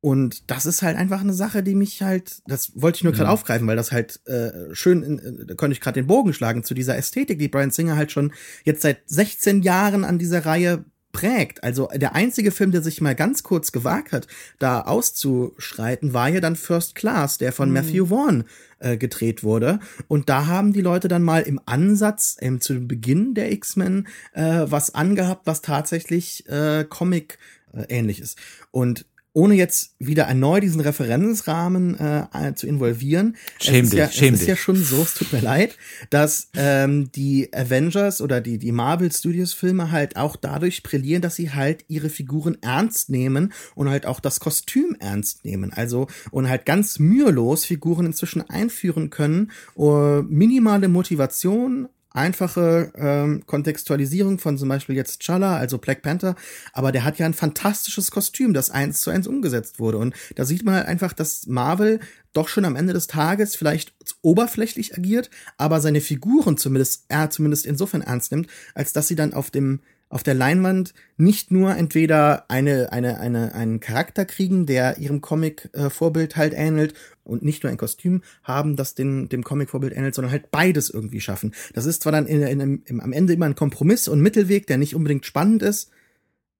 Und 0.00 0.48
das 0.50 0.64
ist 0.64 0.82
halt 0.82 0.96
einfach 0.96 1.20
eine 1.22 1.32
Sache, 1.34 1.62
die 1.64 1.74
mich 1.74 2.02
halt, 2.02 2.40
das 2.46 2.70
wollte 2.76 2.98
ich 2.98 3.04
nur 3.04 3.12
gerade 3.12 3.24
Ja. 3.26 3.32
aufgreifen, 3.32 3.66
weil 3.66 3.76
das 3.76 3.90
halt 3.90 4.20
äh, 4.26 4.72
schön, 4.72 5.02
in, 5.02 5.44
da 5.46 5.54
konnte 5.54 5.72
ich 5.72 5.80
gerade 5.80 6.00
den 6.00 6.06
Bogen 6.06 6.32
schlagen 6.32 6.62
zu 6.62 6.72
dieser 6.74 6.96
Ästhetik, 6.96 7.38
die 7.40 7.48
Brian 7.48 7.72
Singer 7.72 7.96
halt 7.96 8.12
schon 8.12 8.32
jetzt 8.64 8.82
seit 8.82 8.98
16 9.06 9.62
Jahren 9.62 10.04
an 10.04 10.18
dieser 10.18 10.46
Reihe 10.46 10.84
prägt. 11.10 11.64
Also 11.64 11.88
der 11.92 12.14
einzige 12.14 12.52
Film, 12.52 12.70
der 12.70 12.82
sich 12.82 13.00
mal 13.00 13.16
ganz 13.16 13.42
kurz 13.42 13.72
gewagt 13.72 14.12
hat, 14.12 14.28
da 14.60 14.82
auszuschreiten, 14.82 16.12
war 16.14 16.28
ja 16.28 16.40
dann 16.40 16.54
First 16.56 16.94
Class, 16.94 17.38
der 17.38 17.52
von 17.52 17.72
Matthew 17.72 18.06
Vaughn 18.06 18.44
äh, 18.78 18.96
gedreht 18.96 19.42
wurde. 19.42 19.80
Und 20.06 20.28
da 20.28 20.46
haben 20.46 20.72
die 20.72 20.80
Leute 20.80 21.08
dann 21.08 21.22
mal 21.22 21.42
im 21.42 21.60
Ansatz, 21.66 22.36
ähm, 22.40 22.60
zu 22.60 22.86
Beginn 22.86 23.34
der 23.34 23.50
X-Men, 23.52 24.06
äh, 24.32 24.62
was 24.66 24.94
angehabt, 24.94 25.46
was 25.46 25.60
tatsächlich 25.62 26.48
äh, 26.48 26.84
Comic 26.88 27.38
äh, 27.72 27.84
ähnlich 27.88 28.20
ist. 28.20 28.38
Und 28.70 29.06
ohne 29.38 29.54
jetzt 29.54 29.94
wieder 30.00 30.24
erneut 30.24 30.64
diesen 30.64 30.80
Referenzrahmen 30.80 31.94
äh, 31.94 32.54
zu 32.56 32.66
involvieren, 32.66 33.36
Schäm 33.60 33.76
es 33.76 33.82
ist 33.84 33.92
dich, 33.92 33.98
ja, 34.00 34.10
schäm 34.10 34.34
es 34.34 34.40
ist 34.40 34.48
dich. 34.48 34.48
ja 34.48 34.56
schon 34.56 34.74
so, 34.74 35.00
es 35.00 35.14
tut 35.14 35.32
mir 35.32 35.40
leid, 35.40 35.78
dass 36.10 36.48
ähm, 36.56 37.12
die 37.12 37.48
Avengers 37.54 38.20
oder 38.20 38.40
die, 38.40 38.58
die 38.58 38.72
Marvel 38.72 39.12
Studios 39.12 39.52
Filme 39.52 39.92
halt 39.92 40.16
auch 40.16 40.34
dadurch 40.34 40.82
brillieren, 40.82 41.22
dass 41.22 41.36
sie 41.36 41.52
halt 41.52 41.84
ihre 41.86 42.08
Figuren 42.08 42.58
ernst 42.62 43.10
nehmen 43.10 43.52
und 43.76 43.88
halt 43.88 44.06
auch 44.06 44.18
das 44.18 44.40
Kostüm 44.40 44.96
ernst 44.98 45.44
nehmen. 45.44 45.72
Also 45.72 46.08
und 46.32 46.48
halt 46.48 46.66
ganz 46.66 46.98
mühelos 46.98 47.64
Figuren 47.64 48.06
inzwischen 48.06 48.42
einführen 48.50 49.08
können, 49.10 49.52
uh, 49.76 50.22
minimale 50.22 50.88
Motivation, 50.88 51.88
einfache 52.10 52.92
ähm, 52.96 53.42
Kontextualisierung 53.46 54.38
von 54.38 54.58
zum 54.58 54.68
Beispiel 54.68 54.96
jetzt 54.96 55.20
Chala, 55.20 55.56
also 55.56 55.78
Black 55.78 56.02
Panther, 56.02 56.36
aber 56.72 56.92
der 56.92 57.04
hat 57.04 57.18
ja 57.18 57.26
ein 57.26 57.34
fantastisches 57.34 58.10
Kostüm, 58.10 58.54
das 58.54 58.70
eins 58.70 59.00
zu 59.00 59.10
eins 59.10 59.26
umgesetzt 59.26 59.78
wurde. 59.78 59.98
Und 59.98 60.14
da 60.34 60.44
sieht 60.44 60.64
man 60.64 60.74
halt 60.74 60.86
einfach, 60.86 61.12
dass 61.12 61.46
Marvel 61.46 62.00
doch 62.32 62.48
schon 62.48 62.64
am 62.64 62.76
Ende 62.76 62.92
des 62.92 63.06
Tages 63.06 63.56
vielleicht 63.56 63.94
oberflächlich 64.22 64.96
agiert, 64.96 65.30
aber 65.56 65.80
seine 65.80 66.00
Figuren 66.00 66.56
zumindest, 66.56 67.04
er 67.08 67.30
zumindest 67.30 67.66
insofern 67.66 68.02
ernst 68.02 68.32
nimmt, 68.32 68.48
als 68.74 68.92
dass 68.92 69.08
sie 69.08 69.16
dann 69.16 69.34
auf 69.34 69.50
dem 69.50 69.80
auf 70.10 70.22
der 70.22 70.34
Leinwand 70.34 70.94
nicht 71.16 71.50
nur 71.50 71.76
entweder 71.76 72.50
eine, 72.50 72.92
eine, 72.92 73.20
eine, 73.20 73.54
einen 73.54 73.80
Charakter 73.80 74.24
kriegen, 74.24 74.64
der 74.64 74.98
ihrem 74.98 75.20
Comic-Vorbild 75.20 76.36
halt 76.36 76.54
ähnelt 76.54 76.94
und 77.24 77.42
nicht 77.42 77.62
nur 77.62 77.70
ein 77.70 77.76
Kostüm 77.76 78.22
haben, 78.42 78.76
das 78.76 78.94
den, 78.94 79.28
dem 79.28 79.44
Comic-Vorbild 79.44 79.94
ähnelt, 79.94 80.14
sondern 80.14 80.32
halt 80.32 80.50
beides 80.50 80.88
irgendwie 80.88 81.20
schaffen. 81.20 81.54
Das 81.74 81.84
ist 81.84 82.02
zwar 82.02 82.12
dann 82.12 82.26
in, 82.26 82.42
in, 82.42 82.82
im, 82.84 83.00
am 83.00 83.12
Ende 83.12 83.34
immer 83.34 83.46
ein 83.46 83.54
Kompromiss 83.54 84.08
und 84.08 84.20
Mittelweg, 84.20 84.66
der 84.66 84.78
nicht 84.78 84.94
unbedingt 84.94 85.26
spannend 85.26 85.62
ist, 85.62 85.90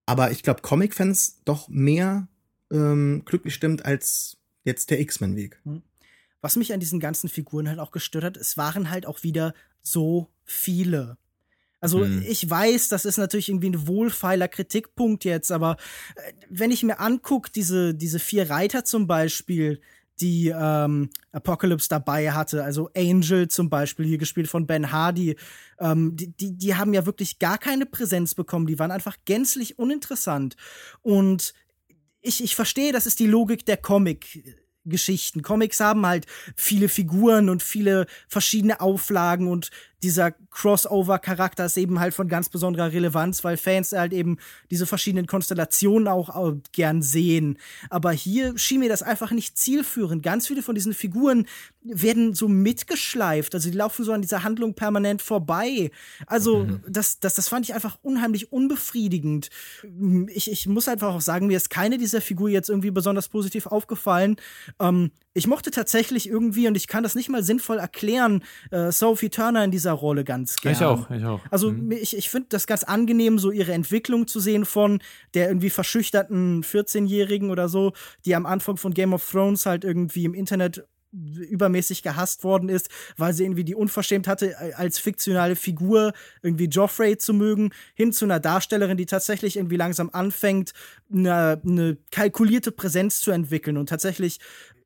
aber 0.04 0.30
ich 0.30 0.42
glaube, 0.42 0.62
Comic-Fans 0.62 1.42
doch 1.44 1.68
mehr 1.68 2.28
ähm, 2.70 3.22
glücklich 3.24 3.54
stimmt 3.54 3.84
als 3.84 4.36
jetzt 4.64 4.90
der 4.90 5.00
X-Men-Weg. 5.00 5.60
was 6.40 6.56
mich 6.56 6.72
an 6.72 6.80
diesen 6.80 7.00
ganzen 7.00 7.28
Figuren 7.28 7.68
halt 7.68 7.78
auch 7.78 7.90
gestört 7.90 8.24
hat, 8.24 8.36
es 8.36 8.56
waren 8.56 8.90
halt 8.90 9.06
auch 9.06 9.22
wieder 9.22 9.54
so 9.82 10.28
viele. 10.44 11.16
Also 11.80 12.04
Hm. 12.04 12.24
ich 12.26 12.48
weiß, 12.48 12.88
das 12.88 13.04
ist 13.04 13.18
natürlich 13.18 13.48
irgendwie 13.48 13.70
ein 13.70 13.86
wohlfeiler 13.86 14.48
Kritikpunkt 14.48 15.24
jetzt, 15.24 15.52
aber 15.52 15.76
äh, 16.16 16.32
wenn 16.48 16.70
ich 16.70 16.82
mir 16.82 16.98
anguck, 17.00 17.52
diese, 17.52 17.94
diese 17.94 18.18
vier 18.18 18.50
Reiter 18.50 18.84
zum 18.84 19.06
Beispiel, 19.06 19.80
die 20.20 20.48
ähm, 20.48 21.10
Apocalypse 21.30 21.88
dabei 21.88 22.32
hatte, 22.32 22.64
also 22.64 22.90
Angel 22.96 23.48
zum 23.48 23.70
Beispiel, 23.70 24.06
hier 24.06 24.18
gespielt 24.18 24.48
von 24.48 24.66
Ben 24.66 24.90
Hardy, 24.90 25.36
ähm, 25.78 26.16
die, 26.16 26.32
die, 26.32 26.58
die 26.58 26.74
haben 26.74 26.92
ja 26.92 27.06
wirklich 27.06 27.38
gar 27.38 27.58
keine 27.58 27.86
Präsenz 27.86 28.34
bekommen, 28.34 28.66
die 28.66 28.78
waren 28.78 28.90
einfach 28.90 29.16
gänzlich 29.24 29.78
uninteressant. 29.78 30.56
Und 31.02 31.54
ich, 32.20 32.42
ich 32.42 32.56
verstehe, 32.56 32.92
das 32.92 33.06
ist 33.06 33.20
die 33.20 33.28
Logik 33.28 33.64
der 33.64 33.76
Comic. 33.76 34.58
Geschichten. 34.84 35.42
Comics 35.42 35.80
haben 35.80 36.06
halt 36.06 36.26
viele 36.56 36.88
Figuren 36.88 37.50
und 37.50 37.62
viele 37.62 38.06
verschiedene 38.26 38.80
Auflagen 38.80 39.46
und 39.46 39.70
dieser 40.02 40.32
Crossover-Charakter 40.50 41.66
ist 41.66 41.76
eben 41.76 41.98
halt 42.00 42.14
von 42.14 42.28
ganz 42.28 42.48
besonderer 42.48 42.92
Relevanz, 42.92 43.42
weil 43.44 43.56
Fans 43.56 43.92
halt 43.92 44.12
eben 44.12 44.38
diese 44.70 44.86
verschiedenen 44.86 45.26
Konstellationen 45.26 46.08
auch, 46.08 46.28
auch 46.28 46.54
gern 46.72 47.02
sehen. 47.02 47.58
Aber 47.90 48.12
hier 48.12 48.56
schien 48.58 48.80
mir 48.80 48.88
das 48.88 49.02
einfach 49.02 49.30
nicht 49.30 49.58
zielführend. 49.58 50.22
Ganz 50.22 50.46
viele 50.46 50.62
von 50.62 50.74
diesen 50.74 50.94
Figuren 50.94 51.46
werden 51.82 52.34
so 52.34 52.48
mitgeschleift. 52.48 53.54
Also 53.54 53.70
die 53.70 53.76
laufen 53.76 54.04
so 54.04 54.12
an 54.12 54.22
dieser 54.22 54.44
Handlung 54.44 54.74
permanent 54.74 55.22
vorbei. 55.22 55.90
Also 56.26 56.64
mhm. 56.64 56.80
das, 56.88 57.18
das, 57.20 57.34
das 57.34 57.48
fand 57.48 57.66
ich 57.66 57.74
einfach 57.74 57.98
unheimlich 58.02 58.52
unbefriedigend. 58.52 59.50
Ich, 60.28 60.50
ich 60.50 60.66
muss 60.66 60.88
einfach 60.88 61.14
auch 61.14 61.20
sagen, 61.20 61.46
mir 61.46 61.56
ist 61.56 61.70
keine 61.70 61.98
dieser 61.98 62.20
Figuren 62.20 62.52
jetzt 62.52 62.68
irgendwie 62.68 62.90
besonders 62.90 63.28
positiv 63.28 63.66
aufgefallen. 63.66 64.36
Ähm, 64.78 65.10
ich 65.34 65.46
mochte 65.46 65.70
tatsächlich 65.70 66.28
irgendwie, 66.28 66.66
und 66.66 66.76
ich 66.76 66.88
kann 66.88 67.04
das 67.04 67.14
nicht 67.14 67.28
mal 67.28 67.44
sinnvoll 67.44 67.78
erklären, 67.78 68.42
äh, 68.72 68.90
Sophie 68.90 69.30
Turner 69.30 69.62
in 69.64 69.70
dieser 69.70 69.87
Rolle 69.92 70.24
ganz 70.24 70.56
gerne. 70.56 70.76
Ich 70.76 70.84
auch, 70.84 71.10
ich 71.10 71.24
auch. 71.24 71.40
Also 71.50 71.72
mhm. 71.72 71.92
ich, 71.92 72.16
ich 72.16 72.30
finde 72.30 72.48
das 72.50 72.66
ganz 72.66 72.82
angenehm, 72.84 73.38
so 73.38 73.50
ihre 73.50 73.72
Entwicklung 73.72 74.26
zu 74.26 74.40
sehen 74.40 74.64
von 74.64 75.00
der 75.34 75.48
irgendwie 75.48 75.70
verschüchterten 75.70 76.62
14-Jährigen 76.62 77.50
oder 77.50 77.68
so, 77.68 77.92
die 78.24 78.34
am 78.34 78.46
Anfang 78.46 78.76
von 78.76 78.94
Game 78.94 79.12
of 79.12 79.28
Thrones 79.28 79.66
halt 79.66 79.84
irgendwie 79.84 80.24
im 80.24 80.34
Internet 80.34 80.84
übermäßig 81.12 82.02
gehasst 82.02 82.44
worden 82.44 82.68
ist, 82.68 82.90
weil 83.16 83.32
sie 83.32 83.44
irgendwie 83.44 83.64
die 83.64 83.74
Unverschämt 83.74 84.28
hatte, 84.28 84.54
als 84.76 84.98
fiktionale 84.98 85.56
Figur 85.56 86.12
irgendwie 86.42 86.66
Joffrey 86.66 87.16
zu 87.16 87.32
mögen, 87.32 87.70
hin 87.94 88.12
zu 88.12 88.26
einer 88.26 88.40
Darstellerin, 88.40 88.98
die 88.98 89.06
tatsächlich 89.06 89.56
irgendwie 89.56 89.76
langsam 89.76 90.10
anfängt, 90.12 90.72
eine, 91.10 91.60
eine 91.64 91.96
kalkulierte 92.10 92.72
Präsenz 92.72 93.20
zu 93.20 93.30
entwickeln 93.30 93.78
und 93.78 93.88
tatsächlich 93.88 94.38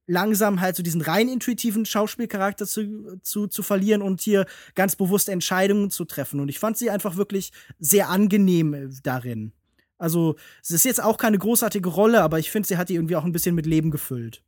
langsam 0.06 0.60
halt 0.60 0.76
so 0.76 0.82
diesen 0.82 1.00
rein 1.00 1.28
intuitiven 1.28 1.86
Schauspielcharakter 1.86 2.66
zu, 2.66 3.18
zu, 3.22 3.46
zu 3.46 3.62
verlieren 3.62 4.02
und 4.02 4.20
hier 4.20 4.46
ganz 4.74 4.96
bewusst 4.96 5.28
Entscheidungen 5.28 5.90
zu 5.90 6.04
treffen. 6.04 6.40
Und 6.40 6.48
ich 6.48 6.58
fand 6.58 6.76
sie 6.76 6.90
einfach 6.90 7.16
wirklich 7.16 7.52
sehr 7.78 8.08
angenehm 8.08 8.74
äh, 8.74 8.88
darin. 9.02 9.52
Also, 9.98 10.34
es 10.60 10.72
ist 10.72 10.84
jetzt 10.84 11.02
auch 11.02 11.16
keine 11.16 11.38
großartige 11.38 11.88
Rolle, 11.88 12.22
aber 12.22 12.40
ich 12.40 12.50
finde, 12.50 12.66
sie 12.66 12.76
hat 12.76 12.88
die 12.88 12.96
irgendwie 12.96 13.14
auch 13.14 13.24
ein 13.24 13.30
bisschen 13.30 13.54
mit 13.54 13.66
Leben 13.66 13.92
gefüllt. 13.92 14.42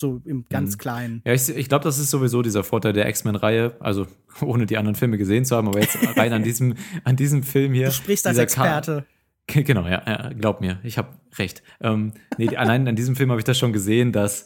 So 0.00 0.20
im 0.26 0.44
ganz 0.48 0.74
mhm. 0.74 0.78
Kleinen. 0.78 1.22
Ja, 1.24 1.32
ich, 1.32 1.48
ich 1.48 1.68
glaube, 1.68 1.82
das 1.82 1.98
ist 1.98 2.10
sowieso 2.10 2.42
dieser 2.42 2.62
Vorteil 2.62 2.92
der 2.92 3.08
X-Men-Reihe. 3.08 3.76
Also, 3.80 4.06
ohne 4.42 4.66
die 4.66 4.76
anderen 4.76 4.94
Filme 4.94 5.16
gesehen 5.16 5.46
zu 5.46 5.56
haben, 5.56 5.66
aber 5.66 5.80
jetzt 5.80 5.96
rein 6.16 6.32
an 6.34 6.42
diesem, 6.42 6.74
an 7.04 7.16
diesem 7.16 7.42
Film 7.42 7.72
hier. 7.72 7.86
Du 7.86 7.92
sprichst 7.92 8.26
als 8.26 8.36
Experte. 8.36 9.06
Ka 9.48 9.60
genau, 9.62 9.86
ja, 9.86 10.02
ja, 10.06 10.30
glaub 10.38 10.60
mir, 10.60 10.78
ich 10.82 10.98
habe 10.98 11.08
recht. 11.38 11.62
Ähm, 11.80 12.12
nee, 12.36 12.54
allein 12.54 12.86
an 12.86 12.96
diesem 12.96 13.16
Film 13.16 13.30
habe 13.30 13.40
ich 13.40 13.44
das 13.44 13.58
schon 13.58 13.72
gesehen, 13.72 14.12
dass 14.12 14.44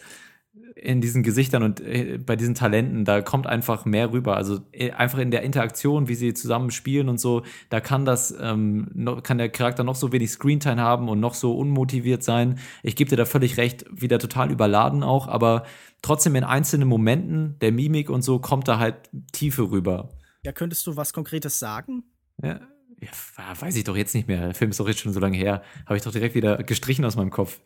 in 0.82 1.00
diesen 1.00 1.22
Gesichtern 1.22 1.62
und 1.62 1.80
äh, 1.80 2.18
bei 2.18 2.34
diesen 2.34 2.54
Talenten, 2.54 3.04
da 3.04 3.22
kommt 3.22 3.46
einfach 3.46 3.84
mehr 3.84 4.12
rüber. 4.12 4.36
Also 4.36 4.60
äh, 4.72 4.90
einfach 4.90 5.18
in 5.18 5.30
der 5.30 5.42
Interaktion, 5.42 6.08
wie 6.08 6.16
sie 6.16 6.34
zusammen 6.34 6.70
spielen 6.70 7.08
und 7.08 7.20
so, 7.20 7.42
da 7.70 7.80
kann 7.80 8.04
das, 8.04 8.34
ähm, 8.40 8.88
noch, 8.92 9.22
kann 9.22 9.38
der 9.38 9.48
Charakter 9.48 9.84
noch 9.84 9.94
so 9.94 10.12
wenig 10.12 10.32
Screentime 10.32 10.80
haben 10.80 11.08
und 11.08 11.20
noch 11.20 11.34
so 11.34 11.56
unmotiviert 11.56 12.24
sein. 12.24 12.58
Ich 12.82 12.96
gebe 12.96 13.08
dir 13.08 13.16
da 13.16 13.24
völlig 13.24 13.56
recht, 13.58 13.84
wieder 13.92 14.18
total 14.18 14.50
überladen 14.50 15.04
auch, 15.04 15.28
aber 15.28 15.64
trotzdem 16.02 16.34
in 16.34 16.44
einzelnen 16.44 16.88
Momenten 16.88 17.58
der 17.60 17.70
Mimik 17.70 18.10
und 18.10 18.22
so 18.22 18.40
kommt 18.40 18.66
da 18.66 18.80
halt 18.80 19.08
Tiefe 19.30 19.70
rüber. 19.70 20.10
Ja, 20.44 20.50
könntest 20.50 20.84
du 20.88 20.96
was 20.96 21.12
Konkretes 21.12 21.60
sagen? 21.60 22.02
Ja, 22.42 22.60
ja, 23.02 23.60
weiß 23.60 23.74
ich 23.76 23.84
doch 23.84 23.96
jetzt 23.96 24.14
nicht 24.14 24.28
mehr. 24.28 24.40
Der 24.40 24.54
Film 24.54 24.70
ist 24.70 24.78
doch 24.78 24.86
jetzt 24.86 25.00
schon 25.00 25.12
so 25.12 25.20
lange 25.20 25.36
her. 25.36 25.62
Habe 25.86 25.96
ich 25.96 26.02
doch 26.02 26.12
direkt 26.12 26.34
wieder 26.34 26.58
gestrichen 26.62 27.04
aus 27.04 27.16
meinem 27.16 27.30
Kopf. 27.30 27.60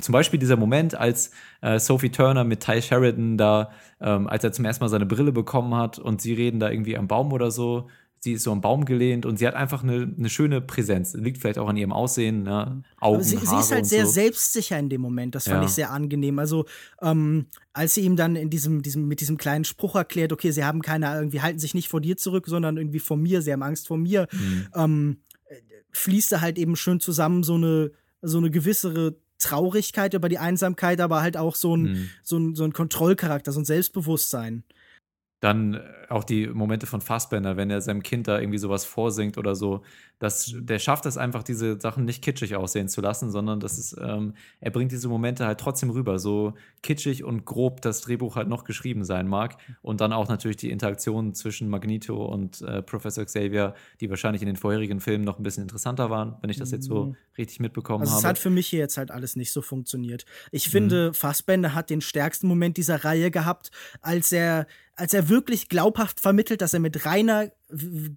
Zum 0.00 0.12
Beispiel 0.12 0.38
dieser 0.38 0.56
Moment, 0.56 0.94
als 0.94 1.32
äh, 1.60 1.78
Sophie 1.78 2.10
Turner 2.10 2.44
mit 2.44 2.60
Ty 2.60 2.80
Sheridan 2.80 3.36
da, 3.36 3.70
ähm, 4.00 4.28
als 4.28 4.44
er 4.44 4.52
zum 4.52 4.64
ersten 4.64 4.84
Mal 4.84 4.88
seine 4.88 5.06
Brille 5.06 5.32
bekommen 5.32 5.74
hat 5.74 5.98
und 5.98 6.20
sie 6.20 6.34
reden 6.34 6.60
da 6.60 6.70
irgendwie 6.70 6.96
am 6.96 7.08
Baum 7.08 7.32
oder 7.32 7.50
so 7.50 7.88
sie 8.20 8.32
ist 8.32 8.42
so 8.42 8.52
am 8.52 8.60
Baum 8.60 8.84
gelehnt 8.84 9.24
und 9.26 9.38
sie 9.38 9.46
hat 9.46 9.54
einfach 9.54 9.82
eine, 9.82 10.12
eine 10.16 10.28
schöne 10.28 10.60
Präsenz. 10.60 11.14
Liegt 11.14 11.38
vielleicht 11.38 11.58
auch 11.58 11.68
an 11.68 11.76
ihrem 11.76 11.92
Aussehen, 11.92 12.42
ne? 12.42 12.82
Augen, 13.00 13.22
sie, 13.22 13.36
Haare 13.36 13.46
sie 13.46 13.56
ist 13.56 13.72
halt 13.72 13.86
sehr 13.86 14.06
so. 14.06 14.12
selbstsicher 14.12 14.78
in 14.78 14.88
dem 14.88 15.00
Moment. 15.00 15.34
Das 15.34 15.44
fand 15.44 15.62
ja. 15.62 15.68
ich 15.68 15.74
sehr 15.74 15.90
angenehm. 15.90 16.38
Also 16.38 16.66
ähm, 17.02 17.46
als 17.72 17.94
sie 17.94 18.00
ihm 18.02 18.16
dann 18.16 18.36
in 18.36 18.50
diesem, 18.50 18.82
diesem, 18.82 19.06
mit 19.06 19.20
diesem 19.20 19.36
kleinen 19.36 19.64
Spruch 19.64 19.94
erklärt, 19.94 20.32
okay, 20.32 20.50
sie 20.50 20.64
haben 20.64 20.82
keine, 20.82 21.14
irgendwie 21.14 21.40
halten 21.40 21.58
sich 21.58 21.74
nicht 21.74 21.88
vor 21.88 22.00
dir 22.00 22.16
zurück, 22.16 22.46
sondern 22.48 22.76
irgendwie 22.76 22.98
vor 22.98 23.16
mir, 23.16 23.42
sie 23.42 23.52
haben 23.52 23.62
Angst 23.62 23.86
vor 23.86 23.98
mir, 23.98 24.28
mhm. 24.32 24.66
ähm, 24.74 25.16
fließt 25.92 26.32
da 26.32 26.40
halt 26.40 26.58
eben 26.58 26.76
schön 26.76 27.00
zusammen 27.00 27.42
so 27.42 27.54
eine, 27.54 27.92
so 28.22 28.38
eine 28.38 28.50
gewissere 28.50 29.16
Traurigkeit 29.38 30.14
über 30.14 30.28
die 30.28 30.38
Einsamkeit, 30.38 31.00
aber 31.00 31.22
halt 31.22 31.36
auch 31.36 31.54
so 31.54 31.76
ein, 31.76 31.82
mhm. 31.82 32.10
so 32.22 32.38
ein, 32.38 32.54
so 32.54 32.64
ein 32.64 32.72
Kontrollcharakter, 32.72 33.52
so 33.52 33.60
ein 33.60 33.64
Selbstbewusstsein. 33.64 34.64
Dann 35.40 35.74
äh, 35.74 35.80
auch 36.08 36.24
die 36.24 36.46
Momente 36.46 36.86
von 36.86 37.00
Fassbender, 37.00 37.56
wenn 37.56 37.70
er 37.70 37.80
seinem 37.80 38.02
Kind 38.02 38.28
da 38.28 38.38
irgendwie 38.38 38.58
sowas 38.58 38.84
vorsingt 38.84 39.38
oder 39.38 39.54
so, 39.54 39.82
das, 40.18 40.54
der 40.56 40.78
schafft 40.78 41.04
es 41.04 41.18
einfach, 41.18 41.42
diese 41.42 41.78
Sachen 41.78 42.06
nicht 42.06 42.22
kitschig 42.22 42.56
aussehen 42.56 42.88
zu 42.88 43.02
lassen, 43.02 43.30
sondern 43.30 43.60
das 43.60 43.78
ist, 43.78 43.96
ähm, 44.00 44.34
er 44.60 44.70
bringt 44.70 44.92
diese 44.92 45.08
Momente 45.08 45.44
halt 45.44 45.60
trotzdem 45.60 45.90
rüber, 45.90 46.18
so 46.18 46.54
kitschig 46.82 47.22
und 47.22 47.44
grob 47.44 47.82
das 47.82 48.00
Drehbuch 48.00 48.36
halt 48.36 48.48
noch 48.48 48.64
geschrieben 48.64 49.04
sein 49.04 49.28
mag. 49.28 49.58
Und 49.82 50.00
dann 50.00 50.14
auch 50.14 50.28
natürlich 50.28 50.56
die 50.56 50.70
Interaktion 50.70 51.34
zwischen 51.34 51.68
Magneto 51.68 52.24
und 52.24 52.62
äh, 52.62 52.82
Professor 52.82 53.24
Xavier, 53.24 53.74
die 54.00 54.08
wahrscheinlich 54.08 54.40
in 54.40 54.46
den 54.46 54.56
vorherigen 54.56 55.00
Filmen 55.00 55.24
noch 55.24 55.38
ein 55.38 55.42
bisschen 55.42 55.62
interessanter 55.62 56.08
waren, 56.08 56.36
wenn 56.40 56.48
ich 56.48 56.58
das 56.58 56.70
jetzt 56.70 56.86
so 56.86 57.06
mhm. 57.06 57.16
richtig 57.36 57.60
mitbekommen 57.60 58.02
also 58.02 58.12
habe. 58.12 58.20
Es 58.20 58.24
hat 58.24 58.38
für 58.38 58.50
mich 58.50 58.68
hier 58.68 58.78
jetzt 58.78 58.96
halt 58.96 59.10
alles 59.10 59.36
nicht 59.36 59.52
so 59.52 59.60
funktioniert. 59.60 60.24
Ich 60.50 60.70
finde, 60.70 61.08
mhm. 61.08 61.14
Fassbender 61.14 61.74
hat 61.74 61.90
den 61.90 62.00
stärksten 62.00 62.46
Moment 62.46 62.78
dieser 62.78 63.04
Reihe 63.04 63.30
gehabt, 63.30 63.70
als 64.00 64.32
er 64.32 64.66
als 64.96 65.12
er 65.12 65.28
wirklich 65.28 65.68
glaubhaft 65.68 66.20
vermittelt, 66.20 66.62
dass 66.62 66.74
er 66.74 66.80
mit 66.80 67.04
reiner 67.04 67.50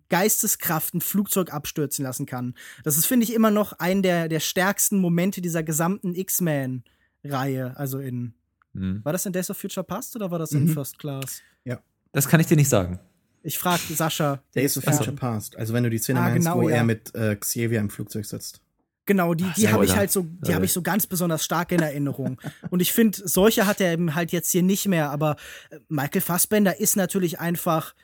Geisteskraft 0.10 0.94
ein 0.94 1.02
Flugzeug 1.02 1.54
abstürzen 1.54 2.04
lassen 2.04 2.26
kann. 2.26 2.56
Das 2.84 2.98
ist, 2.98 3.06
finde 3.06 3.26
ich, 3.26 3.34
immer 3.34 3.52
noch 3.52 3.74
ein 3.74 4.02
der, 4.02 4.30
der 4.30 4.40
stärksten 4.40 5.00
Momente 5.00 5.42
dieser 5.42 5.62
gesamten 5.62 6.16
X-Men-Reihe. 6.16 7.78
Also 7.78 8.00
in. 8.00 8.34
Mhm. 8.74 9.04
War 9.04 9.12
das 9.12 9.26
in 9.26 9.34
Days 9.34 9.50
of 9.50 9.58
Future 9.58 9.84
Past 9.84 10.16
oder 10.16 10.32
war 10.32 10.40
das 10.40 10.52
in 10.52 10.66
mhm. 10.66 10.70
First 10.70 11.00
Class? 11.00 11.42
Ja. 11.66 11.80
Das 12.12 12.28
kann 12.28 12.40
ich 12.40 12.48
dir 12.48 12.56
nicht 12.56 12.70
sagen. 12.70 13.00
Ich 13.44 13.58
frage 13.58 13.82
Sascha. 13.94 14.42
Days 14.56 14.78
of 14.78 14.84
Future 14.84 15.14
Past. 15.14 15.58
Also 15.58 15.74
wenn 15.74 15.84
du 15.84 15.90
die 15.90 15.98
Szene 15.98 16.20
ah, 16.20 16.30
meinst, 16.30 16.48
genau, 16.48 16.62
wo 16.62 16.70
ja. 16.70 16.78
er 16.78 16.84
mit 16.84 17.14
äh, 17.16 17.36
Xavier 17.36 17.80
im 17.80 17.90
Flugzeug 17.90 18.26
sitzt. 18.26 18.62
Genau, 19.10 19.34
die, 19.34 19.52
die 19.58 19.70
habe 19.70 19.86
ich 19.86 19.96
halt 19.96 20.12
so, 20.12 20.28
die 20.46 20.54
habe 20.54 20.66
ich 20.66 20.72
so 20.72 20.84
ganz 20.84 21.08
besonders 21.08 21.44
stark 21.44 21.72
in 21.72 21.80
Erinnerung. 21.80 22.40
Und 22.70 22.80
ich 22.80 22.94
finde, 22.94 23.18
solche 23.28 23.66
hat 23.66 23.82
er 23.82 23.92
eben 23.92 24.14
halt 24.14 24.32
jetzt 24.32 24.52
hier 24.52 24.62
nicht 24.62 24.88
mehr. 24.88 25.10
Aber 25.10 25.36
äh, 25.72 25.80
Michael 25.88 26.22
Fassbender 26.22 26.80
ist 26.80 26.96
natürlich 26.96 27.40
einfach 27.40 27.96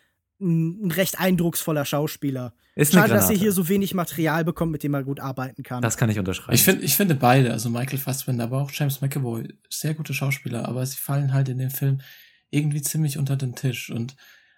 ein 0.42 0.90
recht 0.90 1.20
eindrucksvoller 1.20 1.86
Schauspieler. 1.86 2.56
Ist 2.74 2.94
Schade, 2.94 3.14
dass 3.14 3.30
er 3.30 3.36
hier 3.36 3.52
so 3.52 3.70
wenig 3.70 3.94
Material 3.94 4.44
bekommt, 4.44 4.72
mit 4.72 4.82
dem 4.82 4.96
er 4.96 5.04
gut 5.04 5.20
arbeiten 5.20 5.62
kann. 5.62 5.84
Das 5.84 5.96
kann 5.96 6.10
ich 6.10 6.18
unterschreiben. 6.18 6.56
Ich 6.56 6.64
finde, 6.64 6.84
ich 6.84 6.96
finde 6.96 7.14
beide, 7.14 7.52
also 7.52 7.70
Michael 7.70 8.00
Fassbender, 8.00 8.46
aber 8.46 8.64
auch 8.64 8.72
James 8.72 9.00
McAvoy, 9.00 9.48
sehr 9.70 9.94
gute 9.94 10.16
Schauspieler, 10.16 10.68
aber 10.68 10.84
sie 10.88 10.98
fallen 10.98 11.34
halt 11.34 11.50
in 11.50 11.60
dem 11.60 11.70
Film 11.70 12.02
irgendwie 12.50 12.82
ziemlich 12.82 13.20
unter 13.20 13.38
den 13.38 13.54
Tisch 13.54 13.92
und 13.92 14.16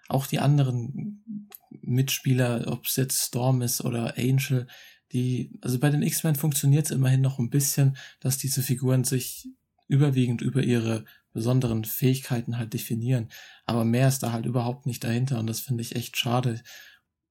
auch 0.08 0.26
die 0.26 0.38
anderen 0.38 1.50
Mitspieler, 1.82 2.64
ob 2.68 2.86
es 2.86 2.96
jetzt 2.96 3.20
Storm 3.20 3.60
ist 3.60 3.84
oder 3.84 4.14
Angel, 4.16 4.66
die, 5.12 5.58
also 5.62 5.78
bei 5.78 5.90
den 5.90 6.02
X-Men 6.02 6.34
funktioniert 6.34 6.86
es 6.86 6.90
immerhin 6.90 7.20
noch 7.20 7.38
ein 7.38 7.50
bisschen, 7.50 7.96
dass 8.20 8.38
diese 8.38 8.62
Figuren 8.62 9.04
sich 9.04 9.48
überwiegend 9.88 10.42
über 10.42 10.62
ihre 10.62 11.04
besonderen 11.32 11.84
Fähigkeiten 11.84 12.58
halt 12.58 12.74
definieren. 12.74 13.28
Aber 13.64 13.84
mehr 13.84 14.08
ist 14.08 14.22
da 14.22 14.32
halt 14.32 14.46
überhaupt 14.46 14.86
nicht 14.86 15.04
dahinter 15.04 15.38
und 15.38 15.46
das 15.46 15.60
finde 15.60 15.82
ich 15.82 15.96
echt 15.96 16.16
schade. 16.16 16.60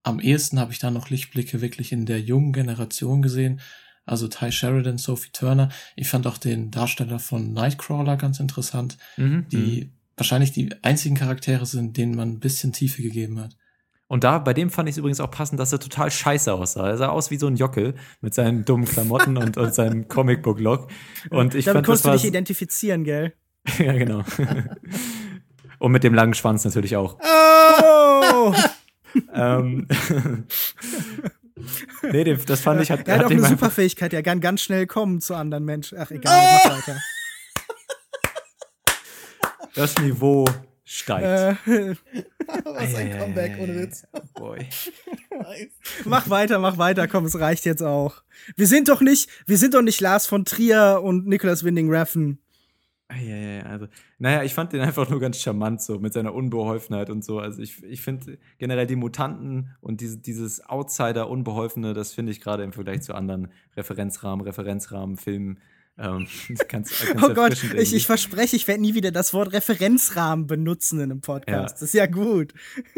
Am 0.04 0.20
ehesten 0.20 0.60
habe 0.60 0.72
ich 0.72 0.80
da 0.80 0.90
noch 0.90 1.10
Lichtblicke 1.10 1.62
wirklich 1.62 1.92
in 1.92 2.06
der 2.06 2.22
jungen 2.22 2.54
Generation 2.54 3.22
gesehen. 3.22 3.60
Also 4.06 4.28
Ty 4.28 4.52
Sheridan, 4.52 4.98
Sophie 4.98 5.32
Turner. 5.34 5.70
Ich 5.96 6.08
fand 6.08 6.26
auch 6.28 6.38
den 6.38 6.72
Darsteller 6.72 7.20
von 7.20 7.52
Nightcrawler 7.52 8.16
ganz 8.16 8.40
interessant, 8.40 8.98
mhm. 9.18 9.48
die 9.52 9.84
mhm. 9.84 9.92
wahrscheinlich 10.16 10.54
die 10.54 10.72
einzigen 10.82 11.16
Charaktere 11.16 11.66
sind, 11.66 11.98
denen 11.98 12.16
man 12.16 12.30
ein 12.30 12.40
bisschen 12.40 12.72
Tiefe 12.72 13.02
gegeben 13.02 13.40
hat. 13.40 13.58
Und 14.10 14.24
da, 14.24 14.40
bei 14.40 14.54
dem 14.54 14.70
fand 14.70 14.88
ich 14.88 14.94
es 14.94 14.98
übrigens 14.98 15.20
auch 15.20 15.32
passend, 15.32 15.60
dass 15.60 15.74
er 15.74 15.80
total 15.80 16.10
scheiße 16.10 16.54
aussah. 16.54 16.90
Er 16.90 16.98
sah 16.98 17.10
aus 17.10 17.30
wie 17.30 17.38
so 17.38 17.48
ein 17.48 17.58
Jockel 17.58 17.94
mit 18.22 18.34
seinen 18.34 18.64
dummen 18.64 18.86
Klamotten 18.86 19.36
und, 19.38 19.58
und 19.58 19.76
seinem 19.76 20.08
Comicbook-Look. 20.08 20.88
Und 21.30 21.56
ich 21.56 21.66
Damit 21.66 21.78
fand, 21.78 21.86
konntest 21.86 22.06
das 22.06 22.14
du 22.14 22.18
dich 22.20 22.28
identifizieren, 22.28 23.04
gell? 23.04 23.34
ja, 23.80 23.94
genau. 23.94 24.24
Und 25.80 25.92
mit 25.92 26.04
dem 26.04 26.14
langen 26.14 26.34
Schwanz 26.34 26.64
natürlich 26.64 26.96
auch. 26.96 27.18
Oh! 27.22 28.54
ähm, 29.34 29.88
nee, 32.12 32.24
das 32.24 32.62
fand 32.62 32.82
ich 32.82 32.92
hat. 32.92 33.08
Er 33.08 33.20
hat, 33.20 33.26
auch 33.26 33.32
eine 33.32 33.44
Superfähigkeit, 33.44 34.14
er 34.14 34.24
kann 34.24 34.40
ganz 34.40 34.62
schnell 34.62 34.88
kommen 34.88 35.20
zu 35.20 35.36
anderen 35.36 35.66
Menschen. 35.66 35.98
Ach, 36.00 36.12
egal, 36.12 36.34
oh! 36.34 36.70
mach 36.70 36.78
weiter. 36.78 36.98
Das 39.76 39.98
Niveau 39.98 40.46
steigt. 40.88 41.68
Äh, 41.68 41.96
Was 42.64 42.96
ein 42.96 43.18
Comeback, 43.18 43.58
ohne 43.60 43.76
Witz. 43.76 44.08
Oh 44.14 44.22
boy. 44.34 44.66
mach 46.06 46.30
weiter, 46.30 46.60
mach 46.60 46.78
weiter, 46.78 47.08
komm, 47.08 47.26
es 47.26 47.38
reicht 47.38 47.66
jetzt 47.66 47.84
auch. 47.84 48.24
Wir 48.56 48.68
sind 48.68 48.88
doch 48.88 49.02
nicht, 49.02 49.30
wir 49.46 49.58
sind 49.58 49.74
doch 49.74 49.82
nicht 49.82 50.00
Lars 50.00 50.28
von 50.28 50.46
Trier 50.46 51.02
und 51.04 51.28
Nicholas 51.28 51.64
Winding 51.64 51.90
Refn. 51.90 52.40
Ja, 53.12 53.36
ja, 53.36 53.38
ja, 53.38 53.62
also, 53.64 53.88
naja, 54.18 54.44
ich 54.44 54.54
fand 54.54 54.74
den 54.74 54.82
einfach 54.82 55.10
nur 55.10 55.22
ganz 55.22 55.42
charmant, 55.42 55.82
so 55.82 55.98
mit 55.98 56.12
seiner 56.12 56.34
Unbeholfenheit 56.34 57.10
und 57.10 57.24
so. 57.24 57.40
Also, 57.40 57.62
ich, 57.62 57.82
ich 57.84 58.02
finde 58.02 58.38
generell 58.58 58.86
die 58.86 58.98
Mutanten 58.98 59.76
und 59.80 60.02
diese, 60.02 60.18
dieses 60.18 60.62
Outsider-Unbeholfene, 60.68 61.94
das 61.94 62.14
finde 62.14 62.34
ich 62.34 62.42
gerade 62.42 62.64
im 62.64 62.74
Vergleich 62.74 63.02
zu 63.02 63.14
anderen 63.14 63.50
Referenzrahmen, 63.78 64.46
Referenzrahmen, 64.46 65.16
Filmen, 65.16 65.60
ähm, 66.00 66.28
ganz, 66.68 66.92
ganz 67.00 67.24
Oh 67.24 67.34
Gott, 67.34 67.64
ich, 67.76 67.94
ich 67.94 68.06
verspreche, 68.06 68.56
ich 68.56 68.68
werde 68.68 68.82
nie 68.82 68.94
wieder 68.94 69.12
das 69.12 69.34
Wort 69.34 69.54
Referenzrahmen 69.54 70.48
benutzen 70.48 71.00
in 71.00 71.12
einem 71.12 71.22
Podcast. 71.22 71.50
Ja. 71.50 71.64
Das 71.64 71.82
ist 71.82 71.94
ja 71.94 72.06
gut. 72.06 72.54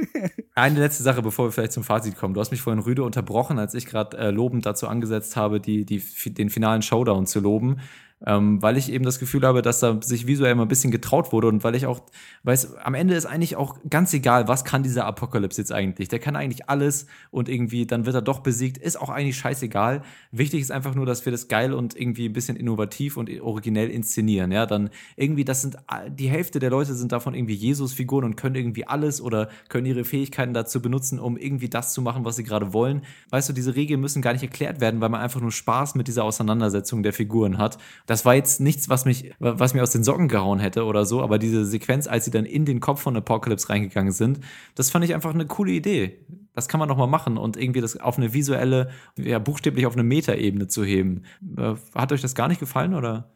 Eine 0.56 0.80
letzte 0.80 1.04
Sache, 1.04 1.22
bevor 1.22 1.48
wir 1.48 1.52
vielleicht 1.52 1.72
zum 1.72 1.84
Fazit 1.84 2.18
kommen. 2.18 2.34
Du 2.34 2.42
hast 2.42 2.52
mich 2.52 2.62
vorhin 2.62 2.82
rüde 2.84 3.04
unterbrochen, 3.04 3.60
als 3.60 3.74
ich 3.74 3.86
gerade 3.86 4.18
äh, 4.18 4.32
lobend 4.32 4.66
dazu 4.66 4.88
angesetzt 4.88 5.36
habe, 5.36 5.62
die, 5.62 5.86
die, 5.86 6.02
den 6.26 6.50
finalen 6.50 6.82
Showdown 6.82 7.26
zu 7.26 7.40
loben. 7.40 7.80
Ähm, 8.26 8.62
weil 8.62 8.76
ich 8.76 8.92
eben 8.92 9.06
das 9.06 9.18
Gefühl 9.18 9.44
habe, 9.44 9.62
dass 9.62 9.80
da 9.80 10.02
sich 10.02 10.28
visuell 10.28 10.54
mal 10.56 10.64
ein 10.64 10.68
bisschen 10.68 10.92
getraut 10.92 11.32
wurde 11.32 11.48
und 11.48 11.64
weil 11.64 11.74
ich 11.76 11.86
auch 11.86 12.02
weiß, 12.44 12.76
am 12.76 12.94
Ende 12.94 13.16
ist 13.16 13.26
eigentlich 13.26 13.56
auch 13.56 13.78
ganz 13.90 14.14
egal, 14.14 14.50
was 14.50 14.66
kann 14.66 14.84
dieser 14.84 15.06
Apokalypse 15.06 15.62
jetzt 15.62 15.72
eigentlich. 15.72 16.10
Der 16.10 16.20
kann 16.20 16.36
eigentlich 16.36 16.68
alles 16.68 17.08
und 17.32 17.48
irgendwie, 17.48 17.86
dann 17.86 18.06
wird 18.06 18.16
er 18.16 18.22
doch 18.22 18.40
besiegt, 18.40 18.78
ist 18.78 19.00
auch 19.00 19.10
eigentlich 19.10 19.38
scheißegal. 19.38 20.02
Wichtig 20.32 20.60
ist 20.60 20.72
einfach 20.72 20.96
nur, 20.96 21.06
dass 21.06 21.26
wir 21.26 21.32
das 21.32 21.48
geil 21.48 21.74
und 21.74 21.96
irgendwie 21.98 22.28
ein 22.28 22.34
bisschen 22.34 22.58
innovativ 22.58 23.16
und 23.16 23.30
originell 23.40 23.90
inszenieren. 23.90 24.52
Ja, 24.52 24.66
dann 24.66 24.90
irgendwie, 25.16 25.46
das 25.46 25.62
sind 25.62 25.78
die 26.10 26.30
Hälfte 26.30 26.60
der 26.60 26.70
Leute 26.70 26.96
sind 26.96 27.14
davon 27.14 27.34
irgendwie 27.34 27.54
Jesus-Figuren 27.54 28.26
und 28.26 28.36
können 28.36 28.56
irgendwie 28.56 28.86
alles 28.86 29.22
oder 29.22 29.50
können 29.70 29.86
ihre 29.86 30.04
Fähigkeiten 30.04 30.54
dazu 30.54 30.82
benutzen, 30.82 31.20
um 31.20 31.38
irgendwie 31.38 31.70
das 31.70 31.94
zu 31.94 32.02
machen, 32.02 32.26
was 32.26 32.36
sie 32.36 32.44
gerade 32.44 32.74
wollen. 32.74 33.02
Weißt 33.30 33.48
du, 33.48 33.54
diese 33.54 33.76
Regeln 33.76 34.02
müssen 34.02 34.22
gar 34.22 34.34
nicht 34.34 34.44
erklärt 34.44 34.82
werden, 34.82 35.00
weil 35.02 35.10
man 35.10 35.22
einfach 35.22 35.42
nur 35.42 35.52
Spaß 35.52 35.96
mit 35.96 36.08
dieser 36.08 36.24
Auseinandersetzung 36.24 37.04
der 37.04 37.14
Figuren 37.14 37.58
hat. 37.58 37.78
Das 38.10 38.26
war 38.26 38.34
jetzt 38.34 38.60
nichts, 38.60 38.90
was 38.90 39.06
mich, 39.06 39.36
was 39.38 39.76
mir 39.76 39.84
aus 39.84 39.92
den 39.92 40.04
Socken 40.04 40.30
gehauen 40.30 40.58
hätte 40.58 40.86
oder 40.86 41.06
so, 41.06 41.22
aber 41.22 41.38
diese 41.38 41.64
Sequenz, 41.64 42.08
als 42.08 42.26
sie 42.26 42.32
dann 42.32 42.46
in 42.46 42.66
den 42.66 42.80
Kopf 42.80 43.02
von 43.02 43.16
Apocalypse 43.16 43.70
reingegangen 43.70 44.12
sind, 44.12 44.40
das 44.74 44.90
fand 44.90 45.06
ich 45.06 45.14
einfach 45.14 45.32
eine 45.32 45.46
coole 45.46 45.74
Idee. 45.74 46.26
Das 46.56 46.68
kann 46.68 46.80
man 46.80 46.90
doch 46.90 46.98
mal 46.98 47.06
machen 47.06 47.38
und 47.38 47.56
irgendwie 47.56 47.82
das 47.82 47.98
auf 47.98 48.18
eine 48.18 48.34
visuelle, 48.34 48.90
ja, 49.16 49.38
buchstäblich 49.38 49.86
auf 49.86 49.94
eine 49.94 50.02
Metaebene 50.02 50.68
zu 50.68 50.84
heben. 50.84 51.22
Äh, 51.56 51.76
Hat 51.94 52.12
euch 52.12 52.22
das 52.22 52.34
gar 52.34 52.48
nicht 52.48 52.60
gefallen 52.60 52.96
oder? 52.96 53.32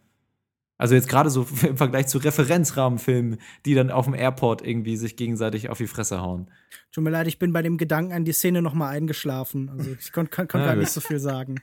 Also 0.79 0.95
jetzt 0.95 1.07
gerade 1.07 1.29
so 1.29 1.45
im 1.67 1.77
Vergleich 1.77 2.07
zu 2.07 2.17
Referenzrahmenfilmen, 2.17 3.37
die 3.67 3.75
dann 3.75 3.91
auf 3.91 4.05
dem 4.05 4.15
Airport 4.15 4.65
irgendwie 4.65 4.97
sich 4.97 5.15
gegenseitig 5.17 5.69
auf 5.69 5.77
die 5.77 5.85
Fresse 5.85 6.19
hauen. 6.19 6.49
Tut 6.91 7.03
mir 7.03 7.11
leid, 7.11 7.27
ich 7.27 7.37
bin 7.37 7.53
bei 7.53 7.61
dem 7.61 7.77
Gedanken 7.77 8.11
an 8.11 8.25
die 8.25 8.33
Szene 8.33 8.63
noch 8.63 8.73
mal 8.73 8.89
eingeschlafen. 8.89 9.69
Also 9.69 9.91
ich 9.91 10.11
konnte 10.11 10.35
kon, 10.35 10.47
kon 10.47 10.61
gar 10.61 10.73
gut. 10.73 10.79
nicht 10.79 10.91
so 10.91 10.99
viel 10.99 11.19
sagen. 11.19 11.61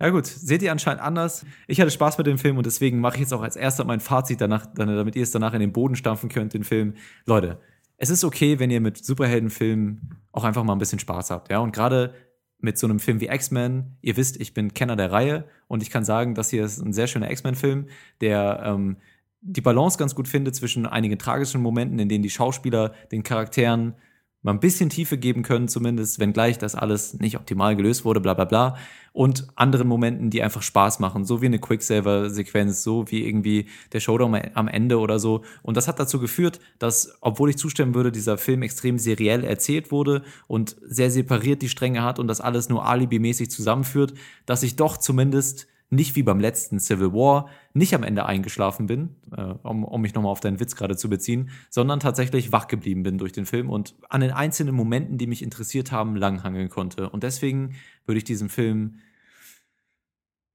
Ja 0.00 0.08
gut, 0.08 0.26
seht 0.26 0.62
ihr 0.62 0.72
anscheinend 0.72 1.02
anders. 1.02 1.44
Ich 1.66 1.78
hatte 1.78 1.90
Spaß 1.90 2.16
mit 2.16 2.26
dem 2.26 2.38
Film 2.38 2.56
und 2.56 2.64
deswegen 2.64 3.00
mache 3.00 3.16
ich 3.16 3.20
jetzt 3.20 3.34
auch 3.34 3.42
als 3.42 3.54
erster 3.54 3.84
mein 3.84 4.00
Fazit 4.00 4.40
danach, 4.40 4.64
damit 4.74 5.14
ihr 5.14 5.22
es 5.22 5.30
danach 5.30 5.52
in 5.52 5.60
den 5.60 5.72
Boden 5.72 5.94
stampfen 5.94 6.30
könnt, 6.30 6.54
den 6.54 6.64
Film. 6.64 6.94
Leute, 7.26 7.60
es 7.98 8.08
ist 8.08 8.24
okay, 8.24 8.58
wenn 8.58 8.70
ihr 8.70 8.80
mit 8.80 9.04
Superheldenfilmen 9.04 10.16
auch 10.32 10.44
einfach 10.44 10.64
mal 10.64 10.72
ein 10.72 10.78
bisschen 10.78 10.98
Spaß 10.98 11.30
habt, 11.30 11.50
ja. 11.50 11.58
Und 11.58 11.72
gerade 11.72 12.14
mit 12.60 12.78
so 12.78 12.86
einem 12.86 12.98
Film 12.98 13.20
wie 13.20 13.28
X-Men, 13.28 13.96
ihr 14.00 14.16
wisst, 14.16 14.40
ich 14.40 14.54
bin 14.54 14.72
Kenner 14.72 14.96
der 14.96 15.12
Reihe 15.12 15.44
und 15.68 15.82
ich 15.82 15.90
kann 15.90 16.04
sagen, 16.04 16.34
das 16.34 16.48
hier 16.48 16.64
ist 16.64 16.80
ein 16.80 16.94
sehr 16.94 17.06
schöner 17.06 17.30
X-Men-Film, 17.30 17.86
der 18.22 18.62
ähm, 18.64 18.96
die 19.42 19.60
Balance 19.60 19.98
ganz 19.98 20.14
gut 20.14 20.28
findet 20.28 20.54
zwischen 20.54 20.86
einigen 20.86 21.18
tragischen 21.18 21.60
Momenten, 21.60 21.98
in 21.98 22.08
denen 22.08 22.22
die 22.22 22.30
Schauspieler 22.30 22.94
den 23.12 23.22
Charakteren 23.22 23.94
mal 24.42 24.52
ein 24.52 24.60
bisschen 24.60 24.88
Tiefe 24.88 25.18
geben 25.18 25.42
können, 25.42 25.68
zumindest, 25.68 26.18
wenngleich 26.18 26.58
das 26.58 26.74
alles 26.74 27.14
nicht 27.14 27.36
optimal 27.36 27.76
gelöst 27.76 28.04
wurde, 28.04 28.20
bla 28.20 28.34
bla 28.34 28.44
bla. 28.44 28.76
Und 29.12 29.48
anderen 29.56 29.88
Momenten, 29.88 30.30
die 30.30 30.42
einfach 30.42 30.62
Spaß 30.62 31.00
machen, 31.00 31.24
so 31.24 31.42
wie 31.42 31.46
eine 31.46 31.58
Quicksilver-Sequenz, 31.58 32.82
so 32.82 33.10
wie 33.10 33.26
irgendwie 33.26 33.66
der 33.92 34.00
Showdown 34.00 34.40
am 34.54 34.68
Ende 34.68 34.98
oder 34.98 35.18
so. 35.18 35.42
Und 35.62 35.76
das 35.76 35.88
hat 35.88 35.98
dazu 35.98 36.20
geführt, 36.20 36.60
dass, 36.78 37.18
obwohl 37.20 37.50
ich 37.50 37.58
zustimmen 37.58 37.94
würde, 37.94 38.12
dieser 38.12 38.38
Film 38.38 38.62
extrem 38.62 38.98
seriell 38.98 39.42
erzählt 39.42 39.90
wurde 39.90 40.22
und 40.46 40.76
sehr 40.82 41.10
separiert 41.10 41.60
die 41.60 41.68
Stränge 41.68 42.02
hat 42.02 42.18
und 42.18 42.28
das 42.28 42.40
alles 42.40 42.68
nur 42.68 42.86
alibimäßig 42.86 43.50
zusammenführt, 43.50 44.14
dass 44.46 44.62
ich 44.62 44.76
doch 44.76 44.96
zumindest 44.96 45.66
nicht 45.90 46.14
wie 46.14 46.22
beim 46.22 46.38
letzten 46.38 46.78
Civil 46.78 47.12
War 47.12 47.48
nicht 47.74 47.94
am 47.94 48.04
Ende 48.04 48.24
eingeschlafen 48.24 48.86
bin, 48.86 49.16
äh, 49.36 49.42
um, 49.42 49.84
um 49.84 50.00
mich 50.00 50.14
nochmal 50.14 50.30
auf 50.30 50.40
deinen 50.40 50.60
Witz 50.60 50.76
gerade 50.76 50.96
zu 50.96 51.10
beziehen, 51.10 51.50
sondern 51.68 51.98
tatsächlich 51.98 52.52
wach 52.52 52.68
geblieben 52.68 53.02
bin 53.02 53.18
durch 53.18 53.32
den 53.32 53.44
Film 53.44 53.68
und 53.68 53.96
an 54.08 54.20
den 54.20 54.30
einzelnen 54.30 54.74
Momenten, 54.74 55.18
die 55.18 55.26
mich 55.26 55.42
interessiert 55.42 55.90
haben, 55.90 56.14
langhangeln 56.16 56.68
konnte. 56.68 57.10
Und 57.10 57.24
deswegen 57.24 57.74
würde 58.06 58.18
ich 58.18 58.24
diesem 58.24 58.48
Film 58.48 59.00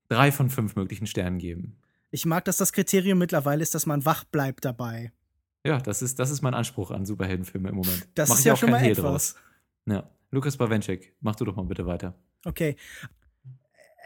drei 0.07 0.31
von 0.31 0.49
fünf 0.49 0.75
möglichen 0.75 1.05
Sternen 1.05 1.37
geben. 1.37 1.77
Ich 2.11 2.25
mag, 2.25 2.45
dass 2.45 2.57
das 2.57 2.71
Kriterium 2.71 3.17
mittlerweile 3.17 3.61
ist, 3.61 3.75
dass 3.75 3.85
man 3.85 4.05
wach 4.05 4.23
bleibt 4.23 4.63
dabei. 4.63 5.11
Ja, 5.65 5.79
das 5.79 6.01
ist, 6.01 6.19
das 6.19 6.29
ist 6.29 6.43
mein 6.43 6.53
Anspruch 6.53 6.91
an 6.91 7.05
Superheldenfilme 7.05 7.69
im 7.69 7.75
Moment. 7.75 8.07
Das 8.15 8.29
Mach 8.29 8.35
ist 8.35 8.41
ich 8.41 8.45
ja 8.45 8.53
auch 8.53 8.57
schon 8.57 8.71
mal 8.71 8.79
Hehl 8.79 8.91
etwas. 8.91 9.35
Ja. 9.85 10.09
Lukas 10.31 10.57
Bawenschek, 10.57 11.13
mach 11.21 11.35
du 11.35 11.45
doch 11.45 11.55
mal 11.55 11.65
bitte 11.65 11.85
weiter. 11.85 12.13
Okay. 12.45 12.75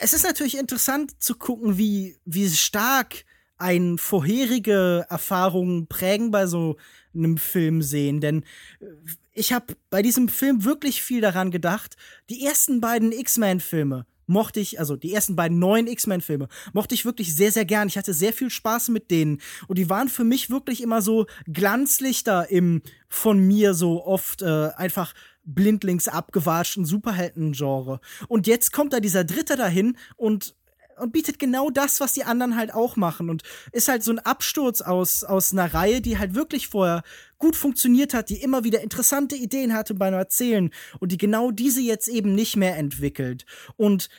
Es 0.01 0.13
ist 0.13 0.23
natürlich 0.23 0.57
interessant 0.57 1.21
zu 1.21 1.35
gucken, 1.35 1.77
wie, 1.77 2.15
wie 2.23 2.49
stark 2.49 3.25
ein 3.57 3.97
vorherige 3.97 5.05
Erfahrungen 5.09 5.87
prägen 5.87 6.31
bei 6.31 6.47
so 6.47 6.77
einem 7.13 7.37
Film 7.37 7.81
sehen. 7.81 8.21
Denn 8.21 8.43
äh, 8.79 8.85
ich 9.33 9.51
habe 9.51 9.75
bei 9.89 10.01
diesem 10.01 10.29
Film 10.29 10.63
wirklich 10.63 11.01
viel 11.01 11.19
daran 11.19 11.51
gedacht. 11.51 11.97
Die 12.29 12.45
ersten 12.45 12.79
beiden 12.79 13.11
X-Men-Filme 13.11 14.05
mochte 14.25 14.61
ich, 14.61 14.79
also 14.79 14.95
die 14.95 15.13
ersten 15.13 15.35
beiden 15.35 15.59
neuen 15.59 15.87
X-Men-Filme, 15.87 16.47
mochte 16.71 16.95
ich 16.95 17.03
wirklich 17.03 17.35
sehr, 17.35 17.51
sehr 17.51 17.65
gern. 17.65 17.89
Ich 17.89 17.97
hatte 17.97 18.13
sehr 18.13 18.31
viel 18.31 18.49
Spaß 18.49 18.89
mit 18.89 19.11
denen. 19.11 19.41
Und 19.67 19.77
die 19.77 19.89
waren 19.89 20.07
für 20.07 20.23
mich 20.23 20.49
wirklich 20.49 20.81
immer 20.81 21.01
so 21.01 21.25
Glanzlichter 21.51 22.49
im 22.49 22.81
von 23.09 23.39
mir 23.39 23.73
so 23.73 24.05
oft 24.05 24.43
äh, 24.43 24.69
einfach 24.75 25.13
blindlings 25.53 26.07
abgewatschten 26.07 26.85
Superhelden-Genre. 26.85 27.99
Und 28.27 28.47
jetzt 28.47 28.71
kommt 28.71 28.93
da 28.93 28.99
dieser 28.99 29.23
Dritte 29.23 29.55
dahin 29.55 29.97
und 30.15 30.55
und 30.99 31.13
bietet 31.13 31.39
genau 31.39 31.69
das, 31.69 31.99
was 31.99 32.13
die 32.13 32.25
anderen 32.25 32.55
halt 32.55 32.73
auch 32.73 32.95
machen 32.95 33.29
und 33.29 33.43
ist 33.71 33.87
halt 33.87 34.03
so 34.03 34.11
ein 34.11 34.19
Absturz 34.19 34.81
aus 34.81 35.23
aus 35.23 35.53
einer 35.53 35.73
Reihe, 35.73 36.01
die 36.01 36.17
halt 36.17 36.35
wirklich 36.35 36.67
vorher 36.67 37.03
gut 37.37 37.55
funktioniert 37.55 38.13
hat, 38.13 38.29
die 38.29 38.41
immer 38.41 38.63
wieder 38.63 38.81
interessante 38.81 39.35
Ideen 39.35 39.73
hatte 39.73 39.93
beim 39.93 40.13
Erzählen 40.13 40.71
und 40.99 41.11
die 41.11 41.17
genau 41.17 41.51
diese 41.51 41.81
jetzt 41.81 42.09
eben 42.09 42.35
nicht 42.35 42.57
mehr 42.57 42.75
entwickelt. 42.75 43.45
Und 43.77 44.09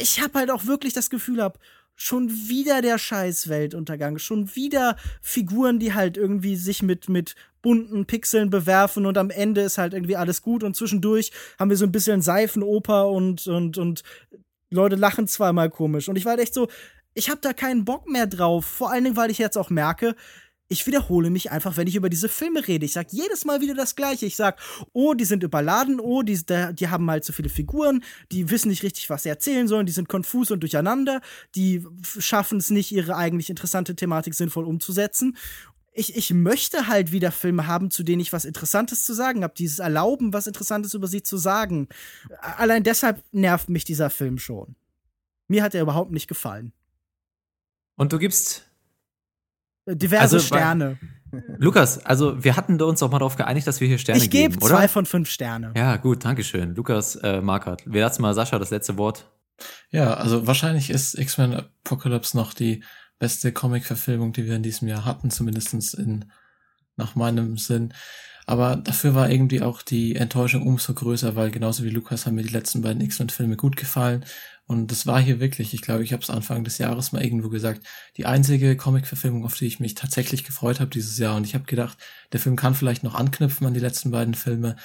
ich 0.00 0.20
habe 0.20 0.40
halt 0.40 0.50
auch 0.50 0.66
wirklich 0.66 0.92
das 0.92 1.08
Gefühl 1.08 1.40
hab, 1.40 1.60
schon 1.96 2.30
wieder 2.30 2.82
der 2.82 2.98
scheiß 2.98 3.48
Weltuntergang, 3.48 4.18
schon 4.18 4.54
wieder 4.56 4.96
Figuren, 5.22 5.78
die 5.78 5.94
halt 5.94 6.16
irgendwie 6.16 6.56
sich 6.56 6.82
mit 6.82 7.08
mit 7.08 7.34
bunten 7.62 8.04
Pixeln 8.04 8.50
bewerfen 8.50 9.06
und 9.06 9.16
am 9.16 9.30
Ende 9.30 9.62
ist 9.62 9.78
halt 9.78 9.94
irgendwie 9.94 10.16
alles 10.16 10.42
gut 10.42 10.62
und 10.62 10.76
zwischendurch 10.76 11.32
haben 11.58 11.70
wir 11.70 11.76
so 11.78 11.86
ein 11.86 11.92
bisschen 11.92 12.20
Seifenoper 12.20 13.08
und 13.08 13.46
und 13.46 13.78
und 13.78 14.02
Leute 14.70 14.96
lachen 14.96 15.26
zweimal 15.28 15.70
komisch. 15.70 16.08
Und 16.08 16.16
ich 16.16 16.24
war 16.24 16.32
halt 16.32 16.40
echt 16.40 16.52
so, 16.52 16.68
ich 17.14 17.30
habe 17.30 17.40
da 17.40 17.52
keinen 17.52 17.84
Bock 17.84 18.08
mehr 18.08 18.26
drauf, 18.26 18.66
vor 18.66 18.90
allen 18.90 19.04
Dingen, 19.04 19.16
weil 19.16 19.30
ich 19.30 19.38
jetzt 19.38 19.56
auch 19.56 19.70
merke, 19.70 20.14
ich 20.74 20.86
wiederhole 20.88 21.30
mich 21.30 21.52
einfach, 21.52 21.76
wenn 21.76 21.86
ich 21.86 21.94
über 21.94 22.10
diese 22.10 22.28
Filme 22.28 22.66
rede. 22.66 22.84
Ich 22.84 22.92
sag 22.92 23.12
jedes 23.12 23.44
Mal 23.44 23.60
wieder 23.60 23.74
das 23.74 23.94
Gleiche. 23.94 24.26
Ich 24.26 24.34
sag, 24.34 24.60
oh, 24.92 25.14
die 25.14 25.24
sind 25.24 25.44
überladen, 25.44 26.00
oh, 26.00 26.22
die, 26.22 26.38
die 26.72 26.88
haben 26.88 27.08
halt 27.08 27.24
zu 27.24 27.32
viele 27.32 27.48
Figuren, 27.48 28.02
die 28.32 28.50
wissen 28.50 28.68
nicht 28.68 28.82
richtig, 28.82 29.08
was 29.08 29.22
sie 29.22 29.28
erzählen 29.28 29.68
sollen, 29.68 29.86
die 29.86 29.92
sind 29.92 30.08
konfus 30.08 30.50
und 30.50 30.60
durcheinander, 30.60 31.20
die 31.54 31.86
schaffen 32.02 32.58
es 32.58 32.70
nicht, 32.70 32.90
ihre 32.90 33.16
eigentlich 33.16 33.50
interessante 33.50 33.94
Thematik 33.94 34.34
sinnvoll 34.34 34.64
umzusetzen. 34.64 35.36
Ich, 35.92 36.16
ich 36.16 36.32
möchte 36.32 36.88
halt 36.88 37.12
wieder 37.12 37.30
Filme 37.30 37.68
haben, 37.68 37.92
zu 37.92 38.02
denen 38.02 38.20
ich 38.20 38.32
was 38.32 38.44
Interessantes 38.44 39.04
zu 39.04 39.14
sagen 39.14 39.44
habe, 39.44 39.54
dieses 39.56 39.78
Erlauben, 39.78 40.32
was 40.32 40.48
Interessantes 40.48 40.94
über 40.94 41.06
sie 41.06 41.22
zu 41.22 41.36
sagen. 41.36 41.88
Allein 42.40 42.82
deshalb 42.82 43.22
nervt 43.30 43.68
mich 43.68 43.84
dieser 43.84 44.10
Film 44.10 44.38
schon. 44.38 44.74
Mir 45.46 45.62
hat 45.62 45.76
er 45.76 45.82
überhaupt 45.82 46.10
nicht 46.10 46.26
gefallen. 46.26 46.72
Und 47.94 48.12
du 48.12 48.18
gibst 48.18 48.73
diverse 49.86 50.22
Also, 50.22 50.38
Sterne. 50.40 50.98
Lukas, 51.58 52.04
also 52.04 52.42
wir 52.44 52.56
hatten 52.56 52.80
uns 52.80 53.00
doch 53.00 53.10
mal 53.10 53.18
darauf 53.18 53.36
geeinigt, 53.36 53.66
dass 53.66 53.80
wir 53.80 53.88
hier 53.88 53.98
Sterne 53.98 54.22
Ich 54.22 54.30
gebe 54.30 54.54
geben, 54.54 54.62
oder? 54.62 54.76
zwei 54.76 54.88
von 54.88 55.04
fünf 55.04 55.28
Sterne. 55.28 55.72
Ja, 55.76 55.96
gut, 55.96 56.24
Dankeschön. 56.24 56.74
Lukas 56.74 57.16
äh, 57.16 57.40
Markert. 57.40 57.82
Wir 57.86 58.02
lassen 58.02 58.22
mal 58.22 58.34
Sascha 58.34 58.58
das 58.58 58.70
letzte 58.70 58.96
Wort. 58.96 59.26
Ja, 59.90 60.14
also 60.14 60.46
wahrscheinlich 60.46 60.90
ist 60.90 61.18
X-Men 61.18 61.54
Apocalypse 61.54 62.36
noch 62.36 62.54
die 62.54 62.84
beste 63.18 63.52
Comic-Verfilmung, 63.52 64.32
die 64.32 64.46
wir 64.46 64.56
in 64.56 64.62
diesem 64.62 64.88
Jahr 64.88 65.04
hatten, 65.04 65.30
zumindestens 65.30 65.94
in, 65.94 66.26
nach 66.96 67.14
meinem 67.14 67.56
Sinn. 67.56 67.94
Aber 68.46 68.76
dafür 68.76 69.14
war 69.14 69.30
irgendwie 69.30 69.62
auch 69.62 69.82
die 69.82 70.16
Enttäuschung 70.16 70.66
umso 70.66 70.92
größer, 70.92 71.34
weil 71.34 71.50
genauso 71.50 71.82
wie 71.82 71.90
Lukas 71.90 72.26
haben 72.26 72.34
mir 72.34 72.42
die 72.42 72.52
letzten 72.52 72.82
beiden 72.82 73.00
X-Men-Filme 73.00 73.56
gut 73.56 73.76
gefallen. 73.76 74.24
Und 74.66 74.90
das 74.90 75.06
war 75.06 75.20
hier 75.20 75.40
wirklich, 75.40 75.74
ich 75.74 75.82
glaube, 75.82 76.04
ich 76.04 76.12
habe 76.12 76.22
es 76.22 76.30
Anfang 76.30 76.64
des 76.64 76.78
Jahres 76.78 77.12
mal 77.12 77.22
irgendwo 77.22 77.50
gesagt, 77.50 77.86
die 78.16 78.24
einzige 78.24 78.76
Comic-Verfilmung, 78.76 79.44
auf 79.44 79.54
die 79.54 79.66
ich 79.66 79.78
mich 79.78 79.94
tatsächlich 79.94 80.44
gefreut 80.44 80.80
habe 80.80 80.90
dieses 80.90 81.18
Jahr. 81.18 81.36
Und 81.36 81.44
ich 81.44 81.54
habe 81.54 81.64
gedacht, 81.64 81.98
der 82.32 82.40
Film 82.40 82.56
kann 82.56 82.74
vielleicht 82.74 83.04
noch 83.04 83.14
anknüpfen 83.14 83.66
an 83.66 83.74
die 83.74 83.80
letzten 83.80 84.10
beiden 84.10 84.34
Filme, 84.34 84.76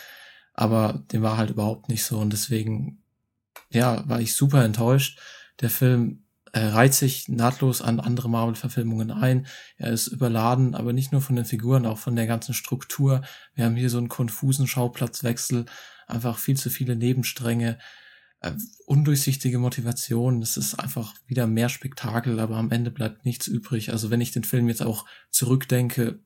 aber 0.54 1.06
dem 1.14 1.22
war 1.22 1.38
halt 1.38 1.50
überhaupt 1.50 1.88
nicht 1.88 2.04
so. 2.04 2.20
Und 2.20 2.34
deswegen, 2.34 3.02
ja, 3.72 4.08
war 4.08 4.20
ich 4.20 4.34
super 4.34 4.66
enttäuscht. 4.66 5.20
Der 5.62 5.70
Film 5.70 6.24
er 6.52 6.74
reiht 6.74 6.94
sich 6.94 7.28
nahtlos 7.28 7.82
an 7.82 8.00
andere 8.00 8.30
Marvel-Verfilmungen 8.30 9.12
ein. 9.12 9.46
Er 9.78 9.92
ist 9.92 10.08
überladen, 10.08 10.76
aber 10.76 10.94
nicht 10.94 11.12
nur 11.12 11.22
von 11.22 11.36
den 11.36 11.46
Figuren, 11.46 11.86
auch 11.86 12.00
von 12.00 12.16
der 12.16 12.28
ganzen 12.28 12.54
Struktur. 12.54 13.22
Wir 13.54 13.66
haben 13.66 13.76
hier 13.76 13.90
so 13.90 13.98
einen 13.98 14.10
konfusen 14.10 14.68
Schauplatzwechsel, 14.68 15.66
einfach 16.08 16.38
viel 16.38 16.58
zu 16.58 16.70
viele 16.70 16.96
Nebenstränge, 16.96 17.78
äh, 18.42 18.54
undurchsichtige 18.86 19.60
Motivation. 19.60 20.42
Es 20.42 20.58
ist 20.58 20.76
einfach 20.76 21.14
wieder 21.28 21.48
mehr 21.48 21.70
Spektakel, 21.70 22.40
aber 22.40 22.58
am 22.58 22.72
Ende 22.72 22.92
bleibt 22.92 23.26
nichts 23.26 23.48
übrig. 23.48 23.92
Also 23.92 24.10
wenn 24.10 24.22
ich 24.22 24.32
den 24.32 24.44
Film 24.44 24.68
jetzt 24.70 24.82
auch 24.82 25.06
zurückdenke, 25.30 26.20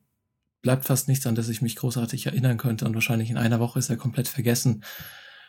bleibt 0.62 0.84
fast 0.84 1.08
nichts, 1.08 1.26
an 1.26 1.34
das 1.34 1.48
ich 1.48 1.62
mich 1.62 1.76
großartig 1.76 2.26
erinnern 2.26 2.56
könnte. 2.56 2.84
Und 2.84 2.94
wahrscheinlich 2.94 3.30
in 3.30 3.36
einer 3.36 3.60
Woche 3.60 3.78
ist 3.78 3.90
er 3.90 3.96
komplett 3.96 4.28
vergessen. 4.28 4.84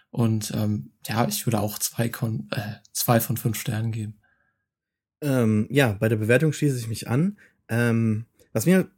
Und 0.10 0.52
ähm, 0.56 0.92
ja, 1.08 1.28
ich 1.28 1.46
würde 1.46 1.60
auch 1.60 1.80
zwei, 1.80 2.10
Kon 2.10 2.48
äh, 2.52 2.76
zwei 2.94 3.20
von 3.20 3.38
fünf 3.38 3.60
Sternen 3.60 3.92
geben. 3.92 4.20
Ähm, 5.22 5.68
ja, 5.70 5.94
bei 5.94 6.10
der 6.10 6.18
Bewertung 6.18 6.52
schließe 6.52 6.78
ich 6.78 6.88
mich 6.88 7.08
an. 7.08 7.38
Ähm, 7.70 8.26
was 8.54 8.66
mir 8.66 8.90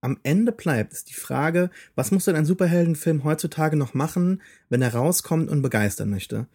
am 0.00 0.18
Ende 0.22 0.52
bleibt, 0.52 0.92
ist 0.92 1.10
die 1.10 1.14
Frage, 1.14 1.70
was 1.94 2.10
muss 2.10 2.24
denn 2.24 2.36
ein 2.36 2.44
Superheldenfilm 2.44 3.24
heutzutage 3.24 3.76
noch 3.76 3.94
machen, 3.94 4.42
wenn 4.68 4.82
er 4.82 4.94
rauskommt 4.94 5.48
und 5.50 5.62
begeistern 5.62 6.10
möchte? 6.10 6.48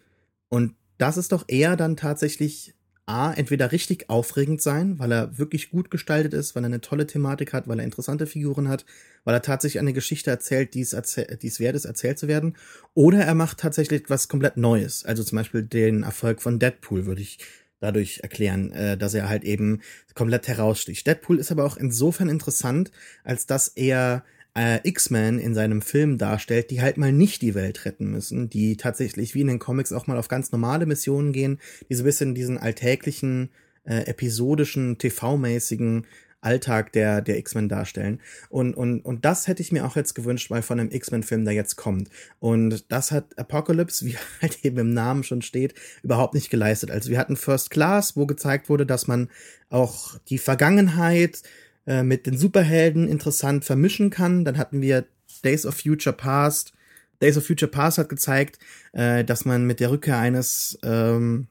Und 0.48 0.74
das 0.98 1.16
ist 1.16 1.32
doch 1.32 1.44
eher 1.48 1.76
dann 1.76 1.96
tatsächlich 1.96 2.74
A, 3.08 3.32
entweder 3.32 3.72
richtig 3.72 4.10
aufregend 4.10 4.60
sein, 4.60 4.98
weil 4.98 5.10
er 5.12 5.38
wirklich 5.38 5.70
gut 5.70 5.90
gestaltet 5.90 6.34
ist, 6.34 6.54
weil 6.54 6.64
er 6.64 6.66
eine 6.66 6.82
tolle 6.82 7.06
Thematik 7.06 7.54
hat, 7.54 7.66
weil 7.66 7.78
er 7.78 7.84
interessante 7.86 8.26
Figuren 8.26 8.68
hat, 8.68 8.84
weil 9.24 9.34
er 9.34 9.40
tatsächlich 9.40 9.80
eine 9.80 9.94
Geschichte 9.94 10.30
erzählt, 10.30 10.74
die 10.74 10.82
es, 10.82 10.92
erzähl 10.92 11.38
die 11.40 11.46
es 11.46 11.58
wert 11.58 11.74
ist, 11.74 11.86
erzählt 11.86 12.18
zu 12.18 12.28
werden. 12.28 12.54
Oder 12.92 13.20
er 13.20 13.34
macht 13.34 13.60
tatsächlich 13.60 14.04
was 14.08 14.28
komplett 14.28 14.58
Neues. 14.58 15.06
Also 15.06 15.24
zum 15.24 15.36
Beispiel 15.36 15.62
den 15.62 16.02
Erfolg 16.02 16.42
von 16.42 16.58
Deadpool 16.58 17.06
würde 17.06 17.22
ich 17.22 17.38
dadurch 17.80 18.20
erklären, 18.22 18.72
äh, 18.72 18.98
dass 18.98 19.14
er 19.14 19.30
halt 19.30 19.44
eben 19.44 19.80
komplett 20.14 20.46
heraussticht. 20.46 21.06
Deadpool 21.06 21.38
ist 21.38 21.50
aber 21.50 21.64
auch 21.64 21.78
insofern 21.78 22.28
interessant, 22.28 22.90
als 23.24 23.46
dass 23.46 23.68
er 23.68 24.22
äh, 24.58 24.80
X-Men 24.82 25.38
in 25.38 25.54
seinem 25.54 25.82
Film 25.82 26.18
darstellt, 26.18 26.72
die 26.72 26.82
halt 26.82 26.96
mal 26.96 27.12
nicht 27.12 27.42
die 27.42 27.54
Welt 27.54 27.84
retten 27.84 28.10
müssen, 28.10 28.50
die 28.50 28.76
tatsächlich 28.76 29.36
wie 29.36 29.42
in 29.42 29.46
den 29.46 29.60
Comics 29.60 29.92
auch 29.92 30.08
mal 30.08 30.18
auf 30.18 30.26
ganz 30.26 30.50
normale 30.50 30.84
Missionen 30.84 31.32
gehen, 31.32 31.60
die 31.88 31.94
so 31.94 32.02
ein 32.02 32.06
bisschen 32.06 32.34
diesen 32.34 32.58
alltäglichen, 32.58 33.50
äh, 33.84 34.06
episodischen, 34.06 34.98
TV-mäßigen 34.98 36.06
Alltag 36.40 36.92
der, 36.92 37.20
der 37.20 37.38
X-Men 37.38 37.68
darstellen. 37.68 38.20
Und, 38.48 38.74
und, 38.74 39.00
und 39.00 39.24
das 39.24 39.46
hätte 39.46 39.62
ich 39.62 39.70
mir 39.70 39.86
auch 39.86 39.94
jetzt 39.94 40.14
gewünscht, 40.14 40.50
mal 40.50 40.62
von 40.62 40.80
einem 40.80 40.90
X-Men-Film, 40.90 41.44
der 41.44 41.54
jetzt 41.54 41.76
kommt. 41.76 42.08
Und 42.40 42.90
das 42.90 43.12
hat 43.12 43.38
Apocalypse, 43.38 44.06
wie 44.06 44.16
halt 44.42 44.64
eben 44.64 44.78
im 44.78 44.92
Namen 44.92 45.22
schon 45.22 45.42
steht, 45.42 45.74
überhaupt 46.02 46.34
nicht 46.34 46.50
geleistet. 46.50 46.90
Also 46.90 47.10
wir 47.10 47.18
hatten 47.18 47.36
First 47.36 47.70
Class, 47.70 48.16
wo 48.16 48.26
gezeigt 48.26 48.68
wurde, 48.68 48.86
dass 48.86 49.06
man 49.06 49.28
auch 49.70 50.18
die 50.30 50.38
Vergangenheit 50.38 51.42
äh, 51.88 52.02
mit 52.02 52.26
den 52.26 52.36
Superhelden 52.36 53.08
interessant 53.08 53.64
vermischen 53.64 54.10
kann. 54.10 54.44
Dann 54.44 54.58
hatten 54.58 54.82
wir 54.82 55.06
Days 55.42 55.64
of 55.64 55.74
Future 55.74 56.14
Past. 56.14 56.74
Days 57.22 57.38
of 57.38 57.46
Future 57.46 57.70
Past 57.70 57.96
hat 57.96 58.10
gezeigt, 58.10 58.58
äh, 58.92 59.24
dass 59.24 59.46
man 59.46 59.66
mit 59.66 59.80
der 59.80 59.90
Rückkehr 59.90 60.18
eines 60.18 60.78
ähm, 60.82 61.48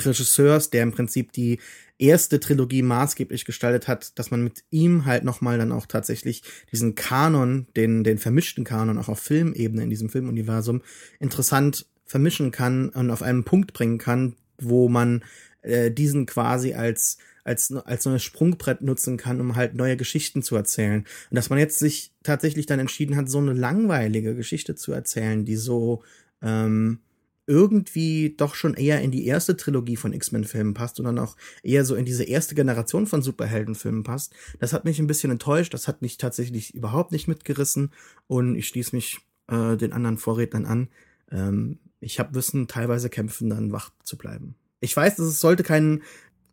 Regisseurs, 0.00 0.68
der 0.68 0.82
im 0.82 0.92
Prinzip 0.92 1.32
die 1.32 1.60
erste 1.98 2.40
Trilogie 2.40 2.82
maßgeblich 2.82 3.46
gestaltet 3.46 3.88
hat, 3.88 4.18
dass 4.18 4.30
man 4.30 4.44
mit 4.44 4.64
ihm 4.70 5.06
halt 5.06 5.24
nochmal 5.24 5.56
dann 5.56 5.72
auch 5.72 5.86
tatsächlich 5.86 6.42
diesen 6.70 6.94
Kanon, 6.94 7.66
den, 7.74 8.04
den 8.04 8.18
vermischten 8.18 8.64
Kanon 8.64 8.98
auch 8.98 9.08
auf 9.08 9.20
Filmebene 9.20 9.82
in 9.82 9.90
diesem 9.90 10.10
Filmuniversum 10.10 10.82
interessant 11.20 11.86
vermischen 12.04 12.50
kann 12.50 12.90
und 12.90 13.10
auf 13.10 13.22
einen 13.22 13.44
Punkt 13.44 13.72
bringen 13.72 13.96
kann, 13.96 14.34
wo 14.58 14.90
man 14.90 15.24
äh, 15.62 15.90
diesen 15.90 16.26
quasi 16.26 16.74
als 16.74 17.16
als, 17.44 17.72
als 17.72 18.06
neues 18.06 18.22
Sprungbrett 18.22 18.82
nutzen 18.82 19.16
kann, 19.16 19.40
um 19.40 19.54
halt 19.54 19.74
neue 19.74 19.96
Geschichten 19.96 20.42
zu 20.42 20.56
erzählen. 20.56 21.04
Und 21.30 21.36
dass 21.36 21.50
man 21.50 21.58
jetzt 21.58 21.78
sich 21.78 22.12
tatsächlich 22.22 22.66
dann 22.66 22.80
entschieden 22.80 23.16
hat, 23.16 23.28
so 23.28 23.38
eine 23.38 23.52
langweilige 23.52 24.34
Geschichte 24.34 24.74
zu 24.74 24.92
erzählen, 24.92 25.44
die 25.44 25.56
so 25.56 26.02
ähm, 26.42 27.00
irgendwie 27.46 28.34
doch 28.36 28.54
schon 28.54 28.74
eher 28.74 29.02
in 29.02 29.10
die 29.10 29.26
erste 29.26 29.56
Trilogie 29.56 29.96
von 29.96 30.12
X-Men-Filmen 30.12 30.74
passt 30.74 30.98
und 30.98 31.04
dann 31.04 31.18
auch 31.18 31.36
eher 31.62 31.84
so 31.84 31.94
in 31.94 32.06
diese 32.06 32.24
erste 32.24 32.54
Generation 32.54 33.06
von 33.06 33.22
Superheldenfilmen 33.22 34.02
passt. 34.02 34.32
Das 34.60 34.72
hat 34.72 34.84
mich 34.84 34.98
ein 34.98 35.06
bisschen 35.06 35.30
enttäuscht, 35.30 35.74
das 35.74 35.86
hat 35.86 36.00
mich 36.00 36.16
tatsächlich 36.16 36.74
überhaupt 36.74 37.12
nicht 37.12 37.28
mitgerissen 37.28 37.90
und 38.26 38.56
ich 38.56 38.68
schließe 38.68 38.96
mich 38.96 39.18
äh, 39.48 39.76
den 39.76 39.92
anderen 39.92 40.16
Vorrednern 40.16 40.64
an. 40.64 40.88
Ähm, 41.30 41.78
ich 42.00 42.18
habe 42.18 42.34
Wissen, 42.34 42.66
teilweise 42.66 43.10
kämpfen, 43.10 43.50
dann 43.50 43.72
wach 43.72 43.90
zu 44.02 44.16
bleiben. 44.16 44.54
Ich 44.80 44.96
weiß, 44.96 45.18
es 45.18 45.40
sollte 45.40 45.62
kein 45.62 46.02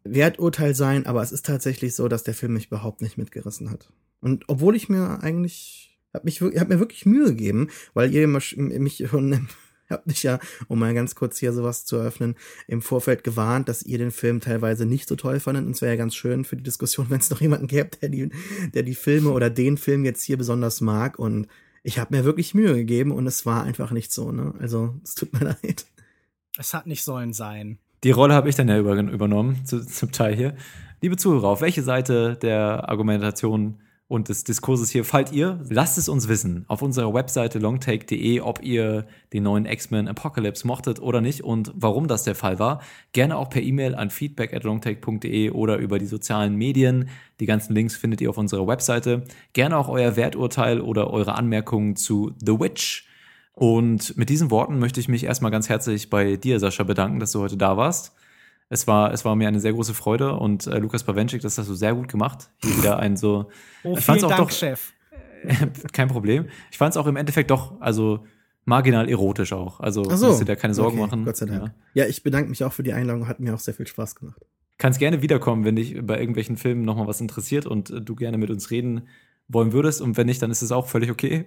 Werturteil 0.04 0.76
sein, 0.76 1.06
aber 1.06 1.22
es 1.22 1.32
ist 1.32 1.46
tatsächlich 1.46 1.96
so, 1.96 2.08
dass 2.08 2.24
der 2.24 2.34
Film 2.34 2.54
mich 2.54 2.68
überhaupt 2.68 3.02
nicht 3.02 3.18
mitgerissen 3.18 3.70
hat. 3.70 3.92
Und 4.20 4.46
obwohl 4.48 4.76
ich 4.76 4.90
mir 4.90 5.20
eigentlich, 5.22 5.98
hab 6.14 6.24
mich, 6.24 6.42
hab 6.42 6.70
mir 6.70 6.80
wirklich 6.80 7.06
Mühe 7.06 7.28
gegeben, 7.28 7.70
weil 7.94 8.14
ihr 8.14 8.28
mich 8.28 9.04
schon 9.10 9.48
habt 9.92 10.08
mich 10.08 10.24
ja, 10.24 10.40
um 10.68 10.80
mal 10.80 10.94
ganz 10.94 11.16
kurz 11.16 11.38
hier 11.38 11.54
sowas 11.54 11.86
zu 11.86 11.98
eröffnen, 11.98 12.36
im 12.68 12.82
Vorfeld 12.82 13.24
gewarnt, 13.24 13.70
dass 13.70 13.84
ihr 13.84 13.98
den 13.98 14.12
Film 14.12 14.40
teilweise 14.40 14.86
nicht 14.86 15.08
so 15.08 15.16
toll 15.16 15.40
fandet. 15.40 15.66
Und 15.66 15.74
es 15.74 15.82
wäre 15.82 15.92
ja 15.92 15.98
ganz 15.98 16.16
schön 16.16 16.46
für 16.46 16.56
die 16.56 16.64
Diskussion, 16.64 17.08
wenn 17.10 17.20
es 17.20 17.30
noch 17.30 17.42
jemanden 17.42 17.68
gäbe, 17.68 17.90
der 18.02 18.10
die, 18.10 18.30
der 18.74 18.84
die 18.84 18.96
Filme 18.96 19.32
oder 19.32 19.50
den 19.50 19.78
Film 19.78 20.06
jetzt 20.06 20.24
hier 20.24 20.38
besonders 20.38 20.82
mag. 20.82 21.20
Und 21.20 21.48
ich 21.84 22.00
habe 22.00 22.16
mir 22.16 22.24
wirklich 22.24 22.54
Mühe 22.54 22.76
gegeben 22.76 23.12
und 23.12 23.28
es 23.28 23.46
war 23.46 23.64
einfach 23.64 23.92
nicht 23.92 24.12
so. 24.12 24.32
Ne? 24.32 24.54
Also 24.60 24.96
es 25.04 25.16
tut 25.16 25.34
mir 25.34 25.56
leid. 25.62 25.86
Es 26.58 26.74
hat 26.74 26.88
nicht 26.88 27.04
sollen 27.04 27.34
sein. 27.34 27.80
Die 28.04 28.12
Rolle 28.12 28.34
habe 28.34 28.50
ich 28.50 28.56
dann 28.56 28.68
ja 28.68 28.80
über, 28.80 28.98
übernommen, 29.00 29.64
zu, 29.64 29.86
zum 29.86 30.12
Teil 30.12 30.36
hier. 30.36 30.56
Liebe 31.02 31.18
Zuhörer, 31.18 31.50
auf 31.50 31.62
welche 31.62 31.84
Seite 31.84 32.36
der 32.36 32.90
Argumentation 32.90 33.80
und 34.08 34.28
des 34.28 34.44
Diskurses 34.44 34.90
hier 34.90 35.06
fallt 35.06 35.32
ihr? 35.32 35.60
Lasst 35.70 36.00
es 36.00 36.10
uns 36.10 36.28
wissen 36.28 36.66
auf 36.68 36.82
unserer 36.82 37.14
Webseite 37.14 37.60
longtake.de, 37.60 38.42
ob 38.42 38.64
ihr 38.64 39.06
den 39.34 39.44
neuen 39.44 39.68
X-Men 39.68 40.08
Apocalypse 40.08 40.66
mochtet 40.66 41.00
oder 41.00 41.22
nicht 41.22 41.44
und 41.44 41.72
warum 41.76 42.08
das 42.08 42.24
der 42.24 42.34
Fall 42.34 42.58
war. 42.58 42.82
Gerne 43.14 43.38
auch 43.38 43.52
per 43.52 43.62
E-Mail 43.62 43.94
an 43.94 44.10
feedback 44.10 44.56
at 44.56 44.64
longtake.de 44.64 45.52
oder 45.52 45.78
über 45.78 46.00
die 46.00 46.08
sozialen 46.08 46.56
Medien. 46.56 47.08
Die 47.40 47.46
ganzen 47.46 47.76
Links 47.76 47.96
findet 47.96 48.20
ihr 48.20 48.32
auf 48.32 48.38
unserer 48.40 48.66
Webseite. 48.66 49.26
Gerne 49.54 49.78
auch 49.78 49.90
euer 49.90 50.16
Werturteil 50.16 50.82
oder 50.82 51.12
eure 51.12 51.36
Anmerkungen 51.36 51.96
zu 51.96 52.34
The 52.44 52.60
Witch 52.60 53.11
und 53.62 54.18
mit 54.18 54.30
diesen 54.30 54.50
Worten 54.50 54.80
möchte 54.80 55.00
ich 55.00 55.08
mich 55.08 55.24
erstmal 55.24 55.52
ganz 55.52 55.70
herzlich 55.70 56.10
bei 56.10 56.36
dir, 56.36 56.60
Sascha, 56.60 56.82
bedanken, 56.82 57.20
dass 57.20 57.32
du 57.34 57.42
heute 57.42 57.58
da 57.58 57.78
warst. 57.78 58.12
Es 58.70 58.88
war, 58.88 59.14
es 59.14 59.24
war 59.24 59.36
mir 59.36 59.48
eine 59.48 59.60
sehr 59.60 59.74
große 59.74 59.94
Freude 59.94 60.34
und 60.34 60.66
äh, 60.66 60.80
Lukas 60.80 61.04
Bawenschik, 61.04 61.44
das 61.44 61.60
hast 61.60 61.70
du 61.70 61.76
sehr 61.76 61.94
gut 61.94 62.08
gemacht. 62.08 62.50
Hier 62.64 62.76
wieder 62.76 62.98
ein 62.98 63.18
so. 63.18 63.52
Oh, 63.84 63.96
ich 63.96 64.04
vielen 64.04 64.24
auch 64.24 64.30
Dank, 64.30 64.42
doch, 64.42 64.50
Chef. 64.50 64.94
kein 65.94 66.08
Problem. 66.08 66.48
Ich 66.72 66.80
fand 66.80 66.96
es 66.96 66.98
auch 66.98 67.06
im 67.06 67.16
Endeffekt 67.16 67.52
doch, 67.52 67.80
also 67.80 68.26
marginal 68.66 69.08
erotisch 69.08 69.54
auch. 69.54 69.80
Also 69.80 70.08
Ach 70.10 70.18
so. 70.18 70.30
musst 70.30 70.42
dir 70.42 70.46
da 70.46 70.56
keine 70.56 70.74
Sorgen 70.74 70.98
Okay, 70.98 71.06
machen. 71.06 71.26
Gott 71.26 71.38
sei 71.38 71.46
Dank. 71.46 71.72
Ja. 71.94 72.04
Ja. 72.06 72.10
ich 72.10 72.24
bedanke 72.24 72.50
mich 72.50 72.64
auch 72.64 72.74
für 72.74 72.82
die 72.82 72.94
Einladung, 72.94 73.28
hat 73.28 73.40
mir 73.40 73.54
auch 73.54 73.60
sehr 73.60 73.76
viel 73.76 73.86
Spaß 73.86 74.16
gemacht. 74.16 74.42
Kannst 74.80 74.98
gerne 74.98 75.22
wiederkommen, 75.22 75.66
wenn 75.66 75.76
dich 75.76 76.00
bei 76.02 76.20
irgendwelchen 76.20 76.58
Filmen 76.58 76.84
nochmal 76.84 77.06
was 77.06 77.22
interessiert 77.22 77.68
und 77.68 77.92
äh, 77.92 78.02
du 78.02 78.16
gerne 78.16 78.40
mit 78.40 78.50
uns 78.50 78.72
reden 78.72 79.04
wollen 79.54 79.74
würdest. 79.74 80.02
Und 80.02 80.18
wenn 80.18 80.28
nicht, 80.28 80.42
dann 80.42 80.52
ist 80.52 80.62
es 80.62 80.72
auch 80.72 80.88
völlig 80.88 81.12
okay. 81.12 81.46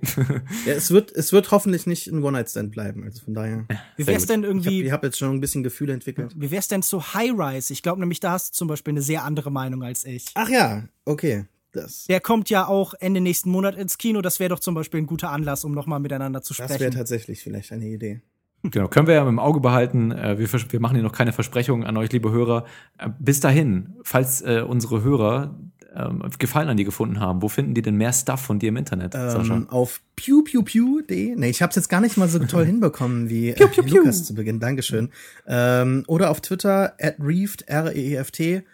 Ja, 0.67 0.73
es 0.75 0.91
wird, 0.91 1.11
es 1.13 1.33
wird 1.33 1.51
hoffentlich 1.51 1.87
nicht 1.87 2.07
ein 2.07 2.23
One-Night-Stand 2.23 2.71
bleiben. 2.73 3.05
Also 3.05 3.25
von 3.25 3.35
daher. 3.35 3.67
Wie 3.97 4.07
wär's 4.07 4.27
denn 4.27 4.41
Ich 4.41 4.47
habe 4.47 4.59
irgendwie, 4.59 4.83
ich 4.85 4.93
hab 4.93 5.05
jetzt 5.05 5.19
schon 5.19 5.31
ein 5.31 5.41
bisschen 5.41 5.63
Gefühle 5.63 5.93
entwickelt. 5.93 6.33
wie 6.37 6.51
wär's 6.51 6.69
denn 6.69 6.83
zu 6.83 7.15
High 7.15 7.33
Rise? 7.37 7.73
Ich 7.73 7.83
glaube 7.83 8.01
nämlich, 8.01 8.21
da 8.21 8.33
hast 8.33 8.55
du 8.55 8.59
zum 8.59 8.69
Beispiel 8.69 8.93
eine 8.93 9.03
sehr 9.03 9.25
andere 9.25 9.51
Meinung 9.51 9.83
als 9.83 10.05
ich. 10.05 10.27
Ach 10.35 10.49
ja, 10.49 10.85
okay. 11.05 11.47
Das, 11.73 12.05
Der 12.05 12.21
kommt 12.21 12.51
ja 12.51 12.69
auch 12.69 12.95
Ende 13.01 13.21
nächsten 13.21 13.51
Monat 13.51 13.75
ins 13.75 13.99
Kino. 13.99 14.23
Das 14.23 14.39
wäre 14.39 14.51
doch 14.51 14.61
zum 14.61 14.77
Beispiel 14.77 15.01
ein 15.01 15.07
guter 15.07 15.31
Anlass, 15.31 15.65
um 15.65 15.73
nochmal 15.73 15.99
miteinander 15.99 16.41
zu 16.41 16.55
das 16.55 16.69
wäre 16.69 16.79
sprechen. 16.79 16.97
tatsächlich 16.97 17.43
vielleicht 17.43 17.73
eine 17.73 17.87
Idee. 17.87 18.21
Genau, 18.63 18.89
können 18.89 19.07
wir 19.09 19.15
ja 19.15 19.29
im 19.29 19.39
Auge 19.39 19.61
behalten. 19.61 20.11
Äh, 20.13 20.39
Wir, 20.39 20.49
wir 20.51 20.81
machen 20.81 20.95
hier 20.95 21.03
noch 21.03 21.13
keine 21.13 21.33
Versprechungen 21.33 21.85
an 21.87 21.97
euch, 21.99 22.13
liebe 22.13 22.31
Hörer. 22.31 22.65
Äh, 22.97 23.11
Bis 23.19 23.41
dahin, 23.41 23.93
falls 24.05 24.41
äh, 24.41 24.63
unsere 24.67 25.03
Hörer 25.03 25.59
ähm, 25.95 26.23
Gefallen 26.39 26.69
an 26.69 26.77
dir 26.77 26.85
gefunden 26.85 27.21
haben, 27.21 27.43
wo 27.43 27.49
finden 27.49 27.75
die 27.75 27.83
denn 27.83 27.97
mehr 27.97 28.13
Stuff 28.13 28.41
von 28.41 28.59
dir 28.59 28.71
im 28.71 28.77
Internet, 28.77 29.13
Sascha? 29.13 29.55
Ähm, 29.55 29.69
auf 29.69 30.01
pewpewpew.de. 30.17 31.37
Nee, 31.37 31.51
ich 31.51 31.63
habe 31.63 31.71
es 31.71 31.77
jetzt 31.77 31.89
gar 31.89 32.01
nicht 32.01 32.17
mal 32.17 32.29
so 32.29 32.39
toll 32.41 32.65
hinbekommen 32.67 33.29
wie, 33.29 33.51
äh, 33.51 33.69
wie 33.85 33.91
Lukas 33.91 34.25
zu 34.25 34.35
Beginn. 34.35 34.61
Dankeschön. 34.61 35.11
Ähm, 35.47 36.05
oder 36.07 36.31
auf 36.31 36.41
Twitter 36.41 36.95
at 37.01 37.17
reeft, 37.19 37.63
R-E-E-F-T. 37.63 38.65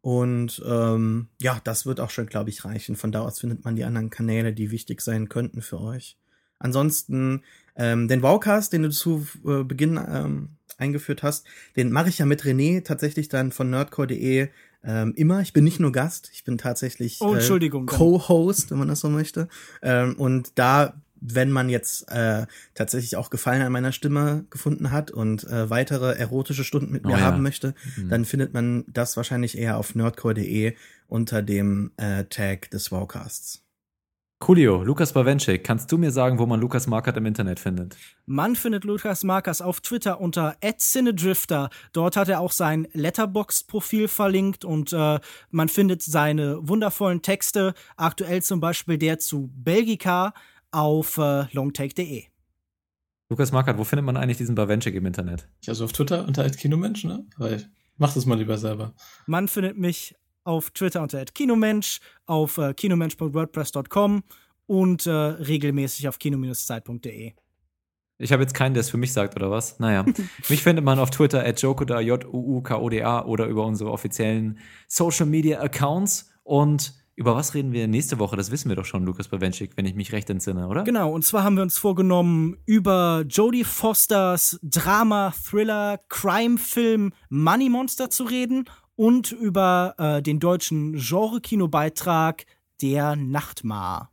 Und 0.00 0.62
ähm, 0.66 1.28
ja, 1.40 1.60
das 1.64 1.84
wird 1.84 2.00
auch 2.00 2.10
schon, 2.10 2.26
glaube 2.26 2.50
ich, 2.50 2.64
reichen. 2.64 2.96
Von 2.96 3.12
da 3.12 3.22
aus 3.22 3.40
findet 3.40 3.64
man 3.64 3.76
die 3.76 3.84
anderen 3.84 4.10
Kanäle, 4.10 4.52
die 4.52 4.70
wichtig 4.70 5.00
sein 5.00 5.28
könnten 5.28 5.60
für 5.60 5.80
euch. 5.80 6.16
Ansonsten 6.58 7.42
ähm, 7.76 8.08
den 8.08 8.22
Wowcast, 8.22 8.72
den 8.72 8.82
du 8.82 8.90
zu 8.90 9.26
äh, 9.46 9.64
Beginn 9.64 9.96
ähm, 9.96 10.50
eingeführt 10.78 11.22
hast, 11.22 11.46
den 11.76 11.90
mache 11.90 12.08
ich 12.08 12.18
ja 12.18 12.26
mit 12.26 12.42
René 12.42 12.84
tatsächlich 12.84 13.28
dann 13.28 13.52
von 13.52 13.70
nerdcore.de 13.70 14.48
ähm, 14.84 15.12
immer. 15.16 15.40
Ich 15.40 15.52
bin 15.52 15.64
nicht 15.64 15.80
nur 15.80 15.92
Gast, 15.92 16.30
ich 16.32 16.44
bin 16.44 16.58
tatsächlich 16.58 17.20
Oh, 17.20 17.34
Entschuldigung. 17.34 17.84
äh, 17.84 17.90
Co-Host, 17.90 18.70
wenn 18.70 18.78
man 18.78 18.88
das 18.88 19.00
so 19.00 19.08
möchte. 19.08 19.48
Ähm, 19.82 20.14
und 20.16 20.52
da 20.56 20.94
wenn 21.20 21.50
man 21.50 21.68
jetzt 21.68 22.08
äh, 22.12 22.46
tatsächlich 22.74 23.16
auch 23.16 23.28
Gefallen 23.28 23.60
an 23.62 23.72
meiner 23.72 23.90
Stimme 23.90 24.44
gefunden 24.50 24.92
hat 24.92 25.10
und 25.10 25.42
äh, 25.48 25.68
weitere 25.68 26.12
erotische 26.16 26.62
Stunden 26.62 26.92
mit 26.92 27.04
mir 27.04 27.14
Oh 27.14 27.16
ja. 27.16 27.22
haben 27.24 27.42
möchte, 27.42 27.74
Mhm. 27.96 28.08
dann 28.08 28.24
findet 28.24 28.54
man 28.54 28.84
das 28.86 29.16
wahrscheinlich 29.16 29.58
eher 29.58 29.78
auf 29.78 29.96
nerdcore.de 29.96 30.74
unter 31.08 31.42
dem 31.42 31.90
äh, 31.96 32.22
Tag 32.26 32.70
des 32.70 32.92
Wowcasts. 32.92 33.64
Coolio, 34.40 34.84
Lukas 34.84 35.12
Bawenschik, 35.12 35.64
kannst 35.64 35.90
du 35.90 35.98
mir 35.98 36.12
sagen, 36.12 36.38
wo 36.38 36.46
man 36.46 36.60
Lukas 36.60 36.86
Markert 36.86 37.16
im 37.16 37.26
Internet 37.26 37.58
findet? 37.58 37.96
Man 38.24 38.54
findet 38.54 38.84
Lukas 38.84 39.24
Markers 39.24 39.60
auf 39.60 39.80
Twitter 39.80 40.20
unter 40.20 40.56
@cinedrifter. 40.78 41.70
Dort 41.92 42.16
hat 42.16 42.28
er 42.28 42.38
auch 42.38 42.52
sein 42.52 42.86
Letterboxd-Profil 42.92 44.06
verlinkt 44.06 44.64
und 44.64 44.92
äh, 44.92 45.18
man 45.50 45.68
findet 45.68 46.02
seine 46.02 46.56
wundervollen 46.68 47.20
Texte, 47.20 47.74
aktuell 47.96 48.40
zum 48.42 48.60
Beispiel 48.60 48.96
der 48.96 49.18
zu 49.18 49.50
Belgica 49.56 50.32
auf 50.70 51.18
äh, 51.18 51.46
longtake.de. 51.52 52.24
Lukas 53.30 53.50
Markert, 53.50 53.76
wo 53.76 53.84
findet 53.84 54.06
man 54.06 54.16
eigentlich 54.16 54.38
diesen 54.38 54.54
Bawenschik 54.54 54.94
im 54.94 55.04
Internet? 55.04 55.48
Also 55.66 55.84
auf 55.84 55.92
Twitter 55.92 56.24
unter 56.26 56.48
Kinomensch, 56.48 57.04
ne? 57.04 57.26
Weil 57.38 57.68
mach 57.96 58.14
das 58.14 58.24
mal 58.24 58.38
lieber 58.38 58.56
selber. 58.56 58.94
Man 59.26 59.48
findet 59.48 59.76
mich 59.76 60.14
auf 60.44 60.70
Twitter 60.70 61.02
unter 61.02 61.24
@kinomensch, 61.24 62.00
auf 62.26 62.58
äh, 62.58 62.74
kinomensch.wordpress.com 62.74 64.22
und 64.66 65.06
äh, 65.06 65.10
regelmäßig 65.10 66.08
auf 66.08 66.18
kino-zeit.de. 66.18 67.32
Ich 68.20 68.32
habe 68.32 68.42
jetzt 68.42 68.54
keinen, 68.54 68.74
der 68.74 68.80
es 68.80 68.90
für 68.90 68.96
mich 68.96 69.12
sagt, 69.12 69.36
oder 69.36 69.50
was? 69.50 69.78
Naja. 69.78 70.04
Mich 70.48 70.62
findet 70.62 70.84
man 70.84 70.98
auf 70.98 71.10
Twitter 71.10 71.44
at 71.44 71.62
Jokoda, 71.62 72.00
J-U-U-K-O-D-A 72.00 73.24
oder 73.24 73.46
über 73.46 73.64
unsere 73.64 73.92
offiziellen 73.92 74.58
Social 74.88 75.26
Media 75.26 75.60
Accounts. 75.60 76.28
Und 76.42 76.94
über 77.14 77.36
was 77.36 77.54
reden 77.54 77.72
wir 77.72 77.86
nächste 77.86 78.18
Woche? 78.18 78.36
Das 78.36 78.50
wissen 78.50 78.68
wir 78.68 78.76
doch 78.76 78.84
schon, 78.84 79.04
Lukas 79.04 79.28
Bawenschik, 79.28 79.72
wenn 79.76 79.86
ich 79.86 79.94
mich 79.94 80.10
recht 80.12 80.28
entsinne, 80.30 80.66
oder? 80.66 80.82
Genau, 80.82 81.12
und 81.12 81.24
zwar 81.24 81.44
haben 81.44 81.56
wir 81.56 81.62
uns 81.62 81.78
vorgenommen, 81.78 82.56
über 82.66 83.24
Jodie 83.28 83.64
Fosters 83.64 84.58
Drama, 84.62 85.32
Thriller, 85.48 86.00
Crime-Film 86.08 87.12
Money 87.28 87.68
Monster 87.68 88.10
zu 88.10 88.24
reden 88.24 88.64
und 88.98 89.30
über 89.30 89.94
äh, 89.96 90.22
den 90.22 90.40
deutschen 90.40 90.94
Genre-Kinobeitrag 90.94 92.46
Der 92.82 93.14
Nachtmar. 93.14 94.10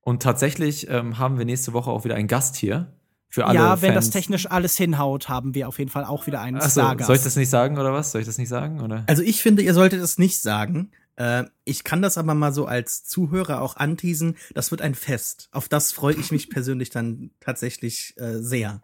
Und 0.00 0.22
tatsächlich 0.22 0.88
ähm, 0.88 1.18
haben 1.18 1.36
wir 1.36 1.44
nächste 1.44 1.72
Woche 1.72 1.90
auch 1.90 2.04
wieder 2.04 2.14
einen 2.14 2.28
Gast 2.28 2.54
hier. 2.54 2.92
Für 3.28 3.46
alle 3.46 3.58
ja, 3.58 3.82
wenn 3.82 3.94
Fans. 3.94 4.06
das 4.06 4.12
technisch 4.12 4.48
alles 4.48 4.76
hinhaut, 4.76 5.28
haben 5.28 5.54
wir 5.54 5.66
auf 5.66 5.80
jeden 5.80 5.90
Fall 5.90 6.04
auch 6.04 6.28
wieder 6.28 6.40
einen 6.40 6.58
Achso, 6.58 6.80
Stargast. 6.80 7.08
soll 7.08 7.16
ich 7.16 7.22
das 7.24 7.34
nicht 7.34 7.50
sagen, 7.50 7.76
oder 7.76 7.92
was? 7.92 8.12
Soll 8.12 8.20
ich 8.20 8.26
das 8.26 8.38
nicht 8.38 8.48
sagen, 8.48 8.80
oder? 8.80 9.02
Also 9.08 9.22
ich 9.22 9.42
finde, 9.42 9.62
ihr 9.62 9.74
solltet 9.74 10.00
es 10.00 10.16
nicht 10.16 10.40
sagen. 10.40 10.92
Äh, 11.16 11.44
ich 11.64 11.82
kann 11.82 12.00
das 12.00 12.16
aber 12.18 12.34
mal 12.34 12.52
so 12.52 12.66
als 12.66 13.04
Zuhörer 13.04 13.60
auch 13.60 13.76
anteasen. 13.76 14.36
Das 14.54 14.70
wird 14.70 14.80
ein 14.80 14.94
Fest. 14.94 15.48
Auf 15.50 15.68
das 15.68 15.90
freue 15.90 16.14
ich 16.14 16.30
mich 16.30 16.50
persönlich 16.50 16.90
dann 16.90 17.32
tatsächlich 17.40 18.14
äh, 18.16 18.38
sehr. 18.38 18.80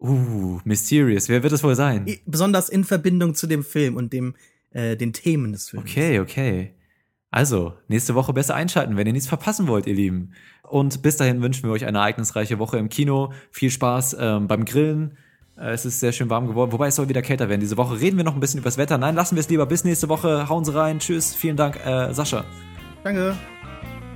Uh, 0.00 0.60
mysterious. 0.64 1.28
Wer 1.28 1.42
wird 1.42 1.52
es 1.52 1.64
wohl 1.64 1.74
sein? 1.74 2.06
Besonders 2.24 2.68
in 2.68 2.84
Verbindung 2.84 3.34
zu 3.34 3.46
dem 3.46 3.64
Film 3.64 3.96
und 3.96 4.12
dem 4.12 4.34
äh, 4.70 4.96
den 4.96 5.12
Themen 5.12 5.52
des 5.52 5.70
Films. 5.70 5.90
Okay, 5.90 6.20
okay. 6.20 6.74
Also, 7.30 7.74
nächste 7.88 8.14
Woche 8.14 8.32
besser 8.32 8.54
einschalten, 8.54 8.96
wenn 8.96 9.06
ihr 9.06 9.12
nichts 9.12 9.28
verpassen 9.28 9.66
wollt, 9.66 9.86
ihr 9.86 9.94
Lieben. 9.94 10.32
Und 10.62 11.02
bis 11.02 11.16
dahin 11.16 11.42
wünschen 11.42 11.64
wir 11.64 11.72
euch 11.72 11.84
eine 11.84 11.98
ereignisreiche 11.98 12.58
Woche 12.58 12.78
im 12.78 12.88
Kino. 12.88 13.32
Viel 13.50 13.70
Spaß 13.70 14.16
ähm, 14.18 14.46
beim 14.46 14.64
Grillen. 14.64 15.18
Äh, 15.58 15.72
es 15.72 15.84
ist 15.84 16.00
sehr 16.00 16.12
schön 16.12 16.30
warm 16.30 16.46
geworden. 16.46 16.72
Wobei 16.72 16.88
es 16.88 16.96
soll 16.96 17.08
wieder 17.08 17.22
kälter 17.22 17.48
werden 17.48 17.60
diese 17.60 17.76
Woche. 17.76 18.00
Reden 18.00 18.16
wir 18.16 18.24
noch 18.24 18.34
ein 18.34 18.40
bisschen 18.40 18.60
übers 18.60 18.78
Wetter. 18.78 18.96
Nein, 18.96 19.14
lassen 19.14 19.36
wir 19.36 19.40
es 19.40 19.48
lieber. 19.48 19.66
Bis 19.66 19.84
nächste 19.84 20.08
Woche. 20.08 20.48
Hauen 20.48 20.64
Sie 20.64 20.74
rein. 20.74 21.00
Tschüss. 21.00 21.34
Vielen 21.34 21.56
Dank, 21.56 21.84
äh, 21.84 22.12
Sascha. 22.14 22.44
Danke. 23.04 23.36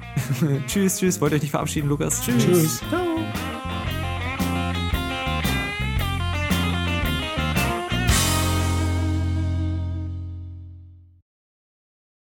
tschüss, 0.66 0.98
tschüss. 0.98 1.20
Wollt 1.20 1.32
ihr 1.32 1.36
euch 1.36 1.42
nicht 1.42 1.50
verabschieden, 1.50 1.88
Lukas? 1.88 2.22
Tschüss. 2.22 2.44
Tschüss. 2.44 2.82
Ciao. 2.88 3.41